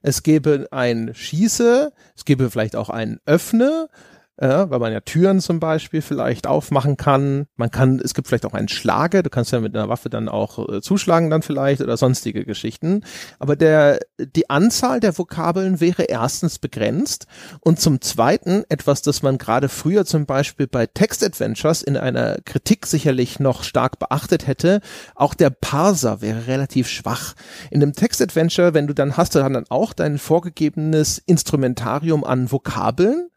es 0.00 0.22
gäbe 0.22 0.68
ein 0.70 1.14
Schieße, 1.14 1.92
es 2.16 2.24
gäbe 2.24 2.50
vielleicht 2.50 2.76
auch 2.76 2.88
ein 2.88 3.20
Öffne, 3.26 3.88
äh, 4.36 4.66
weil 4.68 4.78
man 4.80 4.92
ja 4.92 5.00
Türen 5.00 5.40
zum 5.40 5.60
Beispiel 5.60 6.02
vielleicht 6.02 6.46
aufmachen 6.46 6.96
kann. 6.96 7.46
Man 7.56 7.70
kann, 7.70 8.00
es 8.00 8.14
gibt 8.14 8.28
vielleicht 8.28 8.46
auch 8.46 8.54
einen 8.54 8.68
Schlage, 8.68 9.22
du 9.22 9.30
kannst 9.30 9.52
ja 9.52 9.60
mit 9.60 9.76
einer 9.76 9.88
Waffe 9.88 10.10
dann 10.10 10.28
auch 10.28 10.68
äh, 10.68 10.80
zuschlagen 10.80 11.30
dann 11.30 11.42
vielleicht 11.42 11.80
oder 11.80 11.96
sonstige 11.96 12.44
Geschichten. 12.44 13.02
Aber 13.38 13.54
der, 13.54 14.00
die 14.18 14.50
Anzahl 14.50 15.00
der 15.00 15.16
Vokabeln 15.16 15.80
wäre 15.80 16.04
erstens 16.04 16.58
begrenzt 16.58 17.26
und 17.60 17.78
zum 17.80 18.00
zweiten 18.00 18.64
etwas, 18.68 19.02
das 19.02 19.22
man 19.22 19.38
gerade 19.38 19.68
früher 19.68 20.04
zum 20.04 20.26
Beispiel 20.26 20.66
bei 20.66 20.86
Text-Adventures 20.86 21.82
in 21.82 21.96
einer 21.96 22.38
Kritik 22.44 22.86
sicherlich 22.86 23.38
noch 23.38 23.62
stark 23.62 23.98
beachtet 23.98 24.46
hätte, 24.46 24.80
auch 25.14 25.34
der 25.34 25.50
Parser 25.50 26.20
wäre 26.20 26.48
relativ 26.48 26.88
schwach. 26.88 27.34
In 27.70 27.82
einem 27.82 27.92
Text-Adventure, 27.92 28.74
wenn 28.74 28.88
du 28.88 28.94
dann 28.94 29.16
hast, 29.16 29.34
du 29.34 29.38
dann 29.38 29.66
auch 29.68 29.92
dein 29.92 30.18
vorgegebenes 30.18 31.18
Instrumentarium 31.18 32.24
an 32.24 32.50
Vokabeln 32.50 33.28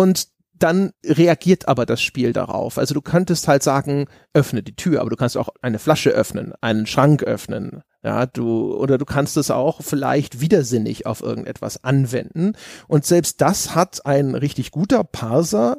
und 0.00 0.28
dann 0.58 0.92
reagiert 1.04 1.68
aber 1.68 1.84
das 1.86 2.00
Spiel 2.00 2.32
darauf. 2.32 2.78
Also 2.78 2.94
du 2.94 3.02
könntest 3.02 3.46
halt 3.46 3.62
sagen, 3.62 4.06
öffne 4.32 4.62
die 4.62 4.74
Tür, 4.74 5.00
aber 5.00 5.10
du 5.10 5.16
kannst 5.16 5.36
auch 5.36 5.50
eine 5.60 5.78
Flasche 5.78 6.10
öffnen, 6.10 6.54
einen 6.60 6.86
Schrank 6.86 7.22
öffnen. 7.22 7.82
Ja, 8.02 8.26
du, 8.26 8.74
oder 8.74 8.98
du 8.98 9.04
kannst 9.04 9.36
es 9.36 9.50
auch 9.50 9.82
vielleicht 9.82 10.40
widersinnig 10.40 11.06
auf 11.06 11.22
irgendetwas 11.22 11.82
anwenden. 11.84 12.52
Und 12.88 13.04
selbst 13.04 13.40
das 13.40 13.74
hat 13.74 14.06
ein 14.06 14.34
richtig 14.34 14.70
guter 14.70 15.04
Parser 15.04 15.78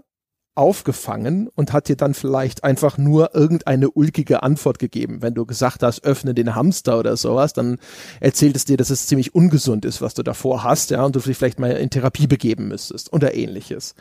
aufgefangen 0.57 1.49
und 1.55 1.73
hat 1.73 1.87
dir 1.87 1.95
dann 1.95 2.13
vielleicht 2.13 2.63
einfach 2.63 2.97
nur 2.97 3.35
irgendeine 3.35 3.91
ulkige 3.91 4.43
Antwort 4.43 4.79
gegeben. 4.79 5.21
Wenn 5.21 5.35
du 5.35 5.45
gesagt 5.45 5.83
hast, 5.83 6.03
öffne 6.03 6.33
den 6.33 6.55
Hamster 6.55 6.97
oder 6.99 7.15
sowas, 7.15 7.53
dann 7.53 7.77
erzählt 8.19 8.55
es 8.55 8.65
dir, 8.65 8.77
dass 8.77 8.89
es 8.89 9.07
ziemlich 9.07 9.35
ungesund 9.35 9.85
ist, 9.85 10.01
was 10.01 10.13
du 10.13 10.23
davor 10.23 10.63
hast, 10.63 10.89
ja, 10.89 11.03
und 11.03 11.15
du 11.15 11.19
dich 11.19 11.37
vielleicht 11.37 11.59
mal 11.59 11.71
in 11.71 11.89
Therapie 11.89 12.27
begeben 12.27 12.67
müsstest 12.67 13.13
oder 13.13 13.35
ähnliches. 13.35 13.95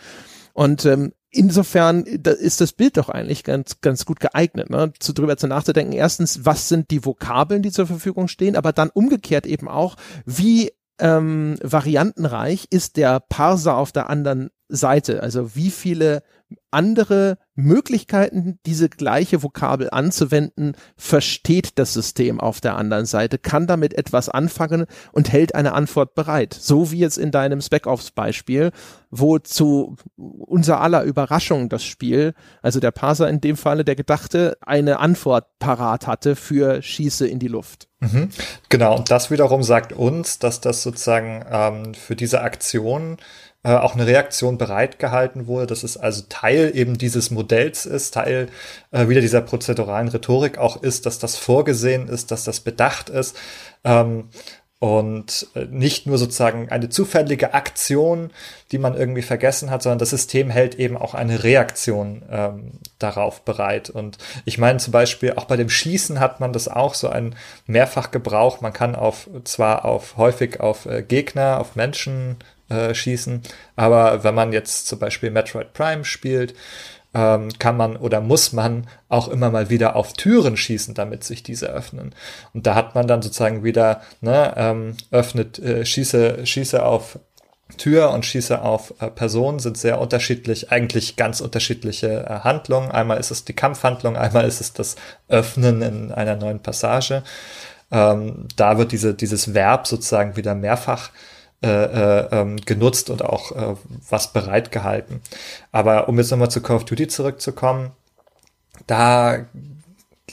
Und 0.54 0.86
ähm, 0.86 1.12
insofern 1.30 2.06
da 2.18 2.30
ist 2.30 2.62
das 2.62 2.72
Bild 2.72 2.96
doch 2.96 3.10
eigentlich 3.10 3.44
ganz, 3.44 3.82
ganz 3.82 4.06
gut 4.06 4.20
geeignet, 4.20 4.70
ne? 4.70 4.92
zu 4.98 5.12
drüber 5.12 5.36
zu 5.36 5.46
nachzudenken. 5.46 5.92
Erstens, 5.92 6.46
was 6.46 6.70
sind 6.70 6.90
die 6.90 7.04
Vokabeln, 7.04 7.60
die 7.60 7.70
zur 7.70 7.86
Verfügung 7.86 8.26
stehen, 8.26 8.56
aber 8.56 8.72
dann 8.72 8.88
umgekehrt 8.88 9.44
eben 9.44 9.68
auch, 9.68 9.96
wie 10.24 10.72
ähm, 10.98 11.56
variantenreich 11.62 12.68
ist 12.70 12.96
der 12.96 13.20
Parser 13.20 13.76
auf 13.76 13.92
der 13.92 14.08
anderen 14.08 14.48
Seite? 14.68 15.22
Also 15.22 15.54
wie 15.54 15.70
viele 15.70 16.22
andere 16.70 17.38
Möglichkeiten, 17.54 18.58
diese 18.66 18.88
gleiche 18.88 19.42
Vokabel 19.42 19.88
anzuwenden, 19.90 20.76
versteht 20.96 21.78
das 21.78 21.94
System 21.94 22.38
auf 22.38 22.60
der 22.60 22.76
anderen 22.76 23.06
Seite, 23.06 23.38
kann 23.38 23.66
damit 23.66 23.94
etwas 23.94 24.28
anfangen 24.28 24.86
und 25.12 25.32
hält 25.32 25.54
eine 25.54 25.72
Antwort 25.72 26.14
bereit. 26.14 26.54
So 26.54 26.92
wie 26.92 26.98
jetzt 26.98 27.16
in 27.16 27.30
deinem 27.30 27.60
Spec-Ops-Beispiel, 27.62 28.72
wo 29.10 29.38
zu 29.38 29.96
unser 30.16 30.80
aller 30.80 31.02
Überraschung 31.02 31.68
das 31.68 31.82
Spiel, 31.82 32.34
also 32.62 32.78
der 32.78 32.90
Parser 32.90 33.28
in 33.28 33.40
dem 33.40 33.56
Falle, 33.56 33.84
der 33.84 33.96
Gedachte, 33.96 34.58
eine 34.60 35.00
Antwort 35.00 35.46
parat 35.58 36.06
hatte 36.06 36.36
für 36.36 36.82
Schieße 36.82 37.26
in 37.26 37.38
die 37.38 37.48
Luft. 37.48 37.88
Mhm. 38.00 38.28
Genau, 38.68 38.96
und 38.96 39.10
das 39.10 39.30
wiederum 39.30 39.62
sagt 39.62 39.94
uns, 39.94 40.38
dass 40.38 40.60
das 40.60 40.82
sozusagen 40.82 41.44
ähm, 41.50 41.94
für 41.94 42.14
diese 42.14 42.42
Aktion 42.42 43.16
äh, 43.66 43.70
auch 43.70 43.94
eine 43.94 44.06
Reaktion 44.06 44.58
bereitgehalten 44.58 45.48
wurde, 45.48 45.66
dass 45.66 45.82
es 45.82 45.96
also 45.96 46.22
Teil 46.28 46.70
eben 46.72 46.98
dieses 46.98 47.32
Modells 47.32 47.84
ist, 47.84 48.14
Teil 48.14 48.48
äh, 48.92 49.08
wieder 49.08 49.20
dieser 49.20 49.40
prozeduralen 49.40 50.06
Rhetorik 50.06 50.56
auch 50.56 50.80
ist, 50.84 51.04
dass 51.04 51.18
das 51.18 51.36
vorgesehen 51.36 52.06
ist, 52.06 52.30
dass 52.30 52.44
das 52.44 52.60
bedacht 52.60 53.08
ist. 53.08 53.36
Ähm, 53.82 54.28
und 54.78 55.48
äh, 55.54 55.64
nicht 55.64 56.06
nur 56.06 56.16
sozusagen 56.16 56.68
eine 56.68 56.90
zufällige 56.90 57.54
Aktion, 57.54 58.30
die 58.70 58.78
man 58.78 58.94
irgendwie 58.94 59.22
vergessen 59.22 59.70
hat, 59.70 59.82
sondern 59.82 59.98
das 59.98 60.10
System 60.10 60.48
hält 60.48 60.76
eben 60.76 60.96
auch 60.96 61.14
eine 61.14 61.42
Reaktion 61.42 62.22
ähm, 62.30 62.72
darauf 63.00 63.40
bereit. 63.42 63.90
Und 63.90 64.18
ich 64.44 64.58
meine 64.58 64.78
zum 64.78 64.92
Beispiel 64.92 65.32
auch 65.32 65.46
bei 65.46 65.56
dem 65.56 65.70
Schießen 65.70 66.20
hat 66.20 66.38
man 66.38 66.52
das 66.52 66.68
auch 66.68 66.94
so 66.94 67.08
ein 67.08 67.34
Mehrfachgebrauch. 67.66 68.60
Man 68.60 68.72
kann 68.72 68.94
auf 68.94 69.28
zwar 69.42 69.84
auf 69.84 70.18
häufig 70.18 70.60
auf 70.60 70.86
äh, 70.86 71.02
Gegner, 71.02 71.58
auf 71.58 71.74
Menschen 71.74 72.36
äh, 72.68 72.94
schießen. 72.94 73.42
Aber 73.76 74.24
wenn 74.24 74.34
man 74.34 74.52
jetzt 74.52 74.86
zum 74.86 74.98
Beispiel 74.98 75.30
Metroid 75.30 75.72
Prime 75.72 76.04
spielt, 76.04 76.54
ähm, 77.14 77.48
kann 77.58 77.76
man 77.76 77.96
oder 77.96 78.20
muss 78.20 78.52
man 78.52 78.86
auch 79.08 79.28
immer 79.28 79.50
mal 79.50 79.70
wieder 79.70 79.96
auf 79.96 80.12
Türen 80.12 80.56
schießen, 80.56 80.94
damit 80.94 81.24
sich 81.24 81.42
diese 81.42 81.68
öffnen. 81.68 82.14
Und 82.52 82.66
da 82.66 82.74
hat 82.74 82.94
man 82.94 83.06
dann 83.06 83.22
sozusagen 83.22 83.64
wieder, 83.64 84.02
ne, 84.20 84.52
ähm, 84.56 84.96
öffnet, 85.10 85.58
äh, 85.58 85.86
schieße, 85.86 86.44
schieße 86.46 86.84
auf 86.84 87.18
Tür 87.78 88.10
und 88.10 88.24
schieße 88.24 88.62
auf 88.62 88.94
äh, 89.00 89.10
Personen 89.10 89.58
sind 89.58 89.76
sehr 89.76 90.00
unterschiedlich, 90.00 90.70
eigentlich 90.70 91.16
ganz 91.16 91.40
unterschiedliche 91.40 92.24
äh, 92.26 92.40
Handlungen. 92.44 92.90
Einmal 92.90 93.18
ist 93.18 93.30
es 93.30 93.44
die 93.44 93.54
Kampfhandlung, 93.54 94.16
einmal 94.16 94.46
ist 94.46 94.60
es 94.60 94.72
das 94.72 94.96
Öffnen 95.28 95.82
in 95.82 96.12
einer 96.12 96.36
neuen 96.36 96.60
Passage. 96.60 97.22
Ähm, 97.90 98.46
da 98.56 98.78
wird 98.78 98.92
diese, 98.92 99.14
dieses 99.14 99.54
Verb 99.54 99.86
sozusagen 99.86 100.36
wieder 100.36 100.54
mehrfach 100.54 101.10
äh, 101.62 101.68
äh, 101.68 102.28
ähm, 102.32 102.56
genutzt 102.58 103.08
und 103.10 103.24
auch 103.24 103.52
äh, 103.52 103.76
was 104.10 104.32
bereitgehalten. 104.32 105.20
Aber 105.72 106.08
um 106.08 106.18
jetzt 106.18 106.30
nochmal 106.30 106.50
zu 106.50 106.60
Call 106.60 106.76
of 106.76 106.84
Duty 106.84 107.08
zurückzukommen, 107.08 107.92
da 108.86 109.46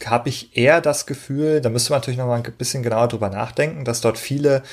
habe 0.06 0.30
ich 0.30 0.58
eher 0.58 0.82
das 0.82 1.06
Gefühl, 1.06 1.62
da 1.62 1.70
müsste 1.70 1.92
man 1.92 2.00
natürlich 2.02 2.18
noch 2.18 2.28
mal 2.28 2.42
ein 2.44 2.54
bisschen 2.58 2.84
genauer 2.84 3.08
drüber 3.08 3.30
nachdenken, 3.30 3.86
dass 3.86 4.02
dort 4.02 4.18
viele 4.18 4.64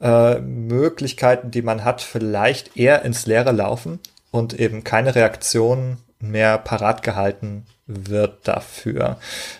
äh, 0.00 0.38
Möglichkeiten, 0.40 1.50
die 1.50 1.62
man 1.62 1.84
hat, 1.84 2.02
vielleicht 2.02 2.76
eher 2.76 3.02
ins 3.02 3.26
Leere 3.26 3.52
laufen 3.52 4.00
und 4.30 4.52
eben 4.54 4.84
keine 4.84 5.14
Reaktion 5.14 5.98
mehr 6.18 6.58
parat 6.58 7.02
gehalten 7.02 7.66
wird 7.86 8.48
dafür. 8.48 9.16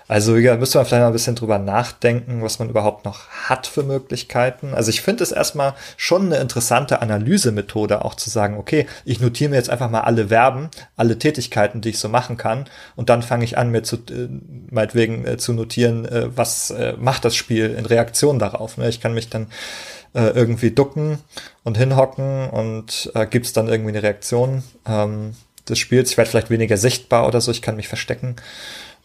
Also 0.09 0.37
ja, 0.37 0.57
müsste 0.57 0.79
man 0.79 0.87
vielleicht 0.87 1.01
noch 1.01 1.09
ein 1.09 1.13
bisschen 1.13 1.37
drüber 1.37 1.59
nachdenken, 1.59 2.43
was 2.43 2.59
man 2.59 2.69
überhaupt 2.69 3.05
noch 3.05 3.29
hat 3.29 3.69
für 3.69 3.85
Möglichkeiten. 3.85 4.75
Also 4.75 4.91
ich 4.91 5.01
finde 5.01 5.23
es 5.23 5.31
erstmal 5.31 5.75
schon 5.97 6.27
eine 6.27 6.39
interessante 6.39 7.03
Analysemethode, 7.03 8.05
auch 8.05 8.17
zu 8.17 8.29
sagen, 8.29 8.59
okay, 8.59 8.87
ich 9.05 9.21
notiere 9.21 9.51
mir 9.51 9.57
jetzt 9.57 9.71
einfach 9.71 9.91
mal 9.91 10.01
alle 10.01 10.29
Verben, 10.29 10.71
alle 10.97 11.19
Tätigkeiten, 11.19 11.81
die 11.81 11.91
ich 11.91 12.01
so 12.01 12.09
machen 12.09 12.37
kann, 12.37 12.65
und 12.97 13.11
dann 13.11 13.23
fange 13.23 13.45
ich 13.45 13.59
an, 13.59 13.71
mir 13.71 13.85
zu, 13.85 13.97
äh, 13.97 14.29
meinetwegen 14.71 15.25
äh, 15.25 15.37
zu 15.37 15.53
notieren, 15.53 16.05
äh, 16.05 16.37
was 16.37 16.71
äh, 16.71 16.95
macht 16.99 17.25
das 17.25 17.37
Spiel 17.37 17.75
in 17.79 17.87
Reaktion 17.87 18.41
darauf. 18.41 18.77
Ne? 18.77 18.89
Ich 18.89 19.01
kann 19.01 19.15
mich 19.15 19.31
dann 19.31 19.47
äh, 20.15 20.31
irgendwie 20.31 20.73
ducken 20.73 21.19
und 21.63 21.79
hinhocken 21.79 22.51
und 22.51 23.13
äh, 23.15 23.27
gibt 23.27 23.47
es 23.47 23.53
dann 23.53 23.69
irgendwie 23.69 23.91
eine 23.91 24.03
Reaktion. 24.03 24.65
Ähm, 24.85 25.35
des 25.69 25.79
Spiels. 25.79 26.11
Ich 26.11 26.17
werde 26.17 26.31
vielleicht 26.31 26.51
weniger 26.51 26.77
sichtbar 26.77 27.27
oder 27.27 27.41
so, 27.41 27.51
ich 27.51 27.63
kann 27.63 27.77
mich 27.77 27.89
verstecken. 27.89 28.37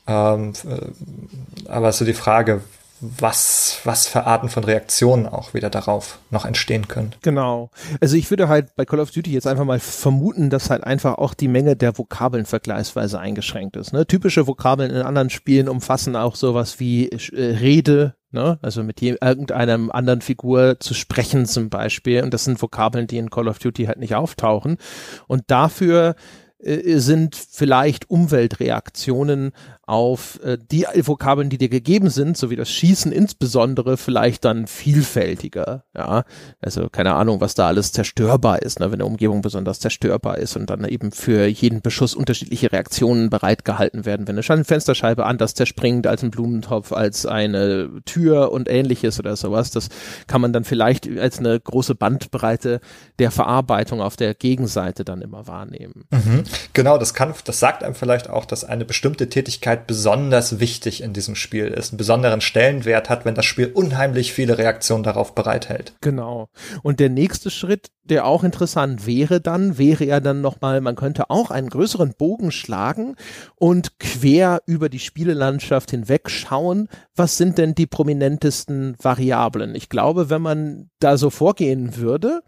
Ähm, 0.07 0.53
äh, 0.65 1.69
aber 1.69 1.91
so 1.91 2.05
die 2.05 2.13
Frage, 2.13 2.61
was, 3.01 3.79
was 3.83 4.05
für 4.07 4.25
Arten 4.25 4.47
von 4.47 4.63
Reaktionen 4.63 5.25
auch 5.25 5.55
wieder 5.55 5.71
darauf 5.71 6.19
noch 6.29 6.45
entstehen 6.45 6.88
können. 6.88 7.13
Genau. 7.23 7.71
Also 7.99 8.15
ich 8.15 8.29
würde 8.29 8.47
halt 8.47 8.75
bei 8.75 8.85
Call 8.85 8.99
of 8.99 9.09
Duty 9.09 9.31
jetzt 9.31 9.47
einfach 9.47 9.65
mal 9.65 9.79
vermuten, 9.79 10.51
dass 10.51 10.69
halt 10.69 10.83
einfach 10.83 11.17
auch 11.17 11.33
die 11.33 11.47
Menge 11.47 11.75
der 11.75 11.97
Vokabeln 11.97 12.45
vergleichsweise 12.45 13.19
eingeschränkt 13.19 13.75
ist. 13.75 13.91
Ne? 13.91 14.05
Typische 14.05 14.45
Vokabeln 14.45 14.91
in 14.91 15.01
anderen 15.01 15.31
Spielen 15.31 15.67
umfassen 15.67 16.15
auch 16.15 16.35
sowas 16.35 16.79
wie 16.79 17.09
äh, 17.09 17.55
Rede, 17.55 18.15
ne? 18.29 18.59
also 18.61 18.83
mit 18.83 19.01
irgendeinem 19.01 19.91
anderen 19.91 20.21
Figur 20.21 20.79
zu 20.79 20.93
sprechen 20.93 21.47
zum 21.47 21.71
Beispiel. 21.71 22.21
Und 22.21 22.35
das 22.35 22.43
sind 22.43 22.61
Vokabeln, 22.61 23.07
die 23.07 23.17
in 23.17 23.31
Call 23.31 23.47
of 23.47 23.57
Duty 23.57 23.85
halt 23.85 23.97
nicht 23.97 24.13
auftauchen. 24.13 24.77
Und 25.25 25.45
dafür 25.47 26.15
sind 26.63 27.35
vielleicht 27.35 28.09
Umweltreaktionen 28.09 29.51
auf 29.91 30.39
äh, 30.41 30.57
die 30.57 30.85
Vokabeln, 31.01 31.49
die 31.49 31.57
dir 31.57 31.68
gegeben 31.68 32.09
sind, 32.09 32.38
so 32.38 32.49
wie 32.49 32.55
das 32.55 32.69
Schießen 32.69 33.11
insbesondere, 33.11 33.97
vielleicht 33.97 34.45
dann 34.45 34.65
vielfältiger. 34.68 35.84
Ja, 35.93 36.23
also 36.61 36.88
keine 36.89 37.15
Ahnung, 37.15 37.41
was 37.41 37.55
da 37.55 37.68
alles 37.68 37.91
zerstörbar 37.91 38.61
ist, 38.61 38.80
ne, 38.80 38.85
wenn 38.85 39.01
eine 39.01 39.05
Umgebung 39.05 39.41
besonders 39.41 39.81
zerstörbar 39.81 40.38
ist 40.38 40.55
und 40.55 40.69
dann 40.69 40.85
eben 40.85 41.11
für 41.11 41.45
jeden 41.45 41.81
Beschuss 41.81 42.15
unterschiedliche 42.15 42.72
Reaktionen 42.72 43.30
bereitgehalten 43.30 44.05
werden, 44.05 44.30
wenn 44.30 44.39
eine 44.39 44.63
Fensterscheibe 44.63 45.26
anders 45.26 45.55
zerspringt 45.55 46.07
als 46.07 46.23
ein 46.23 46.31
Blumentopf, 46.31 46.93
als 46.93 47.26
eine 47.26 47.89
Tür 48.05 48.53
und 48.53 48.69
ähnliches 48.69 49.19
oder 49.19 49.35
sowas. 49.35 49.72
Das 49.72 49.89
kann 50.27 50.39
man 50.39 50.53
dann 50.53 50.63
vielleicht 50.63 51.05
als 51.19 51.39
eine 51.39 51.59
große 51.59 51.95
Bandbreite 51.95 52.80
der 53.19 53.31
Verarbeitung 53.31 53.99
auf 53.99 54.15
der 54.15 54.35
Gegenseite 54.35 55.03
dann 55.03 55.22
immer 55.22 55.47
wahrnehmen. 55.47 56.05
Mhm. 56.11 56.45
Genau, 56.72 56.97
das 56.97 57.13
kann, 57.13 57.34
das 57.43 57.59
sagt 57.59 57.84
einem 57.84 57.95
vielleicht 57.95 58.30
auch, 58.30 58.45
dass 58.45 58.63
eine 58.63 58.85
bestimmte 58.85 59.27
Tätigkeit 59.27 59.80
besonders 59.87 60.59
wichtig 60.59 61.01
in 61.01 61.13
diesem 61.13 61.35
Spiel 61.35 61.67
ist, 61.67 61.91
einen 61.91 61.97
besonderen 61.97 62.41
Stellenwert 62.41 63.09
hat, 63.09 63.25
wenn 63.25 63.35
das 63.35 63.45
Spiel 63.45 63.67
unheimlich 63.67 64.33
viele 64.33 64.57
Reaktionen 64.57 65.03
darauf 65.03 65.35
bereithält. 65.35 65.93
Genau. 66.01 66.49
Und 66.83 66.99
der 66.99 67.09
nächste 67.09 67.49
Schritt, 67.49 67.91
der 68.03 68.26
auch 68.26 68.44
interessant 68.44 69.06
wäre 69.06 69.41
dann, 69.41 69.78
wäre 69.78 70.06
ja 70.06 70.19
dann 70.19 70.41
nochmal, 70.41 70.82
man 70.82 70.95
könnte 70.95 71.30
auch 71.30 71.52
einen 71.52 71.69
größeren 71.69 72.14
Bogen 72.18 72.52
schlagen 72.52 73.15
und 73.56 73.99
quer 73.99 74.61
über 74.65 74.90
die 74.90 74.99
Spielelandschaft 74.99 75.91
hinweg 75.91 76.30
schauen, 76.30 76.90
was 77.15 77.38
sind 77.38 77.57
denn 77.57 77.76
die 77.76 77.88
prominentesten 77.88 78.95
Variablen. 79.02 79.76
Ich 79.76 79.90
glaube, 79.90 80.30
wenn 80.30 80.41
man 80.41 80.90
da 80.99 81.18
so 81.18 81.30
vorgehen 81.30 81.98
würde, 81.98 82.41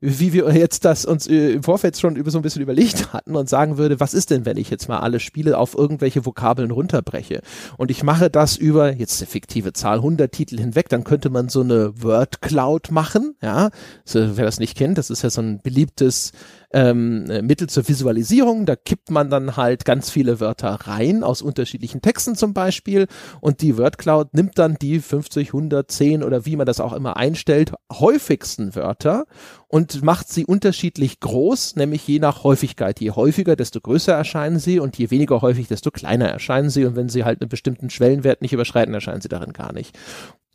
wie 0.00 0.32
wir 0.32 0.52
jetzt 0.54 0.84
das 0.84 1.04
uns 1.04 1.26
äh, 1.26 1.52
im 1.52 1.62
Vorfeld 1.62 1.98
schon 1.98 2.16
über 2.16 2.30
so 2.30 2.38
ein 2.38 2.42
bisschen 2.42 2.62
überlegt 2.62 3.12
hatten 3.12 3.34
und 3.34 3.48
sagen 3.48 3.78
würde, 3.78 3.98
was 3.98 4.14
ist 4.14 4.30
denn, 4.30 4.44
wenn 4.44 4.56
ich 4.56 4.70
jetzt 4.70 4.88
mal 4.88 5.00
alle 5.00 5.18
Spiele 5.18 5.58
auf 5.58 5.76
irgendwelche 5.76 6.24
Vokabeln 6.24 6.70
runterbreche 6.70 7.40
und 7.76 7.90
ich 7.90 8.02
mache 8.02 8.30
das 8.30 8.56
über 8.56 8.92
jetzt 8.92 9.20
eine 9.20 9.28
fiktive 9.28 9.72
Zahl 9.72 9.96
100 9.96 10.30
Titel 10.30 10.58
hinweg, 10.58 10.88
dann 10.88 11.04
könnte 11.04 11.30
man 11.30 11.48
so 11.48 11.62
eine 11.62 12.00
Word 12.00 12.42
Cloud 12.42 12.90
machen, 12.90 13.34
ja, 13.42 13.70
so, 14.04 14.36
wer 14.36 14.44
das 14.44 14.60
nicht 14.60 14.76
kennt, 14.76 14.97
das 14.98 15.10
ist 15.10 15.22
ja 15.22 15.30
so 15.30 15.40
ein 15.40 15.60
beliebtes 15.62 16.32
ähm, 16.70 17.30
äh, 17.30 17.40
Mittel 17.40 17.68
zur 17.68 17.88
Visualisierung. 17.88 18.66
Da 18.66 18.76
kippt 18.76 19.10
man 19.10 19.30
dann 19.30 19.56
halt 19.56 19.84
ganz 19.84 20.10
viele 20.10 20.40
Wörter 20.40 20.68
rein, 20.68 21.24
aus 21.24 21.40
unterschiedlichen 21.40 22.02
Texten 22.02 22.36
zum 22.36 22.52
Beispiel. 22.52 23.06
Und 23.40 23.62
die 23.62 23.78
WordCloud 23.78 24.34
nimmt 24.34 24.58
dann 24.58 24.76
die 24.80 25.00
50, 25.00 25.48
110 25.48 26.22
oder 26.22 26.44
wie 26.44 26.56
man 26.56 26.66
das 26.66 26.80
auch 26.80 26.92
immer 26.92 27.16
einstellt, 27.16 27.72
häufigsten 27.92 28.74
Wörter 28.74 29.24
und 29.68 30.02
macht 30.02 30.28
sie 30.28 30.44
unterschiedlich 30.44 31.20
groß, 31.20 31.76
nämlich 31.76 32.06
je 32.06 32.18
nach 32.18 32.44
Häufigkeit. 32.44 33.00
Je 33.00 33.12
häufiger, 33.12 33.56
desto 33.56 33.80
größer 33.80 34.12
erscheinen 34.12 34.58
sie 34.58 34.80
und 34.80 34.98
je 34.98 35.10
weniger 35.10 35.40
häufig, 35.40 35.68
desto 35.68 35.90
kleiner 35.90 36.28
erscheinen 36.28 36.70
sie. 36.70 36.84
Und 36.84 36.96
wenn 36.96 37.08
sie 37.08 37.24
halt 37.24 37.40
einen 37.40 37.48
bestimmten 37.48 37.88
Schwellenwert 37.88 38.42
nicht 38.42 38.52
überschreiten, 38.52 38.92
erscheinen 38.92 39.20
sie 39.20 39.28
darin 39.28 39.52
gar 39.52 39.72
nicht. 39.72 39.96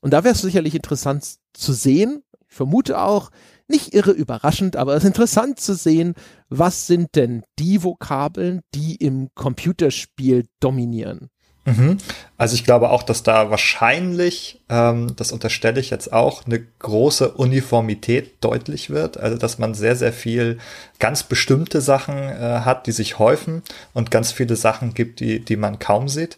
Und 0.02 0.12
da 0.12 0.24
wäre 0.24 0.36
es 0.36 0.42
sicherlich 0.42 0.76
interessant 0.76 1.26
zu 1.54 1.72
sehen, 1.72 2.24
ich 2.50 2.58
vermute 2.58 3.00
auch, 3.02 3.32
nicht 3.68 3.94
irre 3.94 4.12
überraschend, 4.12 4.76
aber 4.76 4.94
es 4.94 5.04
ist 5.04 5.08
interessant 5.08 5.60
zu 5.60 5.76
sehen, 5.76 6.16
was 6.50 6.88
sind 6.88 7.16
denn 7.16 7.44
die 7.60 7.84
Vokabeln, 7.84 8.62
die 8.76 8.96
im 8.96 9.30
Computerspiel 9.36 10.46
dominieren. 10.60 11.30
Mhm. 11.66 11.98
Also 12.38 12.56
ich 12.56 12.66
glaube 12.66 12.90
auch, 12.90 13.04
dass 13.04 13.24
da 13.24 13.50
wahrscheinlich, 13.50 14.60
ähm, 14.70 15.16
das 15.16 15.32
unterstelle 15.32 15.80
ich 15.80 15.90
jetzt 15.90 16.12
auch, 16.12 16.46
eine 16.46 16.60
große 16.80 17.32
Uniformität 17.32 18.44
deutlich 18.44 18.90
wird. 18.90 19.18
Also 19.18 19.38
dass 19.38 19.60
man 19.60 19.74
sehr, 19.74 19.96
sehr 19.96 20.12
viel 20.12 20.58
ganz 21.00 21.24
bestimmte 21.24 21.80
Sachen 21.80 22.18
äh, 22.18 22.62
hat, 22.66 22.88
die 22.88 22.92
sich 22.92 23.18
häufen 23.18 23.64
und 23.94 24.12
ganz 24.12 24.32
viele 24.34 24.58
Sachen 24.58 24.94
gibt, 24.94 25.22
die, 25.22 25.40
die 25.40 25.56
man 25.56 25.80
kaum 25.80 26.10
sieht. 26.10 26.38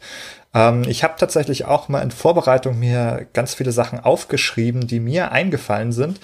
Ähm, 0.54 0.84
ich 0.88 1.04
habe 1.04 1.16
tatsächlich 1.18 1.66
auch 1.66 1.90
mal 1.90 2.02
in 2.02 2.12
Vorbereitung 2.12 2.78
mir 2.80 3.26
ganz 3.34 3.56
viele 3.56 3.72
Sachen 3.72 4.00
aufgeschrieben, 4.00 4.86
die 4.86 5.00
mir 5.00 5.32
eingefallen 5.32 5.92
sind 5.92 6.20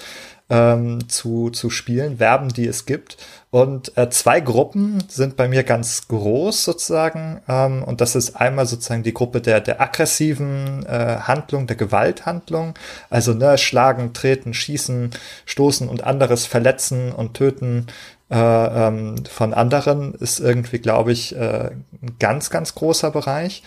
ähm, 0.51 1.07
zu, 1.07 1.49
zu 1.49 1.69
spielen, 1.69 2.17
Verben, 2.17 2.49
die 2.49 2.67
es 2.67 2.85
gibt. 2.85 3.17
Und 3.51 3.97
äh, 3.97 4.09
zwei 4.09 4.41
Gruppen 4.41 5.03
sind 5.07 5.37
bei 5.37 5.47
mir 5.47 5.63
ganz 5.63 6.09
groß 6.09 6.65
sozusagen. 6.65 7.41
Ähm, 7.47 7.83
und 7.83 8.01
das 8.01 8.15
ist 8.15 8.35
einmal 8.35 8.65
sozusagen 8.65 9.03
die 9.03 9.13
Gruppe 9.13 9.39
der, 9.39 9.61
der 9.61 9.81
aggressiven 9.81 10.85
äh, 10.85 11.17
Handlung, 11.21 11.67
der 11.67 11.77
Gewalthandlung. 11.77 12.73
Also 13.09 13.33
ne, 13.33 13.57
schlagen, 13.57 14.13
treten, 14.13 14.53
schießen, 14.53 15.11
stoßen 15.45 15.87
und 15.87 16.03
anderes 16.03 16.45
verletzen 16.45 17.13
und 17.13 17.33
töten 17.33 17.87
äh, 18.29 18.87
ähm, 18.87 19.25
von 19.25 19.53
anderen 19.53 20.13
ist 20.15 20.39
irgendwie, 20.39 20.79
glaube 20.79 21.11
ich, 21.11 21.35
äh, 21.35 21.71
ein 22.01 22.15
ganz, 22.19 22.49
ganz 22.49 22.75
großer 22.75 23.11
Bereich. 23.11 23.61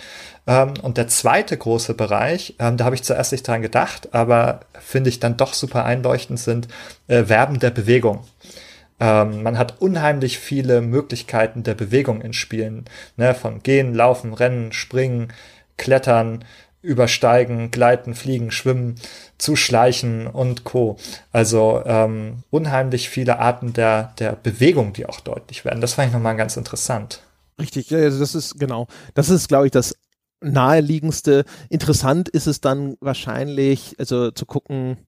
Ähm, 0.47 0.75
und 0.83 0.97
der 0.97 1.09
zweite 1.09 1.57
große 1.57 1.95
Bereich, 1.95 2.55
ähm, 2.59 2.77
da 2.77 2.85
habe 2.85 2.95
ich 2.95 3.03
zuerst 3.03 3.33
nicht 3.33 3.47
dran 3.47 3.63
gedacht, 3.63 4.15
aber 4.15 4.61
finde 4.79 5.11
ich 5.11 5.21
dann 5.21 5.37
doch 5.37 5.55
super 5.55 5.85
einleuchtend, 5.85 6.39
sind 6.39 6.69
äh, 7.07 7.25
Verben 7.25 7.59
der 7.59 7.71
Bewegung. 7.71 8.25
Ähm, 9.01 9.43
man 9.43 9.59
hat 9.59 9.81
unheimlich 9.81 10.39
viele 10.39 10.81
Möglichkeiten 10.81 11.63
der 11.63 11.75
Bewegung 11.75 12.21
in 12.21 12.33
Spielen, 12.33 12.85
ne, 13.17 13.35
von 13.35 13.63
gehen, 13.63 13.95
laufen, 13.95 14.35
rennen, 14.35 14.73
springen, 14.73 15.33
klettern, 15.77 16.45
übersteigen, 16.83 17.71
gleiten, 17.71 18.15
fliegen, 18.15 18.51
schwimmen, 18.51 18.97
zuschleichen 19.39 20.27
und 20.27 20.65
co. 20.65 20.99
Also 21.33 21.83
ähm, 21.87 22.45
unheimlich 22.51 23.09
viele 23.09 23.39
Arten 23.39 23.73
der, 23.73 24.13
der 24.19 24.33
Bewegung, 24.33 24.93
die 24.93 25.07
auch 25.07 25.21
deutlich 25.21 25.65
werden. 25.65 25.81
Das 25.81 25.95
fand 25.95 26.09
ich 26.09 26.15
nochmal 26.15 26.37
ganz 26.37 26.57
interessant. 26.57 27.23
Richtig, 27.59 27.93
also 27.95 28.19
das 28.19 28.35
ist 28.35 28.59
genau, 28.59 28.87
das 29.15 29.31
ist, 29.31 29.49
glaube 29.49 29.67
ich, 29.67 29.73
das 29.73 29.95
naheliegendste. 30.45 31.45
Interessant 31.69 32.29
ist 32.29 32.47
es 32.47 32.61
dann 32.61 32.97
wahrscheinlich, 33.01 33.97
also 33.99 34.31
zu 34.31 34.47
gucken, 34.47 34.99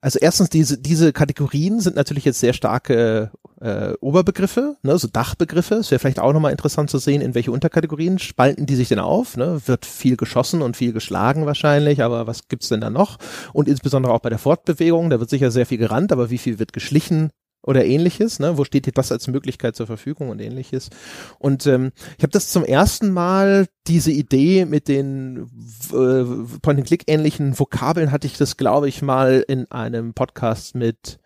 also 0.00 0.18
erstens 0.20 0.50
diese 0.50 0.78
diese 0.78 1.12
Kategorien 1.12 1.80
sind 1.80 1.94
natürlich 1.94 2.24
jetzt 2.24 2.40
sehr 2.40 2.54
starke 2.54 3.30
äh, 3.60 3.92
Oberbegriffe, 4.00 4.76
ne, 4.82 4.98
so 4.98 5.06
Dachbegriffe. 5.06 5.76
Es 5.76 5.92
wäre 5.92 6.00
vielleicht 6.00 6.18
auch 6.18 6.32
nochmal 6.32 6.50
interessant 6.50 6.90
zu 6.90 6.98
sehen, 6.98 7.20
in 7.20 7.36
welche 7.36 7.52
Unterkategorien 7.52 8.18
spalten 8.18 8.66
die 8.66 8.74
sich 8.74 8.88
denn 8.88 8.98
auf. 8.98 9.36
Ne? 9.36 9.60
Wird 9.66 9.86
viel 9.86 10.16
geschossen 10.16 10.60
und 10.60 10.76
viel 10.76 10.92
geschlagen 10.92 11.46
wahrscheinlich, 11.46 12.02
aber 12.02 12.26
was 12.26 12.48
gibt's 12.48 12.68
denn 12.68 12.80
da 12.80 12.90
noch? 12.90 13.18
Und 13.52 13.68
insbesondere 13.68 14.12
auch 14.12 14.20
bei 14.20 14.30
der 14.30 14.40
Fortbewegung, 14.40 15.08
da 15.08 15.20
wird 15.20 15.30
sicher 15.30 15.52
sehr 15.52 15.66
viel 15.66 15.78
gerannt, 15.78 16.10
aber 16.10 16.30
wie 16.30 16.38
viel 16.38 16.58
wird 16.58 16.72
geschlichen? 16.72 17.30
Oder 17.62 17.84
ähnliches, 17.84 18.38
ne? 18.38 18.58
Wo 18.58 18.64
steht 18.64 18.86
dir 18.86 18.92
das 18.92 19.12
als 19.12 19.28
Möglichkeit 19.28 19.76
zur 19.76 19.86
Verfügung 19.86 20.30
und 20.30 20.40
ähnliches? 20.40 20.90
Und 21.38 21.66
ähm, 21.66 21.92
ich 22.16 22.22
habe 22.22 22.32
das 22.32 22.48
zum 22.48 22.64
ersten 22.64 23.10
Mal 23.12 23.66
diese 23.86 24.10
Idee 24.10 24.64
mit 24.64 24.88
den 24.88 25.48
äh, 25.92 26.24
Point-and-Click-ähnlichen 26.60 27.58
Vokabeln 27.58 28.10
hatte 28.10 28.26
ich 28.26 28.36
das, 28.36 28.56
glaube 28.56 28.88
ich, 28.88 29.02
mal 29.02 29.44
in 29.46 29.70
einem 29.70 30.14
Podcast 30.14 30.74
mit 30.74 31.20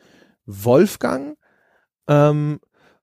Wolfgang, 0.47 1.37
ähm, 2.09 2.61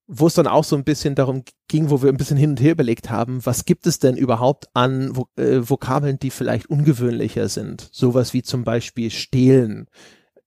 wo 0.08 0.28
es 0.28 0.34
dann 0.34 0.48
auch 0.48 0.64
so 0.64 0.76
ein 0.76 0.84
bisschen 0.84 1.16
darum 1.16 1.44
ging, 1.68 1.90
wo 1.90 2.02
wir 2.02 2.10
ein 2.10 2.18
bisschen 2.18 2.38
hin 2.38 2.52
und 2.52 2.62
her 2.62 2.74
überlegt 2.74 3.10
haben, 3.10 3.46
was 3.46 3.66
gibt 3.66 3.88
es 3.88 4.00
denn 4.00 4.16
überhaupt 4.16 4.68
an 4.74 5.16
Vok 5.16 5.30
äh, 5.38 5.68
Vokabeln, 5.68 6.20
die 6.20 6.30
vielleicht 6.30 6.68
ungewöhnlicher 6.68 7.50
sind? 7.50 7.90
Sowas 7.92 8.34
wie 8.34 8.44
zum 8.44 8.64
Beispiel 8.64 9.10
stehlen. 9.10 9.88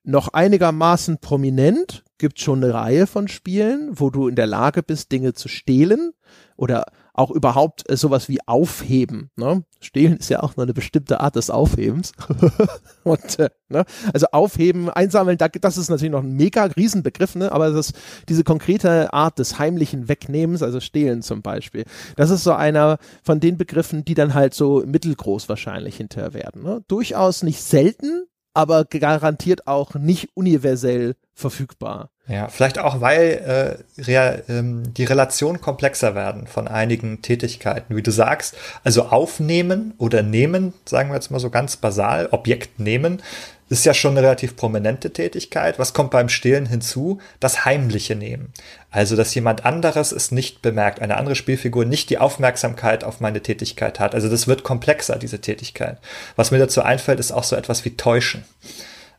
Noch 0.05 0.29
einigermaßen 0.29 1.19
prominent, 1.19 2.05
gibt 2.19 2.41
schon 2.41 2.63
eine 2.63 2.75
Reihe 2.75 3.07
von 3.07 3.29
Spielen, 3.29 3.91
wo 3.93 4.11
du 4.11 4.29
in 4.29 4.37
der 4.37 4.47
Lage 4.47 4.83
bist, 4.83 5.13
Dinge 5.13 5.35
zu 5.35 5.49
stehlen 5.49 6.13
oder 6.57 6.87
auch 7.17 7.31
überhaupt 7.31 7.89
äh, 7.91 7.97
sowas 7.97 8.29
wie 8.29 8.47
aufheben. 8.47 9.31
Ne? 9.37 9.65
Stehlen 9.81 10.19
ist 10.19 10.29
ja 10.29 10.43
auch 10.43 10.57
nur 10.57 10.65
eine 10.65 10.75
bestimmte 10.75 11.21
Art 11.21 11.37
des 11.37 11.51
Aufhebens. 11.51 12.13
und 13.05 13.39
äh, 13.39 13.49
ne? 13.69 13.85
also 14.13 14.27
aufheben, 14.33 14.91
einsammeln, 14.91 15.39
da, 15.39 15.49
das 15.49 15.79
ist 15.79 15.89
natürlich 15.89 16.13
noch 16.13 16.23
ein 16.23 16.37
mega 16.37 16.65
Riesenbegriff, 16.65 17.35
ne? 17.35 17.53
aber 17.53 17.71
das, 17.71 17.93
diese 18.29 18.45
konkrete 18.45 19.13
Art 19.13 19.39
des 19.39 19.59
heimlichen 19.59 20.09
Wegnehmens, 20.09 20.63
also 20.63 20.81
Stehlen 20.81 21.23
zum 21.23 21.41
Beispiel, 21.43 21.85
das 22.17 22.31
ist 22.31 22.45
so 22.45 22.53
einer 22.53 22.99
von 23.23 23.41
den 23.41 23.57
Begriffen, 23.57 24.05
die 24.05 24.15
dann 24.15 24.35
halt 24.35 24.53
so 24.53 24.83
mittelgroß 24.87 25.49
wahrscheinlich 25.49 25.97
hinterher 25.97 26.35
werden. 26.35 26.63
Ne? 26.63 26.85
Durchaus 26.87 27.43
nicht 27.43 27.63
selten, 27.63 28.27
aber 28.57 28.87
garantiert 28.87 29.67
auch 29.67 29.95
nicht 29.97 30.31
universell 30.35 31.15
verfügbar. 31.35 32.09
Ja, 32.27 32.49
vielleicht 32.49 32.79
auch, 32.79 33.03
weil 33.03 33.77
äh, 33.99 34.03
rea, 34.03 34.39
ähm, 34.49 34.95
die 34.95 35.05
Relationen 35.05 35.61
komplexer 35.61 36.15
werden 36.15 36.47
von 36.47 36.67
einigen 36.67 37.21
Tätigkeiten, 37.21 37.95
wie 37.95 38.03
du 38.03 38.11
sagst. 38.11 38.57
Also 38.83 39.05
aufnehmen 39.05 39.93
oder 39.99 40.23
nehmen, 40.23 40.73
sagen 40.87 41.11
wir 41.11 41.17
jetzt 41.17 41.31
mal 41.31 41.39
so 41.39 41.51
ganz 41.51 41.77
basal, 41.77 42.31
Objekt 42.33 42.81
nehmen, 42.81 43.23
ist 43.69 43.85
ja 43.85 43.95
schon 43.95 44.13
eine 44.13 44.23
relativ 44.23 44.57
prominente 44.57 45.13
Tätigkeit. 45.13 45.79
Was 45.79 45.93
kommt 45.93 46.11
beim 46.11 46.29
Stehlen 46.29 46.67
hinzu? 46.67 47.21
Das 47.41 47.65
Heimliche 47.65 48.15
nehmen. 48.15 48.53
Also, 48.91 49.17
dass 49.17 49.35
jemand 49.35 49.65
anderes 49.65 50.13
es 50.13 50.31
nicht 50.31 50.63
bemerkt, 50.63 51.01
eine 51.03 51.17
andere 51.17 51.35
Spielfigur 51.35 51.85
nicht 51.85 52.09
die 52.11 52.19
Aufmerksamkeit 52.19 53.03
auf 53.03 53.21
meine 53.21 53.43
Tätigkeit 53.43 53.99
hat. 53.99 54.15
Also, 54.15 54.29
das 54.29 54.47
wird 54.47 54.63
komplexer, 54.63 55.17
diese 55.17 55.41
Tätigkeit. 55.41 55.99
Was 56.37 56.51
mir 56.51 56.59
dazu 56.59 56.83
einfällt, 56.83 57.21
ist 57.21 57.33
auch 57.33 57.45
so 57.45 57.57
etwas 57.57 57.85
wie 57.85 57.97
täuschen 57.97 58.45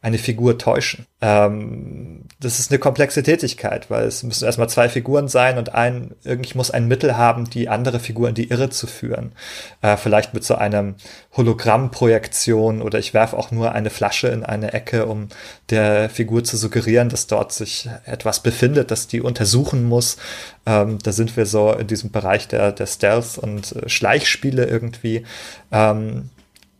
eine 0.01 0.17
Figur 0.17 0.57
täuschen. 0.57 1.05
Ähm, 1.21 2.25
das 2.39 2.59
ist 2.59 2.71
eine 2.71 2.79
komplexe 2.79 3.23
Tätigkeit, 3.23 3.89
weil 3.89 4.05
es 4.05 4.21
müssen 4.23 4.45
erstmal 4.45 4.69
zwei 4.69 4.89
Figuren 4.89 5.27
sein 5.27 5.57
und 5.57 5.73
ein, 5.73 6.15
irgendwie 6.23 6.55
muss 6.55 6.69
ein 6.69 6.87
Mittel 6.87 7.17
haben, 7.17 7.49
die 7.49 7.69
andere 7.69 7.99
Figur 7.99 8.29
in 8.29 8.35
die 8.35 8.49
Irre 8.49 8.69
zu 8.69 8.85
führen. 8.85 9.31
Äh, 9.81 9.97
vielleicht 9.97 10.33
mit 10.33 10.43
so 10.43 10.55
einem 10.55 10.95
Hologrammprojektion 11.35 12.81
oder 12.81 12.99
ich 12.99 13.13
werfe 13.13 13.37
auch 13.37 13.51
nur 13.51 13.71
eine 13.71 13.89
Flasche 13.89 14.27
in 14.27 14.43
eine 14.43 14.73
Ecke, 14.73 15.07
um 15.07 15.29
der 15.69 16.09
Figur 16.09 16.43
zu 16.43 16.57
suggerieren, 16.57 17.09
dass 17.09 17.27
dort 17.27 17.51
sich 17.51 17.89
etwas 18.05 18.41
befindet, 18.41 18.91
das 18.91 19.07
die 19.07 19.21
untersuchen 19.21 19.83
muss. 19.83 20.17
Ähm, 20.67 20.99
da 21.01 21.11
sind 21.11 21.35
wir 21.35 21.45
so 21.47 21.73
in 21.73 21.87
diesem 21.87 22.11
Bereich 22.11 22.47
der, 22.47 22.71
der 22.71 22.85
Stealth- 22.85 23.39
und 23.39 23.75
äh, 23.75 23.89
Schleichspiele 23.89 24.65
irgendwie. 24.65 25.25
Ähm, 25.71 26.29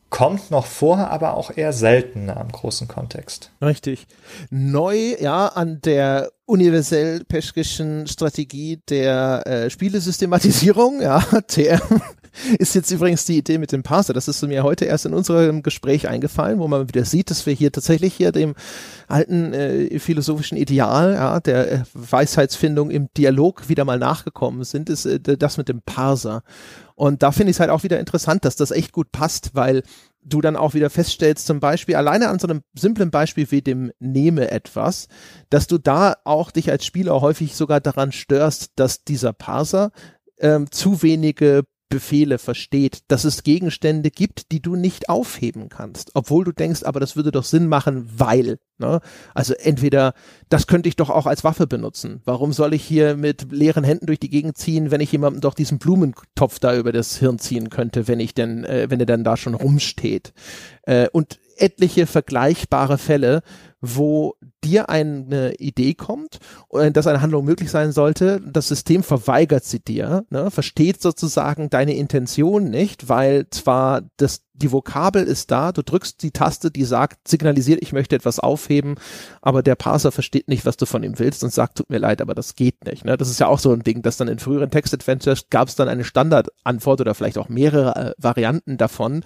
kommt 0.09 0.51
noch 0.51 0.65
vor, 0.65 0.97
aber 0.97 1.35
auch 1.35 1.55
eher 1.55 1.73
seltener 1.73 2.39
im 2.39 2.51
großen 2.51 2.87
Kontext. 2.87 3.51
Richtig. 3.61 4.07
Neu, 4.49 5.15
ja, 5.19 5.47
an 5.47 5.81
der 5.81 6.31
universell 6.45 7.25
peschkischen 7.25 8.07
Strategie 8.07 8.79
der 8.89 9.45
äh, 9.45 9.69
Spielesystematisierung, 9.69 11.01
ja, 11.01 11.23
der 11.55 11.81
ist 12.57 12.75
jetzt 12.75 12.91
übrigens 12.91 13.25
die 13.25 13.37
Idee 13.37 13.57
mit 13.57 13.71
dem 13.71 13.83
Parser. 13.83 14.13
Das 14.13 14.27
ist 14.27 14.41
mir 14.43 14.63
heute 14.63 14.85
erst 14.85 15.05
in 15.05 15.13
unserem 15.13 15.63
Gespräch 15.63 16.07
eingefallen, 16.07 16.59
wo 16.59 16.67
man 16.67 16.87
wieder 16.87 17.05
sieht, 17.05 17.29
dass 17.29 17.45
wir 17.45 17.53
hier 17.53 17.71
tatsächlich 17.71 18.13
hier 18.13 18.31
dem 18.31 18.55
alten 19.07 19.53
äh, 19.53 19.99
philosophischen 19.99 20.57
Ideal, 20.57 21.13
ja, 21.13 21.39
der 21.39 21.71
äh, 21.71 21.79
Weisheitsfindung 21.93 22.91
im 22.91 23.09
Dialog 23.17 23.69
wieder 23.69 23.85
mal 23.85 23.99
nachgekommen 23.99 24.63
sind, 24.63 24.89
ist 24.89 25.05
äh, 25.05 25.19
das 25.19 25.57
mit 25.57 25.69
dem 25.69 25.81
Parser. 25.81 26.43
Und 26.97 27.21
da 27.21 27.31
finde 27.31 27.51
ich 27.51 27.57
es 27.57 27.59
halt 27.59 27.69
auch 27.69 27.83
wieder 27.83 27.99
interessant, 27.99 28.43
dass 28.43 28.55
das 28.55 28.71
echt 28.71 28.91
gut 28.91 29.11
passt, 29.11 29.51
weil 29.53 29.83
du 30.23 30.41
dann 30.41 30.55
auch 30.55 30.73
wieder 30.73 30.89
feststellst, 30.89 31.45
zum 31.45 31.59
Beispiel 31.59 31.95
alleine 31.95 32.27
an 32.27 32.39
so 32.39 32.47
einem 32.47 32.63
simplen 32.73 33.11
Beispiel 33.11 33.49
wie 33.51 33.61
dem 33.61 33.91
Nehme 33.99 34.49
etwas, 34.49 35.07
dass 35.51 35.67
du 35.67 35.77
da 35.77 36.15
auch 36.23 36.49
dich 36.49 36.71
als 36.71 36.87
Spieler 36.87 37.21
häufig 37.21 37.55
sogar 37.55 37.81
daran 37.81 38.11
störst, 38.11 38.71
dass 38.77 39.03
dieser 39.03 39.31
Parser 39.31 39.91
ähm, 40.39 40.71
zu 40.71 41.03
wenige 41.03 41.65
Befehle 41.89 42.37
versteht, 42.37 42.99
dass 43.07 43.23
es 43.23 43.43
Gegenstände 43.43 44.11
gibt, 44.11 44.51
die 44.51 44.61
du 44.61 44.75
nicht 44.75 45.09
aufheben 45.09 45.69
kannst, 45.69 46.11
obwohl 46.13 46.43
du 46.43 46.51
denkst, 46.51 46.83
aber 46.83 46.99
das 46.99 47.15
würde 47.15 47.31
doch 47.31 47.43
Sinn 47.43 47.67
machen, 47.67 48.09
weil. 48.17 48.59
Ne? 48.77 48.99
Also 49.33 49.53
entweder, 49.53 50.13
das 50.49 50.67
könnte 50.67 50.89
ich 50.89 50.95
doch 50.95 51.09
auch 51.09 51.25
als 51.25 51.43
Waffe 51.43 51.65
benutzen. 51.65 52.21
Warum 52.25 52.53
soll 52.53 52.73
ich 52.73 52.83
hier 52.83 53.15
mit 53.15 53.51
leeren 53.51 53.83
Händen 53.83 54.05
durch 54.05 54.19
die 54.19 54.29
Gegend 54.29 54.57
ziehen, 54.57 54.91
wenn 54.91 55.01
ich 55.01 55.11
jemandem 55.11 55.41
doch 55.41 55.53
diesen 55.53 55.79
Blumentopf 55.79 56.59
da 56.59 56.75
über 56.75 56.91
das 56.91 57.17
Hirn 57.17 57.39
ziehen 57.39 57.69
könnte, 57.69 58.07
wenn 58.07 58.19
ich 58.19 58.33
denn, 58.33 58.65
äh, 58.65 58.87
wenn 58.89 58.99
er 58.99 59.05
dann 59.05 59.23
da 59.23 59.37
schon 59.37 59.53
rumsteht. 59.53 60.33
Äh, 60.83 61.07
und 61.11 61.39
etliche 61.59 62.07
vergleichbare 62.07 62.97
Fälle, 62.97 63.41
wo 63.81 64.35
dir 64.63 64.89
eine 64.89 65.53
Idee 65.55 65.93
kommt, 65.93 66.39
äh, 66.71 66.91
dass 66.91 67.07
eine 67.07 67.21
Handlung 67.21 67.45
möglich 67.45 67.69
sein 67.69 67.91
sollte, 67.91 68.41
das 68.45 68.67
System 68.67 69.03
verweigert 69.03 69.63
sie 69.63 69.79
dir, 69.79 70.25
ne, 70.29 70.49
versteht 70.51 71.01
sozusagen 71.01 71.69
deine 71.69 71.95
Intention 71.95 72.69
nicht, 72.69 73.09
weil 73.09 73.49
zwar 73.49 74.01
das, 74.17 74.41
die 74.57 74.71
Vokabel 74.71 75.23
ist 75.23 75.51
da, 75.51 75.71
du 75.71 75.83
drückst 75.83 76.21
die 76.23 76.31
Taste, 76.31 76.71
die 76.71 76.83
sagt, 76.83 77.27
signalisiert, 77.27 77.81
ich 77.81 77.93
möchte 77.93 78.15
etwas 78.15 78.39
aufheben, 78.39 78.95
aber 79.41 79.63
der 79.63 79.75
Parser 79.75 80.11
versteht 80.11 80.47
nicht, 80.47 80.65
was 80.65 80.77
du 80.77 80.85
von 80.85 81.03
ihm 81.03 81.19
willst 81.19 81.43
und 81.43 81.53
sagt, 81.53 81.77
tut 81.77 81.89
mir 81.89 81.99
leid, 81.99 82.21
aber 82.21 82.33
das 82.33 82.55
geht 82.55 82.85
nicht. 82.85 83.05
Ne? 83.05 83.17
Das 83.17 83.29
ist 83.29 83.39
ja 83.39 83.47
auch 83.47 83.59
so 83.59 83.71
ein 83.71 83.83
Ding, 83.83 84.01
dass 84.01 84.17
dann 84.17 84.27
in 84.27 84.39
früheren 84.39 84.71
Text-Adventures 84.71 85.49
gab 85.49 85.67
es 85.67 85.75
dann 85.75 85.87
eine 85.87 86.03
Standardantwort 86.03 87.01
oder 87.01 87.13
vielleicht 87.13 87.37
auch 87.37 87.49
mehrere 87.49 87.95
äh, 87.95 88.13
Varianten 88.17 88.77
davon, 88.77 89.23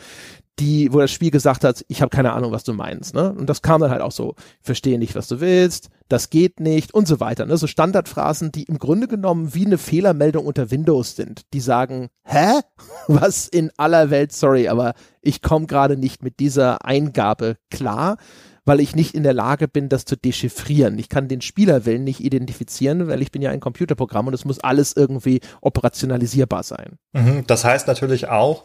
die, 0.60 0.94
wo 0.94 1.00
das 1.00 1.12
Spiel 1.12 1.32
gesagt 1.32 1.64
hat, 1.64 1.84
ich 1.88 2.02
habe 2.02 2.10
keine 2.10 2.34
Ahnung, 2.34 2.52
was 2.52 2.64
du 2.64 2.74
meinst. 2.74 3.16
Ne? 3.16 3.34
Und 3.34 3.50
das 3.50 3.62
kam 3.62 3.82
dann 3.82 3.90
halt 3.90 4.02
auch 4.02 4.12
so, 4.12 4.36
verstehe 4.62 5.00
nicht, 5.00 5.16
was 5.16 5.28
du 5.28 5.40
willst, 5.40 5.90
das 6.12 6.30
geht 6.30 6.60
nicht 6.60 6.94
und 6.94 7.08
so 7.08 7.20
weiter. 7.20 7.46
Ne? 7.46 7.58
So 7.58 7.68
Standardphrasen, 7.68 8.52
die 8.52 8.64
im 8.64 8.80
Grunde 8.80 9.08
genommen 9.08 9.54
wie 9.54 9.66
eine 9.66 9.78
Fehlermeldung 9.78 10.46
unter 10.46 10.72
Windows 10.72 11.16
sind. 11.16 11.42
Die 11.54 11.62
sagen, 11.62 12.10
hä? 12.24 12.60
Was 13.08 13.48
in 13.48 13.72
aller 13.78 14.10
Welt, 14.10 14.32
sorry, 14.32 14.68
aber 14.68 14.94
ich 15.22 15.42
komme 15.42 15.68
gerade 15.68 15.98
nicht 15.98 16.24
mit 16.24 16.40
dieser 16.40 16.86
Eingabe 16.86 17.58
klar 17.70 18.18
weil 18.66 18.80
ich 18.80 18.96
nicht 18.96 19.16
in 19.16 19.24
der 19.24 19.34
Lage 19.34 19.68
bin, 19.68 19.90
das 19.90 20.06
zu 20.06 20.16
dechiffrieren. 20.16 21.00
Ich 21.00 21.10
kann 21.10 21.28
den 21.28 21.42
Spielerwillen 21.42 22.04
nicht 22.04 22.20
identifizieren, 22.20 23.08
weil 23.08 23.22
ich 23.22 23.32
bin 23.32 23.42
ja 23.42 23.50
ein 23.50 23.60
Computerprogramm 23.60 24.28
und 24.28 24.34
es 24.34 24.46
muss 24.46 24.60
alles 24.60 24.96
irgendwie 24.96 25.42
operationalisierbar 25.62 26.64
sein. 26.64 26.98
Mhm, 27.14 27.46
das 27.48 27.66
heißt 27.66 27.88
natürlich 27.88 28.28
auch, 28.28 28.64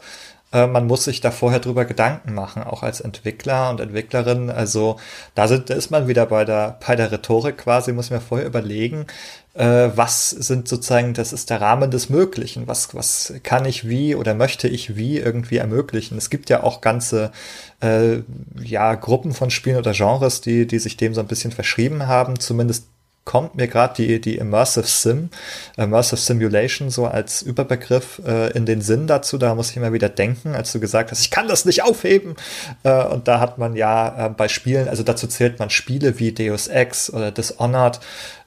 man 0.65 0.87
muss 0.87 1.03
sich 1.03 1.21
da 1.21 1.29
vorher 1.29 1.59
drüber 1.59 1.85
Gedanken 1.85 2.33
machen, 2.33 2.63
auch 2.63 2.81
als 2.81 3.01
Entwickler 3.01 3.69
und 3.69 3.79
Entwicklerin. 3.79 4.49
Also 4.49 4.95
da, 5.35 5.47
sind, 5.47 5.69
da 5.69 5.75
ist 5.75 5.91
man 5.91 6.07
wieder 6.07 6.25
bei 6.25 6.45
der, 6.45 6.79
bei 6.85 6.95
der 6.95 7.11
Rhetorik 7.11 7.57
quasi, 7.57 7.91
muss 7.91 8.09
man 8.09 8.21
vorher 8.21 8.47
überlegen, 8.47 9.05
äh, 9.53 9.89
was 9.95 10.29
sind 10.29 10.67
sozusagen, 10.67 11.13
das 11.13 11.33
ist 11.33 11.49
der 11.49 11.61
Rahmen 11.61 11.91
des 11.91 12.09
Möglichen, 12.09 12.67
was, 12.67 12.95
was 12.95 13.33
kann 13.43 13.65
ich 13.65 13.89
wie 13.89 14.15
oder 14.15 14.33
möchte 14.33 14.67
ich 14.67 14.95
wie 14.95 15.17
irgendwie 15.17 15.57
ermöglichen. 15.57 16.17
Es 16.17 16.29
gibt 16.29 16.49
ja 16.49 16.63
auch 16.63 16.81
ganze 16.81 17.31
äh, 17.81 18.19
ja, 18.59 18.95
Gruppen 18.95 19.33
von 19.33 19.49
Spielen 19.49 19.77
oder 19.77 19.91
Genres, 19.91 20.41
die, 20.41 20.65
die 20.65 20.79
sich 20.79 20.95
dem 20.97 21.13
so 21.13 21.21
ein 21.21 21.27
bisschen 21.27 21.51
verschrieben 21.51 22.07
haben, 22.07 22.39
zumindest 22.39 22.87
kommt 23.27 23.55
mir 23.55 23.67
gerade 23.67 23.93
die, 23.93 24.21
die 24.21 24.37
Immersive 24.37 24.87
Sim, 24.87 25.29
Immersive 25.75 26.15
Simulation 26.15 26.89
so 26.89 27.05
als 27.05 27.41
Überbegriff 27.41 28.21
äh, 28.25 28.51
in 28.53 28.65
den 28.65 28.81
Sinn 28.81 29.05
dazu. 29.05 29.37
Da 29.37 29.53
muss 29.53 29.69
ich 29.69 29.77
immer 29.77 29.91
wieder 29.91 30.07
denken, 30.07 30.55
als 30.55 30.71
du 30.71 30.79
gesagt 30.79 31.11
hast, 31.11 31.19
ich 31.19 31.29
kann 31.29 31.49
das 31.49 31.65
nicht 31.65 31.83
aufheben. 31.83 32.35
Äh, 32.83 33.03
und 33.03 33.27
da 33.27 33.41
hat 33.41 33.57
man 33.57 33.75
ja 33.75 34.27
äh, 34.27 34.29
bei 34.29 34.47
Spielen, 34.47 34.87
also 34.87 35.03
dazu 35.03 35.27
zählt 35.27 35.59
man 35.59 35.69
Spiele 35.69 36.19
wie 36.19 36.31
Deus 36.31 36.69
Ex 36.69 37.13
oder 37.13 37.31
Dishonored, 37.31 37.99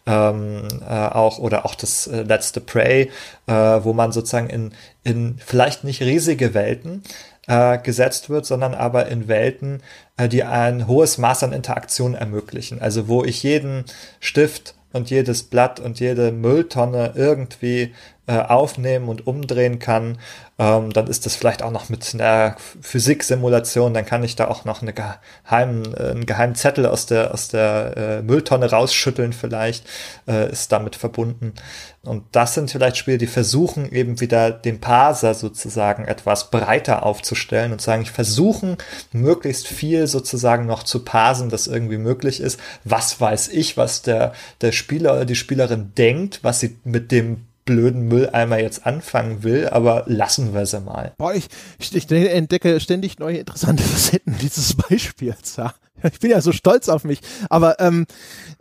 ähm, 0.07 0.67
äh, 0.81 0.95
auch 0.95 1.39
oder 1.39 1.67
auch 1.67 1.75
das 1.75 2.07
äh, 2.07 2.23
letzte 2.23 2.63
Prey, 2.63 3.11
äh, 3.47 3.53
wo 3.53 3.93
man 3.93 4.13
sozusagen 4.13 4.49
in, 4.49 4.73
in 5.05 5.37
vielleicht 5.45 5.85
nicht 5.85 6.01
riesige 6.01 6.55
Welten 6.55 7.03
äh, 7.51 7.79
gesetzt 7.79 8.31
wird, 8.31 8.47
sondern 8.47 8.75
aber 8.75 9.09
in 9.09 9.27
Welten, 9.27 9.83
äh, 10.17 10.29
die 10.29 10.45
ein 10.45 10.87
hohes 10.87 11.19
Maß 11.19 11.43
an 11.43 11.53
Interaktion 11.53 12.15
ermöglichen. 12.15 12.81
Also 12.81 13.09
wo 13.09 13.25
ich 13.25 13.43
jeden 13.43 13.85
Stift 14.21 14.77
und 14.93 15.11
jedes 15.11 15.43
Blatt 15.43 15.81
und 15.81 15.99
jede 15.99 16.31
Mülltonne 16.31 17.13
irgendwie 17.17 17.93
äh, 18.31 18.39
aufnehmen 18.39 19.09
und 19.09 19.27
umdrehen 19.27 19.79
kann 19.79 20.19
ähm, 20.61 20.93
dann 20.93 21.07
ist 21.07 21.25
das 21.25 21.37
vielleicht 21.37 21.63
auch 21.63 21.71
noch 21.71 21.89
mit 21.89 22.07
einer 22.13 22.55
Physiksimulation, 22.83 23.95
dann 23.95 24.05
kann 24.05 24.23
ich 24.23 24.37
da 24.37 24.49
auch 24.49 24.67
noch 24.67 24.83
eine 24.83 24.93
geheimen, 24.93 25.95
äh, 25.95 26.11
einen 26.11 26.27
geheimen 26.27 26.55
Zettel 26.55 26.85
aus 26.85 27.07
der, 27.07 27.33
aus 27.33 27.49
der 27.49 27.97
äh, 27.97 28.23
Mülltonne 28.23 28.71
rausschütteln 28.71 29.33
vielleicht, 29.33 29.87
äh, 30.29 30.53
ist 30.53 30.71
damit 30.71 30.97
verbunden. 30.97 31.55
Und 32.03 32.25
das 32.33 32.53
sind 32.53 32.71
vielleicht 32.71 32.99
Spiele, 32.99 33.17
die 33.17 33.27
versuchen 33.27 33.91
eben 33.91 34.21
wieder 34.21 34.51
den 34.51 34.83
Parser 34.83 35.33
sozusagen 35.33 36.05
etwas 36.05 36.51
breiter 36.51 37.07
aufzustellen 37.07 37.73
und 37.73 37.81
sagen, 37.81 38.03
ich 38.03 38.11
versuchen 38.11 38.77
möglichst 39.13 39.67
viel 39.67 40.07
sozusagen 40.07 40.67
noch 40.67 40.83
zu 40.83 41.07
parsen, 41.07 41.49
das 41.49 41.69
irgendwie 41.69 41.99
möglich 41.99 42.39
ist. 42.39 42.61
Was 42.85 43.19
weiß 43.19 43.49
ich, 43.49 43.79
was 43.79 44.03
der, 44.03 44.35
der 44.61 44.73
Spieler 44.73 45.15
oder 45.15 45.25
die 45.25 45.37
Spielerin 45.37 45.93
denkt, 45.97 46.41
was 46.43 46.61
sie 46.61 46.77
mit 46.85 47.11
dem 47.13 47.47
blöden 47.65 48.09
Mülleimer 48.09 48.59
jetzt 48.59 48.87
anfangen 48.87 49.43
will, 49.43 49.69
aber 49.69 50.05
lassen 50.07 50.55
wir 50.55 50.67
sie 50.67 50.81
mal. 50.81 51.13
Boah, 51.19 51.35
ich, 51.35 51.49
ich, 51.79 51.95
ich 51.95 52.11
entdecke 52.11 52.81
ständig 52.81 53.19
neue 53.19 53.39
interessante 53.39 53.83
Facetten 53.85 54.37
dieses 54.41 54.75
Beispiels. 54.75 55.57
Ja. 55.57 55.75
Ich 56.03 56.21
bin 56.21 56.31
ja 56.31 56.41
so 56.41 56.53
stolz 56.53 56.89
auf 56.89 57.05
mich, 57.05 57.21
aber 57.49 57.79
ähm, 57.81 58.07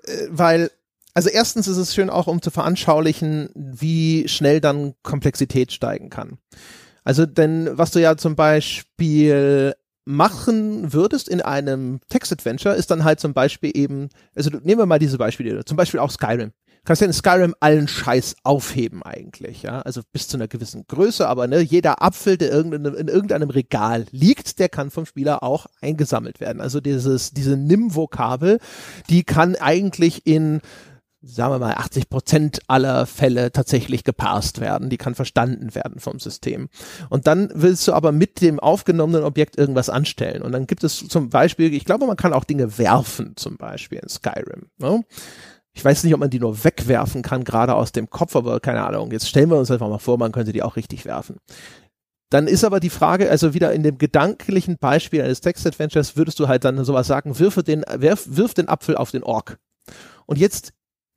äh, 0.03 0.27
weil 0.29 0.71
Also 1.13 1.29
erstens 1.29 1.67
ist 1.67 1.77
es 1.77 1.95
schön 1.95 2.09
auch, 2.09 2.27
um 2.27 2.41
zu 2.41 2.51
veranschaulichen, 2.51 3.49
wie 3.55 4.27
schnell 4.27 4.61
dann 4.61 4.93
Komplexität 5.03 5.71
steigen 5.71 6.09
kann. 6.09 6.37
Also 7.03 7.25
denn 7.25 7.69
was 7.71 7.91
du 7.91 7.99
ja 7.99 8.17
zum 8.17 8.35
Beispiel 8.35 9.73
machen 10.05 10.91
würdest 10.91 11.29
in 11.29 11.41
einem 11.41 11.99
Text-Adventure, 12.09 12.75
ist 12.75 12.89
dann 12.91 13.03
halt 13.03 13.19
zum 13.19 13.33
Beispiel 13.33 13.71
eben, 13.75 14.09
also 14.35 14.49
nehmen 14.49 14.79
wir 14.79 14.85
mal 14.85 14.99
diese 14.99 15.17
Beispiele, 15.17 15.63
zum 15.65 15.77
Beispiel 15.77 15.99
auch 15.99 16.11
Skyrim. 16.11 16.51
Kannst 16.89 17.03
ja 17.03 17.07
in 17.07 17.13
Skyrim 17.13 17.53
allen 17.59 17.87
Scheiß 17.87 18.37
aufheben 18.43 19.03
eigentlich, 19.03 19.61
ja, 19.61 19.79
also 19.81 20.01
bis 20.11 20.27
zu 20.27 20.37
einer 20.37 20.47
gewissen 20.47 20.85
Größe, 20.87 21.29
aber 21.29 21.45
ne, 21.45 21.59
jeder 21.59 22.01
Apfel, 22.01 22.35
der 22.35 22.49
irgendein, 22.49 22.95
in 22.95 23.07
irgendeinem 23.07 23.51
Regal 23.51 24.07
liegt, 24.09 24.57
der 24.57 24.69
kann 24.69 24.89
vom 24.89 25.05
Spieler 25.05 25.43
auch 25.43 25.67
eingesammelt 25.81 26.39
werden. 26.39 26.61
Also 26.61 26.81
dieses, 26.81 27.29
diese 27.29 27.55
NIM-Vokabel, 27.57 28.57
die 29.07 29.23
kann 29.23 29.55
eigentlich 29.55 30.25
in 30.25 30.61
sagen 31.21 31.53
wir 31.53 31.59
mal, 31.59 31.73
80 31.73 32.09
Prozent 32.09 32.59
aller 32.67 33.05
Fälle 33.05 33.51
tatsächlich 33.51 34.03
geparst 34.03 34.59
werden. 34.59 34.89
Die 34.89 34.97
kann 34.97 35.15
verstanden 35.15 35.75
werden 35.75 35.99
vom 35.99 36.17
System. 36.17 36.69
Und 37.09 37.27
dann 37.27 37.51
willst 37.53 37.87
du 37.87 37.93
aber 37.93 38.13
mit 38.13 38.41
dem 38.41 38.59
aufgenommenen 38.59 39.23
Objekt 39.23 39.57
irgendwas 39.57 39.89
anstellen. 39.89 40.41
Und 40.41 40.53
dann 40.53 40.65
gibt 40.65 40.83
es 40.83 41.07
zum 41.07 41.29
Beispiel, 41.29 41.73
ich 41.73 41.83
glaube, 41.83 42.07
man 42.07 42.15
kann 42.15 42.33
auch 42.33 42.45
Dinge 42.45 42.77
werfen, 42.77 43.33
zum 43.35 43.57
Beispiel 43.57 43.99
in 43.99 44.07
Skyrim. 44.07 44.69
Ne? 44.77 45.03
Ich 45.79 45.85
weiß 45.85 46.03
nicht, 46.03 46.13
ob 46.13 46.19
man 46.19 46.29
die 46.29 46.41
nur 46.41 46.65
wegwerfen 46.65 47.21
kann, 47.21 47.45
gerade 47.45 47.73
aus 47.73 47.93
dem 47.93 48.09
Kopf, 48.09 48.35
aber 48.35 48.59
keine 48.59 48.85
Ahnung. 48.85 49.13
Jetzt 49.13 49.29
stellen 49.29 49.49
wir 49.49 49.57
uns 49.57 49.71
einfach 49.71 49.87
mal 49.87 49.97
vor, 49.97 50.17
man 50.17 50.33
könnte 50.33 50.51
die 50.51 50.61
auch 50.61 50.75
richtig 50.75 51.05
werfen. 51.05 51.37
Dann 52.29 52.47
ist 52.47 52.65
aber 52.65 52.81
die 52.81 52.89
Frage, 52.89 53.29
also 53.29 53.53
wieder 53.53 53.71
in 53.71 53.83
dem 53.83 53.97
gedanklichen 53.97 54.75
Beispiel 54.77 55.21
eines 55.21 55.39
Text-Adventures 55.39 56.17
würdest 56.17 56.37
du 56.37 56.49
halt 56.49 56.65
dann 56.65 56.83
sowas 56.83 57.07
sagen, 57.07 57.39
wirf 57.39 57.63
den, 57.63 57.85
wirf, 57.95 58.25
wirf 58.29 58.53
den 58.53 58.67
Apfel 58.67 58.97
auf 58.97 59.11
den 59.11 59.23
Ork. 59.23 59.57
Und 60.25 60.37
jetzt 60.37 60.73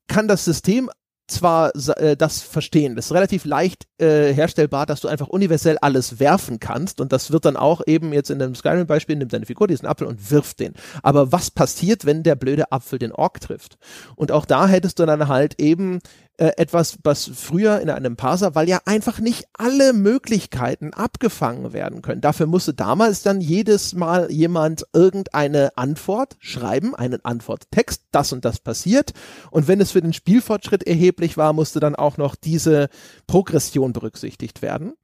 kann 0.07 0.29
das 0.29 0.45
System 0.45 0.89
zwar 1.33 1.73
äh, 1.75 2.17
das 2.17 2.41
verstehen. 2.43 2.97
Das 2.97 3.07
ist 3.07 3.13
relativ 3.13 3.45
leicht 3.45 3.87
äh, 3.99 4.33
herstellbar, 4.33 4.87
dass 4.87 5.01
du 5.01 5.09
einfach 5.09 5.29
universell 5.29 5.79
alles 5.79 6.21
werfen 6.21 6.61
kannst 6.61 7.01
und 7.01 7.13
das 7.13 7.31
wird 7.31 7.45
dann 7.45 7.57
auch 7.57 7.83
eben 7.87 8.13
jetzt 8.13 8.31
in 8.31 8.39
dem 8.39 8.55
Skyrim-Beispiel, 8.55 9.17
nimmt 9.17 9.33
deine 9.33 9.47
Figur 9.47 9.69
diesen 9.69 9.87
Apfel 9.87 10.07
und 10.07 10.31
wirft 10.31 10.61
den. 10.61 10.75
Aber 11.03 11.33
was 11.33 11.51
passiert, 11.51 12.05
wenn 12.05 12.23
der 12.23 12.35
blöde 12.35 12.73
Apfel 12.73 12.99
den 12.99 13.13
Ork 13.13 13.41
trifft? 13.41 13.79
Und 14.17 14.33
auch 14.33 14.45
da 14.45 14.67
hättest 14.69 14.99
du 14.99 15.07
dann 15.07 15.29
halt 15.29 15.61
eben 15.61 16.01
äh, 16.43 16.57
etwas, 16.57 16.99
was 17.05 17.31
früher 17.33 17.79
in 17.79 17.89
einem 17.89 18.17
Parser, 18.17 18.57
weil 18.57 18.69
ja 18.69 18.81
einfach 18.85 19.21
nicht 19.21 19.47
alle 19.53 19.93
Möglichkeiten 19.93 20.93
abgefangen 20.93 21.73
werden 21.73 22.03
können. 22.03 22.21
Dafür 22.21 22.49
musste 22.49 22.75
damals 22.75 23.23
dann 23.23 23.41
jedes 23.41 23.95
Mal 23.95 24.29
jemand 24.29 24.85
irgendeine 24.93 25.77
Antwort 25.77 26.37
schreiben, 26.41 26.97
einen 26.97 27.25
Antworttext, 27.25 28.03
das 28.11 28.33
und 28.33 28.45
das 28.45 28.59
passiert. 28.59 29.13
Und 29.53 29.69
wenn 29.69 29.81
es 29.81 29.93
für 29.93 30.03
den 30.03 30.13
Spielfortschritt 30.13 30.83
erheblich 30.83 31.37
war, 31.37 31.53
musste 31.53 31.79
dann 31.79 31.95
auch 31.95 32.17
noch 32.17 32.35
diese 32.35 32.89
Progression 33.29 33.93
berücksichtigt 33.93 34.63
werden. 34.63 34.95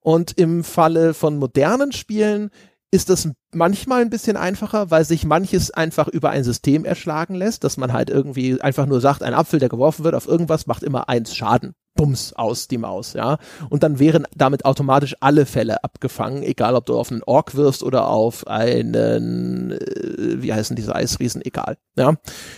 Und 0.00 0.36
im 0.36 0.62
Falle 0.62 1.14
von 1.14 1.38
modernen 1.38 1.92
Spielen 1.92 2.50
ist 2.92 3.08
das 3.08 3.28
manchmal 3.54 4.02
ein 4.02 4.10
bisschen 4.10 4.36
einfacher, 4.36 4.90
weil 4.90 5.04
sich 5.04 5.24
manches 5.24 5.70
einfach 5.70 6.08
über 6.08 6.30
ein 6.30 6.44
System 6.44 6.84
erschlagen 6.84 7.34
lässt, 7.34 7.64
dass 7.64 7.78
man 7.78 7.92
halt 7.92 8.10
irgendwie 8.10 8.60
einfach 8.60 8.86
nur 8.86 9.00
sagt, 9.00 9.22
ein 9.22 9.34
Apfel, 9.34 9.58
der 9.58 9.70
geworfen 9.70 10.04
wird 10.04 10.14
auf 10.14 10.28
irgendwas, 10.28 10.66
macht 10.66 10.82
immer 10.82 11.08
eins 11.08 11.34
Schaden. 11.34 11.74
Bums 11.94 12.32
aus 12.32 12.68
die 12.68 12.78
Maus, 12.78 13.12
ja. 13.12 13.38
Und 13.68 13.82
dann 13.82 13.98
wären 13.98 14.26
damit 14.34 14.64
automatisch 14.64 15.16
alle 15.20 15.46
Fälle 15.46 15.84
abgefangen, 15.84 16.42
egal 16.42 16.74
ob 16.74 16.86
du 16.86 16.98
auf 16.98 17.10
einen 17.10 17.22
Ork 17.22 17.54
wirfst 17.54 17.82
oder 17.82 18.08
auf 18.08 18.46
einen, 18.46 19.72
äh, 19.72 20.42
wie 20.42 20.52
heißen 20.52 20.76
diese 20.76 20.94
Eisriesen, 20.94 21.42
egal, 21.44 21.76
ja. 21.96 22.14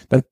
Dann 0.08 0.22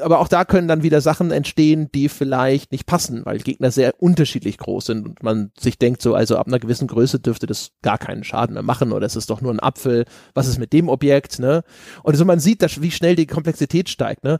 aber 0.00 0.20
auch 0.20 0.28
da 0.28 0.44
können 0.44 0.68
dann 0.68 0.82
wieder 0.82 1.00
Sachen 1.00 1.30
entstehen, 1.30 1.90
die 1.94 2.08
vielleicht 2.08 2.72
nicht 2.72 2.86
passen, 2.86 3.24
weil 3.24 3.38
Gegner 3.38 3.70
sehr 3.70 3.94
unterschiedlich 3.98 4.58
groß 4.58 4.86
sind 4.86 5.06
und 5.06 5.22
man 5.22 5.50
sich 5.58 5.78
denkt 5.78 6.02
so, 6.02 6.14
also 6.14 6.36
ab 6.36 6.46
einer 6.46 6.58
gewissen 6.58 6.88
Größe 6.88 7.20
dürfte 7.20 7.46
das 7.46 7.72
gar 7.82 7.98
keinen 7.98 8.24
Schaden 8.24 8.54
mehr 8.54 8.62
machen 8.62 8.92
oder 8.92 9.06
es 9.06 9.16
ist 9.16 9.30
doch 9.30 9.40
nur 9.40 9.52
ein 9.52 9.60
Apfel, 9.60 10.04
was 10.34 10.46
ist 10.46 10.58
mit 10.58 10.72
dem 10.72 10.88
Objekt, 10.88 11.38
ne? 11.38 11.62
Und 12.02 12.16
so 12.16 12.24
man 12.24 12.40
sieht, 12.40 12.62
dass, 12.62 12.82
wie 12.82 12.90
schnell 12.90 13.16
die 13.16 13.26
Komplexität 13.26 13.88
steigt, 13.88 14.24
ne? 14.24 14.38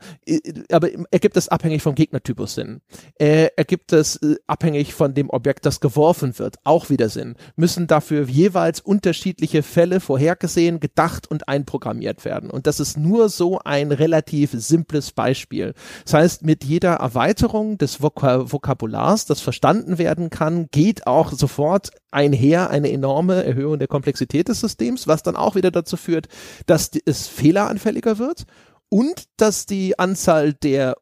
Aber 0.71 0.89
ergibt 1.11 1.37
es 1.37 1.49
abhängig 1.49 1.83
vom 1.83 1.95
Gegnertypus 1.95 2.55
Sinn. 2.55 2.83
Äh, 3.19 3.49
ergibt 3.57 3.93
äh, 4.17 4.37
abhängig 4.47 4.95
von 4.95 5.15
dem 5.15 5.31
Objekt, 5.31 5.67
das 5.67 5.81
geworfen 5.81 6.39
wird, 6.39 6.57
auch 6.65 6.91
wieder 6.91 7.09
Sinn. 7.09 7.37
Müssen 7.57 7.87
dafür 7.87 8.29
jeweils 8.29 8.81
unterschiedliche 8.81 9.63
Fälle 9.63 10.01
vorhergesehen, 10.01 10.81
gedacht 10.81 11.31
und 11.31 11.49
einprogrammiert 11.49 12.25
werden. 12.25 12.51
Und 12.51 12.67
das 12.67 12.81
ist 12.81 12.97
nur 12.97 13.29
so 13.29 13.59
ein 13.61 13.93
relativ 13.93 14.51
simples 14.53 15.13
Beispiel. 15.13 15.75
Das 16.05 16.15
heißt, 16.15 16.43
mit 16.43 16.65
jeder 16.65 16.95
Erweiterung 16.95 17.79
des 17.79 18.03
Vok 18.03 18.23
Vokabulars, 18.23 19.27
das 19.27 19.41
verstanden 19.41 19.99
werden 19.99 20.31
kann, 20.31 20.69
geht 20.71 21.07
auch 21.07 21.33
sofort 21.33 21.91
einher 22.11 22.71
eine 22.71 22.93
enorme 22.93 23.45
Erhöhung 23.45 23.79
der 23.79 23.89
Komplexität 23.89 24.49
des 24.49 24.61
Systems, 24.61 25.09
was 25.09 25.23
dann 25.23 25.37
auch 25.37 25.55
wieder 25.55 25.71
dazu 25.71 25.97
führt, 25.97 26.29
dass 26.67 26.91
es 27.05 27.27
fehleranfälliger 27.27 28.19
wird 28.19 28.45
und 28.89 29.25
dass 29.39 29.67
die 29.67 29.99
Anzahl 29.99 30.53
der 30.53 30.97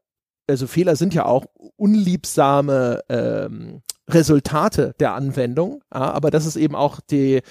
also 0.51 0.67
Fehler 0.67 0.97
sind 0.97 1.15
ja 1.15 1.25
auch 1.25 1.47
unliebsame 1.77 3.03
ähm, 3.09 3.83
Resultate 4.09 4.95
der 4.99 5.15
Anwendung, 5.15 5.83
ja, 5.93 6.13
aber 6.13 6.31
das 6.31 6.47
ist 6.47 6.57
eben 6.57 6.75
auch 6.75 7.01
die, 7.01 7.43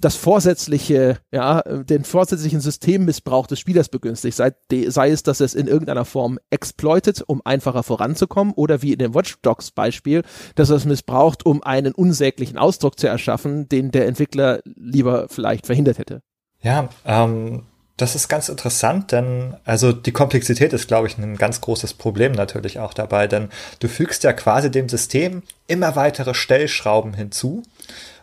das 0.00 0.16
vorsätzliche, 0.16 1.18
ja, 1.32 1.62
den 1.62 2.04
vorsätzlichen 2.04 2.60
Systemmissbrauch 2.60 3.46
des 3.46 3.58
Spielers 3.58 3.88
begünstigt, 3.88 4.36
sei, 4.36 4.52
sei 4.88 5.10
es, 5.10 5.22
dass 5.22 5.40
es 5.40 5.54
in 5.54 5.66
irgendeiner 5.66 6.04
Form 6.04 6.38
exploitet, 6.50 7.22
um 7.26 7.40
einfacher 7.44 7.82
voranzukommen, 7.82 8.52
oder 8.54 8.82
wie 8.82 8.92
in 8.92 8.98
dem 8.98 9.14
Watch 9.14 9.36
Dogs 9.42 9.70
Beispiel, 9.70 10.22
dass 10.54 10.70
es 10.70 10.84
missbraucht, 10.84 11.46
um 11.46 11.62
einen 11.62 11.94
unsäglichen 11.94 12.58
Ausdruck 12.58 12.98
zu 12.98 13.08
erschaffen, 13.08 13.68
den 13.68 13.90
der 13.90 14.06
Entwickler 14.06 14.60
lieber 14.64 15.28
vielleicht 15.28 15.66
verhindert 15.66 15.98
hätte. 15.98 16.22
Ja, 16.60 16.88
ähm, 17.04 17.62
das 17.98 18.14
ist 18.14 18.28
ganz 18.28 18.48
interessant, 18.48 19.10
denn 19.12 19.56
also 19.64 19.92
die 19.92 20.12
Komplexität 20.12 20.72
ist, 20.72 20.86
glaube 20.86 21.08
ich, 21.08 21.18
ein 21.18 21.36
ganz 21.36 21.60
großes 21.60 21.94
Problem 21.94 22.32
natürlich 22.32 22.78
auch 22.78 22.94
dabei, 22.94 23.26
denn 23.26 23.50
du 23.80 23.88
fügst 23.88 24.22
ja 24.22 24.32
quasi 24.32 24.70
dem 24.70 24.88
System 24.88 25.42
immer 25.66 25.96
weitere 25.96 26.32
Stellschrauben 26.32 27.12
hinzu 27.12 27.64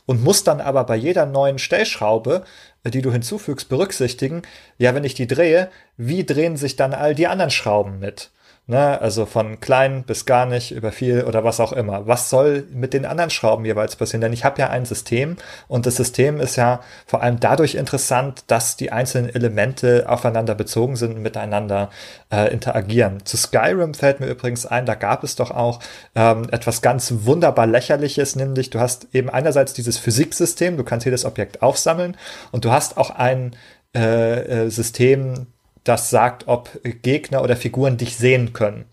und 0.05 0.23
musst 0.23 0.47
dann 0.47 0.61
aber 0.61 0.85
bei 0.85 0.95
jeder 0.95 1.25
neuen 1.25 1.59
Stellschraube, 1.59 2.45
die 2.85 3.01
du 3.01 3.11
hinzufügst, 3.11 3.67
berücksichtigen, 3.67 4.43
ja, 4.77 4.95
wenn 4.95 5.03
ich 5.03 5.13
die 5.13 5.27
drehe, 5.27 5.69
wie 5.97 6.25
drehen 6.25 6.55
sich 6.55 6.77
dann 6.77 6.93
all 6.93 7.13
die 7.13 7.27
anderen 7.27 7.51
Schrauben 7.51 7.99
mit? 7.99 8.31
Ne? 8.67 8.99
Also 8.99 9.27
von 9.27 9.59
klein 9.59 10.03
bis 10.03 10.25
gar 10.25 10.47
nicht, 10.47 10.71
über 10.71 10.91
viel 10.91 11.23
oder 11.23 11.43
was 11.43 11.59
auch 11.59 11.71
immer. 11.71 12.07
Was 12.07 12.31
soll 12.31 12.65
mit 12.73 12.93
den 12.95 13.05
anderen 13.05 13.29
Schrauben 13.29 13.63
jeweils 13.63 13.95
passieren? 13.95 14.21
Denn 14.21 14.33
ich 14.33 14.43
habe 14.43 14.59
ja 14.59 14.71
ein 14.71 14.85
System 14.85 15.37
und 15.67 15.85
das 15.85 15.97
System 15.97 16.39
ist 16.39 16.55
ja 16.55 16.79
vor 17.05 17.21
allem 17.21 17.39
dadurch 17.39 17.75
interessant, 17.75 18.43
dass 18.47 18.75
die 18.75 18.91
einzelnen 18.91 19.29
Elemente 19.29 20.05
aufeinander 20.09 20.55
bezogen 20.55 20.95
sind 20.95 21.15
und 21.15 21.21
miteinander 21.21 21.91
äh, 22.31 22.51
interagieren. 22.51 23.23
Zu 23.23 23.37
Skyrim 23.37 23.93
fällt 23.93 24.19
mir 24.19 24.27
übrigens 24.27 24.65
ein, 24.65 24.87
da 24.87 24.95
gab 24.95 25.23
es 25.23 25.35
doch 25.35 25.51
auch 25.51 25.79
ähm, 26.15 26.47
etwas 26.51 26.81
ganz 26.81 27.13
wunderbar 27.21 27.67
lächerliches, 27.67 28.35
nämlich 28.35 28.71
du 28.71 28.79
hast 28.79 29.09
eben 29.13 29.29
einerseits 29.29 29.73
dieses 29.73 29.99
Physiksystem, 29.99 30.75
du 30.75 30.83
kannst 30.83 31.05
jedes 31.05 31.23
Objekt 31.23 31.61
aufsammeln 31.61 32.17
und 32.51 32.65
du 32.65 32.71
hast 32.71 32.97
auch 32.97 33.11
ein 33.11 33.55
äh, 33.95 34.63
äh 34.63 34.69
System, 34.71 35.47
das 35.85 36.09
sagt, 36.09 36.47
ob 36.47 36.69
Gegner 36.83 37.41
oder 37.41 37.55
Figuren 37.55 37.95
dich 37.95 38.17
sehen 38.17 38.51
können. 38.51 38.85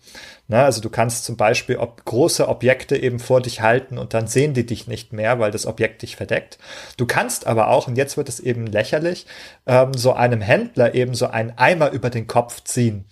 Na, 0.47 0.65
also 0.65 0.81
du 0.81 0.89
kannst 0.89 1.25
zum 1.25 1.35
Beispiel 1.35 1.77
ob 1.77 2.05
große 2.05 2.47
Objekte 2.47 2.95
eben 2.95 3.19
vor 3.19 3.41
dich 3.41 3.61
halten 3.61 3.97
und 3.97 4.13
dann 4.13 4.27
sehen 4.27 4.53
die 4.53 4.65
dich 4.65 4.87
nicht 4.87 5.11
mehr, 5.11 5.39
weil 5.39 5.51
das 5.51 5.65
Objekt 5.65 6.01
dich 6.01 6.15
verdeckt. 6.15 6.59
Du 6.97 7.05
kannst 7.05 7.47
aber 7.47 7.69
auch, 7.69 7.87
und 7.87 7.97
jetzt 7.97 8.17
wird 8.17 8.29
es 8.29 8.39
eben 8.39 8.67
lächerlich, 8.67 9.25
ähm, 9.65 9.93
so 9.93 10.13
einem 10.13 10.41
Händler 10.41 10.93
eben 10.93 11.15
so 11.15 11.27
einen 11.27 11.57
Eimer 11.57 11.91
über 11.91 12.09
den 12.09 12.27
Kopf 12.27 12.63
ziehen. 12.63 13.05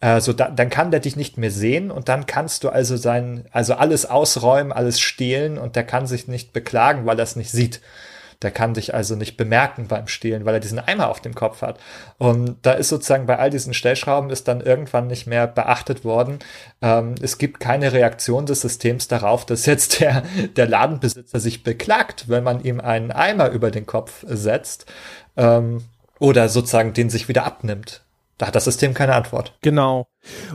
Äh, 0.00 0.20
da, 0.20 0.48
dann 0.48 0.70
kann 0.70 0.90
der 0.90 1.00
dich 1.00 1.16
nicht 1.16 1.38
mehr 1.38 1.50
sehen 1.50 1.90
und 1.90 2.08
dann 2.08 2.26
kannst 2.26 2.64
du 2.64 2.68
also 2.68 2.96
sein, 2.96 3.46
also 3.50 3.74
alles 3.74 4.06
ausräumen, 4.06 4.72
alles 4.72 5.00
stehlen 5.00 5.58
und 5.58 5.76
der 5.76 5.84
kann 5.84 6.06
sich 6.06 6.28
nicht 6.28 6.52
beklagen, 6.52 7.04
weil 7.04 7.18
er 7.18 7.24
es 7.24 7.36
nicht 7.36 7.50
sieht. 7.50 7.80
Der 8.42 8.50
kann 8.50 8.74
dich 8.74 8.94
also 8.94 9.16
nicht 9.16 9.36
bemerken 9.36 9.88
beim 9.88 10.08
Stehlen, 10.08 10.44
weil 10.44 10.54
er 10.54 10.60
diesen 10.60 10.78
Eimer 10.78 11.08
auf 11.08 11.20
dem 11.20 11.34
Kopf 11.34 11.62
hat. 11.62 11.78
Und 12.18 12.56
da 12.62 12.72
ist 12.72 12.88
sozusagen 12.88 13.26
bei 13.26 13.38
all 13.38 13.50
diesen 13.50 13.74
Stellschrauben 13.74 14.30
ist 14.30 14.48
dann 14.48 14.60
irgendwann 14.60 15.06
nicht 15.06 15.26
mehr 15.26 15.46
beachtet 15.46 16.04
worden. 16.04 16.38
Ähm, 16.82 17.14
es 17.20 17.38
gibt 17.38 17.60
keine 17.60 17.92
Reaktion 17.92 18.46
des 18.46 18.60
Systems 18.60 19.08
darauf, 19.08 19.46
dass 19.46 19.66
jetzt 19.66 20.00
der, 20.00 20.22
der 20.56 20.68
Ladenbesitzer 20.68 21.40
sich 21.40 21.62
beklagt, 21.62 22.28
wenn 22.28 22.44
man 22.44 22.62
ihm 22.62 22.80
einen 22.80 23.10
Eimer 23.10 23.50
über 23.50 23.70
den 23.70 23.86
Kopf 23.86 24.24
setzt. 24.26 24.86
Ähm, 25.36 25.82
oder 26.18 26.48
sozusagen 26.48 26.92
den 26.92 27.10
sich 27.10 27.28
wieder 27.28 27.44
abnimmt. 27.44 28.02
Da 28.38 28.46
hat 28.46 28.54
das 28.54 28.64
System 28.64 28.92
keine 28.92 29.14
Antwort. 29.14 29.56
Genau. 29.62 30.08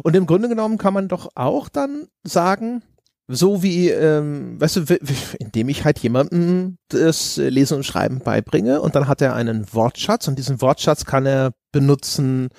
Und 0.04 0.16
im 0.16 0.28
Grunde 0.28 0.50
genommen 0.50 0.78
kann 0.78 0.94
man 0.94 1.08
doch 1.08 1.32
auch 1.36 1.68
dann 1.68 2.08
sagen, 2.24 2.84
so 3.32 3.64
wie, 3.64 3.90
ähm, 3.90 4.60
weißt 4.60 4.76
du, 4.78 4.98
indem 5.40 5.70
ich 5.70 5.86
halt 5.86 6.00
jemandem 6.00 6.78
das 6.90 7.38
Lesen 7.38 7.78
und 7.78 7.86
Schreiben 7.86 8.20
beibringe 8.20 8.82
und 8.82 8.96
dann 8.96 9.08
hat 9.08 9.22
er 9.22 9.34
einen 9.36 9.74
Wortschatz 9.74 10.28
und 10.28 10.38
diesen 10.38 10.62
Wortschatz 10.62 11.06
kann 11.06 11.26
er 11.26 11.52
benutzen, 11.72 12.50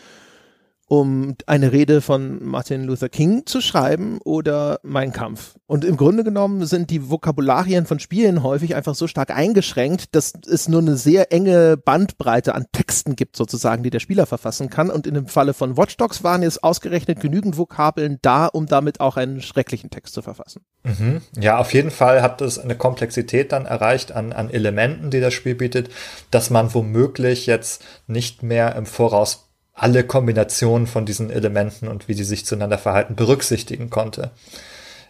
um 0.92 1.36
eine 1.46 1.72
Rede 1.72 2.02
von 2.02 2.44
Martin 2.44 2.84
Luther 2.84 3.08
King 3.08 3.46
zu 3.46 3.62
schreiben 3.62 4.18
oder 4.26 4.78
Mein 4.82 5.14
Kampf. 5.14 5.54
Und 5.64 5.86
im 5.86 5.96
Grunde 5.96 6.22
genommen 6.22 6.66
sind 6.66 6.90
die 6.90 7.08
Vokabularien 7.08 7.86
von 7.86 7.98
Spielen 7.98 8.42
häufig 8.42 8.74
einfach 8.74 8.94
so 8.94 9.06
stark 9.06 9.30
eingeschränkt, 9.30 10.14
dass 10.14 10.34
es 10.46 10.68
nur 10.68 10.82
eine 10.82 10.98
sehr 10.98 11.32
enge 11.32 11.78
Bandbreite 11.78 12.54
an 12.54 12.66
Texten 12.72 13.16
gibt 13.16 13.36
sozusagen, 13.36 13.82
die 13.82 13.88
der 13.88 14.00
Spieler 14.00 14.26
verfassen 14.26 14.68
kann. 14.68 14.90
Und 14.90 15.06
in 15.06 15.14
dem 15.14 15.28
Falle 15.28 15.54
von 15.54 15.78
Watch 15.78 15.96
Dogs 15.96 16.24
waren 16.24 16.42
jetzt 16.42 16.62
ausgerechnet 16.62 17.20
genügend 17.20 17.56
Vokabeln 17.56 18.18
da, 18.20 18.44
um 18.44 18.66
damit 18.66 19.00
auch 19.00 19.16
einen 19.16 19.40
schrecklichen 19.40 19.88
Text 19.88 20.12
zu 20.12 20.20
verfassen. 20.20 20.60
Mhm. 20.84 21.22
Ja, 21.40 21.56
auf 21.56 21.72
jeden 21.72 21.90
Fall 21.90 22.20
hat 22.20 22.42
es 22.42 22.58
eine 22.58 22.76
Komplexität 22.76 23.52
dann 23.52 23.64
erreicht 23.64 24.12
an, 24.12 24.34
an 24.34 24.50
Elementen, 24.50 25.10
die 25.10 25.20
das 25.20 25.32
Spiel 25.32 25.54
bietet, 25.54 25.88
dass 26.30 26.50
man 26.50 26.74
womöglich 26.74 27.46
jetzt 27.46 27.82
nicht 28.06 28.42
mehr 28.42 28.76
im 28.76 28.84
Voraus 28.84 29.48
alle 29.82 30.04
Kombinationen 30.04 30.86
von 30.86 31.06
diesen 31.06 31.30
Elementen 31.30 31.88
und 31.88 32.08
wie 32.08 32.14
sie 32.14 32.24
sich 32.24 32.46
zueinander 32.46 32.78
verhalten 32.78 33.16
berücksichtigen 33.16 33.90
konnte. 33.90 34.30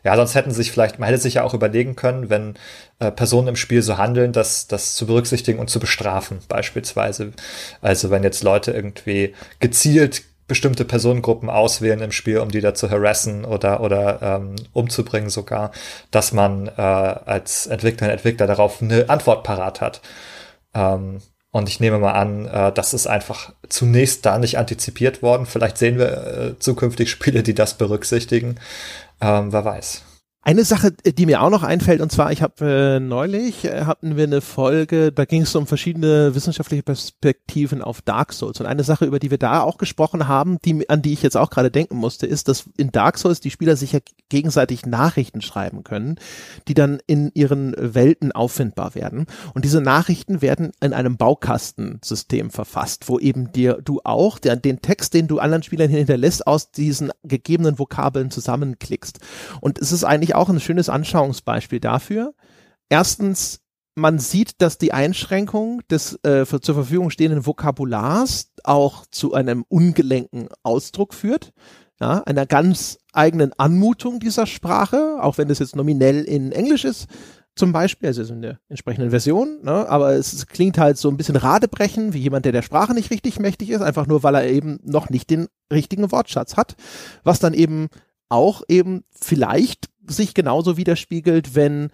Ja, 0.05 0.17
sonst 0.17 0.35
hätten 0.35 0.51
sich 0.51 0.73
vielleicht, 0.73 0.99
man 0.99 1.09
hätte 1.09 1.21
sich 1.21 1.35
ja 1.35 1.45
auch 1.45 1.55
überlegen 1.55 1.95
können, 1.95 2.29
wenn 2.29 2.55
äh, 2.99 3.13
Personen 3.13 3.49
im 3.49 3.57
Spiel 3.57 3.83
so 3.83 3.99
handeln, 3.99 4.33
dass 4.33 4.67
das 4.67 4.97
zu 4.97 5.07
berücksichtigen 5.07 5.61
und 5.61 5.71
zu 5.71 5.79
bestrafen, 5.79 6.41
beispielsweise. 6.49 7.33
Also 7.81 8.11
wenn 8.11 8.25
jetzt 8.25 8.43
Leute 8.43 8.73
irgendwie 8.73 9.35
gezielt 9.61 10.23
bestimmte 10.49 10.85
Personengruppen 10.85 11.49
auswählen 11.49 12.01
im 12.01 12.11
Spiel, 12.11 12.39
um 12.39 12.51
die 12.51 12.61
da 12.61 12.75
zu 12.75 12.91
harassen 12.91 13.45
oder, 13.45 13.81
oder 13.81 14.21
ähm, 14.23 14.57
umzubringen 14.73 15.31
sogar, 15.31 15.71
dass 16.11 16.33
man 16.33 16.67
äh, 16.67 16.73
als 16.81 17.67
Entwickler, 17.67 18.11
Entwickler 18.11 18.47
darauf 18.47 18.83
eine 18.83 19.09
Antwort 19.09 19.45
parat 19.45 19.81
hat. 19.81 20.01
Ähm, 20.75 21.21
und 21.53 21.69
ich 21.69 21.81
nehme 21.81 21.99
mal 21.99 22.13
an, 22.13 22.47
äh, 22.47 22.73
das 22.73 22.95
ist 22.95 23.07
einfach 23.07 23.53
zunächst 23.69 24.27
da 24.27 24.39
nicht 24.39 24.59
antizipiert 24.59 25.23
worden. 25.23 25.47
Vielleicht 25.47 25.79
sehen 25.79 25.99
wir 25.99 26.09
äh, 26.09 26.59
zukünftig 26.59 27.11
Spiele, 27.11 27.43
die 27.43 27.55
das 27.55 27.75
berücksichtigen. 27.75 28.57
Ähm, 29.21 29.53
wer 29.53 29.65
weiß. 29.65 30.03
Eine 30.45 30.65
Sache, 30.65 30.91
die 30.91 31.27
mir 31.27 31.41
auch 31.41 31.51
noch 31.51 31.63
einfällt, 31.63 32.01
und 32.01 32.11
zwar, 32.11 32.33
ich 32.33 32.43
habe 32.43 32.97
äh, 32.97 33.01
neulich 33.01 33.65
äh, 33.65 33.85
hatten 33.85 34.17
wir 34.17 34.25
eine 34.25 34.41
Folge, 34.41 35.13
da 35.13 35.25
ging 35.25 35.43
es 35.43 35.55
um 35.55 35.69
verschiedene 35.69 36.35
wissenschaftliche 36.35 36.83
Perspektiven 36.83 37.81
auf 37.81 38.03
Dark 38.03 38.33
Souls. 38.33 38.59
Und 38.59 38.67
eine 38.67 38.83
Sache, 38.83 39.05
über 39.05 39.21
die 39.21 39.31
wir 39.31 39.39
da 39.39 39.61
auch 39.61 39.79
gesprochen 39.79 40.27
haben, 40.27 40.59
die, 40.65 40.91
an 40.91 41.01
die 41.01 41.13
ich 41.13 41.23
jetzt 41.23 41.37
auch 41.37 41.49
gerade 41.49 41.71
denken 41.71 41.97
musste, 41.97 42.27
ist, 42.27 42.49
dass 42.49 42.65
in 42.77 42.91
Dark 42.91 43.19
Souls 43.19 43.39
die 43.39 43.53
Spieler 43.53 43.77
sich 43.77 43.93
ja 43.93 44.01
gegenseitig 44.31 44.85
Nachrichten 44.85 45.43
schreiben 45.43 45.85
können, 45.85 46.17
die 46.67 46.75
dann 46.75 46.99
in 47.07 47.31
ihren 47.35 47.77
Welten 47.79 48.33
auffindbar 48.33 48.97
werden. 48.97 49.27
Und 49.55 49.65
diese 49.65 49.81
Nachrichten 49.81 50.43
werden 50.43 50.73
in 50.81 50.93
einem 50.93 51.19
Baukastensystem 51.19 52.51
verfasst, 52.51 53.09
wo 53.09 53.21
eben 53.21 53.53
dir 53.53 53.79
du 53.85 54.01
auch 54.03 54.41
der, 54.41 54.57
den 54.57 54.83
Text, 54.83 55.15
den 55.15 55.29
du 55.29 55.39
anderen 55.39 55.63
Spielern 55.63 55.89
hinterlässt, 55.89 56.49
aus 56.49 56.73
diesen 56.73 57.13
gegebenen 57.23 57.79
Vokabeln 57.79 58.33
zusammenklickst. 58.33 59.21
Und 59.61 59.79
es 59.79 59.93
ist 59.93 60.03
eigentlich 60.03 60.32
auch 60.35 60.49
ein 60.49 60.61
schönes 60.61 60.89
Anschauungsbeispiel 60.89 61.81
dafür. 61.81 62.35
Erstens, 62.89 63.61
man 63.95 64.19
sieht, 64.19 64.61
dass 64.63 64.79
die 64.79 64.93
Einschränkung 64.93 65.83
des 65.91 66.19
äh, 66.25 66.47
zur 66.47 66.75
Verfügung 66.75 67.11
stehenden 67.11 67.47
Vokabulars 67.47 68.53
auch 68.65 69.07
zu 69.11 69.35
einem 69.35 69.65
ungelenken 69.69 70.49
Ausdruck 70.63 71.15
führt, 71.15 71.53
ja, 72.01 72.23
einer 72.25 72.47
ganz 72.47 72.99
eigenen 73.13 73.53
Anmutung 73.59 74.19
dieser 74.19 74.47
Sprache, 74.47 75.19
auch 75.21 75.39
wenn 75.39 75.49
das 75.49 75.59
jetzt 75.59 75.77
nominell 75.77 76.25
in 76.25 76.53
Englisch 76.53 76.85
ist, 76.85 77.07
zum 77.55 77.73
Beispiel, 77.73 78.09
also 78.09 78.33
in 78.33 78.41
der 78.41 78.59
entsprechenden 78.69 79.11
Version, 79.11 79.59
ne, 79.63 79.87
aber 79.89 80.15
es 80.15 80.47
klingt 80.47 80.79
halt 80.79 80.97
so 80.97 81.11
ein 81.11 81.19
bisschen 81.19 81.37
radebrechen, 81.37 82.15
wie 82.15 82.21
jemand, 82.21 82.47
der 82.47 82.53
der 82.53 82.63
Sprache 82.63 82.95
nicht 82.95 83.11
richtig 83.11 83.39
mächtig 83.39 83.71
ist, 83.71 83.83
einfach 83.83 84.07
nur, 84.07 84.23
weil 84.23 84.35
er 84.35 84.47
eben 84.47 84.81
noch 84.83 85.11
nicht 85.11 85.29
den 85.29 85.49
richtigen 85.71 86.11
Wortschatz 86.11 86.57
hat, 86.57 86.77
was 87.25 87.41
dann 87.41 87.53
eben 87.53 87.89
auch 88.33 88.63
eben 88.69 89.05
vielleicht 89.11 89.91
sich 90.07 90.35
genauso 90.35 90.77
widerspiegelt, 90.77 91.55
wenn 91.55 91.91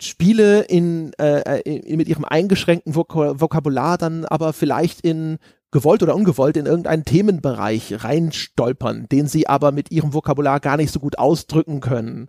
Spiele 0.00 0.62
in, 0.62 1.12
äh, 1.18 1.60
in, 1.62 1.96
mit 1.96 2.08
ihrem 2.08 2.24
eingeschränkten 2.24 2.94
Vok 2.94 3.14
Vokabular 3.14 3.98
dann 3.98 4.24
aber 4.24 4.52
vielleicht 4.52 5.00
in 5.00 5.38
gewollt 5.70 6.02
oder 6.02 6.14
ungewollt 6.14 6.56
in 6.56 6.66
irgendeinen 6.66 7.04
Themenbereich 7.04 8.02
reinstolpern, 8.02 9.08
den 9.10 9.26
sie 9.26 9.48
aber 9.48 9.72
mit 9.72 9.90
ihrem 9.90 10.14
Vokabular 10.14 10.60
gar 10.60 10.76
nicht 10.76 10.92
so 10.92 11.00
gut 11.00 11.18
ausdrücken 11.18 11.80
können 11.80 12.28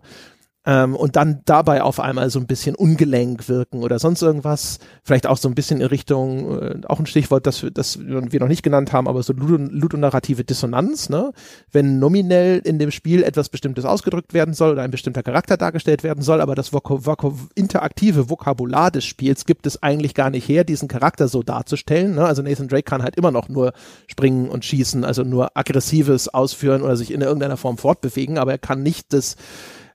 ähm, 0.66 0.94
und 0.94 1.16
dann 1.16 1.40
dabei 1.46 1.82
auf 1.82 2.00
einmal 2.00 2.28
so 2.28 2.38
ein 2.38 2.46
bisschen 2.46 2.74
ungelenk 2.74 3.48
wirken 3.48 3.82
oder 3.82 3.98
sonst 3.98 4.20
irgendwas. 4.20 4.78
Vielleicht 5.02 5.26
auch 5.26 5.38
so 5.38 5.48
ein 5.48 5.54
bisschen 5.54 5.80
in 5.80 5.86
Richtung, 5.86 6.60
äh, 6.60 6.80
auch 6.86 6.98
ein 6.98 7.06
Stichwort, 7.06 7.46
das, 7.46 7.62
wir, 7.62 7.70
das 7.70 7.98
wir 7.98 8.40
noch 8.40 8.48
nicht 8.48 8.62
genannt 8.62 8.92
haben, 8.92 9.08
aber 9.08 9.22
so 9.22 9.32
ludonarrative 9.32 10.44
Dissonanz, 10.44 11.08
ne? 11.08 11.32
Wenn 11.72 11.98
nominell 11.98 12.58
in 12.58 12.78
dem 12.78 12.90
Spiel 12.90 13.22
etwas 13.22 13.48
Bestimmtes 13.48 13.86
ausgedrückt 13.86 14.34
werden 14.34 14.52
soll 14.52 14.72
oder 14.72 14.82
ein 14.82 14.90
bestimmter 14.90 15.22
Charakter 15.22 15.56
dargestellt 15.56 16.02
werden 16.02 16.22
soll, 16.22 16.42
aber 16.42 16.54
das 16.54 16.74
Vok 16.74 17.06
Vok 17.06 17.32
interaktive 17.54 18.28
Vokabular 18.28 18.90
des 18.90 19.06
Spiels 19.06 19.46
gibt 19.46 19.66
es 19.66 19.82
eigentlich 19.82 20.14
gar 20.14 20.28
nicht 20.28 20.46
her, 20.46 20.64
diesen 20.64 20.88
Charakter 20.88 21.28
so 21.28 21.42
darzustellen. 21.42 22.16
Ne? 22.16 22.24
Also 22.24 22.42
Nathan 22.42 22.68
Drake 22.68 22.82
kann 22.82 23.02
halt 23.02 23.16
immer 23.16 23.30
noch 23.30 23.48
nur 23.48 23.72
springen 24.08 24.50
und 24.50 24.66
schießen, 24.66 25.04
also 25.04 25.22
nur 25.22 25.56
aggressives 25.56 26.28
ausführen 26.28 26.82
oder 26.82 26.96
sich 26.96 27.12
in 27.12 27.22
irgendeiner 27.22 27.56
Form 27.56 27.78
fortbewegen, 27.78 28.36
aber 28.36 28.52
er 28.52 28.58
kann 28.58 28.82
nicht 28.82 29.14
das 29.14 29.36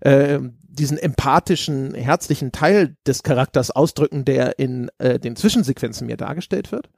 äh, 0.01 0.39
diesen 0.67 0.97
empathischen, 0.97 1.93
herzlichen 1.93 2.51
Teil 2.51 2.97
des 3.07 3.23
Charakters 3.23 3.71
ausdrücken, 3.71 4.25
der 4.25 4.59
in 4.59 4.89
äh, 4.97 5.19
den 5.19 5.35
Zwischensequenzen 5.35 6.07
mir 6.07 6.17
dargestellt 6.17 6.71
wird. 6.71 6.89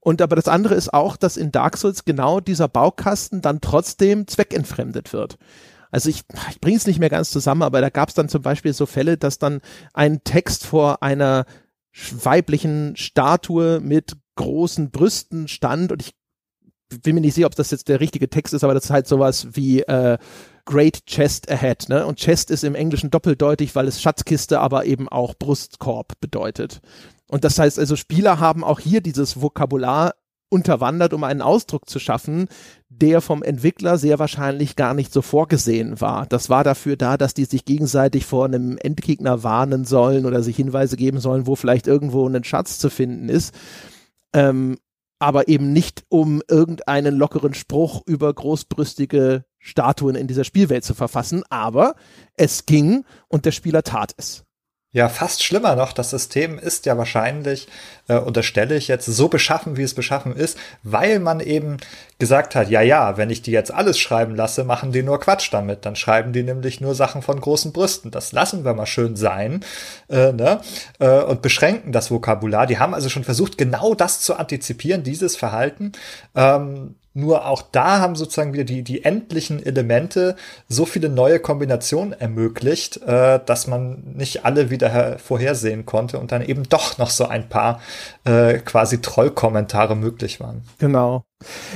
Und 0.00 0.22
aber 0.22 0.36
das 0.36 0.48
andere 0.48 0.74
ist 0.74 0.92
auch, 0.94 1.16
dass 1.16 1.36
in 1.36 1.52
Dark 1.52 1.76
Souls 1.76 2.04
genau 2.04 2.40
dieser 2.40 2.68
Baukasten 2.68 3.42
dann 3.42 3.60
trotzdem 3.60 4.26
zweckentfremdet 4.26 5.12
wird. 5.12 5.36
Also 5.90 6.10
ich, 6.10 6.22
ich 6.50 6.60
bringe 6.60 6.76
es 6.76 6.86
nicht 6.86 6.98
mehr 6.98 7.10
ganz 7.10 7.30
zusammen, 7.30 7.62
aber 7.62 7.80
da 7.80 7.90
gab 7.90 8.08
es 8.08 8.14
dann 8.14 8.28
zum 8.28 8.42
Beispiel 8.42 8.72
so 8.72 8.86
Fälle, 8.86 9.16
dass 9.16 9.38
dann 9.38 9.60
ein 9.94 10.22
Text 10.24 10.66
vor 10.66 11.02
einer 11.02 11.46
weiblichen 12.12 12.96
Statue 12.96 13.80
mit 13.80 14.16
großen 14.36 14.90
Brüsten 14.90 15.48
stand 15.48 15.90
und 15.92 16.02
ich 16.02 16.14
bin 17.02 17.14
mir 17.14 17.20
nicht 17.20 17.34
sicher, 17.34 17.46
ob 17.46 17.54
das 17.54 17.70
jetzt 17.70 17.88
der 17.88 18.00
richtige 18.00 18.30
Text 18.30 18.54
ist, 18.54 18.64
aber 18.64 18.72
das 18.72 18.84
ist 18.84 18.90
halt 18.90 19.06
sowas 19.06 19.48
wie 19.52 19.80
äh, 19.82 20.16
Great 20.68 21.06
Chest 21.06 21.50
Ahead, 21.50 21.88
ne? 21.88 22.04
Und 22.04 22.18
Chest 22.18 22.50
ist 22.50 22.62
im 22.62 22.74
Englischen 22.74 23.10
doppeldeutig, 23.10 23.74
weil 23.74 23.88
es 23.88 24.02
Schatzkiste, 24.02 24.60
aber 24.60 24.84
eben 24.84 25.08
auch 25.08 25.32
Brustkorb 25.32 26.20
bedeutet. 26.20 26.82
Und 27.26 27.44
das 27.44 27.58
heißt 27.58 27.78
also, 27.78 27.96
Spieler 27.96 28.38
haben 28.38 28.62
auch 28.64 28.78
hier 28.78 29.00
dieses 29.00 29.40
Vokabular 29.40 30.14
unterwandert, 30.50 31.14
um 31.14 31.24
einen 31.24 31.40
Ausdruck 31.40 31.88
zu 31.88 31.98
schaffen, 31.98 32.48
der 32.90 33.22
vom 33.22 33.42
Entwickler 33.42 33.96
sehr 33.96 34.18
wahrscheinlich 34.18 34.76
gar 34.76 34.92
nicht 34.92 35.10
so 35.10 35.22
vorgesehen 35.22 36.02
war. 36.02 36.26
Das 36.26 36.50
war 36.50 36.64
dafür 36.64 36.96
da, 36.96 37.16
dass 37.16 37.32
die 37.32 37.46
sich 37.46 37.64
gegenseitig 37.64 38.26
vor 38.26 38.44
einem 38.44 38.76
Endgegner 38.76 39.42
warnen 39.42 39.86
sollen 39.86 40.26
oder 40.26 40.42
sich 40.42 40.56
Hinweise 40.56 40.98
geben 40.98 41.18
sollen, 41.18 41.46
wo 41.46 41.56
vielleicht 41.56 41.86
irgendwo 41.86 42.28
ein 42.28 42.44
Schatz 42.44 42.78
zu 42.78 42.90
finden 42.90 43.30
ist. 43.30 43.54
Ähm, 44.34 44.76
aber 45.18 45.48
eben 45.48 45.72
nicht 45.72 46.04
um 46.10 46.42
irgendeinen 46.46 47.16
lockeren 47.16 47.54
Spruch 47.54 48.02
über 48.04 48.32
großbrüstige 48.32 49.44
Statuen 49.58 50.14
in 50.14 50.26
dieser 50.26 50.44
Spielwelt 50.44 50.84
zu 50.84 50.94
verfassen, 50.94 51.42
aber 51.50 51.94
es 52.34 52.66
ging 52.66 53.04
und 53.28 53.44
der 53.44 53.52
Spieler 53.52 53.82
tat 53.82 54.12
es. 54.16 54.44
Ja, 54.90 55.10
fast 55.10 55.44
schlimmer 55.44 55.76
noch, 55.76 55.92
das 55.92 56.08
System 56.08 56.58
ist 56.58 56.86
ja 56.86 56.96
wahrscheinlich, 56.96 57.68
äh, 58.08 58.16
unterstelle 58.16 58.74
ich 58.74 58.88
jetzt, 58.88 59.04
so 59.04 59.28
beschaffen, 59.28 59.76
wie 59.76 59.82
es 59.82 59.92
beschaffen 59.92 60.34
ist, 60.34 60.56
weil 60.82 61.18
man 61.18 61.40
eben 61.40 61.76
gesagt 62.18 62.54
hat, 62.54 62.70
ja, 62.70 62.80
ja, 62.80 63.18
wenn 63.18 63.28
ich 63.28 63.42
die 63.42 63.50
jetzt 63.50 63.70
alles 63.70 63.98
schreiben 63.98 64.34
lasse, 64.34 64.64
machen 64.64 64.90
die 64.90 65.02
nur 65.02 65.20
Quatsch 65.20 65.52
damit. 65.52 65.84
Dann 65.84 65.94
schreiben 65.94 66.32
die 66.32 66.42
nämlich 66.42 66.80
nur 66.80 66.94
Sachen 66.94 67.20
von 67.20 67.38
großen 67.38 67.74
Brüsten. 67.74 68.10
Das 68.10 68.32
lassen 68.32 68.64
wir 68.64 68.72
mal 68.72 68.86
schön 68.86 69.14
sein 69.14 69.62
äh, 70.08 70.32
ne? 70.32 70.62
äh, 71.00 71.20
und 71.20 71.42
beschränken 71.42 71.92
das 71.92 72.10
Vokabular. 72.10 72.66
Die 72.66 72.78
haben 72.78 72.94
also 72.94 73.10
schon 73.10 73.24
versucht, 73.24 73.58
genau 73.58 73.94
das 73.94 74.20
zu 74.20 74.36
antizipieren, 74.36 75.02
dieses 75.02 75.36
Verhalten. 75.36 75.92
Ähm, 76.34 76.94
nur 77.18 77.46
auch 77.46 77.62
da 77.62 77.98
haben 77.98 78.14
sozusagen 78.14 78.52
wieder 78.52 78.64
die, 78.64 78.82
die 78.82 79.04
endlichen 79.04 79.64
Elemente 79.64 80.36
so 80.68 80.86
viele 80.86 81.08
neue 81.08 81.40
Kombinationen 81.40 82.12
ermöglicht, 82.12 83.02
äh, 83.02 83.40
dass 83.44 83.66
man 83.66 84.14
nicht 84.14 84.44
alle 84.44 84.70
wieder 84.70 85.18
vorhersehen 85.18 85.84
konnte 85.84 86.18
und 86.18 86.32
dann 86.32 86.42
eben 86.42 86.68
doch 86.68 86.96
noch 86.98 87.10
so 87.10 87.26
ein 87.26 87.48
paar 87.48 87.80
äh, 88.24 88.58
quasi 88.58 89.00
Trollkommentare 89.00 89.96
möglich 89.96 90.40
waren. 90.40 90.62
Genau. 90.78 91.24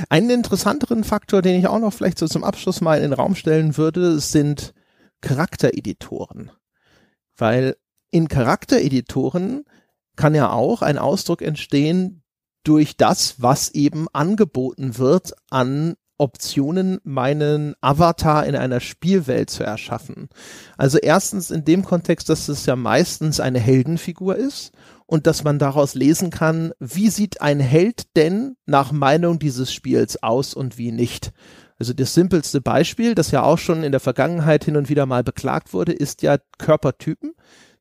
Einen 0.09 0.29
interessanteren 0.29 1.03
Faktor, 1.03 1.41
den 1.41 1.59
ich 1.59 1.67
auch 1.67 1.79
noch 1.79 1.93
vielleicht 1.93 2.19
so 2.19 2.27
zum 2.27 2.43
Abschluss 2.43 2.81
mal 2.81 2.97
in 2.97 3.03
den 3.03 3.13
Raum 3.13 3.35
stellen 3.35 3.77
würde, 3.77 4.19
sind 4.19 4.73
Charaktereditoren. 5.21 6.51
Weil 7.37 7.75
in 8.11 8.27
Charaktereditoren 8.27 9.65
kann 10.15 10.35
ja 10.35 10.51
auch 10.51 10.81
ein 10.81 10.97
Ausdruck 10.97 11.41
entstehen, 11.41 12.22
durch 12.63 12.97
das, 12.97 13.41
was 13.41 13.69
eben 13.69 14.07
angeboten 14.13 14.97
wird 14.97 15.33
an 15.49 15.95
Optionen, 16.17 16.99
meinen 17.03 17.75
Avatar 17.81 18.45
in 18.45 18.55
einer 18.55 18.79
Spielwelt 18.79 19.49
zu 19.49 19.63
erschaffen. 19.63 20.29
Also 20.77 20.97
erstens 20.99 21.51
in 21.51 21.65
dem 21.65 21.83
Kontext, 21.83 22.29
dass 22.29 22.47
es 22.47 22.65
ja 22.65 22.75
meistens 22.75 23.39
eine 23.39 23.59
Heldenfigur 23.59 24.35
ist 24.35 24.71
und 25.05 25.27
dass 25.27 25.43
man 25.43 25.59
daraus 25.59 25.95
lesen 25.95 26.29
kann, 26.29 26.71
wie 26.79 27.09
sieht 27.09 27.41
ein 27.41 27.59
Held 27.59 28.15
denn 28.15 28.55
nach 28.65 28.91
Meinung 28.91 29.39
dieses 29.39 29.73
Spiels 29.73 30.21
aus 30.21 30.53
und 30.53 30.77
wie 30.77 30.91
nicht. 30.91 31.31
Also 31.79 31.93
das 31.93 32.13
simpelste 32.13 32.61
Beispiel, 32.61 33.15
das 33.15 33.31
ja 33.31 33.43
auch 33.43 33.57
schon 33.57 33.83
in 33.83 33.91
der 33.91 33.99
Vergangenheit 33.99 34.63
hin 34.63 34.77
und 34.77 34.89
wieder 34.89 35.05
mal 35.05 35.23
beklagt 35.23 35.73
wurde, 35.73 35.91
ist 35.91 36.21
ja 36.21 36.37
Körpertypen, 36.57 37.33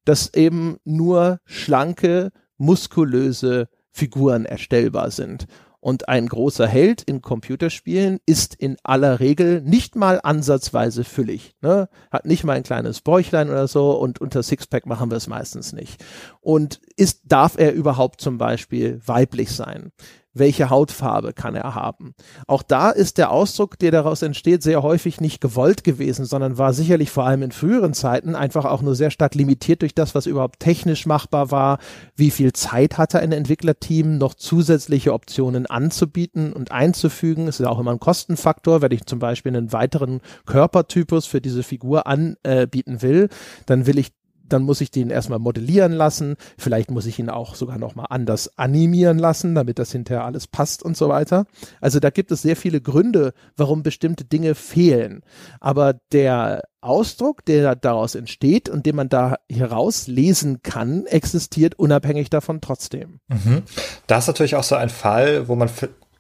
dass 0.05 0.35
eben 0.35 0.79
nur 0.85 1.39
schlanke, 1.45 2.33
muskulöse 2.57 3.69
Figuren 3.93 4.45
erstellbar 4.45 5.11
sind. 5.11 5.47
Und 5.81 6.09
ein 6.09 6.29
großer 6.29 6.69
Held 6.69 7.03
in 7.03 7.23
Computerspielen 7.23 8.21
ist 8.25 8.55
in 8.55 8.77
aller 8.85 9.19
Regel 9.19 9.61
nicht 9.63 9.97
mal 9.97 10.21
ansatzweise 10.23 11.03
füllig. 11.03 11.57
Ne? 11.61 11.89
Hat 12.13 12.25
nicht 12.25 12.45
mal 12.45 12.53
ein 12.53 12.63
kleines 12.63 13.01
Bäuchlein 13.01 13.51
oder 13.51 13.67
so 13.67 13.91
und 13.99 14.21
unter 14.21 14.45
Sixpack 14.45 14.87
machen 14.87 15.11
wir 15.11 15.17
es 15.17 15.27
meistens 15.27 15.73
nicht. 15.73 16.05
Und 16.41 16.81
ist, 16.97 17.23
darf 17.25 17.59
er 17.59 17.73
überhaupt 17.73 18.21
zum 18.21 18.39
Beispiel 18.39 19.01
weiblich 19.05 19.51
sein? 19.51 19.91
Welche 20.35 20.71
Hautfarbe 20.71 21.33
kann 21.33 21.55
er 21.55 21.75
haben. 21.75 22.15
Auch 22.47 22.63
da 22.63 22.91
ist 22.91 23.19
der 23.19 23.31
Ausdruck, 23.31 23.79
der 23.79 23.91
daraus 23.91 24.23
entsteht, 24.23 24.63
sehr 24.63 24.83
häufig 24.83 25.21
nicht 25.21 25.41
gewollt 25.41 25.85
gewesen, 25.85 26.25
sondern 26.25 26.59
war 26.59 26.73
sicherlich 26.73 27.11
vor 27.11 27.25
allem 27.25 27.43
in 27.43 27.53
früheren 27.53 27.95
Zeiten 27.95 28.35
einfach 28.35 28.65
auch 28.65 28.83
nur 28.83 28.95
sehr 28.95 29.11
stark 29.11 29.35
limitiert 29.35 29.83
durch 29.83 29.95
das, 29.95 30.15
was 30.15 30.27
überhaupt 30.27 30.61
technisch 30.61 31.07
machbar 31.07 31.51
war. 31.51 31.79
Wie 32.17 32.31
viel 32.31 32.53
Zeit 32.53 32.99
hatte 32.99 33.21
ein 33.21 33.33
Entwicklerteam, 33.33 34.19
noch 34.19 34.35
zusätzliche 34.35 35.13
Optionen 35.13 35.67
anzubieten 35.67 36.53
und 36.53 36.73
einzufügen? 36.73 37.49
Es 37.49 37.61
ist 37.61 37.67
auch 37.67 37.79
immer 37.79 37.93
ein 37.93 38.01
Kostenfaktor. 38.01 38.83
Wenn 38.83 38.93
ich 38.93 39.07
zum 39.07 39.19
Beispiel 39.19 39.55
einen 39.55 39.73
weiteren 39.73 40.21
Körpertypus 40.47 41.27
für 41.27 41.41
diese 41.41 41.63
Figur 41.63 42.07
anbieten 42.07 43.03
will, 43.03 43.29
dann 43.67 43.87
will 43.87 43.99
ich 43.99 44.13
dann 44.49 44.63
muss 44.63 44.81
ich 44.81 44.91
den 44.91 45.11
erstmal 45.11 45.39
modellieren 45.39 45.93
lassen. 45.93 46.37
Vielleicht 46.59 46.91
muss 46.91 47.07
ich 47.07 47.19
ihn 47.19 47.31
auch 47.31 47.55
sogar 47.55 47.79
nochmal 47.79 48.07
anders 48.11 48.59
animieren 48.59 49.19
lassen, 49.19 49.55
damit 49.55 49.79
das 49.79 49.93
hinterher 49.93 50.25
alles 50.25 50.47
passt 50.47 50.83
und 50.83 50.97
so 50.97 51.09
weiter. 51.09 51.47
Also 51.81 52.01
da 52.01 52.11
gibt 52.11 52.31
es 52.33 52.43
sehr 52.43 52.57
viele 52.57 52.81
Gründe, 52.81 53.33
warum 53.57 53.83
bestimmte 53.83 54.25
Dinge 54.25 54.55
fehlen. 54.55 55.23
Aber 55.61 55.95
der 56.13 56.63
Ausdruck, 56.81 57.45
der 57.45 57.77
daraus 57.77 58.15
entsteht 58.15 58.69
und 58.69 58.87
den 58.87 58.97
man 58.97 59.09
da 59.09 59.37
herauslesen 59.51 60.63
kann, 60.63 61.07
existiert 61.07 61.79
unabhängig 61.79 62.29
davon 62.29 62.61
trotzdem. 62.61 63.21
Mhm. 63.29 63.63
Das 64.09 64.25
ist 64.25 64.29
natürlich 64.29 64.57
auch 64.57 64.65
so 64.65 64.75
ein 64.75 64.91
Fall, 64.91 65.47
wo 65.49 65.55
man 65.55 65.71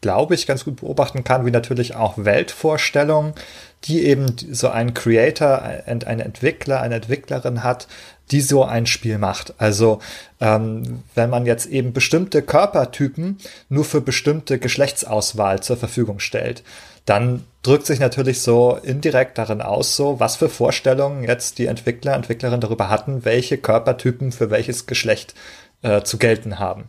glaube 0.02 0.34
ich, 0.34 0.46
ganz 0.46 0.64
gut 0.64 0.76
beobachten 0.76 1.24
kann, 1.24 1.46
wie 1.46 1.50
natürlich 1.50 1.94
auch 1.94 2.18
Weltvorstellungen, 2.18 3.32
die 3.84 4.04
eben 4.04 4.36
so 4.50 4.68
ein 4.68 4.94
Creator, 4.94 5.62
ein, 5.62 6.02
ein 6.04 6.20
Entwickler, 6.20 6.80
eine 6.80 6.96
Entwicklerin 6.96 7.62
hat, 7.62 7.88
die 8.30 8.40
so 8.40 8.64
ein 8.64 8.86
Spiel 8.86 9.18
macht. 9.18 9.54
Also 9.58 10.00
ähm, 10.40 11.02
wenn 11.14 11.30
man 11.30 11.46
jetzt 11.46 11.66
eben 11.66 11.92
bestimmte 11.92 12.42
Körpertypen 12.42 13.38
nur 13.68 13.84
für 13.84 14.00
bestimmte 14.00 14.58
Geschlechtsauswahl 14.58 15.60
zur 15.62 15.76
Verfügung 15.76 16.18
stellt, 16.18 16.62
dann 17.04 17.44
drückt 17.62 17.86
sich 17.86 17.98
natürlich 17.98 18.42
so 18.42 18.78
indirekt 18.82 19.38
darin 19.38 19.60
aus, 19.60 19.96
so 19.96 20.20
was 20.20 20.36
für 20.36 20.48
Vorstellungen 20.48 21.24
jetzt 21.24 21.58
die 21.58 21.66
Entwickler, 21.66 22.14
Entwicklerinnen 22.14 22.60
darüber 22.60 22.90
hatten, 22.90 23.24
welche 23.24 23.58
Körpertypen 23.58 24.32
für 24.32 24.50
welches 24.50 24.86
Geschlecht 24.86 25.34
äh, 25.82 26.02
zu 26.02 26.18
gelten 26.18 26.58
haben. 26.58 26.84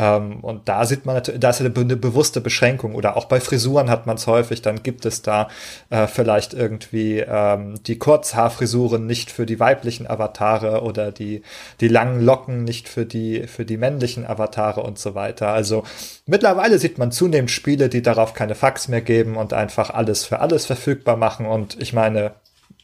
Ähm, 0.00 0.40
und 0.40 0.66
da 0.66 0.86
sieht 0.86 1.04
man 1.04 1.14
natürlich, 1.14 1.40
da 1.40 1.50
ist 1.50 1.60
eine, 1.60 1.74
eine 1.76 1.96
bewusste 1.96 2.40
Beschränkung. 2.40 2.94
Oder 2.94 3.18
auch 3.18 3.26
bei 3.26 3.38
Frisuren 3.38 3.90
hat 3.90 4.06
man 4.06 4.16
es 4.16 4.26
häufig, 4.26 4.62
dann 4.62 4.82
gibt 4.82 5.04
es 5.04 5.20
da 5.20 5.48
äh, 5.90 6.06
vielleicht 6.06 6.54
irgendwie 6.54 7.18
ähm, 7.18 7.82
die 7.86 7.98
Kurzhaarfrisuren 7.98 9.06
nicht 9.06 9.30
für 9.30 9.44
die 9.44 9.60
weiblichen 9.60 10.06
Avatare 10.06 10.82
oder 10.82 11.12
die, 11.12 11.42
die 11.82 11.88
langen 11.88 12.24
Locken 12.24 12.64
nicht 12.64 12.88
für 12.88 13.04
die, 13.04 13.46
für 13.46 13.66
die 13.66 13.76
männlichen 13.76 14.26
Avatare 14.26 14.82
und 14.82 14.98
so 14.98 15.14
weiter. 15.14 15.48
Also 15.48 15.84
mittlerweile 16.24 16.78
sieht 16.78 16.96
man 16.96 17.12
zunehmend 17.12 17.50
Spiele, 17.50 17.90
die 17.90 18.00
darauf 18.00 18.32
keine 18.32 18.54
Fax 18.54 18.88
mehr 18.88 19.02
geben 19.02 19.36
und 19.36 19.52
einfach 19.52 19.90
alles 19.90 20.24
für 20.24 20.38
alles 20.40 20.64
verfügbar 20.64 21.16
machen. 21.16 21.44
Und 21.44 21.78
ich 21.78 21.92
meine, 21.92 22.32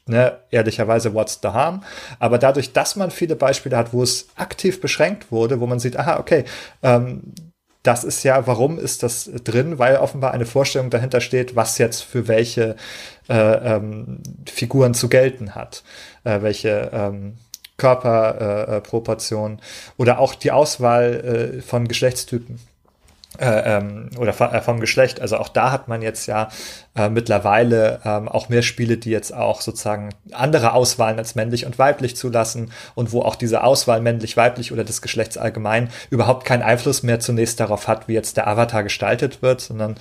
ne, 0.07 0.39
ehrlicherweise 0.51 1.15
what's 1.15 1.41
the 1.43 1.49
harm. 1.49 1.83
Aber 2.19 2.39
dadurch, 2.39 2.73
dass 2.73 2.97
man 2.97 3.11
viele 3.11 3.37
Beispiele 3.37 3.77
hat, 3.77 3.93
wo 3.93 4.03
es 4.03 4.29
aktiv 4.37 4.81
beschränkt 4.81 5.31
wurde, 5.31 5.61
wo 5.61 5.67
man 5.67 5.79
sieht, 5.79 5.97
aha, 5.97 6.19
okay, 6.19 6.45
ähm, 6.83 7.35
das 7.83 8.03
ist 8.03 8.25
ja, 8.25 8.47
warum 8.47 8.79
ist 8.79 9.03
das 9.03 9.31
drin? 9.45 9.79
Weil 9.79 9.97
offenbar 9.99 10.33
eine 10.33 10.47
Vorstellung 10.47 10.91
dahinter 10.91 11.21
steht, 11.21 11.55
was 11.55 11.79
jetzt 11.79 12.03
für 12.03 12.27
welche 12.27 12.75
äh, 13.29 13.35
ähm, 13.77 14.23
Figuren 14.45 14.93
zu 14.95 15.09
gelten 15.09 15.55
hat, 15.55 15.85
äh, 16.25 16.43
welche 16.43 16.91
ähm, 16.93 17.39
Körperproportionen 17.77 19.59
äh, 19.59 19.63
oder 19.99 20.19
auch 20.19 20.35
die 20.35 20.51
Auswahl 20.51 21.59
äh, 21.59 21.63
von 21.63 21.87
Geschlechtstypen 21.87 22.59
äh, 23.39 23.79
ähm, 23.79 24.11
oder 24.19 24.39
äh, 24.53 24.61
vom 24.61 24.81
Geschlecht. 24.81 25.21
Also 25.21 25.39
auch 25.39 25.49
da 25.49 25.71
hat 25.73 25.89
man 25.89 26.03
jetzt 26.03 26.27
ja 26.27 26.49
äh, 26.97 27.09
mittlerweile 27.09 28.01
ähm, 28.05 28.29
auch 28.29 28.49
mehr 28.49 28.63
Spiele, 28.63 28.97
die 28.97 29.11
jetzt 29.11 29.35
auch 29.35 29.61
sozusagen 29.61 30.11
andere 30.33 30.73
Auswahlen 30.73 31.19
als 31.19 31.35
männlich 31.35 31.67
und 31.67 31.79
weiblich 31.79 32.17
zulassen 32.17 32.73
und 32.95 33.13
wo 33.13 33.23
auch 33.23 33.37
diese 33.37 33.63
Auswahl 33.63 34.01
männlich-weiblich 34.01 34.73
oder 34.73 34.85
des 34.85 35.03
Geschlechts 35.03 35.39
allgemein 35.39 35.91
überhaupt 36.11 36.45
keinen 36.45 36.63
Einfluss 36.63 37.03
mehr 37.03 37.21
zunächst 37.21 37.61
darauf 37.61 37.89
hat, 37.89 38.09
wie 38.09 38.15
jetzt 38.15 38.37
der 38.37 38.49
Avatar 38.49 38.83
gestaltet 38.83 39.43
wird, 39.43 39.61
sondern 39.61 39.97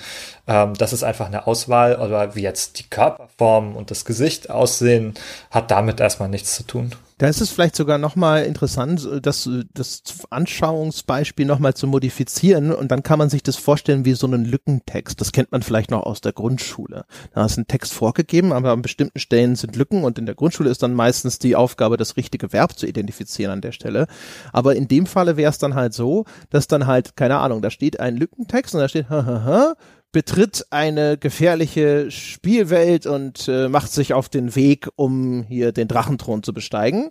ähm, 0.48 0.74
das 0.76 0.94
ist 0.94 1.04
einfach 1.04 1.28
eine 1.28 1.48
Auswahl 1.48 1.96
oder 1.96 2.36
wie 2.36 2.42
jetzt 2.42 2.80
die 2.80 2.90
Körperform 2.90 3.76
und 3.76 3.92
das 3.92 4.06
Gesicht 4.06 4.50
aussehen, 4.50 5.14
hat 5.52 5.72
damit 5.72 6.00
erstmal 6.00 6.30
nichts 6.30 6.56
zu 6.56 6.64
tun. 6.64 6.92
Da 7.18 7.28
ist 7.28 7.40
es 7.40 7.50
vielleicht 7.50 7.78
sogar 7.78 7.98
nochmal 7.98 8.44
interessant, 8.44 9.08
das, 9.22 9.50
das 9.74 10.04
Anschauungsbeispiel 10.30 11.46
nochmal 11.46 11.74
zu 11.74 11.88
modifizieren 11.88 12.74
und 12.74 12.92
dann 12.92 13.04
kann 13.04 13.20
man 13.20 13.30
sich 13.30 13.42
das 13.42 13.56
vorstellen 13.56 14.04
wie 14.04 14.16
so 14.16 14.28
einen 14.28 14.44
Lückentext. 14.44 15.22
Das 15.22 15.32
kennt 15.32 15.54
man 15.54 15.62
vielleicht 15.62 15.92
noch 15.92 16.04
aus 16.04 16.20
der 16.20 16.34
Grundschule. 16.34 17.06
Da 17.34 17.46
ist 17.46 17.58
ein 17.58 17.68
Text 17.68 17.94
vorgegeben, 17.94 18.52
aber 18.52 18.74
an 18.74 18.82
bestimmten 18.82 19.20
Stellen 19.20 19.56
sind 19.56 19.78
Lücken 19.78 20.04
und 20.04 20.20
in 20.20 20.26
der 20.26 20.36
Grundschule 20.36 20.70
ist 20.70 20.84
dann 20.84 20.94
meistens 20.94 21.40
die 21.40 21.56
Aufgabe, 21.56 21.96
das 21.96 22.18
richtige 22.18 22.52
Verb 22.52 22.78
zu 22.78 22.86
identifizieren 22.86 23.54
an 23.54 23.62
der 23.62 23.72
Stelle. 23.72 24.08
Aber 24.52 24.76
in 24.76 24.90
dem 24.90 25.06
Falle 25.06 25.38
wäre 25.38 25.52
es 25.52 25.58
dann 25.58 25.76
halt 25.76 25.94
so, 25.94 26.26
dass 26.50 26.68
dann 26.68 26.86
halt, 26.86 27.16
keine 27.16 27.38
Ahnung, 27.38 27.62
da 27.62 27.70
steht 27.70 27.98
ein 27.98 28.18
Lückentext 28.18 28.76
und 28.76 28.82
da 28.82 28.90
steht, 28.90 29.10
hahaha, 29.10 29.76
betritt 30.16 30.66
eine 30.70 31.18
gefährliche 31.18 32.10
Spielwelt 32.10 33.06
und 33.06 33.50
äh, 33.50 33.68
macht 33.68 33.92
sich 33.92 34.14
auf 34.14 34.30
den 34.30 34.56
Weg, 34.56 34.88
um 34.96 35.44
hier 35.44 35.74
den 35.74 35.90
Drachenthron 35.90 36.42
zu 36.42 36.54
besteigen. 36.54 37.10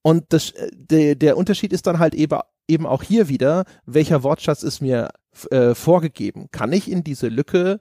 Und 0.00 0.24
das, 0.30 0.52
äh, 0.52 0.70
de, 0.74 1.16
der 1.16 1.36
Unterschied 1.36 1.70
ist 1.70 1.86
dann 1.86 1.98
halt 1.98 2.14
eben, 2.14 2.40
eben 2.66 2.86
auch 2.86 3.02
hier 3.02 3.28
wieder, 3.28 3.64
welcher 3.84 4.22
Wortschatz 4.22 4.62
ist 4.62 4.80
mir 4.80 5.10
äh, 5.50 5.74
vorgegeben. 5.74 6.46
Kann 6.50 6.72
ich 6.72 6.90
in 6.90 7.04
diese 7.04 7.28
Lücke 7.28 7.78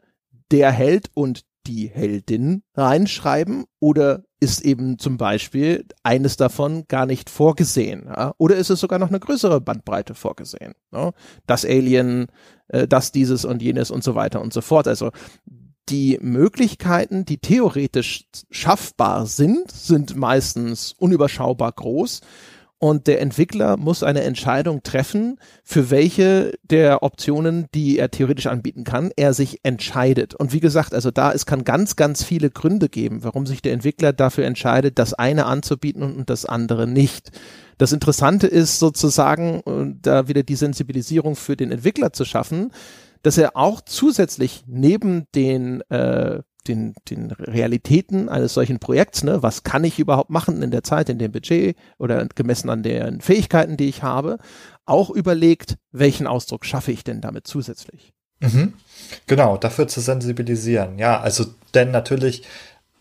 der 0.52 0.74
Held 0.74 1.10
und 1.14 1.46
die 1.68 1.88
Heldin 1.88 2.64
reinschreiben 2.76 3.66
oder 3.80 4.24
ist 4.40 4.62
eben 4.62 4.98
zum 5.00 5.18
Beispiel 5.18 5.86
eines 6.04 6.38
davon 6.38 6.86
gar 6.88 7.06
nicht 7.06 7.30
vorgesehen? 7.30 8.06
Ja? 8.06 8.34
Oder 8.38 8.56
ist 8.56 8.70
es 8.70 8.80
sogar 8.80 9.00
noch 9.00 9.10
eine 9.10 9.20
größere 9.20 9.62
Bandbreite 9.62 10.16
vorgesehen? 10.16 10.74
Ja? 10.92 11.12
Das 11.46 11.66
Alien, 11.66 12.28
äh, 12.70 12.88
das 12.88 13.12
dieses 13.12 13.46
und 13.46 13.62
jenes 13.62 13.92
und 13.92 14.04
so 14.04 14.16
weiter 14.16 14.42
und 14.42 14.54
so 14.54 14.62
fort. 14.62 14.88
Also 14.88 15.12
die 15.90 16.20
Möglichkeiten, 16.22 17.26
die 17.26 17.38
theoretisch 17.38 18.26
schaffbar 18.52 19.26
sind, 19.26 19.72
sind 19.72 20.16
meistens 20.16 20.94
unüberschaubar 20.98 21.72
groß 21.72 22.22
und 22.80 23.08
der 23.08 23.20
Entwickler 23.20 23.76
muss 23.76 24.04
eine 24.04 24.24
Entscheidung 24.24 24.84
treffen, 24.84 25.38
für 25.64 25.92
welche 25.92 26.54
der 26.64 27.04
Optionen, 27.04 27.68
die 27.76 28.00
er 28.00 28.10
theoretisch 28.10 28.48
anbieten 28.48 28.86
kann, 28.86 29.12
er 29.18 29.34
sich 29.34 29.60
entscheidet. 29.64 30.34
Und 30.34 30.54
wie 30.54 30.62
gesagt, 30.62 30.94
also 30.94 31.12
da, 31.12 31.34
es 31.34 31.46
kann 31.46 31.66
ganz, 31.66 31.98
ganz 31.98 32.24
viele 32.24 32.50
Gründe 32.50 32.88
geben, 32.88 33.24
warum 33.26 33.46
sich 33.46 33.62
der 33.62 33.74
Entwickler 33.74 34.14
dafür 34.14 34.46
entscheidet, 34.46 34.98
das 34.98 35.14
eine 35.14 35.46
anzubieten 35.46 36.04
und 36.04 36.30
das 36.30 36.46
andere 36.46 36.88
nicht. 36.88 37.32
Das 37.78 37.92
Interessante 37.92 38.48
ist 38.48 38.80
sozusagen, 38.80 39.98
da 40.02 40.30
wieder 40.30 40.44
die 40.44 40.56
Sensibilisierung 40.56 41.36
für 41.36 41.58
den 41.58 41.72
Entwickler 41.72 42.14
zu 42.14 42.24
schaffen, 42.24 42.72
dass 43.24 43.38
er 43.38 43.58
auch 43.58 43.82
zusätzlich 43.82 44.64
neben 44.68 45.26
den 45.36 45.82
äh, 45.90 46.42
den, 46.68 46.94
den 47.10 47.32
Realitäten 47.32 48.30
eines 48.30 48.54
solchen 48.54 48.80
Projekts, 48.80 49.24
ne, 49.24 49.42
was 49.42 49.64
kann 49.64 49.84
ich 49.84 50.00
überhaupt 50.00 50.30
machen 50.30 50.62
in 50.62 50.72
der 50.72 50.84
Zeit, 50.84 51.10
in 51.10 51.20
dem 51.20 51.32
Budget 51.32 51.76
oder 51.98 52.26
gemessen 52.28 52.70
an 52.70 52.84
den 52.84 53.22
Fähigkeiten, 53.22 53.78
die 53.78 53.90
ich 53.90 54.04
habe, 54.04 54.38
auch 54.86 55.10
überlegt, 55.10 55.78
welchen 55.92 56.28
Ausdruck 56.28 56.66
schaffe 56.66 56.92
ich 56.92 57.04
denn 57.04 57.22
damit 57.22 57.48
zusätzlich. 57.48 58.14
Mhm. 58.40 58.74
Genau, 59.28 59.58
dafür 59.58 59.88
zu 59.88 60.02
sensibilisieren. 60.02 60.98
Ja, 60.98 61.20
also 61.20 61.46
denn 61.74 61.92
natürlich 61.92 62.44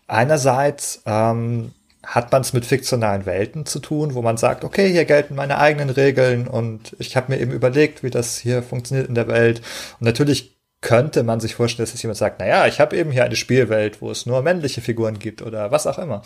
einerseits 0.07 1.01
ähm, 1.05 1.71
hat 2.03 2.31
man 2.31 2.41
es 2.41 2.53
mit 2.53 2.65
fiktionalen 2.65 3.25
Welten 3.25 3.65
zu 3.65 3.79
tun, 3.79 4.13
wo 4.13 4.21
man 4.21 4.37
sagt, 4.37 4.63
okay, 4.63 4.91
hier 4.91 5.05
gelten 5.05 5.35
meine 5.35 5.57
eigenen 5.57 5.89
Regeln 5.89 6.47
und 6.47 6.95
ich 6.99 7.15
habe 7.15 7.31
mir 7.31 7.39
eben 7.39 7.51
überlegt, 7.51 8.03
wie 8.03 8.09
das 8.09 8.37
hier 8.37 8.63
funktioniert 8.63 9.07
in 9.07 9.15
der 9.15 9.27
Welt. 9.27 9.61
Und 9.99 10.05
natürlich 10.05 10.58
könnte 10.81 11.23
man 11.23 11.41
sich 11.41 11.55
vorstellen, 11.55 11.89
dass 11.89 12.01
jemand 12.01 12.17
sagt, 12.17 12.39
naja, 12.39 12.65
ich 12.65 12.79
habe 12.79 12.95
eben 12.95 13.11
hier 13.11 13.25
eine 13.25 13.35
Spielwelt, 13.35 14.01
wo 14.01 14.11
es 14.11 14.25
nur 14.25 14.41
männliche 14.41 14.79
Figuren 14.79 15.19
gibt 15.19 15.41
oder 15.41 15.71
was 15.71 15.85
auch 15.85 15.99
immer. 15.99 16.21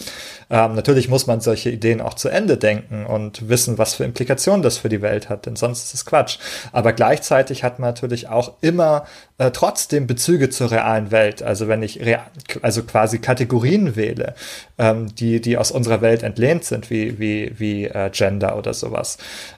Ähm, 0.51 0.75
natürlich 0.75 1.09
muss 1.09 1.25
man 1.25 1.41
solche 1.41 1.71
Ideen 1.71 2.01
auch 2.01 2.13
zu 2.13 2.29
Ende 2.29 2.57
denken 2.57 3.07
und 3.07 3.49
wissen, 3.49 3.79
was 3.79 3.95
für 3.95 4.03
Implikationen 4.03 4.61
das 4.61 4.77
für 4.77 4.89
die 4.89 5.01
Welt 5.01 5.27
hat, 5.27 5.47
denn 5.47 5.55
sonst 5.55 5.85
ist 5.85 5.93
es 5.95 6.05
Quatsch. 6.05 6.37
Aber 6.71 6.93
gleichzeitig 6.93 7.63
hat 7.63 7.79
man 7.79 7.89
natürlich 7.89 8.29
auch 8.29 8.53
immer 8.61 9.05
äh, 9.39 9.49
trotzdem 9.49 10.05
Bezüge 10.05 10.51
zur 10.51 10.69
realen 10.69 11.09
Welt. 11.09 11.41
Also 11.41 11.67
wenn 11.67 11.81
ich 11.81 11.99
real, 12.01 12.21
also 12.61 12.83
quasi 12.83 13.17
Kategorien 13.17 13.95
wähle, 13.95 14.35
ähm, 14.77 15.15
die, 15.15 15.41
die 15.41 15.57
aus 15.57 15.71
unserer 15.71 16.01
Welt 16.01 16.21
entlehnt 16.21 16.63
sind, 16.63 16.91
wie, 16.91 17.17
wie, 17.17 17.53
wie 17.57 17.85
äh, 17.85 18.11
Gender 18.11 18.55
oder 18.55 18.75
sowas. 18.75 19.17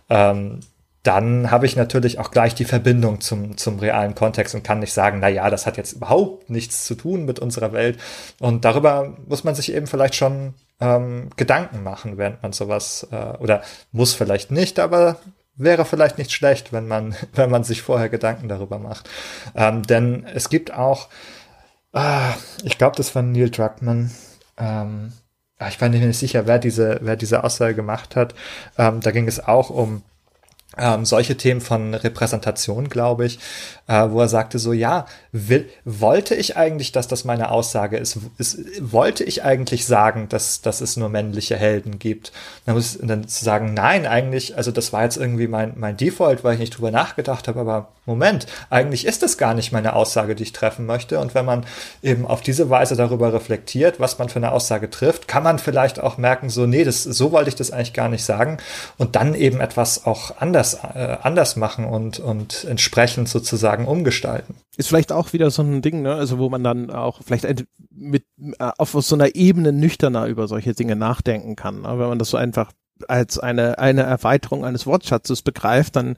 Ähm, 0.09 0.61
dann 1.05 1.51
habe 1.51 1.67
ich 1.67 1.75
natürlich 1.75 2.17
auch 2.19 2.31
gleich 2.31 2.55
die 2.55 2.65
Verbindung 2.65 3.21
zum, 3.21 3.57
zum 3.57 3.77
realen 3.77 4.15
Kontext 4.15 4.55
und 4.55 4.63
kann 4.63 4.79
nicht 4.79 4.93
sagen, 4.93 5.19
na 5.19 5.27
ja, 5.27 5.49
das 5.51 5.67
hat 5.67 5.77
jetzt 5.77 5.93
überhaupt 5.93 6.49
nichts 6.49 6.85
zu 6.85 6.95
tun 6.95 7.25
mit 7.25 7.39
unserer 7.39 7.73
Welt. 7.73 7.99
Und 8.39 8.65
darüber 8.65 9.15
muss 9.27 9.43
man 9.43 9.53
sich 9.53 9.71
eben 9.71 9.85
vielleicht 9.85 10.15
schon 10.15 10.55
ähm, 10.79 11.29
Gedanken 11.35 11.83
machen, 11.83 12.17
während 12.17 12.41
man 12.41 12.53
sowas, 12.53 13.07
äh, 13.11 13.37
oder 13.37 13.61
muss 13.91 14.15
vielleicht 14.15 14.49
nicht, 14.49 14.79
aber 14.79 15.17
wäre 15.55 15.85
vielleicht 15.85 16.17
nicht 16.17 16.31
schlecht, 16.31 16.73
wenn 16.73 16.87
man, 16.87 17.15
wenn 17.33 17.51
man 17.51 17.63
sich 17.63 17.83
vorher 17.83 18.09
Gedanken 18.09 18.47
darüber 18.47 18.79
macht. 18.79 19.07
Ähm, 19.55 19.83
denn 19.83 20.25
es 20.33 20.49
gibt 20.49 20.73
auch, 20.73 21.09
äh, 21.93 22.31
ich 22.63 22.79
glaube, 22.79 22.95
das 22.95 23.13
war 23.13 23.21
Neil 23.21 23.51
Druckmann, 23.51 24.09
ähm, 24.57 25.13
ah, 25.59 25.67
ich 25.67 25.79
war 25.79 25.89
nicht 25.89 26.17
sicher, 26.17 26.47
wer 26.47 26.57
diese, 26.57 26.97
wer 27.01 27.15
diese 27.15 27.43
Aussage 27.43 27.75
gemacht 27.75 28.15
hat. 28.15 28.33
Ähm, 28.79 29.01
da 29.01 29.11
ging 29.11 29.27
es 29.27 29.45
auch 29.45 29.69
um 29.69 30.01
ähm, 30.77 31.05
solche 31.05 31.37
Themen 31.37 31.61
von 31.61 31.93
Repräsentation, 31.93 32.89
glaube 32.89 33.25
ich, 33.25 33.39
äh, 33.87 34.09
wo 34.09 34.21
er 34.21 34.27
sagte 34.27 34.59
so, 34.59 34.73
ja, 34.73 35.05
will, 35.31 35.69
wollte 35.83 36.35
ich 36.35 36.57
eigentlich, 36.57 36.91
dass 36.91 37.07
das 37.07 37.25
meine 37.25 37.51
Aussage 37.51 37.97
ist, 37.97 38.17
ist 38.37 38.57
wollte 38.79 39.23
ich 39.23 39.43
eigentlich 39.43 39.85
sagen, 39.85 40.27
dass, 40.29 40.61
dass 40.61 40.81
es 40.81 40.97
nur 40.97 41.09
männliche 41.09 41.55
Helden 41.55 41.99
gibt? 41.99 42.31
Dann 42.65 42.75
muss 42.75 42.95
ich 42.95 43.07
dann 43.07 43.27
zu 43.27 43.43
sagen, 43.43 43.73
nein, 43.73 44.05
eigentlich, 44.05 44.57
also 44.57 44.71
das 44.71 44.93
war 44.93 45.03
jetzt 45.03 45.17
irgendwie 45.17 45.47
mein, 45.47 45.73
mein 45.77 45.97
Default, 45.97 46.43
weil 46.43 46.53
ich 46.53 46.59
nicht 46.59 46.77
drüber 46.77 46.91
nachgedacht 46.91 47.47
habe, 47.47 47.59
aber 47.59 47.89
Moment, 48.05 48.45
eigentlich 48.69 49.05
ist 49.05 49.23
das 49.23 49.37
gar 49.37 49.55
nicht 49.55 49.71
meine 49.71 49.95
Aussage, 49.95 50.35
die 50.35 50.43
ich 50.43 50.53
treffen 50.53 50.85
möchte. 50.85 51.19
Und 51.19 51.33
wenn 51.33 51.45
man 51.45 51.65
eben 52.03 52.27
auf 52.27 52.41
diese 52.41 52.69
Weise 52.69 52.95
darüber 52.95 53.33
reflektiert, 53.33 53.99
was 53.99 54.19
man 54.19 54.29
für 54.29 54.37
eine 54.37 54.51
Aussage 54.51 54.91
trifft, 54.91 55.27
kann 55.27 55.41
man 55.41 55.57
vielleicht 55.57 55.99
auch 55.99 56.17
merken, 56.17 56.49
so, 56.49 56.67
nee, 56.67 56.83
das, 56.83 57.01
so 57.03 57.31
wollte 57.31 57.49
ich 57.49 57.55
das 57.55 57.71
eigentlich 57.71 57.93
gar 57.93 58.09
nicht 58.09 58.23
sagen. 58.23 58.57
Und 58.97 59.15
dann 59.15 59.33
eben 59.33 59.59
etwas 59.59 60.05
auch 60.05 60.39
anders, 60.39 60.64
äh, 60.73 61.17
anders 61.21 61.55
machen 61.55 61.85
und, 61.85 62.19
und 62.19 62.65
entsprechend 62.65 63.29
sozusagen 63.29 63.85
umgestalten. 63.85 64.55
Ist 64.77 64.89
vielleicht 64.89 65.11
auch 65.11 65.33
wieder 65.33 65.51
so 65.51 65.61
ein 65.61 65.81
Ding, 65.81 66.01
ne? 66.01 66.15
also 66.15 66.39
wo 66.39 66.49
man 66.49 66.63
dann 66.63 66.89
auch 66.89 67.21
vielleicht 67.23 67.65
mit 67.89 68.25
äh, 68.59 68.71
auf 68.77 68.91
so 68.91 69.15
einer 69.15 69.35
Ebene 69.35 69.71
nüchterner 69.71 70.25
über 70.25 70.47
solche 70.47 70.73
Dinge 70.73 70.95
nachdenken 70.95 71.55
kann. 71.55 71.81
Ne? 71.81 71.89
Wenn 71.99 72.09
man 72.09 72.19
das 72.19 72.29
so 72.29 72.37
einfach 72.37 72.71
als 73.07 73.39
eine, 73.39 73.77
eine 73.79 74.03
Erweiterung 74.03 74.65
eines 74.65 74.85
Wortschatzes 74.85 75.41
begreift, 75.41 75.95
dann 75.95 76.15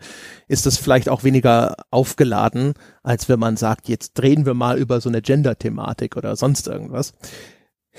ist 0.47 0.65
das 0.65 0.77
vielleicht 0.77 1.09
auch 1.09 1.23
weniger 1.23 1.75
aufgeladen, 1.89 2.73
als 3.03 3.29
wenn 3.29 3.39
man 3.39 3.57
sagt, 3.57 3.89
jetzt 3.89 4.13
drehen 4.13 4.45
wir 4.45 4.53
mal 4.53 4.77
über 4.77 5.01
so 5.01 5.09
eine 5.09 5.21
Gender-Thematik 5.21 6.15
oder 6.17 6.35
sonst 6.35 6.67
irgendwas. 6.67 7.13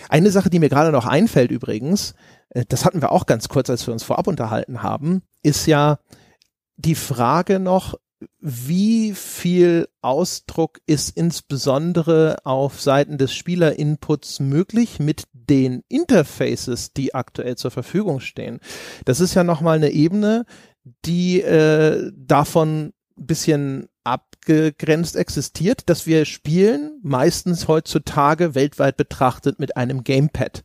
Eine 0.09 0.31
Sache, 0.31 0.49
die 0.49 0.61
mir 0.61 0.69
gerade 0.69 0.93
noch 0.93 1.07
einfällt 1.07 1.51
übrigens, 1.51 2.15
äh, 2.51 2.65
das 2.69 2.85
hatten 2.85 3.03
wir 3.03 3.13
auch 3.13 3.27
ganz 3.27 3.49
kurz, 3.49 3.71
als 3.71 3.87
wir 3.87 3.93
uns 3.93 4.03
vorab 4.03 4.27
unterhalten 4.27 4.83
haben, 4.83 5.23
ist 5.43 5.67
ja 5.67 5.99
die 6.79 6.95
Frage 6.95 7.59
noch, 7.59 7.95
wie 8.41 9.13
viel 9.15 9.89
Ausdruck 10.01 10.81
ist 10.87 11.17
insbesondere 11.17 12.39
auf 12.45 12.81
Seiten 12.81 13.19
des 13.19 13.33
Spielerinputs 13.33 14.41
möglich 14.41 14.99
mit 14.99 15.25
den 15.33 15.85
Interfaces, 15.89 16.93
die 16.93 17.15
aktuell 17.15 17.57
zur 17.57 17.71
Verfügung 17.71 18.21
stehen? 18.21 18.61
Das 19.05 19.21
ist 19.21 19.35
ja 19.35 19.45
nochmal 19.45 19.77
eine 19.77 19.91
Ebene, 19.91 20.47
die 21.05 21.43
äh, 21.43 22.11
davon 22.17 22.93
bisschen 23.17 23.89
abgegrenzt 24.05 25.17
existiert, 25.17 25.89
dass 25.91 26.07
wir 26.07 26.25
spielen 26.25 26.99
meistens 27.03 27.69
heutzutage 27.69 28.55
weltweit 28.55 28.97
betrachtet 28.97 29.59
mit 29.59 29.77
einem 29.77 30.05
Gamepad. 30.05 30.65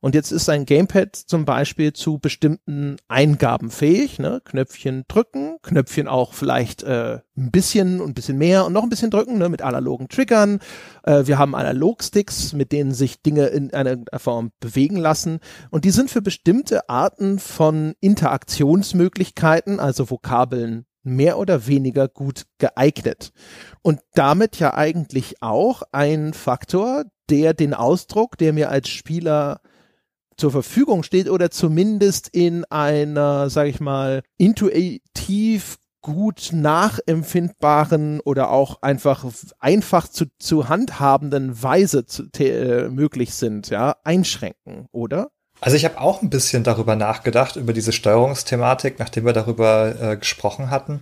Und 0.00 0.14
jetzt 0.14 0.30
ist 0.30 0.48
ein 0.48 0.64
Gamepad 0.64 1.16
zum 1.16 1.44
Beispiel 1.44 1.92
zu 1.92 2.18
bestimmten 2.18 2.96
Eingaben 3.08 3.70
fähig, 3.70 4.18
ne? 4.18 4.40
Knöpfchen 4.44 5.04
drücken, 5.08 5.58
Knöpfchen 5.62 6.08
auch 6.08 6.34
vielleicht 6.34 6.82
äh, 6.82 7.20
ein 7.36 7.50
bisschen 7.50 8.00
und 8.00 8.10
ein 8.10 8.14
bisschen 8.14 8.38
mehr 8.38 8.64
und 8.64 8.72
noch 8.72 8.82
ein 8.82 8.88
bisschen 8.88 9.10
drücken, 9.10 9.38
ne? 9.38 9.48
mit 9.48 9.62
analogen 9.62 10.08
Triggern. 10.08 10.60
Äh, 11.04 11.26
wir 11.26 11.38
haben 11.38 11.54
Analogsticks, 11.54 12.52
mit 12.52 12.72
denen 12.72 12.92
sich 12.92 13.22
Dinge 13.22 13.46
in 13.46 13.72
einer 13.72 13.98
Form 14.16 14.52
bewegen 14.60 14.96
lassen. 14.96 15.40
Und 15.70 15.84
die 15.84 15.90
sind 15.90 16.10
für 16.10 16.22
bestimmte 16.22 16.88
Arten 16.88 17.38
von 17.38 17.94
Interaktionsmöglichkeiten, 18.00 19.80
also 19.80 20.10
Vokabeln 20.10 20.84
mehr 21.02 21.38
oder 21.38 21.66
weniger 21.66 22.08
gut 22.08 22.44
geeignet. 22.58 23.32
Und 23.82 24.00
damit 24.14 24.58
ja 24.58 24.74
eigentlich 24.74 25.42
auch 25.42 25.82
ein 25.92 26.34
Faktor, 26.34 27.04
der 27.30 27.54
den 27.54 27.74
Ausdruck, 27.74 28.36
der 28.38 28.52
mir 28.52 28.70
als 28.70 28.88
Spieler 28.88 29.60
zur 30.38 30.50
Verfügung 30.52 31.02
steht 31.02 31.28
oder 31.28 31.50
zumindest 31.50 32.28
in 32.28 32.64
einer, 32.66 33.50
sag 33.50 33.66
ich 33.66 33.80
mal, 33.80 34.22
intuitiv 34.38 35.78
gut 36.00 36.50
nachempfindbaren 36.52 38.20
oder 38.20 38.50
auch 38.50 38.80
einfach 38.80 39.26
einfach 39.58 40.08
zu, 40.08 40.26
zu 40.38 40.68
handhabenden 40.68 41.62
Weise 41.62 42.06
zu, 42.06 42.22
äh, 42.38 42.88
möglich 42.88 43.34
sind, 43.34 43.68
ja, 43.68 43.96
einschränken, 44.04 44.86
oder? 44.92 45.28
Also 45.60 45.76
ich 45.76 45.84
habe 45.84 46.00
auch 46.00 46.22
ein 46.22 46.30
bisschen 46.30 46.62
darüber 46.62 46.94
nachgedacht, 46.94 47.56
über 47.56 47.72
diese 47.72 47.92
Steuerungsthematik, 47.92 49.00
nachdem 49.00 49.26
wir 49.26 49.32
darüber 49.32 49.94
äh, 50.00 50.16
gesprochen 50.16 50.70
hatten. 50.70 51.00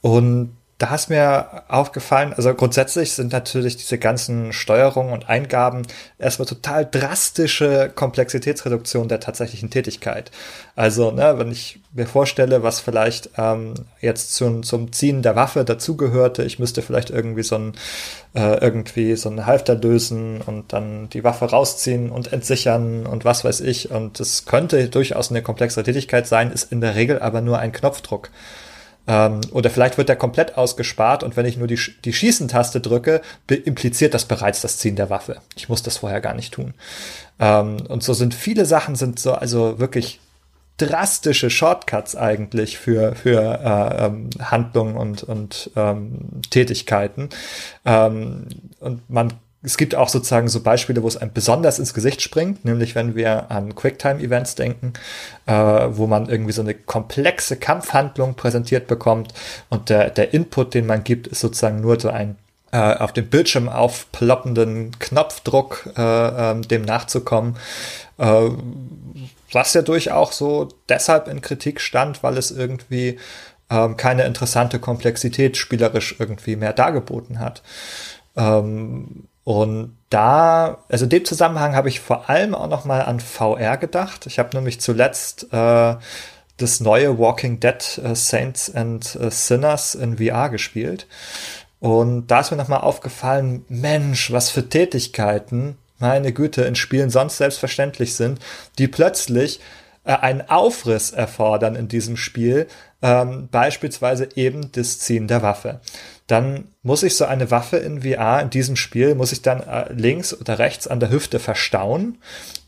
Und 0.00 0.56
da 0.82 0.92
ist 0.96 1.10
mir 1.10 1.62
aufgefallen, 1.68 2.32
also 2.32 2.52
grundsätzlich 2.54 3.12
sind 3.12 3.32
natürlich 3.32 3.76
diese 3.76 3.98
ganzen 3.98 4.52
Steuerungen 4.52 5.12
und 5.12 5.28
Eingaben 5.28 5.82
erstmal 6.18 6.46
total 6.46 6.84
drastische 6.90 7.88
Komplexitätsreduktion 7.94 9.06
der 9.06 9.20
tatsächlichen 9.20 9.70
Tätigkeit. 9.70 10.32
Also, 10.74 11.12
ne, 11.12 11.38
wenn 11.38 11.52
ich 11.52 11.78
mir 11.92 12.06
vorstelle, 12.06 12.64
was 12.64 12.80
vielleicht 12.80 13.30
ähm, 13.38 13.74
jetzt 14.00 14.34
zum, 14.34 14.64
zum 14.64 14.90
Ziehen 14.90 15.22
der 15.22 15.36
Waffe 15.36 15.64
dazugehörte, 15.64 16.42
ich 16.42 16.58
müsste 16.58 16.82
vielleicht 16.82 17.10
irgendwie 17.10 17.44
so 17.44 17.54
ein 17.54 17.74
äh, 18.34 18.56
irgendwie 18.56 19.14
so 19.14 19.28
einen 19.28 19.46
Halfter 19.46 19.76
lösen 19.76 20.40
und 20.40 20.72
dann 20.72 21.08
die 21.10 21.22
Waffe 21.22 21.44
rausziehen 21.44 22.10
und 22.10 22.32
entsichern 22.32 23.06
und 23.06 23.24
was 23.24 23.44
weiß 23.44 23.60
ich. 23.60 23.92
Und 23.92 24.18
das 24.18 24.46
könnte 24.46 24.88
durchaus 24.88 25.30
eine 25.30 25.42
komplexere 25.42 25.84
Tätigkeit 25.84 26.26
sein, 26.26 26.50
ist 26.50 26.72
in 26.72 26.80
der 26.80 26.96
Regel 26.96 27.20
aber 27.20 27.40
nur 27.40 27.60
ein 27.60 27.70
Knopfdruck. 27.70 28.30
Ähm, 29.06 29.40
oder 29.50 29.70
vielleicht 29.70 29.98
wird 29.98 30.08
der 30.08 30.16
komplett 30.16 30.56
ausgespart 30.56 31.22
und 31.22 31.36
wenn 31.36 31.46
ich 31.46 31.56
nur 31.56 31.66
die, 31.66 31.78
die 32.04 32.12
Schießentaste 32.12 32.80
drücke, 32.80 33.20
impliziert 33.48 34.14
das 34.14 34.24
bereits 34.26 34.60
das 34.60 34.78
Ziehen 34.78 34.96
der 34.96 35.10
Waffe. 35.10 35.40
Ich 35.56 35.68
muss 35.68 35.82
das 35.82 35.98
vorher 35.98 36.20
gar 36.20 36.34
nicht 36.34 36.54
tun. 36.54 36.74
Ähm, 37.40 37.78
und 37.88 38.02
so 38.02 38.14
sind 38.14 38.34
viele 38.34 38.64
Sachen 38.64 38.94
sind 38.94 39.18
so, 39.18 39.32
also 39.32 39.78
wirklich 39.78 40.20
drastische 40.76 41.50
Shortcuts 41.50 42.16
eigentlich 42.16 42.78
für, 42.78 43.14
für 43.14 43.40
äh, 43.40 44.06
ähm, 44.06 44.30
Handlungen 44.40 44.96
und, 44.96 45.22
und 45.22 45.70
ähm, 45.76 46.42
Tätigkeiten. 46.50 47.28
Ähm, 47.84 48.46
und 48.80 49.08
man 49.10 49.32
es 49.62 49.76
gibt 49.76 49.94
auch 49.94 50.08
sozusagen 50.08 50.48
so 50.48 50.60
Beispiele, 50.60 51.02
wo 51.02 51.08
es 51.08 51.16
einem 51.16 51.32
besonders 51.32 51.78
ins 51.78 51.94
Gesicht 51.94 52.20
springt, 52.20 52.64
nämlich 52.64 52.94
wenn 52.94 53.14
wir 53.14 53.50
an 53.50 53.74
Quicktime-Events 53.74 54.56
denken, 54.56 54.92
äh, 55.46 55.52
wo 55.52 56.06
man 56.06 56.28
irgendwie 56.28 56.52
so 56.52 56.62
eine 56.62 56.74
komplexe 56.74 57.56
Kampfhandlung 57.56 58.34
präsentiert 58.34 58.88
bekommt 58.88 59.32
und 59.70 59.88
der, 59.88 60.10
der 60.10 60.34
Input, 60.34 60.74
den 60.74 60.86
man 60.86 61.04
gibt, 61.04 61.28
ist 61.28 61.40
sozusagen 61.40 61.80
nur 61.80 61.98
so 62.00 62.08
ein 62.08 62.36
äh, 62.72 62.96
auf 62.96 63.12
dem 63.12 63.28
Bildschirm 63.28 63.68
aufploppenden 63.68 64.98
Knopfdruck, 64.98 65.90
äh, 65.96 66.00
ähm, 66.00 66.62
dem 66.62 66.82
nachzukommen. 66.82 67.56
Äh, 68.18 68.48
was 69.52 69.74
ja 69.74 69.82
durchaus 69.82 70.38
so 70.38 70.68
deshalb 70.88 71.28
in 71.28 71.42
Kritik 71.42 71.80
stand, 71.80 72.22
weil 72.22 72.38
es 72.38 72.50
irgendwie 72.50 73.18
ähm, 73.70 73.96
keine 73.98 74.24
interessante 74.24 74.78
Komplexität 74.78 75.56
spielerisch 75.56 76.16
irgendwie 76.18 76.56
mehr 76.56 76.72
dargeboten 76.72 77.38
hat. 77.38 77.62
Ähm, 78.36 79.28
und 79.44 79.96
da, 80.08 80.84
also 80.88 81.04
in 81.04 81.10
dem 81.10 81.24
Zusammenhang 81.24 81.74
habe 81.74 81.88
ich 81.88 82.00
vor 82.00 82.30
allem 82.30 82.54
auch 82.54 82.68
noch 82.68 82.84
mal 82.84 83.02
an 83.02 83.18
VR 83.18 83.76
gedacht. 83.76 84.26
Ich 84.26 84.38
habe 84.38 84.56
nämlich 84.56 84.80
zuletzt 84.80 85.52
äh, 85.52 85.96
das 86.58 86.80
neue 86.80 87.18
Walking 87.18 87.58
Dead 87.58 88.00
äh, 88.04 88.14
Saints 88.14 88.72
and 88.72 89.16
äh, 89.16 89.30
Sinners 89.30 89.94
in 89.94 90.18
VR 90.18 90.48
gespielt. 90.48 91.06
Und 91.80 92.28
da 92.28 92.40
ist 92.40 92.52
mir 92.52 92.56
noch 92.56 92.68
mal 92.68 92.78
aufgefallen, 92.78 93.64
Mensch, 93.68 94.30
was 94.30 94.50
für 94.50 94.68
Tätigkeiten, 94.68 95.76
meine 95.98 96.32
Güte, 96.32 96.62
in 96.62 96.76
Spielen 96.76 97.10
sonst 97.10 97.38
selbstverständlich 97.38 98.14
sind, 98.14 98.38
die 98.78 98.86
plötzlich 98.86 99.58
äh, 100.04 100.12
einen 100.12 100.42
Aufriss 100.42 101.10
erfordern 101.10 101.74
in 101.74 101.88
diesem 101.88 102.16
Spiel, 102.16 102.68
ähm, 103.02 103.48
beispielsweise 103.50 104.28
eben 104.36 104.70
das 104.72 105.00
Ziehen 105.00 105.28
der 105.28 105.42
Waffe. 105.42 105.80
Dann 106.28 106.68
muss 106.82 107.02
ich 107.02 107.16
so 107.16 107.24
eine 107.24 107.50
Waffe 107.50 107.76
in 107.76 108.02
VR 108.02 108.40
in 108.40 108.50
diesem 108.50 108.76
Spiel, 108.76 109.14
muss 109.14 109.32
ich 109.32 109.42
dann 109.42 109.60
äh, 109.60 109.92
links 109.92 110.32
oder 110.32 110.58
rechts 110.58 110.86
an 110.86 111.00
der 111.00 111.10
Hüfte 111.10 111.40
verstauen. 111.40 112.18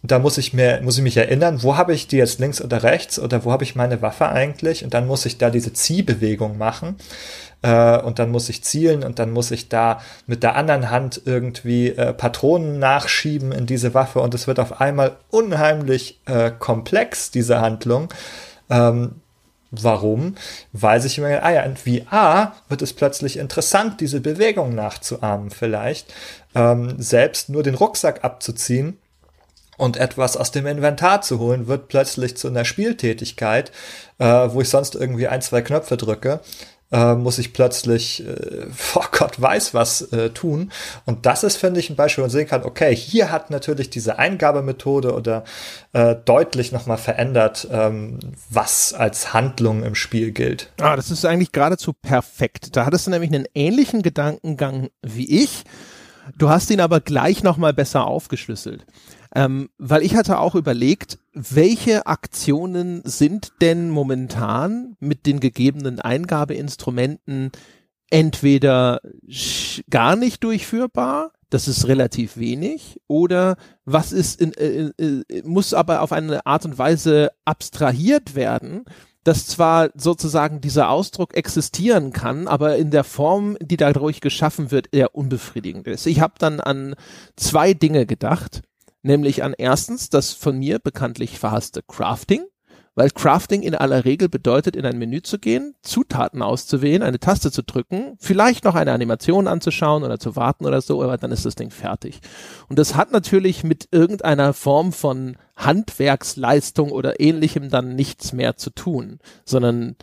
Da 0.03 0.19
muss 0.19 0.37
ich 0.37 0.53
mir, 0.53 0.81
muss 0.83 0.99
ich 0.99 1.03
mich 1.03 1.17
erinnern, 1.17 1.63
wo 1.63 1.77
habe 1.77 1.95
ich 1.95 2.09
die 2.09 2.17
jetzt 2.17 2.41
links 2.41 2.61
oder 2.61 2.83
rechts 2.83 3.19
oder 3.19 3.45
wo 3.45 3.53
habe 3.53 3.65
ich 3.65 3.77
meine 3.77 4.03
Waffe 4.03 4.29
eigentlich? 4.29 4.85
Und 4.85 4.93
dann 4.93 5.07
muss 5.07 5.25
ich 5.25 5.39
da 5.39 5.51
diese 5.51 5.73
Ziehbewegung 5.73 6.59
machen. 6.59 6.97
Äh, 7.63 7.99
und 8.01 8.19
dann 8.19 8.31
muss 8.31 8.51
ich 8.51 8.63
zielen 8.63 9.05
und 9.05 9.19
dann 9.19 9.31
muss 9.31 9.51
ich 9.51 9.71
da 9.71 10.01
mit 10.27 10.43
der 10.43 10.57
anderen 10.57 10.91
Hand 10.91 11.23
irgendwie 11.25 11.89
äh, 11.89 12.13
Patronen 12.13 12.79
nachschieben 12.79 13.53
in 13.53 13.65
diese 13.65 13.95
Waffe 13.95 14.21
und 14.21 14.35
es 14.35 14.47
wird 14.47 14.61
auf 14.61 14.81
einmal 14.81 15.17
unheimlich 15.31 16.21
äh, 16.27 16.51
komplex, 16.51 17.31
diese 17.31 17.63
Handlung. 17.63 18.13
Ähm, 18.69 19.23
Warum? 19.83 20.37
Weil 20.73 21.01
sich 21.01 21.19
immer, 21.19 21.43
ah 21.43 21.51
ja, 21.51 21.63
in 21.63 21.77
VR 21.77 22.55
wird 22.69 22.83
es 22.83 22.93
plötzlich 22.93 23.37
interessant, 23.37 24.01
diese 24.01 24.21
Bewegung 24.21 24.75
nachzuahmen 24.75 25.51
vielleicht. 25.51 26.13
Ähm, 26.55 26.95
selbst 26.99 27.49
nur 27.49 27.63
den 27.63 27.75
Rucksack 27.75 28.25
abzuziehen 28.25 28.99
und 29.77 29.97
etwas 29.97 30.37
aus 30.37 30.53
dem 30.53 30.67
Inventar 30.67 31.23
zu 31.23 31.39
holen, 31.39 31.67
wird 31.67 31.89
plötzlich 31.89 32.37
zu 32.37 32.49
einer 32.49 32.65
Spieltätigkeit, 32.65 33.73
äh, 34.19 34.25
wo 34.25 34.61
ich 34.61 34.69
sonst 34.69 34.95
irgendwie 34.95 35.27
ein, 35.27 35.43
zwei 35.43 35.63
Knöpfe 35.63 35.97
drücke 35.97 36.41
äh, 36.95 37.17
muss 37.17 37.39
ich 37.39 37.53
plötzlich, 37.53 38.25
äh, 38.25 38.67
vor 38.73 39.09
Gott 39.13 39.41
weiß 39.41 39.75
was 39.75 40.03
äh, 40.13 40.31
tun. 40.31 40.71
Und 41.05 41.27
das 41.27 41.43
ist, 41.43 41.57
finde 41.57 41.81
ich, 41.81 41.91
ein 41.91 41.97
Beispiel, 41.97 42.23
wo 42.23 42.27
man 42.27 42.31
sehen 42.31 42.47
kann, 42.47 42.63
okay, 42.63 42.95
hier 42.95 43.33
hat 43.33 43.51
natürlich 43.51 43.91
diese 43.91 44.19
Eingabemethode 44.19 45.13
oder 45.13 45.43
äh, 45.93 46.15
deutlich 46.25 46.71
nochmal 46.71 46.99
verändert, 46.99 47.67
ähm, 47.71 48.21
was 48.49 48.95
als 48.95 49.35
Handlung 49.35 49.83
im 49.83 49.97
Spiel 49.97 50.31
gilt. 50.31 50.71
Ah, 50.81 50.95
das 50.95 51.11
ist 51.11 51.25
eigentlich 51.25 51.51
geradezu 51.51 51.93
perfekt. 51.93 52.77
Da 52.77 52.87
hattest 52.87 53.09
du 53.09 53.11
nämlich 53.11 53.33
einen 53.33 53.47
ähnlichen 53.55 54.03
Gedankengang 54.03 54.89
wie 55.03 55.43
ich. 55.43 55.65
Du 56.39 56.49
hast 56.49 56.71
ihn 56.71 56.81
aber 56.81 57.01
gleich 57.01 57.43
nochmal 57.43 57.75
besser 57.75 58.07
aufgeschlüsselt. 58.07 58.87
Ähm, 59.35 59.69
weil 59.79 60.03
ich 60.03 60.15
hatte 60.15 60.39
auch 60.39 60.55
überlegt, 60.55 61.19
welche 61.33 62.07
Aktionen 62.07 63.03
sind 63.05 63.53
denn 63.61 63.91
momentan 63.91 64.97
mit 65.01 65.27
den 65.27 65.41
gegebenen 65.41 66.01
Eingabeinstrumenten 66.01 67.51
entweder 68.11 69.01
gar 69.91 70.15
nicht 70.15 70.45
durchführbar, 70.45 71.33
das 71.51 71.67
ist 71.67 71.89
relativ 71.89 72.37
wenig, 72.37 73.01
oder 73.09 73.57
was 73.85 74.13
ist 74.13 74.41
in, 74.41 74.53
äh, 74.53 74.91
äh, 74.99 75.43
muss 75.45 75.75
aber 75.75 76.03
auf 76.03 76.13
eine 76.13 76.47
Art 76.47 76.65
und 76.65 76.79
Weise 76.79 77.33
abstrahiert 77.45 78.37
werden, 78.37 78.85
dass 79.25 79.47
zwar 79.47 79.91
sozusagen 79.97 80.61
dieser 80.61 80.91
Ausdruck 80.91 81.35
existieren 81.35 82.13
kann, 82.13 82.47
aber 82.47 82.77
in 82.77 82.91
der 82.91 83.05
Form, 83.05 83.57
die 83.61 83.79
dadurch 83.79 84.21
geschaffen 84.21 84.71
wird, 84.71 84.95
eher 84.95 85.15
unbefriedigend 85.15 85.89
ist. 85.89 86.07
Ich 86.07 86.21
habe 86.21 86.35
dann 86.39 86.61
an 86.61 86.95
zwei 87.35 87.75
Dinge 87.75 88.07
gedacht 88.07 88.63
nämlich 89.05 89.45
an 89.45 89.55
erstens 89.57 90.09
das 90.09 90.33
von 90.33 90.59
mir 90.59 90.79
bekanntlich 90.79 91.39
verhasste 91.39 91.83
Crafting, 91.83 92.45
weil 92.95 93.11
Crafting 93.11 93.63
in 93.63 93.75
aller 93.75 94.05
Regel 94.05 94.29
bedeutet, 94.29 94.77
in 94.77 94.87
ein 94.87 94.99
Menü 94.99 95.21
zu 95.21 95.39
gehen, 95.39 95.75
Zutaten 95.83 96.43
auszuwählen, 96.43 97.03
eine 97.03 97.19
Taste 97.19 97.51
zu 97.51 97.63
drücken, 97.63 98.17
vielleicht 98.19 98.65
noch 98.65 98.77
eine 98.77 98.93
Animation 98.93 99.49
anzuschauen 99.49 100.05
oder 100.05 100.19
zu 100.19 100.37
warten 100.37 100.65
oder 100.65 100.81
so, 100.81 101.03
aber 101.03 101.19
dann 101.19 101.33
ist 101.33 101.45
das 101.45 101.57
Ding 101.57 101.71
fertig. 101.71 102.21
Und 102.69 102.79
das 102.79 102.95
hat 102.95 103.11
natürlich 103.13 103.65
mit 103.65 103.89
irgendeiner 103.91 104.53
Form 104.53 104.93
von 104.93 105.37
Handwerksleistung 105.57 106.93
oder 106.93 107.21
ähnlichem 107.21 107.69
dann 107.69 107.97
nichts 107.97 108.33
mehr 108.33 108.57
zu 108.57 108.71
tun, 108.71 109.19
sondern 109.45 109.97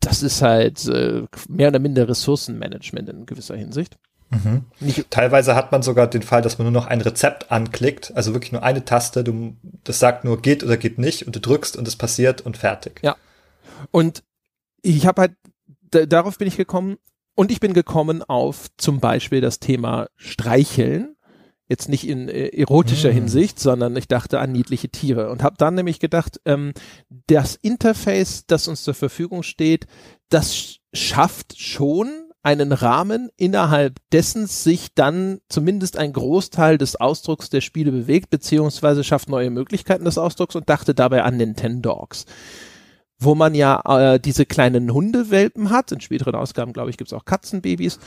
das 0.00 0.22
ist 0.22 0.42
halt 0.42 0.86
äh, 0.86 1.24
mehr 1.48 1.68
oder 1.68 1.78
minder 1.78 2.08
Ressourcenmanagement 2.08 3.08
in 3.08 3.26
gewisser 3.26 3.56
Hinsicht. 3.56 3.98
Mhm. 4.30 4.64
Teilweise 5.10 5.54
hat 5.54 5.72
man 5.72 5.82
sogar 5.82 6.06
den 6.06 6.22
Fall, 6.22 6.42
dass 6.42 6.58
man 6.58 6.66
nur 6.66 6.82
noch 6.82 6.86
ein 6.86 7.00
Rezept 7.00 7.50
anklickt, 7.50 8.12
also 8.14 8.34
wirklich 8.34 8.52
nur 8.52 8.62
eine 8.62 8.84
Taste, 8.84 9.24
du, 9.24 9.56
das 9.84 9.98
sagt 9.98 10.24
nur 10.24 10.42
geht 10.42 10.62
oder 10.62 10.76
geht 10.76 10.98
nicht 10.98 11.26
und 11.26 11.34
du 11.34 11.40
drückst 11.40 11.76
und 11.76 11.88
es 11.88 11.96
passiert 11.96 12.42
und 12.42 12.56
fertig. 12.56 13.00
Ja. 13.02 13.16
Und 13.90 14.22
ich 14.82 15.06
habe 15.06 15.22
halt, 15.22 15.32
darauf 16.10 16.38
bin 16.38 16.48
ich 16.48 16.56
gekommen 16.56 16.98
und 17.34 17.50
ich 17.50 17.60
bin 17.60 17.72
gekommen 17.72 18.22
auf 18.22 18.66
zum 18.76 19.00
Beispiel 19.00 19.40
das 19.40 19.60
Thema 19.60 20.08
Streicheln. 20.16 21.14
Jetzt 21.70 21.88
nicht 21.88 22.08
in 22.08 22.28
äh, 22.28 22.48
erotischer 22.48 23.10
mhm. 23.10 23.14
Hinsicht, 23.14 23.60
sondern 23.60 23.94
ich 23.96 24.08
dachte 24.08 24.40
an 24.40 24.52
niedliche 24.52 24.88
Tiere 24.88 25.30
und 25.30 25.42
habe 25.42 25.56
dann 25.58 25.74
nämlich 25.74 26.00
gedacht, 26.00 26.40
ähm, 26.46 26.72
das 27.26 27.56
Interface, 27.56 28.46
das 28.46 28.68
uns 28.68 28.82
zur 28.82 28.94
Verfügung 28.94 29.42
steht, 29.42 29.86
das 30.30 30.78
schafft 30.94 31.60
schon 31.60 32.27
einen 32.42 32.72
Rahmen, 32.72 33.30
innerhalb 33.36 33.96
dessen 34.12 34.46
sich 34.46 34.94
dann 34.94 35.40
zumindest 35.48 35.96
ein 35.96 36.12
Großteil 36.12 36.78
des 36.78 36.96
Ausdrucks 36.96 37.50
der 37.50 37.60
Spiele 37.60 37.90
bewegt, 37.90 38.30
beziehungsweise 38.30 39.04
schafft 39.04 39.28
neue 39.28 39.50
Möglichkeiten 39.50 40.04
des 40.04 40.18
Ausdrucks 40.18 40.54
und 40.54 40.68
dachte 40.68 40.94
dabei 40.94 41.24
an 41.24 41.36
Nintendogs. 41.36 42.26
Wo 43.20 43.34
man 43.34 43.54
ja 43.56 43.82
äh, 44.14 44.20
diese 44.20 44.46
kleinen 44.46 44.92
Hundewelpen 44.92 45.70
hat, 45.70 45.90
in 45.90 46.00
späteren 46.00 46.36
Ausgaben, 46.36 46.72
glaube 46.72 46.90
ich, 46.90 46.96
gibt's 46.96 47.12
auch 47.12 47.24
Katzenbabys, 47.24 47.98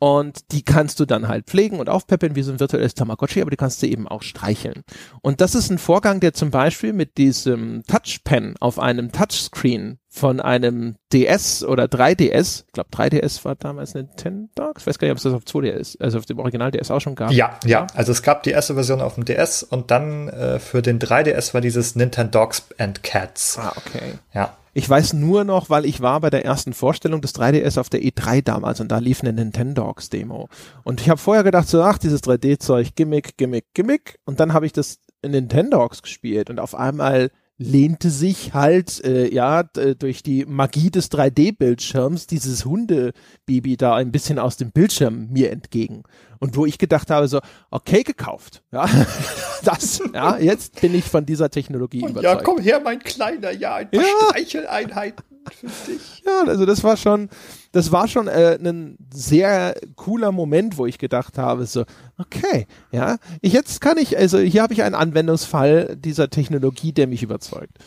und 0.00 0.50
die 0.52 0.62
kannst 0.62 0.98
du 0.98 1.04
dann 1.04 1.28
halt 1.28 1.44
pflegen 1.44 1.78
und 1.78 1.90
aufpeppeln 1.90 2.34
wie 2.34 2.42
so 2.42 2.50
ein 2.50 2.58
virtuelles 2.58 2.94
Tamagotchi, 2.94 3.42
aber 3.42 3.50
die 3.50 3.58
kannst 3.58 3.82
du 3.82 3.86
eben 3.86 4.08
auch 4.08 4.22
streicheln. 4.22 4.82
Und 5.20 5.42
das 5.42 5.54
ist 5.54 5.70
ein 5.70 5.76
Vorgang, 5.76 6.20
der 6.20 6.32
zum 6.32 6.50
Beispiel 6.50 6.94
mit 6.94 7.18
diesem 7.18 7.82
Touchpen 7.86 8.54
auf 8.60 8.78
einem 8.78 9.12
Touchscreen 9.12 9.98
von 10.08 10.40
einem 10.40 10.96
DS 11.12 11.62
oder 11.64 11.84
3DS, 11.84 12.64
ich 12.66 12.72
glaube 12.72 12.88
3DS 12.90 13.44
war 13.44 13.56
damals 13.56 13.92
Nintendo, 13.92 14.72
ich 14.76 14.86
weiß 14.86 14.98
gar 14.98 15.06
nicht, 15.06 15.12
ob 15.12 15.18
es 15.18 15.24
das 15.24 15.34
auf 15.34 15.44
2DS, 15.44 16.00
also 16.00 16.18
auf 16.18 16.24
dem 16.24 16.38
Original 16.38 16.70
DS 16.70 16.90
auch 16.90 17.00
schon 17.00 17.14
gab. 17.14 17.30
Ja, 17.32 17.60
ja, 17.66 17.86
also 17.94 18.10
es 18.10 18.22
gab 18.22 18.42
die 18.42 18.50
erste 18.50 18.74
Version 18.74 19.02
auf 19.02 19.16
dem 19.16 19.26
DS 19.26 19.62
und 19.62 19.90
dann 19.90 20.28
äh, 20.28 20.58
für 20.58 20.80
den 20.80 20.98
3DS 20.98 21.52
war 21.52 21.60
dieses 21.60 21.94
Nintendo 21.94 22.30
Dogs 22.30 22.64
and 22.78 23.02
Cats. 23.02 23.58
Ah, 23.58 23.74
okay. 23.76 24.14
Ja. 24.32 24.56
Ich 24.72 24.88
weiß 24.88 25.14
nur 25.14 25.44
noch, 25.44 25.68
weil 25.68 25.84
ich 25.84 26.00
war 26.00 26.20
bei 26.20 26.30
der 26.30 26.44
ersten 26.44 26.72
Vorstellung 26.72 27.20
des 27.20 27.34
3DS 27.34 27.78
auf 27.78 27.88
der 27.88 28.02
E3 28.02 28.42
damals 28.42 28.80
und 28.80 28.88
da 28.88 28.98
lief 28.98 29.22
eine 29.22 29.32
Nintendogs 29.32 30.10
Demo. 30.10 30.48
Und 30.84 31.00
ich 31.00 31.10
habe 31.10 31.18
vorher 31.18 31.42
gedacht 31.42 31.68
so, 31.68 31.82
ach, 31.82 31.98
dieses 31.98 32.22
3D-Zeug, 32.22 32.94
Gimmick, 32.94 33.36
Gimmick, 33.36 33.66
Gimmick. 33.74 34.20
Und 34.24 34.38
dann 34.38 34.52
habe 34.52 34.66
ich 34.66 34.72
das 34.72 35.00
in 35.22 35.32
Nintendogs 35.32 36.02
gespielt 36.02 36.50
und 36.50 36.60
auf 36.60 36.74
einmal 36.74 37.30
lehnte 37.60 38.08
sich 38.08 38.54
halt 38.54 39.04
äh, 39.04 39.32
ja 39.32 39.62
durch 39.62 40.22
die 40.22 40.46
Magie 40.46 40.90
des 40.90 41.10
3D-Bildschirms 41.12 42.26
dieses 42.26 42.64
Hundebaby 42.64 43.76
da 43.76 43.96
ein 43.96 44.10
bisschen 44.10 44.38
aus 44.38 44.56
dem 44.56 44.72
Bildschirm 44.72 45.28
mir 45.30 45.50
entgegen. 45.52 46.02
Und 46.38 46.56
wo 46.56 46.64
ich 46.64 46.78
gedacht 46.78 47.10
habe 47.10 47.28
so 47.28 47.40
okay 47.70 48.02
gekauft 48.02 48.62
ja. 48.72 48.88
Das 49.64 50.00
ja 50.14 50.38
jetzt 50.38 50.80
bin 50.80 50.94
ich 50.94 51.04
von 51.04 51.26
dieser 51.26 51.50
Technologie 51.50 52.02
und 52.02 52.12
überzeugt. 52.12 52.40
ja 52.40 52.42
komm 52.42 52.58
her 52.60 52.80
mein 52.82 52.98
kleiner 53.00 53.50
ja 53.50 53.74
ein 53.74 53.90
paar 53.90 54.00
ja. 54.00 54.08
Streicheleinheiten 54.30 55.29
ja 56.24 56.44
also 56.46 56.66
das 56.66 56.84
war 56.84 56.96
schon 56.96 57.28
das 57.72 57.92
war 57.92 58.08
schon 58.08 58.28
äh, 58.28 58.58
ein 58.60 58.96
sehr 59.12 59.76
cooler 59.96 60.32
Moment, 60.32 60.76
wo 60.76 60.86
ich 60.86 60.98
gedacht 60.98 61.38
habe, 61.38 61.66
so, 61.66 61.84
okay, 62.18 62.66
ja, 62.90 63.18
ich, 63.40 63.52
jetzt 63.52 63.80
kann 63.80 63.96
ich, 63.96 64.18
also 64.18 64.38
hier 64.38 64.62
habe 64.62 64.72
ich 64.72 64.82
einen 64.82 64.94
Anwendungsfall 64.94 65.96
dieser 65.96 66.30
Technologie, 66.30 66.92
der 66.92 67.06
mich 67.06 67.22
überzeugt. 67.22 67.78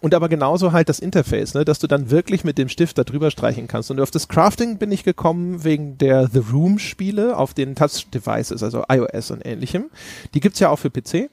Und 0.00 0.14
aber 0.14 0.28
genauso 0.28 0.72
halt 0.72 0.88
das 0.88 0.98
Interface, 0.98 1.54
ne, 1.54 1.64
dass 1.64 1.78
du 1.78 1.86
dann 1.86 2.10
wirklich 2.10 2.42
mit 2.42 2.58
dem 2.58 2.68
Stift 2.68 2.98
da 2.98 3.04
drüber 3.04 3.30
streichen 3.30 3.68
kannst. 3.68 3.88
Und 3.88 4.00
auf 4.00 4.10
das 4.10 4.26
Crafting 4.26 4.78
bin 4.78 4.90
ich 4.90 5.04
gekommen 5.04 5.62
wegen 5.62 5.96
der 5.96 6.28
The 6.28 6.40
Room 6.52 6.80
Spiele 6.80 7.36
auf 7.36 7.54
den 7.54 7.76
Touch 7.76 8.08
Devices, 8.12 8.64
also 8.64 8.84
iOS 8.88 9.30
und 9.30 9.46
ähnlichem. 9.46 9.90
Die 10.34 10.40
gibt's 10.40 10.58
ja 10.58 10.70
auch 10.70 10.78
für 10.78 10.90
PC 10.90 11.30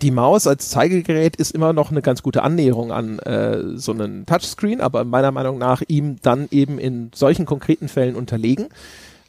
die 0.00 0.10
Maus 0.10 0.46
als 0.46 0.70
Zeigegerät 0.70 1.36
ist 1.36 1.52
immer 1.52 1.72
noch 1.72 1.90
eine 1.90 2.02
ganz 2.02 2.22
gute 2.22 2.42
Annäherung 2.42 2.92
an 2.92 3.18
äh, 3.20 3.76
so 3.76 3.92
einen 3.92 4.26
Touchscreen, 4.26 4.80
aber 4.80 5.04
meiner 5.04 5.32
Meinung 5.32 5.58
nach 5.58 5.82
ihm 5.86 6.16
dann 6.22 6.48
eben 6.50 6.78
in 6.78 7.10
solchen 7.14 7.46
konkreten 7.46 7.88
Fällen 7.88 8.16
unterlegen. 8.16 8.68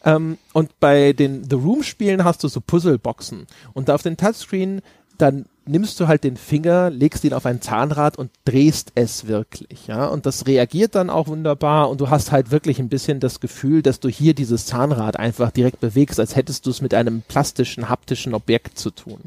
Ähm, 0.06 0.38
und 0.54 0.80
bei 0.80 1.14
den 1.14 1.50
The 1.50 1.56
Room 1.56 1.84
Spielen 1.84 2.24
hast 2.24 2.44
du 2.44 2.48
so 2.48 2.62
Puzzleboxen 2.62 3.48
und 3.74 3.90
auf 3.90 4.02
den 4.02 4.18
Touchscreen 4.18 4.82
dann 5.18 5.46
nimmst 5.66 6.00
du 6.00 6.08
halt 6.08 6.24
den 6.24 6.36
Finger, 6.36 6.90
legst 6.90 7.24
ihn 7.24 7.34
auf 7.34 7.46
ein 7.46 7.62
Zahnrad 7.62 8.18
und 8.18 8.32
drehst 8.46 8.92
es 8.96 9.28
wirklich, 9.28 9.88
ja, 9.88 10.08
und 10.08 10.26
das 10.26 10.46
reagiert 10.46 10.96
dann 10.96 11.10
auch 11.10 11.28
wunderbar 11.28 11.90
und 11.90 12.02
du 12.02 12.10
hast 12.10 12.32
halt 12.32 12.52
wirklich 12.52 12.80
ein 12.80 12.90
bisschen 12.90 13.20
das 13.20 13.40
Gefühl, 13.40 13.82
dass 13.82 14.00
du 14.00 14.10
hier 14.10 14.34
dieses 14.34 14.66
Zahnrad 14.66 15.18
einfach 15.18 15.52
direkt 15.52 15.80
bewegst, 15.80 16.20
als 16.20 16.36
hättest 16.36 16.66
du 16.66 16.72
es 16.72 16.82
mit 16.82 16.94
einem 16.94 17.22
plastischen, 17.22 17.88
haptischen 17.88 18.34
Objekt 18.34 18.78
zu 18.78 18.90
tun. 18.90 19.20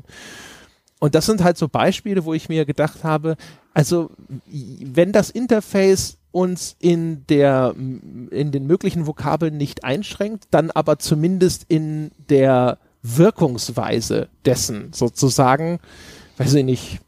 Und 0.99 1.15
das 1.15 1.27
sind 1.27 1.45
halt 1.45 1.59
so 1.59 1.69
Beispiele, 1.69 2.25
wo 2.25 2.33
ich 2.33 2.49
mir 2.49 2.65
gedacht 2.65 3.05
habe, 3.05 3.37
also 3.75 4.11
wenn 4.47 5.13
das 5.13 5.31
Interface 5.31 6.17
uns 6.33 6.77
in 6.79 7.27
der 7.29 7.75
in 7.77 8.51
den 8.51 8.67
möglichen 8.67 9.07
Vokabeln 9.07 9.57
nicht 9.57 9.85
einschränkt, 9.85 10.45
dann 10.51 10.71
aber 10.71 10.99
zumindest 10.99 11.65
in 11.69 12.11
der 12.31 12.79
Wirkungsweise 13.03 14.29
dessen 14.45 14.93
sozusagen, 14.93 15.81
weiß 16.39 16.55
ich 16.55 16.65
nicht, 16.65 17.01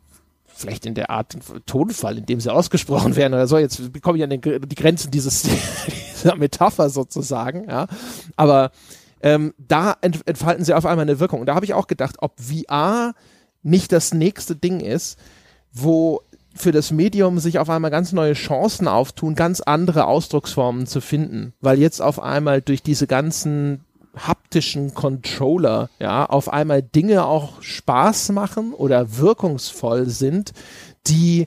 vielleicht 0.47 0.87
in 0.87 0.95
der 0.95 1.11
Art 1.11 1.37
Tonfall, 1.67 2.19
in 2.19 2.27
dem 2.27 2.41
sie 2.41 2.53
ausgesprochen 2.53 3.17
werden 3.17 3.35
oder 3.35 3.47
so. 3.47 3.59
Jetzt 3.59 3.93
bekomme 3.93 4.19
ich 4.19 4.25
an 4.25 4.31
den, 4.31 4.41
die 4.41 4.75
Grenzen 4.75 5.11
dieses, 5.11 5.43
dieser 6.15 6.37
Metapher 6.37 6.91
sozusagen, 6.91 7.69
ja. 7.69 7.87
Aber 8.37 8.71
ähm, 9.23 9.55
da 9.59 9.97
ent 10.01 10.27
entfalten 10.27 10.65
sie 10.65 10.75
auf 10.75 10.87
einmal 10.87 11.05
eine 11.05 11.21
Wirkung. 11.21 11.41
Und 11.41 11.47
da 11.47 11.55
habe 11.55 11.65
ich 11.65 11.75
auch 11.75 11.87
gedacht, 11.87 12.17
ob 12.21 12.41
VR 12.41 13.15
nicht 13.69 13.93
das 13.93 14.13
nächste 14.13 14.57
Ding 14.57 14.81
ist, 14.81 15.19
wo 15.73 16.23
für 16.55 16.73
das 16.73 16.91
Medium 16.91 17.39
sich 17.39 17.59
auf 17.59 17.71
einmal 17.71 17.91
ganz 17.91 18.13
neue 18.13 18.33
Chancen 18.33 18.89
auftun, 18.89 19.35
ganz 19.35 19.61
andere 19.61 20.07
Ausdrucksformen 20.07 20.87
zu 20.87 21.01
finden, 21.01 21.53
weil 21.61 21.79
jetzt 21.79 22.03
auf 22.03 22.21
einmal 22.21 22.61
durch 22.61 22.83
diese 22.83 23.07
ganzen 23.07 23.85
haptischen 24.17 24.95
Controller, 24.95 25.91
ja, 26.01 26.27
auf 26.27 26.53
einmal 26.53 26.83
Dinge 26.83 27.25
auch 27.25 27.63
Spaß 27.63 28.31
machen 28.31 28.73
oder 28.73 29.19
wirkungsvoll 29.19 30.09
sind, 30.09 30.53
die 31.07 31.47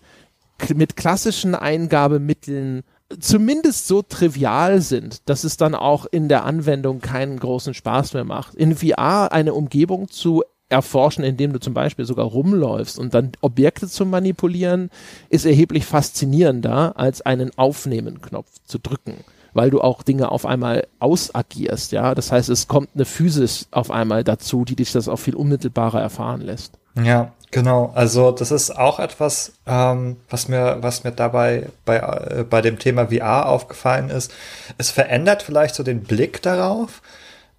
mit 0.73 0.95
klassischen 0.95 1.55
Eingabemitteln 1.55 2.83
zumindest 3.19 3.87
so 3.87 4.01
trivial 4.01 4.79
sind, 4.79 5.27
dass 5.27 5.43
es 5.43 5.57
dann 5.57 5.75
auch 5.75 6.05
in 6.05 6.29
der 6.29 6.45
Anwendung 6.45 7.01
keinen 7.01 7.39
großen 7.39 7.73
Spaß 7.73 8.13
mehr 8.13 8.23
macht. 8.23 8.55
In 8.55 8.77
VR 8.77 9.31
eine 9.33 9.53
Umgebung 9.53 10.09
zu 10.09 10.43
erforschen, 10.71 11.23
indem 11.23 11.53
du 11.53 11.59
zum 11.59 11.73
Beispiel 11.73 12.05
sogar 12.05 12.25
rumläufst 12.25 12.97
und 12.97 13.13
dann 13.13 13.33
Objekte 13.41 13.87
zu 13.87 14.05
manipulieren, 14.05 14.89
ist 15.29 15.45
erheblich 15.45 15.85
faszinierender, 15.85 16.97
als 16.97 17.21
einen 17.21 17.51
Aufnehmen-Knopf 17.57 18.49
zu 18.65 18.79
drücken, 18.79 19.15
weil 19.53 19.69
du 19.69 19.81
auch 19.81 20.03
Dinge 20.03 20.31
auf 20.31 20.45
einmal 20.45 20.87
ausagierst, 20.99 21.91
ja. 21.91 22.15
Das 22.15 22.31
heißt, 22.31 22.49
es 22.49 22.67
kommt 22.67 22.89
eine 22.95 23.05
Physis 23.05 23.67
auf 23.71 23.91
einmal 23.91 24.23
dazu, 24.23 24.65
die 24.65 24.75
dich 24.75 24.91
das 24.91 25.07
auch 25.07 25.17
viel 25.17 25.35
unmittelbarer 25.35 26.01
erfahren 26.01 26.41
lässt. 26.41 26.77
Ja, 26.95 27.31
genau. 27.51 27.91
Also 27.95 28.31
das 28.31 28.51
ist 28.51 28.71
auch 28.71 28.99
etwas, 28.99 29.53
ähm, 29.65 30.17
was 30.29 30.47
mir, 30.47 30.77
was 30.81 31.03
mir 31.03 31.11
dabei 31.11 31.69
bei, 31.85 31.97
äh, 31.97 32.43
bei 32.49 32.61
dem 32.61 32.79
Thema 32.79 33.07
VR 33.07 33.47
aufgefallen 33.47 34.09
ist. 34.09 34.33
Es 34.77 34.91
verändert 34.91 35.43
vielleicht 35.43 35.75
so 35.75 35.83
den 35.83 36.03
Blick 36.03 36.41
darauf, 36.41 37.01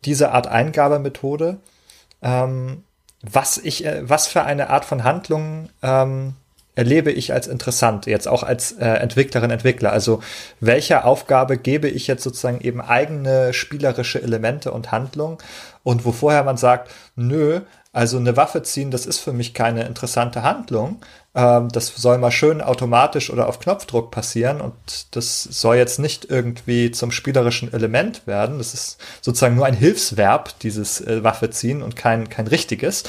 diese 0.04 0.32
Art 0.32 0.46
Eingabemethode. 0.46 1.58
Ähm, 2.22 2.84
was 3.22 3.56
ich, 3.58 3.84
äh, 3.84 4.08
was 4.08 4.26
für 4.26 4.42
eine 4.42 4.70
Art 4.70 4.84
von 4.84 5.04
Handlung 5.04 5.68
ähm, 5.82 6.34
erlebe 6.74 7.12
ich 7.12 7.32
als 7.32 7.46
interessant, 7.46 8.06
jetzt 8.06 8.26
auch 8.26 8.42
als 8.42 8.72
äh, 8.72 8.84
Entwicklerin, 8.86 9.50
Entwickler. 9.50 9.92
Also 9.92 10.22
welcher 10.60 11.04
Aufgabe 11.04 11.58
gebe 11.58 11.88
ich 11.88 12.06
jetzt 12.06 12.22
sozusagen 12.22 12.60
eben 12.60 12.80
eigene 12.80 13.52
spielerische 13.52 14.22
Elemente 14.22 14.72
und 14.72 14.90
Handlung 14.90 15.38
und 15.82 16.04
wo 16.04 16.12
vorher 16.12 16.44
man 16.44 16.56
sagt, 16.56 16.90
nö, 17.14 17.60
also 17.94 18.16
eine 18.16 18.38
Waffe 18.38 18.62
ziehen, 18.62 18.90
das 18.90 19.04
ist 19.04 19.18
für 19.18 19.34
mich 19.34 19.52
keine 19.52 19.84
interessante 19.84 20.42
Handlung. 20.42 21.02
Ähm, 21.34 21.68
das 21.70 21.88
soll 21.88 22.16
mal 22.16 22.30
schön 22.30 22.62
automatisch 22.62 23.28
oder 23.28 23.48
auf 23.48 23.60
Knopfdruck 23.60 24.10
passieren 24.10 24.62
und 24.62 24.74
das 25.10 25.42
soll 25.42 25.76
jetzt 25.76 25.98
nicht 25.98 26.24
irgendwie 26.30 26.90
zum 26.90 27.10
spielerischen 27.10 27.70
Element 27.72 28.26
werden. 28.26 28.56
Das 28.56 28.72
ist 28.72 28.98
sozusagen 29.20 29.56
nur 29.56 29.66
ein 29.66 29.74
Hilfsverb, 29.74 30.58
dieses 30.60 31.02
äh, 31.02 31.22
Waffe 31.22 31.50
ziehen 31.50 31.82
und 31.82 31.94
kein, 31.94 32.30
kein 32.30 32.46
richtiges. 32.46 33.04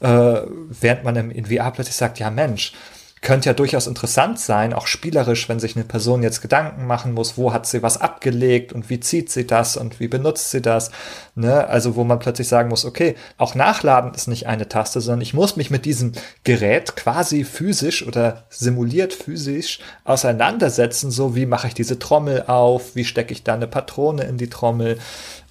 Äh, 0.00 0.42
während 0.48 1.04
man 1.04 1.16
im, 1.16 1.30
in 1.30 1.46
VR 1.46 1.70
plötzlich 1.72 1.96
sagt, 1.96 2.18
ja 2.18 2.30
Mensch, 2.30 2.72
könnte 3.20 3.48
ja 3.48 3.54
durchaus 3.54 3.86
interessant 3.86 4.38
sein, 4.38 4.72
auch 4.72 4.86
spielerisch, 4.86 5.48
wenn 5.48 5.60
sich 5.60 5.76
eine 5.76 5.84
Person 5.84 6.22
jetzt 6.22 6.40
Gedanken 6.40 6.86
machen 6.86 7.12
muss, 7.12 7.36
wo 7.36 7.52
hat 7.52 7.66
sie 7.66 7.82
was 7.82 8.00
abgelegt 8.00 8.72
und 8.72 8.90
wie 8.90 9.00
zieht 9.00 9.30
sie 9.30 9.46
das 9.46 9.76
und 9.76 10.00
wie 10.00 10.08
benutzt 10.08 10.50
sie 10.50 10.62
das. 10.62 10.90
Ne? 11.34 11.66
Also 11.66 11.96
wo 11.96 12.04
man 12.04 12.18
plötzlich 12.18 12.48
sagen 12.48 12.68
muss, 12.68 12.84
okay, 12.84 13.16
auch 13.36 13.54
nachladen 13.54 14.14
ist 14.14 14.28
nicht 14.28 14.46
eine 14.46 14.68
Taste, 14.68 15.00
sondern 15.00 15.22
ich 15.22 15.34
muss 15.34 15.56
mich 15.56 15.70
mit 15.70 15.84
diesem 15.84 16.12
Gerät 16.44 16.96
quasi 16.96 17.44
physisch 17.44 18.06
oder 18.06 18.44
simuliert 18.50 19.12
physisch 19.12 19.80
auseinandersetzen, 20.04 21.10
so 21.10 21.34
wie 21.34 21.46
mache 21.46 21.68
ich 21.68 21.74
diese 21.74 21.98
Trommel 21.98 22.44
auf, 22.46 22.94
wie 22.94 23.04
stecke 23.04 23.32
ich 23.32 23.42
da 23.42 23.54
eine 23.54 23.66
Patrone 23.66 24.24
in 24.24 24.38
die 24.38 24.50
Trommel, 24.50 24.98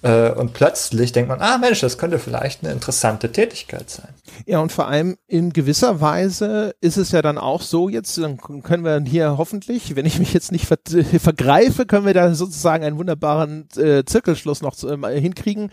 und 0.00 0.52
plötzlich 0.52 1.10
denkt 1.10 1.28
man, 1.28 1.40
ah 1.40 1.58
Mensch, 1.58 1.80
das 1.80 1.98
könnte 1.98 2.20
vielleicht 2.20 2.62
eine 2.62 2.72
interessante 2.72 3.32
Tätigkeit 3.32 3.90
sein. 3.90 4.14
Ja, 4.46 4.60
und 4.60 4.70
vor 4.70 4.86
allem 4.86 5.16
in 5.26 5.52
gewisser 5.52 6.00
Weise 6.00 6.74
ist 6.80 6.96
es 6.96 7.10
ja 7.10 7.20
dann 7.20 7.36
auch 7.36 7.62
so, 7.62 7.88
jetzt 7.88 8.16
dann 8.18 8.36
können 8.36 8.84
wir 8.84 9.02
hier 9.04 9.38
hoffentlich, 9.38 9.96
wenn 9.96 10.06
ich 10.06 10.18
mich 10.18 10.32
jetzt 10.32 10.52
nicht 10.52 10.66
ver 10.66 10.78
vergreife, 11.20 11.84
können 11.84 12.06
wir 12.06 12.14
da 12.14 12.32
sozusagen 12.34 12.84
einen 12.84 12.98
wunderbaren 12.98 13.68
äh, 13.76 14.04
Zirkelschluss 14.04 14.62
noch 14.62 14.76
zu, 14.76 14.88
äh, 14.88 15.20
hinkriegen. 15.20 15.70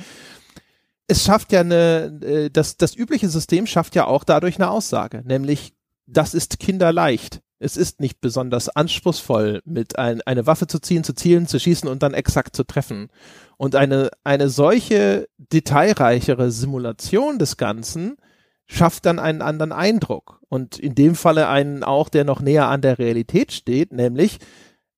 Es 1.07 1.23
schafft 1.23 1.51
ja 1.51 1.59
eine, 1.59 2.19
äh, 2.23 2.49
das, 2.49 2.77
das 2.77 2.95
übliche 2.95 3.29
System 3.29 3.67
schafft 3.67 3.93
ja 3.95 4.05
auch 4.07 4.23
dadurch 4.23 4.55
eine 4.55 4.71
Aussage, 4.71 5.21
nämlich 5.23 5.73
das 6.07 6.33
ist 6.33 6.59
kinderleicht. 6.59 7.41
Es 7.57 7.77
ist 7.77 8.01
nicht 8.01 8.19
besonders 8.19 8.69
anspruchsvoll, 8.69 9.61
mit 9.65 9.97
ein, 9.97 10.21
eine 10.23 10.45
Waffe 10.45 10.67
zu 10.67 10.79
ziehen, 10.79 11.03
zu 11.03 11.13
zielen, 11.13 11.47
zu 11.47 11.59
schießen 11.59 11.87
und 11.87 12.03
dann 12.03 12.13
exakt 12.13 12.55
zu 12.55 12.63
treffen. 12.63 13.09
Und 13.57 13.75
eine, 13.75 14.09
eine 14.23 14.49
solche 14.49 15.27
detailreichere 15.37 16.51
Simulation 16.51 17.39
des 17.39 17.57
Ganzen 17.57 18.17
schafft 18.65 19.05
dann 19.05 19.19
einen 19.19 19.41
anderen 19.41 19.71
Eindruck. 19.71 20.41
Und 20.49 20.79
in 20.79 20.95
dem 20.95 21.15
Falle 21.15 21.47
einen 21.47 21.83
auch, 21.83 22.09
der 22.09 22.23
noch 22.23 22.41
näher 22.41 22.67
an 22.67 22.81
der 22.81 22.99
Realität 22.99 23.51
steht, 23.51 23.91
nämlich, 23.91 24.39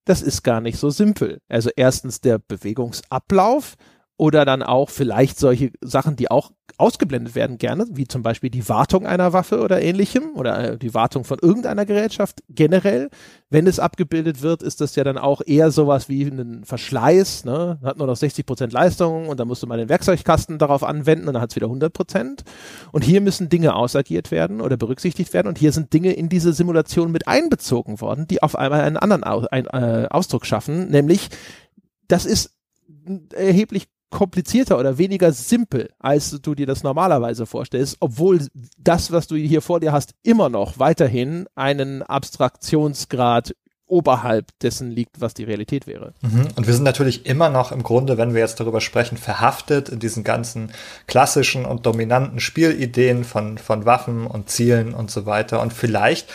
das 0.06 0.22
ist 0.22 0.44
gar 0.44 0.62
nicht 0.62 0.78
so 0.78 0.90
simpel. 0.90 1.42
Also 1.50 1.70
erstens 1.76 2.22
der 2.22 2.40
Bewegungsablauf, 2.40 3.76
oder 4.18 4.46
dann 4.46 4.64
auch 4.64 4.90
vielleicht 4.90 5.38
solche 5.38 5.72
Sachen, 5.80 6.16
die 6.16 6.32
auch 6.32 6.52
ausgeblendet 6.80 7.36
werden 7.36 7.60
gerne, 7.60 7.86
wie 7.92 8.08
zum 8.08 8.24
Beispiel 8.24 8.50
die 8.50 8.68
Wartung 8.68 9.06
einer 9.06 9.32
Waffe 9.32 9.62
oder 9.62 9.82
ähnlichem 9.82 10.36
oder 10.36 10.74
äh, 10.74 10.78
die 10.78 10.94
Wartung 10.96 11.24
von 11.24 11.38
irgendeiner 11.40 11.86
Gerätschaft 11.86 12.44
generell. 12.50 13.10
Wenn 13.50 13.68
es 13.68 13.80
abgebildet 13.80 14.42
wird, 14.42 14.64
ist 14.64 14.82
das 14.82 14.96
ja 14.96 15.04
dann 15.04 15.20
auch 15.20 15.42
eher 15.46 15.72
sowas 15.72 16.10
wie 16.10 16.24
ein 16.24 16.66
Verschleiß, 16.66 17.46
ne? 17.46 17.80
hat 17.84 17.98
nur 17.98 18.08
noch 18.08 18.16
60 18.16 18.46
Prozent 18.46 18.74
Leistung 18.74 19.30
und 19.30 19.40
dann 19.40 19.48
musst 19.48 19.62
du 19.62 19.68
mal 19.68 19.78
den 19.78 19.90
Werkzeugkasten 19.90 20.58
darauf 20.58 20.84
anwenden 20.84 21.28
und 21.28 21.36
dann 21.36 21.42
hat 21.42 21.52
es 21.52 21.56
wieder 21.56 21.68
100 21.68 21.94
Prozent. 21.94 22.44
Und 22.92 23.04
hier 23.04 23.22
müssen 23.22 23.50
Dinge 23.50 23.76
ausagiert 23.76 24.32
werden 24.32 24.62
oder 24.62 24.78
berücksichtigt 24.78 25.34
werden 25.34 25.48
und 25.48 25.60
hier 25.60 25.72
sind 25.72 25.94
Dinge 25.94 26.14
in 26.14 26.28
diese 26.28 26.54
Simulation 26.54 27.12
mit 27.12 27.28
einbezogen 27.28 28.02
worden, 28.02 28.28
die 28.28 28.42
auf 28.42 28.56
einmal 28.56 28.82
einen 28.82 28.98
anderen 28.98 29.24
äh, 29.24 30.08
Ausdruck 30.10 30.46
schaffen, 30.46 30.90
nämlich 30.90 31.30
das 32.08 32.26
ist 32.26 32.56
erheblich 33.34 33.88
komplizierter 34.10 34.80
oder 34.80 34.98
weniger 34.98 35.32
simpel, 35.32 35.90
als 36.00 36.32
du 36.42 36.56
dir 36.56 36.66
das 36.66 36.84
normalerweise 36.84 37.46
vorstellst, 37.46 37.98
obwohl 38.00 38.48
das, 38.78 39.12
was 39.12 39.28
du 39.28 39.36
hier 39.36 39.62
vor 39.62 39.80
dir 39.80 39.92
hast, 39.92 40.14
immer 40.24 40.50
noch 40.50 40.80
weiterhin 40.80 41.48
einen 41.56 42.04
Abstraktionsgrad 42.04 43.54
oberhalb 43.88 44.48
dessen 44.60 44.92
liegt, 44.92 45.22
was 45.22 45.34
die 45.34 45.46
Realität 45.46 45.88
wäre. 45.88 46.14
Mhm. 46.22 46.48
Und 46.56 46.68
wir 46.68 46.74
sind 46.74 46.84
natürlich 46.84 47.26
immer 47.26 47.50
noch 47.50 47.72
im 47.72 47.84
Grunde, 47.84 48.18
wenn 48.18 48.34
wir 48.34 48.42
jetzt 48.42 48.60
darüber 48.60 48.82
sprechen, 48.82 49.18
verhaftet 49.18 49.90
in 49.90 50.00
diesen 50.00 50.24
ganzen 50.24 50.72
klassischen 51.08 51.66
und 51.66 51.86
dominanten 51.86 52.40
Spielideen 52.40 53.24
von, 53.24 53.58
von 53.58 53.86
Waffen 53.86 54.28
und 54.28 54.50
Zielen 54.50 54.94
und 54.94 55.10
so 55.10 55.26
weiter. 55.26 55.62
Und 55.62 55.72
vielleicht 55.72 56.28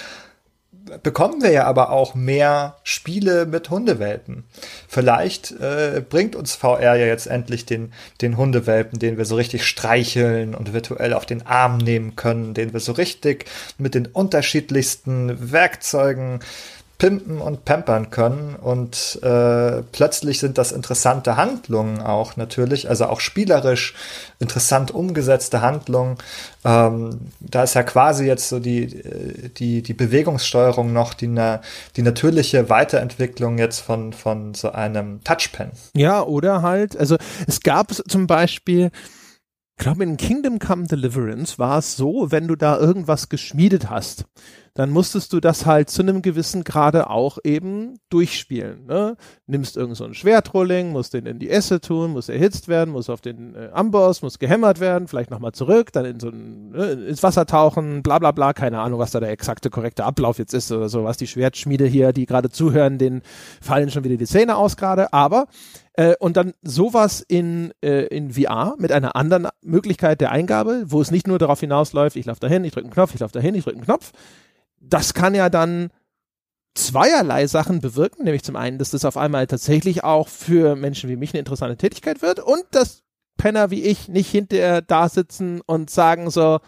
bekommen 1.02 1.42
wir 1.42 1.50
ja 1.50 1.64
aber 1.64 1.90
auch 1.90 2.14
mehr 2.14 2.76
Spiele 2.82 3.46
mit 3.46 3.70
Hundewelpen. 3.70 4.44
Vielleicht 4.88 5.52
äh, 5.52 6.02
bringt 6.08 6.36
uns 6.36 6.54
VR 6.54 6.96
ja 6.96 7.06
jetzt 7.06 7.26
endlich 7.26 7.66
den, 7.66 7.92
den 8.20 8.36
Hundewelpen, 8.36 8.98
den 8.98 9.18
wir 9.18 9.24
so 9.24 9.36
richtig 9.36 9.66
streicheln 9.66 10.54
und 10.54 10.72
virtuell 10.72 11.14
auf 11.14 11.26
den 11.26 11.46
Arm 11.46 11.78
nehmen 11.78 12.16
können, 12.16 12.54
den 12.54 12.72
wir 12.72 12.80
so 12.80 12.92
richtig 12.92 13.46
mit 13.78 13.94
den 13.94 14.06
unterschiedlichsten 14.06 15.52
Werkzeugen 15.52 16.40
pimpen 17.02 17.40
und 17.40 17.64
pampern 17.64 18.10
können 18.10 18.54
und 18.54 19.18
äh, 19.24 19.82
plötzlich 19.90 20.38
sind 20.38 20.56
das 20.56 20.70
interessante 20.70 21.36
Handlungen 21.36 22.00
auch 22.00 22.36
natürlich, 22.36 22.88
also 22.88 23.06
auch 23.06 23.18
spielerisch 23.18 23.94
interessant 24.38 24.92
umgesetzte 24.92 25.62
Handlungen. 25.62 26.16
Ähm, 26.64 27.18
da 27.40 27.64
ist 27.64 27.74
ja 27.74 27.82
quasi 27.82 28.24
jetzt 28.26 28.48
so 28.48 28.60
die, 28.60 29.02
die, 29.56 29.82
die 29.82 29.94
Bewegungssteuerung 29.94 30.92
noch 30.92 31.12
die, 31.12 31.26
die 31.96 32.02
natürliche 32.02 32.70
Weiterentwicklung 32.70 33.58
jetzt 33.58 33.80
von, 33.80 34.12
von 34.12 34.54
so 34.54 34.70
einem 34.70 35.24
Touchpen. 35.24 35.72
Ja, 35.94 36.22
oder 36.22 36.62
halt, 36.62 36.96
also 36.96 37.16
es 37.48 37.62
gab 37.62 37.92
zum 37.92 38.28
Beispiel 38.28 38.92
ich 39.78 39.84
glaube, 39.84 40.04
in 40.04 40.16
Kingdom 40.16 40.58
Come 40.58 40.86
Deliverance 40.86 41.58
war 41.58 41.78
es 41.78 41.96
so, 41.96 42.30
wenn 42.30 42.46
du 42.46 42.56
da 42.56 42.78
irgendwas 42.78 43.28
geschmiedet 43.28 43.90
hast, 43.90 44.26
dann 44.74 44.90
musstest 44.90 45.32
du 45.32 45.40
das 45.40 45.66
halt 45.66 45.90
zu 45.90 46.00
einem 46.00 46.22
gewissen 46.22 46.64
Grade 46.64 47.10
auch 47.10 47.38
eben 47.44 47.98
durchspielen. 48.08 48.86
Ne? 48.86 49.16
Nimmst 49.46 49.76
irgend 49.76 49.96
so 49.96 50.10
Schwertrolling, 50.12 50.92
musst 50.92 51.12
den 51.12 51.26
in 51.26 51.38
die 51.38 51.50
Esse 51.50 51.80
tun, 51.80 52.12
muss 52.12 52.30
erhitzt 52.30 52.68
werden, 52.68 52.92
muss 52.92 53.10
auf 53.10 53.20
den 53.20 53.54
äh, 53.54 53.68
Amboss, 53.72 54.22
muss 54.22 54.38
gehämmert 54.38 54.80
werden, 54.80 55.08
vielleicht 55.08 55.30
nochmal 55.30 55.52
zurück, 55.52 55.92
dann 55.92 56.06
in 56.06 56.20
so 56.20 56.28
ein, 56.28 56.70
ne, 56.70 56.92
ins 56.92 57.22
Wasser 57.22 57.44
tauchen, 57.44 58.02
bla 58.02 58.18
bla 58.18 58.32
bla, 58.32 58.54
keine 58.54 58.80
Ahnung, 58.80 58.98
was 58.98 59.10
da 59.10 59.20
der 59.20 59.30
exakte, 59.30 59.68
korrekte 59.68 60.04
Ablauf 60.04 60.38
jetzt 60.38 60.54
ist 60.54 60.72
oder 60.72 60.88
so, 60.88 61.04
was 61.04 61.18
die 61.18 61.26
Schwertschmiede 61.26 61.84
hier, 61.84 62.12
die 62.12 62.24
gerade 62.24 62.48
zuhören, 62.48 62.96
den 62.96 63.20
fallen 63.60 63.90
schon 63.90 64.04
wieder 64.04 64.16
die 64.16 64.26
Zähne 64.26 64.56
aus 64.56 64.76
gerade, 64.76 65.12
aber 65.12 65.48
äh, 65.94 66.14
und 66.18 66.36
dann 66.36 66.54
sowas 66.62 67.24
in, 67.26 67.72
äh, 67.82 68.06
in 68.06 68.32
VR 68.32 68.74
mit 68.78 68.92
einer 68.92 69.16
anderen 69.16 69.48
Möglichkeit 69.62 70.20
der 70.20 70.30
Eingabe, 70.30 70.84
wo 70.86 71.00
es 71.00 71.10
nicht 71.10 71.26
nur 71.26 71.38
darauf 71.38 71.60
hinausläuft, 71.60 72.16
ich 72.16 72.26
laufe 72.26 72.40
dahin, 72.40 72.64
ich 72.64 72.72
drücke 72.72 72.86
einen 72.86 72.94
Knopf, 72.94 73.14
ich 73.14 73.20
laufe 73.20 73.34
dahin, 73.34 73.54
ich 73.54 73.64
drücke 73.64 73.76
einen 73.76 73.84
Knopf, 73.84 74.12
das 74.80 75.14
kann 75.14 75.34
ja 75.34 75.48
dann 75.48 75.90
zweierlei 76.74 77.46
Sachen 77.46 77.80
bewirken, 77.80 78.24
nämlich 78.24 78.42
zum 78.42 78.56
einen, 78.56 78.78
dass 78.78 78.90
das 78.90 79.04
auf 79.04 79.16
einmal 79.16 79.46
tatsächlich 79.46 80.04
auch 80.04 80.28
für 80.28 80.76
Menschen 80.76 81.10
wie 81.10 81.16
mich 81.16 81.32
eine 81.34 81.40
interessante 81.40 81.76
Tätigkeit 81.76 82.22
wird 82.22 82.40
und 82.40 82.64
dass 82.70 83.02
Penner 83.36 83.70
wie 83.70 83.82
ich 83.82 84.08
nicht 84.08 84.30
hinterher 84.30 84.80
da 84.82 85.08
sitzen 85.08 85.60
und 85.66 85.90
sagen 85.90 86.30
so, 86.30 86.60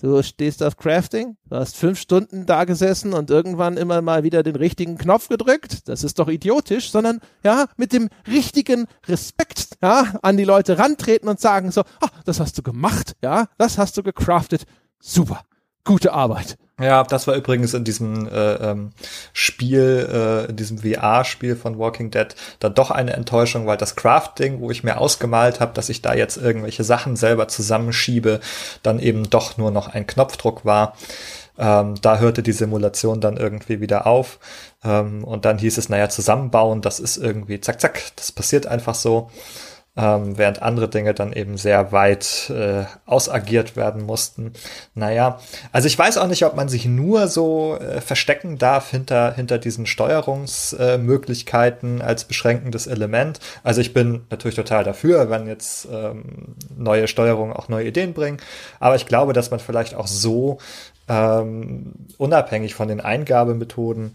du 0.00 0.22
stehst 0.22 0.62
auf 0.62 0.76
Crafting, 0.76 1.36
du 1.48 1.56
hast 1.56 1.76
fünf 1.76 1.98
Stunden 1.98 2.46
da 2.46 2.64
gesessen 2.64 3.14
und 3.14 3.30
irgendwann 3.30 3.76
immer 3.76 4.02
mal 4.02 4.22
wieder 4.22 4.42
den 4.42 4.56
richtigen 4.56 4.98
Knopf 4.98 5.28
gedrückt, 5.28 5.88
das 5.88 6.04
ist 6.04 6.18
doch 6.18 6.28
idiotisch, 6.28 6.90
sondern 6.90 7.20
ja, 7.42 7.66
mit 7.76 7.92
dem 7.92 8.08
richtigen 8.26 8.86
Respekt, 9.06 9.78
ja, 9.82 10.14
an 10.22 10.36
die 10.36 10.44
Leute 10.44 10.78
rantreten 10.78 11.28
und 11.28 11.40
sagen 11.40 11.70
so, 11.70 11.82
ah, 12.00 12.08
das 12.24 12.40
hast 12.40 12.58
du 12.58 12.62
gemacht, 12.62 13.16
ja, 13.22 13.46
das 13.58 13.78
hast 13.78 13.96
du 13.96 14.02
gecraftet, 14.02 14.64
super, 15.00 15.42
gute 15.84 16.12
Arbeit. 16.12 16.58
Ja, 16.78 17.04
das 17.04 17.26
war 17.26 17.34
übrigens 17.36 17.72
in 17.72 17.84
diesem 17.84 18.28
äh, 18.28 18.54
ähm, 18.56 18.90
Spiel, 19.32 20.06
äh, 20.12 20.50
in 20.50 20.56
diesem 20.56 20.76
VR-Spiel 20.78 21.56
von 21.56 21.78
Walking 21.78 22.10
Dead 22.10 22.26
dann 22.58 22.74
doch 22.74 22.90
eine 22.90 23.14
Enttäuschung, 23.14 23.66
weil 23.66 23.78
das 23.78 23.96
Crafting, 23.96 24.60
wo 24.60 24.70
ich 24.70 24.84
mir 24.84 24.98
ausgemalt 25.00 25.60
habe, 25.60 25.72
dass 25.72 25.88
ich 25.88 26.02
da 26.02 26.12
jetzt 26.12 26.36
irgendwelche 26.36 26.84
Sachen 26.84 27.16
selber 27.16 27.48
zusammenschiebe, 27.48 28.40
dann 28.82 28.98
eben 28.98 29.30
doch 29.30 29.56
nur 29.56 29.70
noch 29.70 29.88
ein 29.88 30.06
Knopfdruck 30.06 30.66
war. 30.66 30.94
Ähm, 31.58 31.94
da 32.02 32.18
hörte 32.18 32.42
die 32.42 32.52
Simulation 32.52 33.22
dann 33.22 33.38
irgendwie 33.38 33.80
wieder 33.80 34.06
auf. 34.06 34.38
Ähm, 34.84 35.24
und 35.24 35.46
dann 35.46 35.56
hieß 35.56 35.78
es, 35.78 35.88
naja, 35.88 36.10
zusammenbauen, 36.10 36.82
das 36.82 37.00
ist 37.00 37.16
irgendwie 37.16 37.58
zack, 37.58 37.80
zack, 37.80 38.02
das 38.16 38.32
passiert 38.32 38.66
einfach 38.66 38.94
so 38.94 39.30
ähm, 39.96 40.36
während 40.36 40.60
andere 40.62 40.88
Dinge 40.88 41.14
dann 41.14 41.32
eben 41.32 41.56
sehr 41.56 41.92
weit 41.92 42.50
äh, 42.50 42.84
ausagiert 43.06 43.76
werden 43.76 44.02
mussten. 44.02 44.52
Naja, 44.94 45.38
also 45.72 45.86
ich 45.86 45.96
weiß 45.98 46.18
auch 46.18 46.26
nicht, 46.26 46.44
ob 46.44 46.54
man 46.54 46.68
sich 46.68 46.84
nur 46.86 47.28
so 47.28 47.78
äh, 47.78 48.00
verstecken 48.00 48.58
darf 48.58 48.90
hinter, 48.90 49.32
hinter 49.32 49.58
diesen 49.58 49.86
Steuerungsmöglichkeiten 49.86 52.00
äh, 52.00 52.04
als 52.04 52.24
beschränkendes 52.24 52.86
Element. 52.86 53.40
Also 53.62 53.80
ich 53.80 53.94
bin 53.94 54.26
natürlich 54.30 54.56
total 54.56 54.84
dafür, 54.84 55.30
wenn 55.30 55.46
jetzt 55.46 55.88
ähm, 55.90 56.56
neue 56.76 57.08
Steuerungen 57.08 57.56
auch 57.56 57.68
neue 57.68 57.86
Ideen 57.86 58.12
bringen, 58.12 58.36
aber 58.80 58.96
ich 58.96 59.06
glaube, 59.06 59.32
dass 59.32 59.50
man 59.50 59.60
vielleicht 59.60 59.94
auch 59.94 60.06
so 60.06 60.58
ähm, 61.08 61.92
unabhängig 62.18 62.74
von 62.74 62.88
den 62.88 63.00
Eingabemethoden 63.00 64.12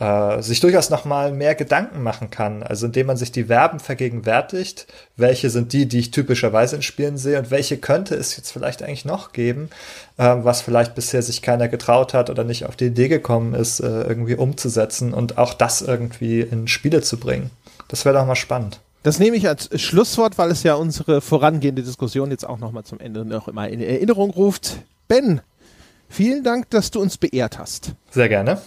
äh, 0.00 0.42
sich 0.42 0.60
durchaus 0.60 0.88
nochmal 0.88 1.30
mehr 1.30 1.54
Gedanken 1.54 2.02
machen 2.02 2.30
kann. 2.30 2.62
Also 2.62 2.86
indem 2.86 3.06
man 3.06 3.18
sich 3.18 3.32
die 3.32 3.44
Verben 3.44 3.78
vergegenwärtigt, 3.78 4.86
welche 5.16 5.50
sind 5.50 5.74
die, 5.74 5.86
die 5.86 5.98
ich 5.98 6.10
typischerweise 6.10 6.76
in 6.76 6.82
Spielen 6.82 7.18
sehe 7.18 7.38
und 7.38 7.50
welche 7.50 7.76
könnte 7.76 8.14
es 8.14 8.36
jetzt 8.36 8.50
vielleicht 8.50 8.82
eigentlich 8.82 9.04
noch 9.04 9.32
geben, 9.32 9.68
äh, 10.16 10.36
was 10.40 10.62
vielleicht 10.62 10.94
bisher 10.94 11.22
sich 11.22 11.42
keiner 11.42 11.68
getraut 11.68 12.14
hat 12.14 12.30
oder 12.30 12.44
nicht 12.44 12.64
auf 12.64 12.76
die 12.76 12.86
Idee 12.86 13.08
gekommen 13.08 13.52
ist, 13.52 13.80
äh, 13.80 14.02
irgendwie 14.02 14.36
umzusetzen 14.36 15.12
und 15.12 15.36
auch 15.36 15.52
das 15.52 15.82
irgendwie 15.82 16.40
in 16.40 16.66
Spiele 16.66 17.02
zu 17.02 17.18
bringen. 17.18 17.50
Das 17.88 18.06
wäre 18.06 18.16
doch 18.16 18.26
mal 18.26 18.36
spannend. 18.36 18.80
Das 19.02 19.18
nehme 19.18 19.36
ich 19.36 19.48
als 19.48 19.68
Schlusswort, 19.80 20.38
weil 20.38 20.50
es 20.50 20.62
ja 20.62 20.74
unsere 20.74 21.20
vorangehende 21.20 21.82
Diskussion 21.82 22.30
jetzt 22.30 22.46
auch 22.46 22.58
nochmal 22.58 22.84
zum 22.84 23.00
Ende 23.00 23.24
noch 23.24 23.48
immer 23.48 23.68
in 23.68 23.80
Erinnerung 23.80 24.30
ruft. 24.30 24.78
Ben, 25.08 25.42
vielen 26.08 26.42
Dank, 26.42 26.70
dass 26.70 26.90
du 26.90 27.00
uns 27.00 27.18
beehrt 27.18 27.58
hast. 27.58 27.92
Sehr 28.10 28.28
gerne. 28.28 28.60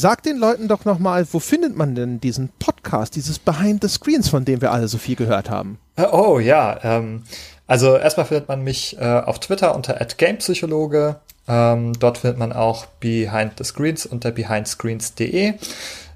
Sag 0.00 0.22
den 0.22 0.38
Leuten 0.38 0.68
doch 0.68 0.84
nochmal, 0.84 1.26
wo 1.32 1.40
findet 1.40 1.74
man 1.74 1.96
denn 1.96 2.20
diesen 2.20 2.50
Podcast, 2.60 3.16
dieses 3.16 3.40
Behind 3.40 3.82
the 3.82 3.88
Screens, 3.88 4.28
von 4.28 4.44
dem 4.44 4.60
wir 4.60 4.70
alle 4.70 4.86
so 4.86 4.96
viel 4.96 5.16
gehört 5.16 5.50
haben? 5.50 5.80
Äh, 5.96 6.04
oh 6.12 6.38
ja, 6.38 6.78
ähm, 6.84 7.24
also 7.66 7.96
erstmal 7.96 8.26
findet 8.26 8.46
man 8.46 8.62
mich 8.62 8.96
äh, 9.00 9.04
auf 9.04 9.40
Twitter 9.40 9.74
unter 9.74 9.94
@gamepsychologe. 9.94 11.16
Ähm, 11.48 11.94
dort 11.98 12.18
findet 12.18 12.38
man 12.38 12.52
auch 12.52 12.86
Behind 13.00 13.54
the 13.58 13.64
Screens 13.64 14.06
unter 14.06 14.30
behindscreens.de. 14.30 15.54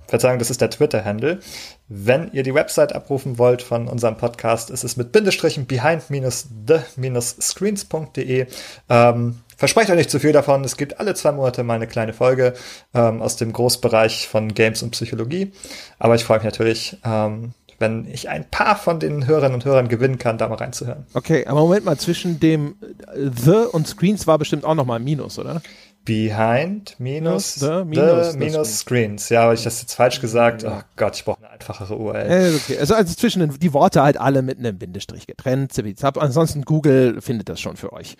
Verzeihung, 0.07 0.39
das 0.39 0.51
ist 0.51 0.61
der 0.61 0.71
Twitter-Handle. 0.71 1.41
Wenn 1.89 2.31
ihr 2.33 2.45
die 2.45 2.55
Website 2.55 2.95
abrufen 2.95 3.37
wollt 3.37 3.63
von 3.63 3.89
unserem 3.89 4.17
Podcast, 4.17 4.71
ist 4.71 4.85
es 4.85 4.97
mit 4.97 5.11
Bindestrichen 5.11 5.67
behind-the-screens.de. 5.67 8.47
Ähm, 8.89 9.41
Versprecht 9.62 9.90
euch 9.90 9.97
nicht 9.97 10.10
zu 10.10 10.18
viel 10.18 10.32
davon. 10.32 10.64
Es 10.64 10.76
gibt 10.76 10.98
alle 10.98 11.14
zwei 11.14 11.30
Monate 11.30 11.62
mal 11.62 11.74
eine 11.74 11.86
kleine 11.86 12.12
Folge 12.12 12.55
ähm, 12.94 13.22
aus 13.22 13.36
dem 13.36 13.52
Großbereich 13.52 14.26
von 14.26 14.52
Games 14.55 14.82
und 14.82 14.90
Psychologie. 14.90 15.52
Aber 16.01 16.16
ich 16.16 16.24
freue 16.24 16.39
mich 16.39 16.47
natürlich, 16.47 16.97
ähm, 17.05 17.52
wenn 17.78 18.09
ich 18.12 18.28
ein 18.28 18.44
paar 18.51 18.74
von 18.74 18.98
den 18.98 19.24
Hörerinnen 19.28 19.55
und 19.55 19.64
Hörern 19.64 19.86
gewinnen 19.86 20.18
kann, 20.18 20.36
da 20.36 20.48
mal 20.48 20.56
reinzuhören. 20.56 21.06
Okay, 21.14 21.47
aber 21.47 21.60
Moment 21.60 21.84
mal, 21.84 21.97
zwischen 21.97 22.40
dem 22.40 22.74
äh, 23.14 23.30
The 23.40 23.68
und 23.70 23.86
Screens 23.86 24.26
war 24.26 24.36
bestimmt 24.36 24.64
auch 24.64 24.74
nochmal 24.74 24.98
ein 24.98 25.05
Minus, 25.05 25.39
oder? 25.39 25.62
Behind 26.05 26.97
minus 26.98 27.55
the, 27.55 27.84
minus, 27.84 28.32
the 28.32 28.39
minus 28.39 28.78
Screens. 28.80 29.28
Ja, 29.28 29.44
aber 29.44 29.55
ich 29.55 29.62
das 29.62 29.80
jetzt 29.80 29.94
falsch 29.94 30.20
gesagt. 30.20 30.64
Oh 30.64 30.80
Gott, 30.97 31.14
ich 31.14 31.24
brauche 31.24 31.39
eine 31.39 31.51
einfachere 31.51 31.97
URL. 31.97 32.56
okay. 32.56 32.78
Also, 32.80 32.94
also 32.97 33.14
zwischen 33.14 33.39
den, 33.39 33.56
die 33.60 33.72
Worte 33.72 34.02
halt 34.02 34.16
alle 34.16 34.43
mit 34.43 34.59
einem 34.59 34.76
Bindestrich 34.76 35.28
getrennt. 35.28 35.72
Ansonsten 36.16 36.62
Google 36.62 37.20
findet 37.20 37.48
das 37.48 37.60
schon 37.60 37.76
für 37.76 37.93
euch. 37.93 38.16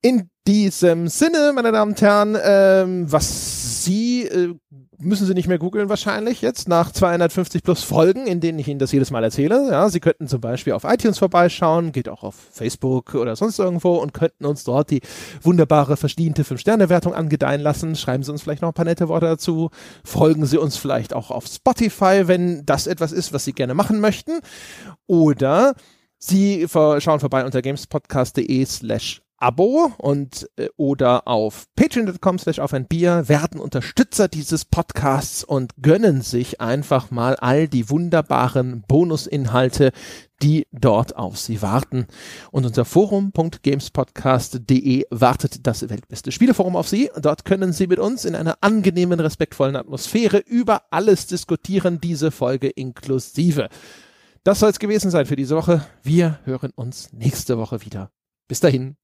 In 0.00 0.30
diesem 0.46 1.08
Sinne, 1.08 1.52
meine 1.54 1.72
Damen 1.72 1.92
und 1.92 2.00
Herren, 2.00 2.36
ähm, 2.42 3.10
was 3.10 3.84
Sie 3.84 4.22
äh, 4.22 4.54
müssen 4.98 5.26
Sie 5.26 5.34
nicht 5.34 5.48
mehr 5.48 5.58
googeln 5.58 5.88
wahrscheinlich 5.88 6.42
jetzt 6.42 6.68
nach 6.68 6.92
250 6.92 7.62
plus 7.62 7.82
Folgen, 7.82 8.26
in 8.26 8.40
denen 8.40 8.58
ich 8.58 8.68
Ihnen 8.68 8.78
das 8.78 8.92
jedes 8.92 9.10
Mal 9.10 9.24
erzähle. 9.24 9.68
Ja, 9.70 9.88
Sie 9.88 10.00
könnten 10.00 10.26
zum 10.26 10.40
Beispiel 10.40 10.72
auf 10.72 10.84
iTunes 10.84 11.18
vorbeischauen, 11.18 11.92
geht 11.92 12.08
auch 12.08 12.22
auf 12.22 12.34
Facebook 12.34 13.14
oder 13.14 13.36
sonst 13.36 13.58
irgendwo 13.58 13.96
und 13.96 14.12
könnten 14.12 14.44
uns 14.44 14.64
dort 14.64 14.90
die 14.90 15.00
wunderbare 15.42 15.96
verdiente 15.96 16.42
5-Sterne-Wertung 16.42 17.14
angedeihen 17.14 17.60
lassen. 17.60 17.96
Schreiben 17.96 18.22
Sie 18.22 18.32
uns 18.32 18.42
vielleicht 18.42 18.62
noch 18.62 18.70
ein 18.70 18.74
paar 18.74 18.84
nette 18.84 19.08
Worte 19.08 19.26
dazu. 19.26 19.70
Folgen 20.04 20.46
Sie 20.46 20.58
uns 20.58 20.76
vielleicht 20.76 21.14
auch 21.14 21.30
auf 21.30 21.46
Spotify, 21.46 22.26
wenn 22.26 22.66
das 22.66 22.86
etwas 22.86 23.12
ist, 23.12 23.32
was 23.32 23.44
Sie 23.44 23.52
gerne 23.52 23.74
machen 23.74 24.00
möchten. 24.00 24.40
Oder 25.06 25.74
Sie 26.18 26.66
schauen 26.68 27.20
vorbei 27.20 27.44
unter 27.44 27.62
gamespodcast.de 27.62 28.64
slash 28.64 29.22
Abo 29.38 29.92
und 29.98 30.50
äh, 30.56 30.68
oder 30.76 31.28
auf 31.28 31.66
patreon.com 31.76 32.38
slash 32.38 32.58
auf 32.58 32.74
ein 32.74 32.86
Bier 32.86 33.28
werden 33.28 33.60
Unterstützer 33.60 34.26
dieses 34.26 34.64
Podcasts 34.64 35.44
und 35.44 35.74
gönnen 35.80 36.22
sich 36.22 36.60
einfach 36.60 37.12
mal 37.12 37.36
all 37.36 37.68
die 37.68 37.88
wunderbaren 37.88 38.82
Bonusinhalte, 38.88 39.92
die 40.42 40.66
dort 40.72 41.14
auf 41.16 41.38
sie 41.38 41.62
warten. 41.62 42.08
Und 42.50 42.66
unser 42.66 42.84
Forum.gamespodcast.de 42.84 45.06
wartet 45.10 45.64
das 45.66 45.88
weltbeste 45.88 46.30
Spieleforum 46.32 46.74
auf 46.76 46.88
Sie. 46.88 47.10
Dort 47.20 47.44
können 47.44 47.72
Sie 47.72 47.86
mit 47.86 48.00
uns 48.00 48.24
in 48.24 48.34
einer 48.34 48.56
angenehmen, 48.60 49.20
respektvollen 49.20 49.76
Atmosphäre 49.76 50.38
über 50.38 50.82
alles 50.90 51.28
diskutieren, 51.28 52.00
diese 52.00 52.30
Folge 52.30 52.68
inklusive. 52.68 53.68
Das 54.44 54.60
soll 54.60 54.70
es 54.70 54.78
gewesen 54.78 55.10
sein 55.10 55.26
für 55.26 55.36
diese 55.36 55.56
Woche. 55.56 55.84
Wir 56.02 56.38
hören 56.44 56.70
uns 56.74 57.12
nächste 57.12 57.58
Woche 57.58 57.84
wieder. 57.84 58.10
Bis 58.46 58.60
dahin. 58.60 58.96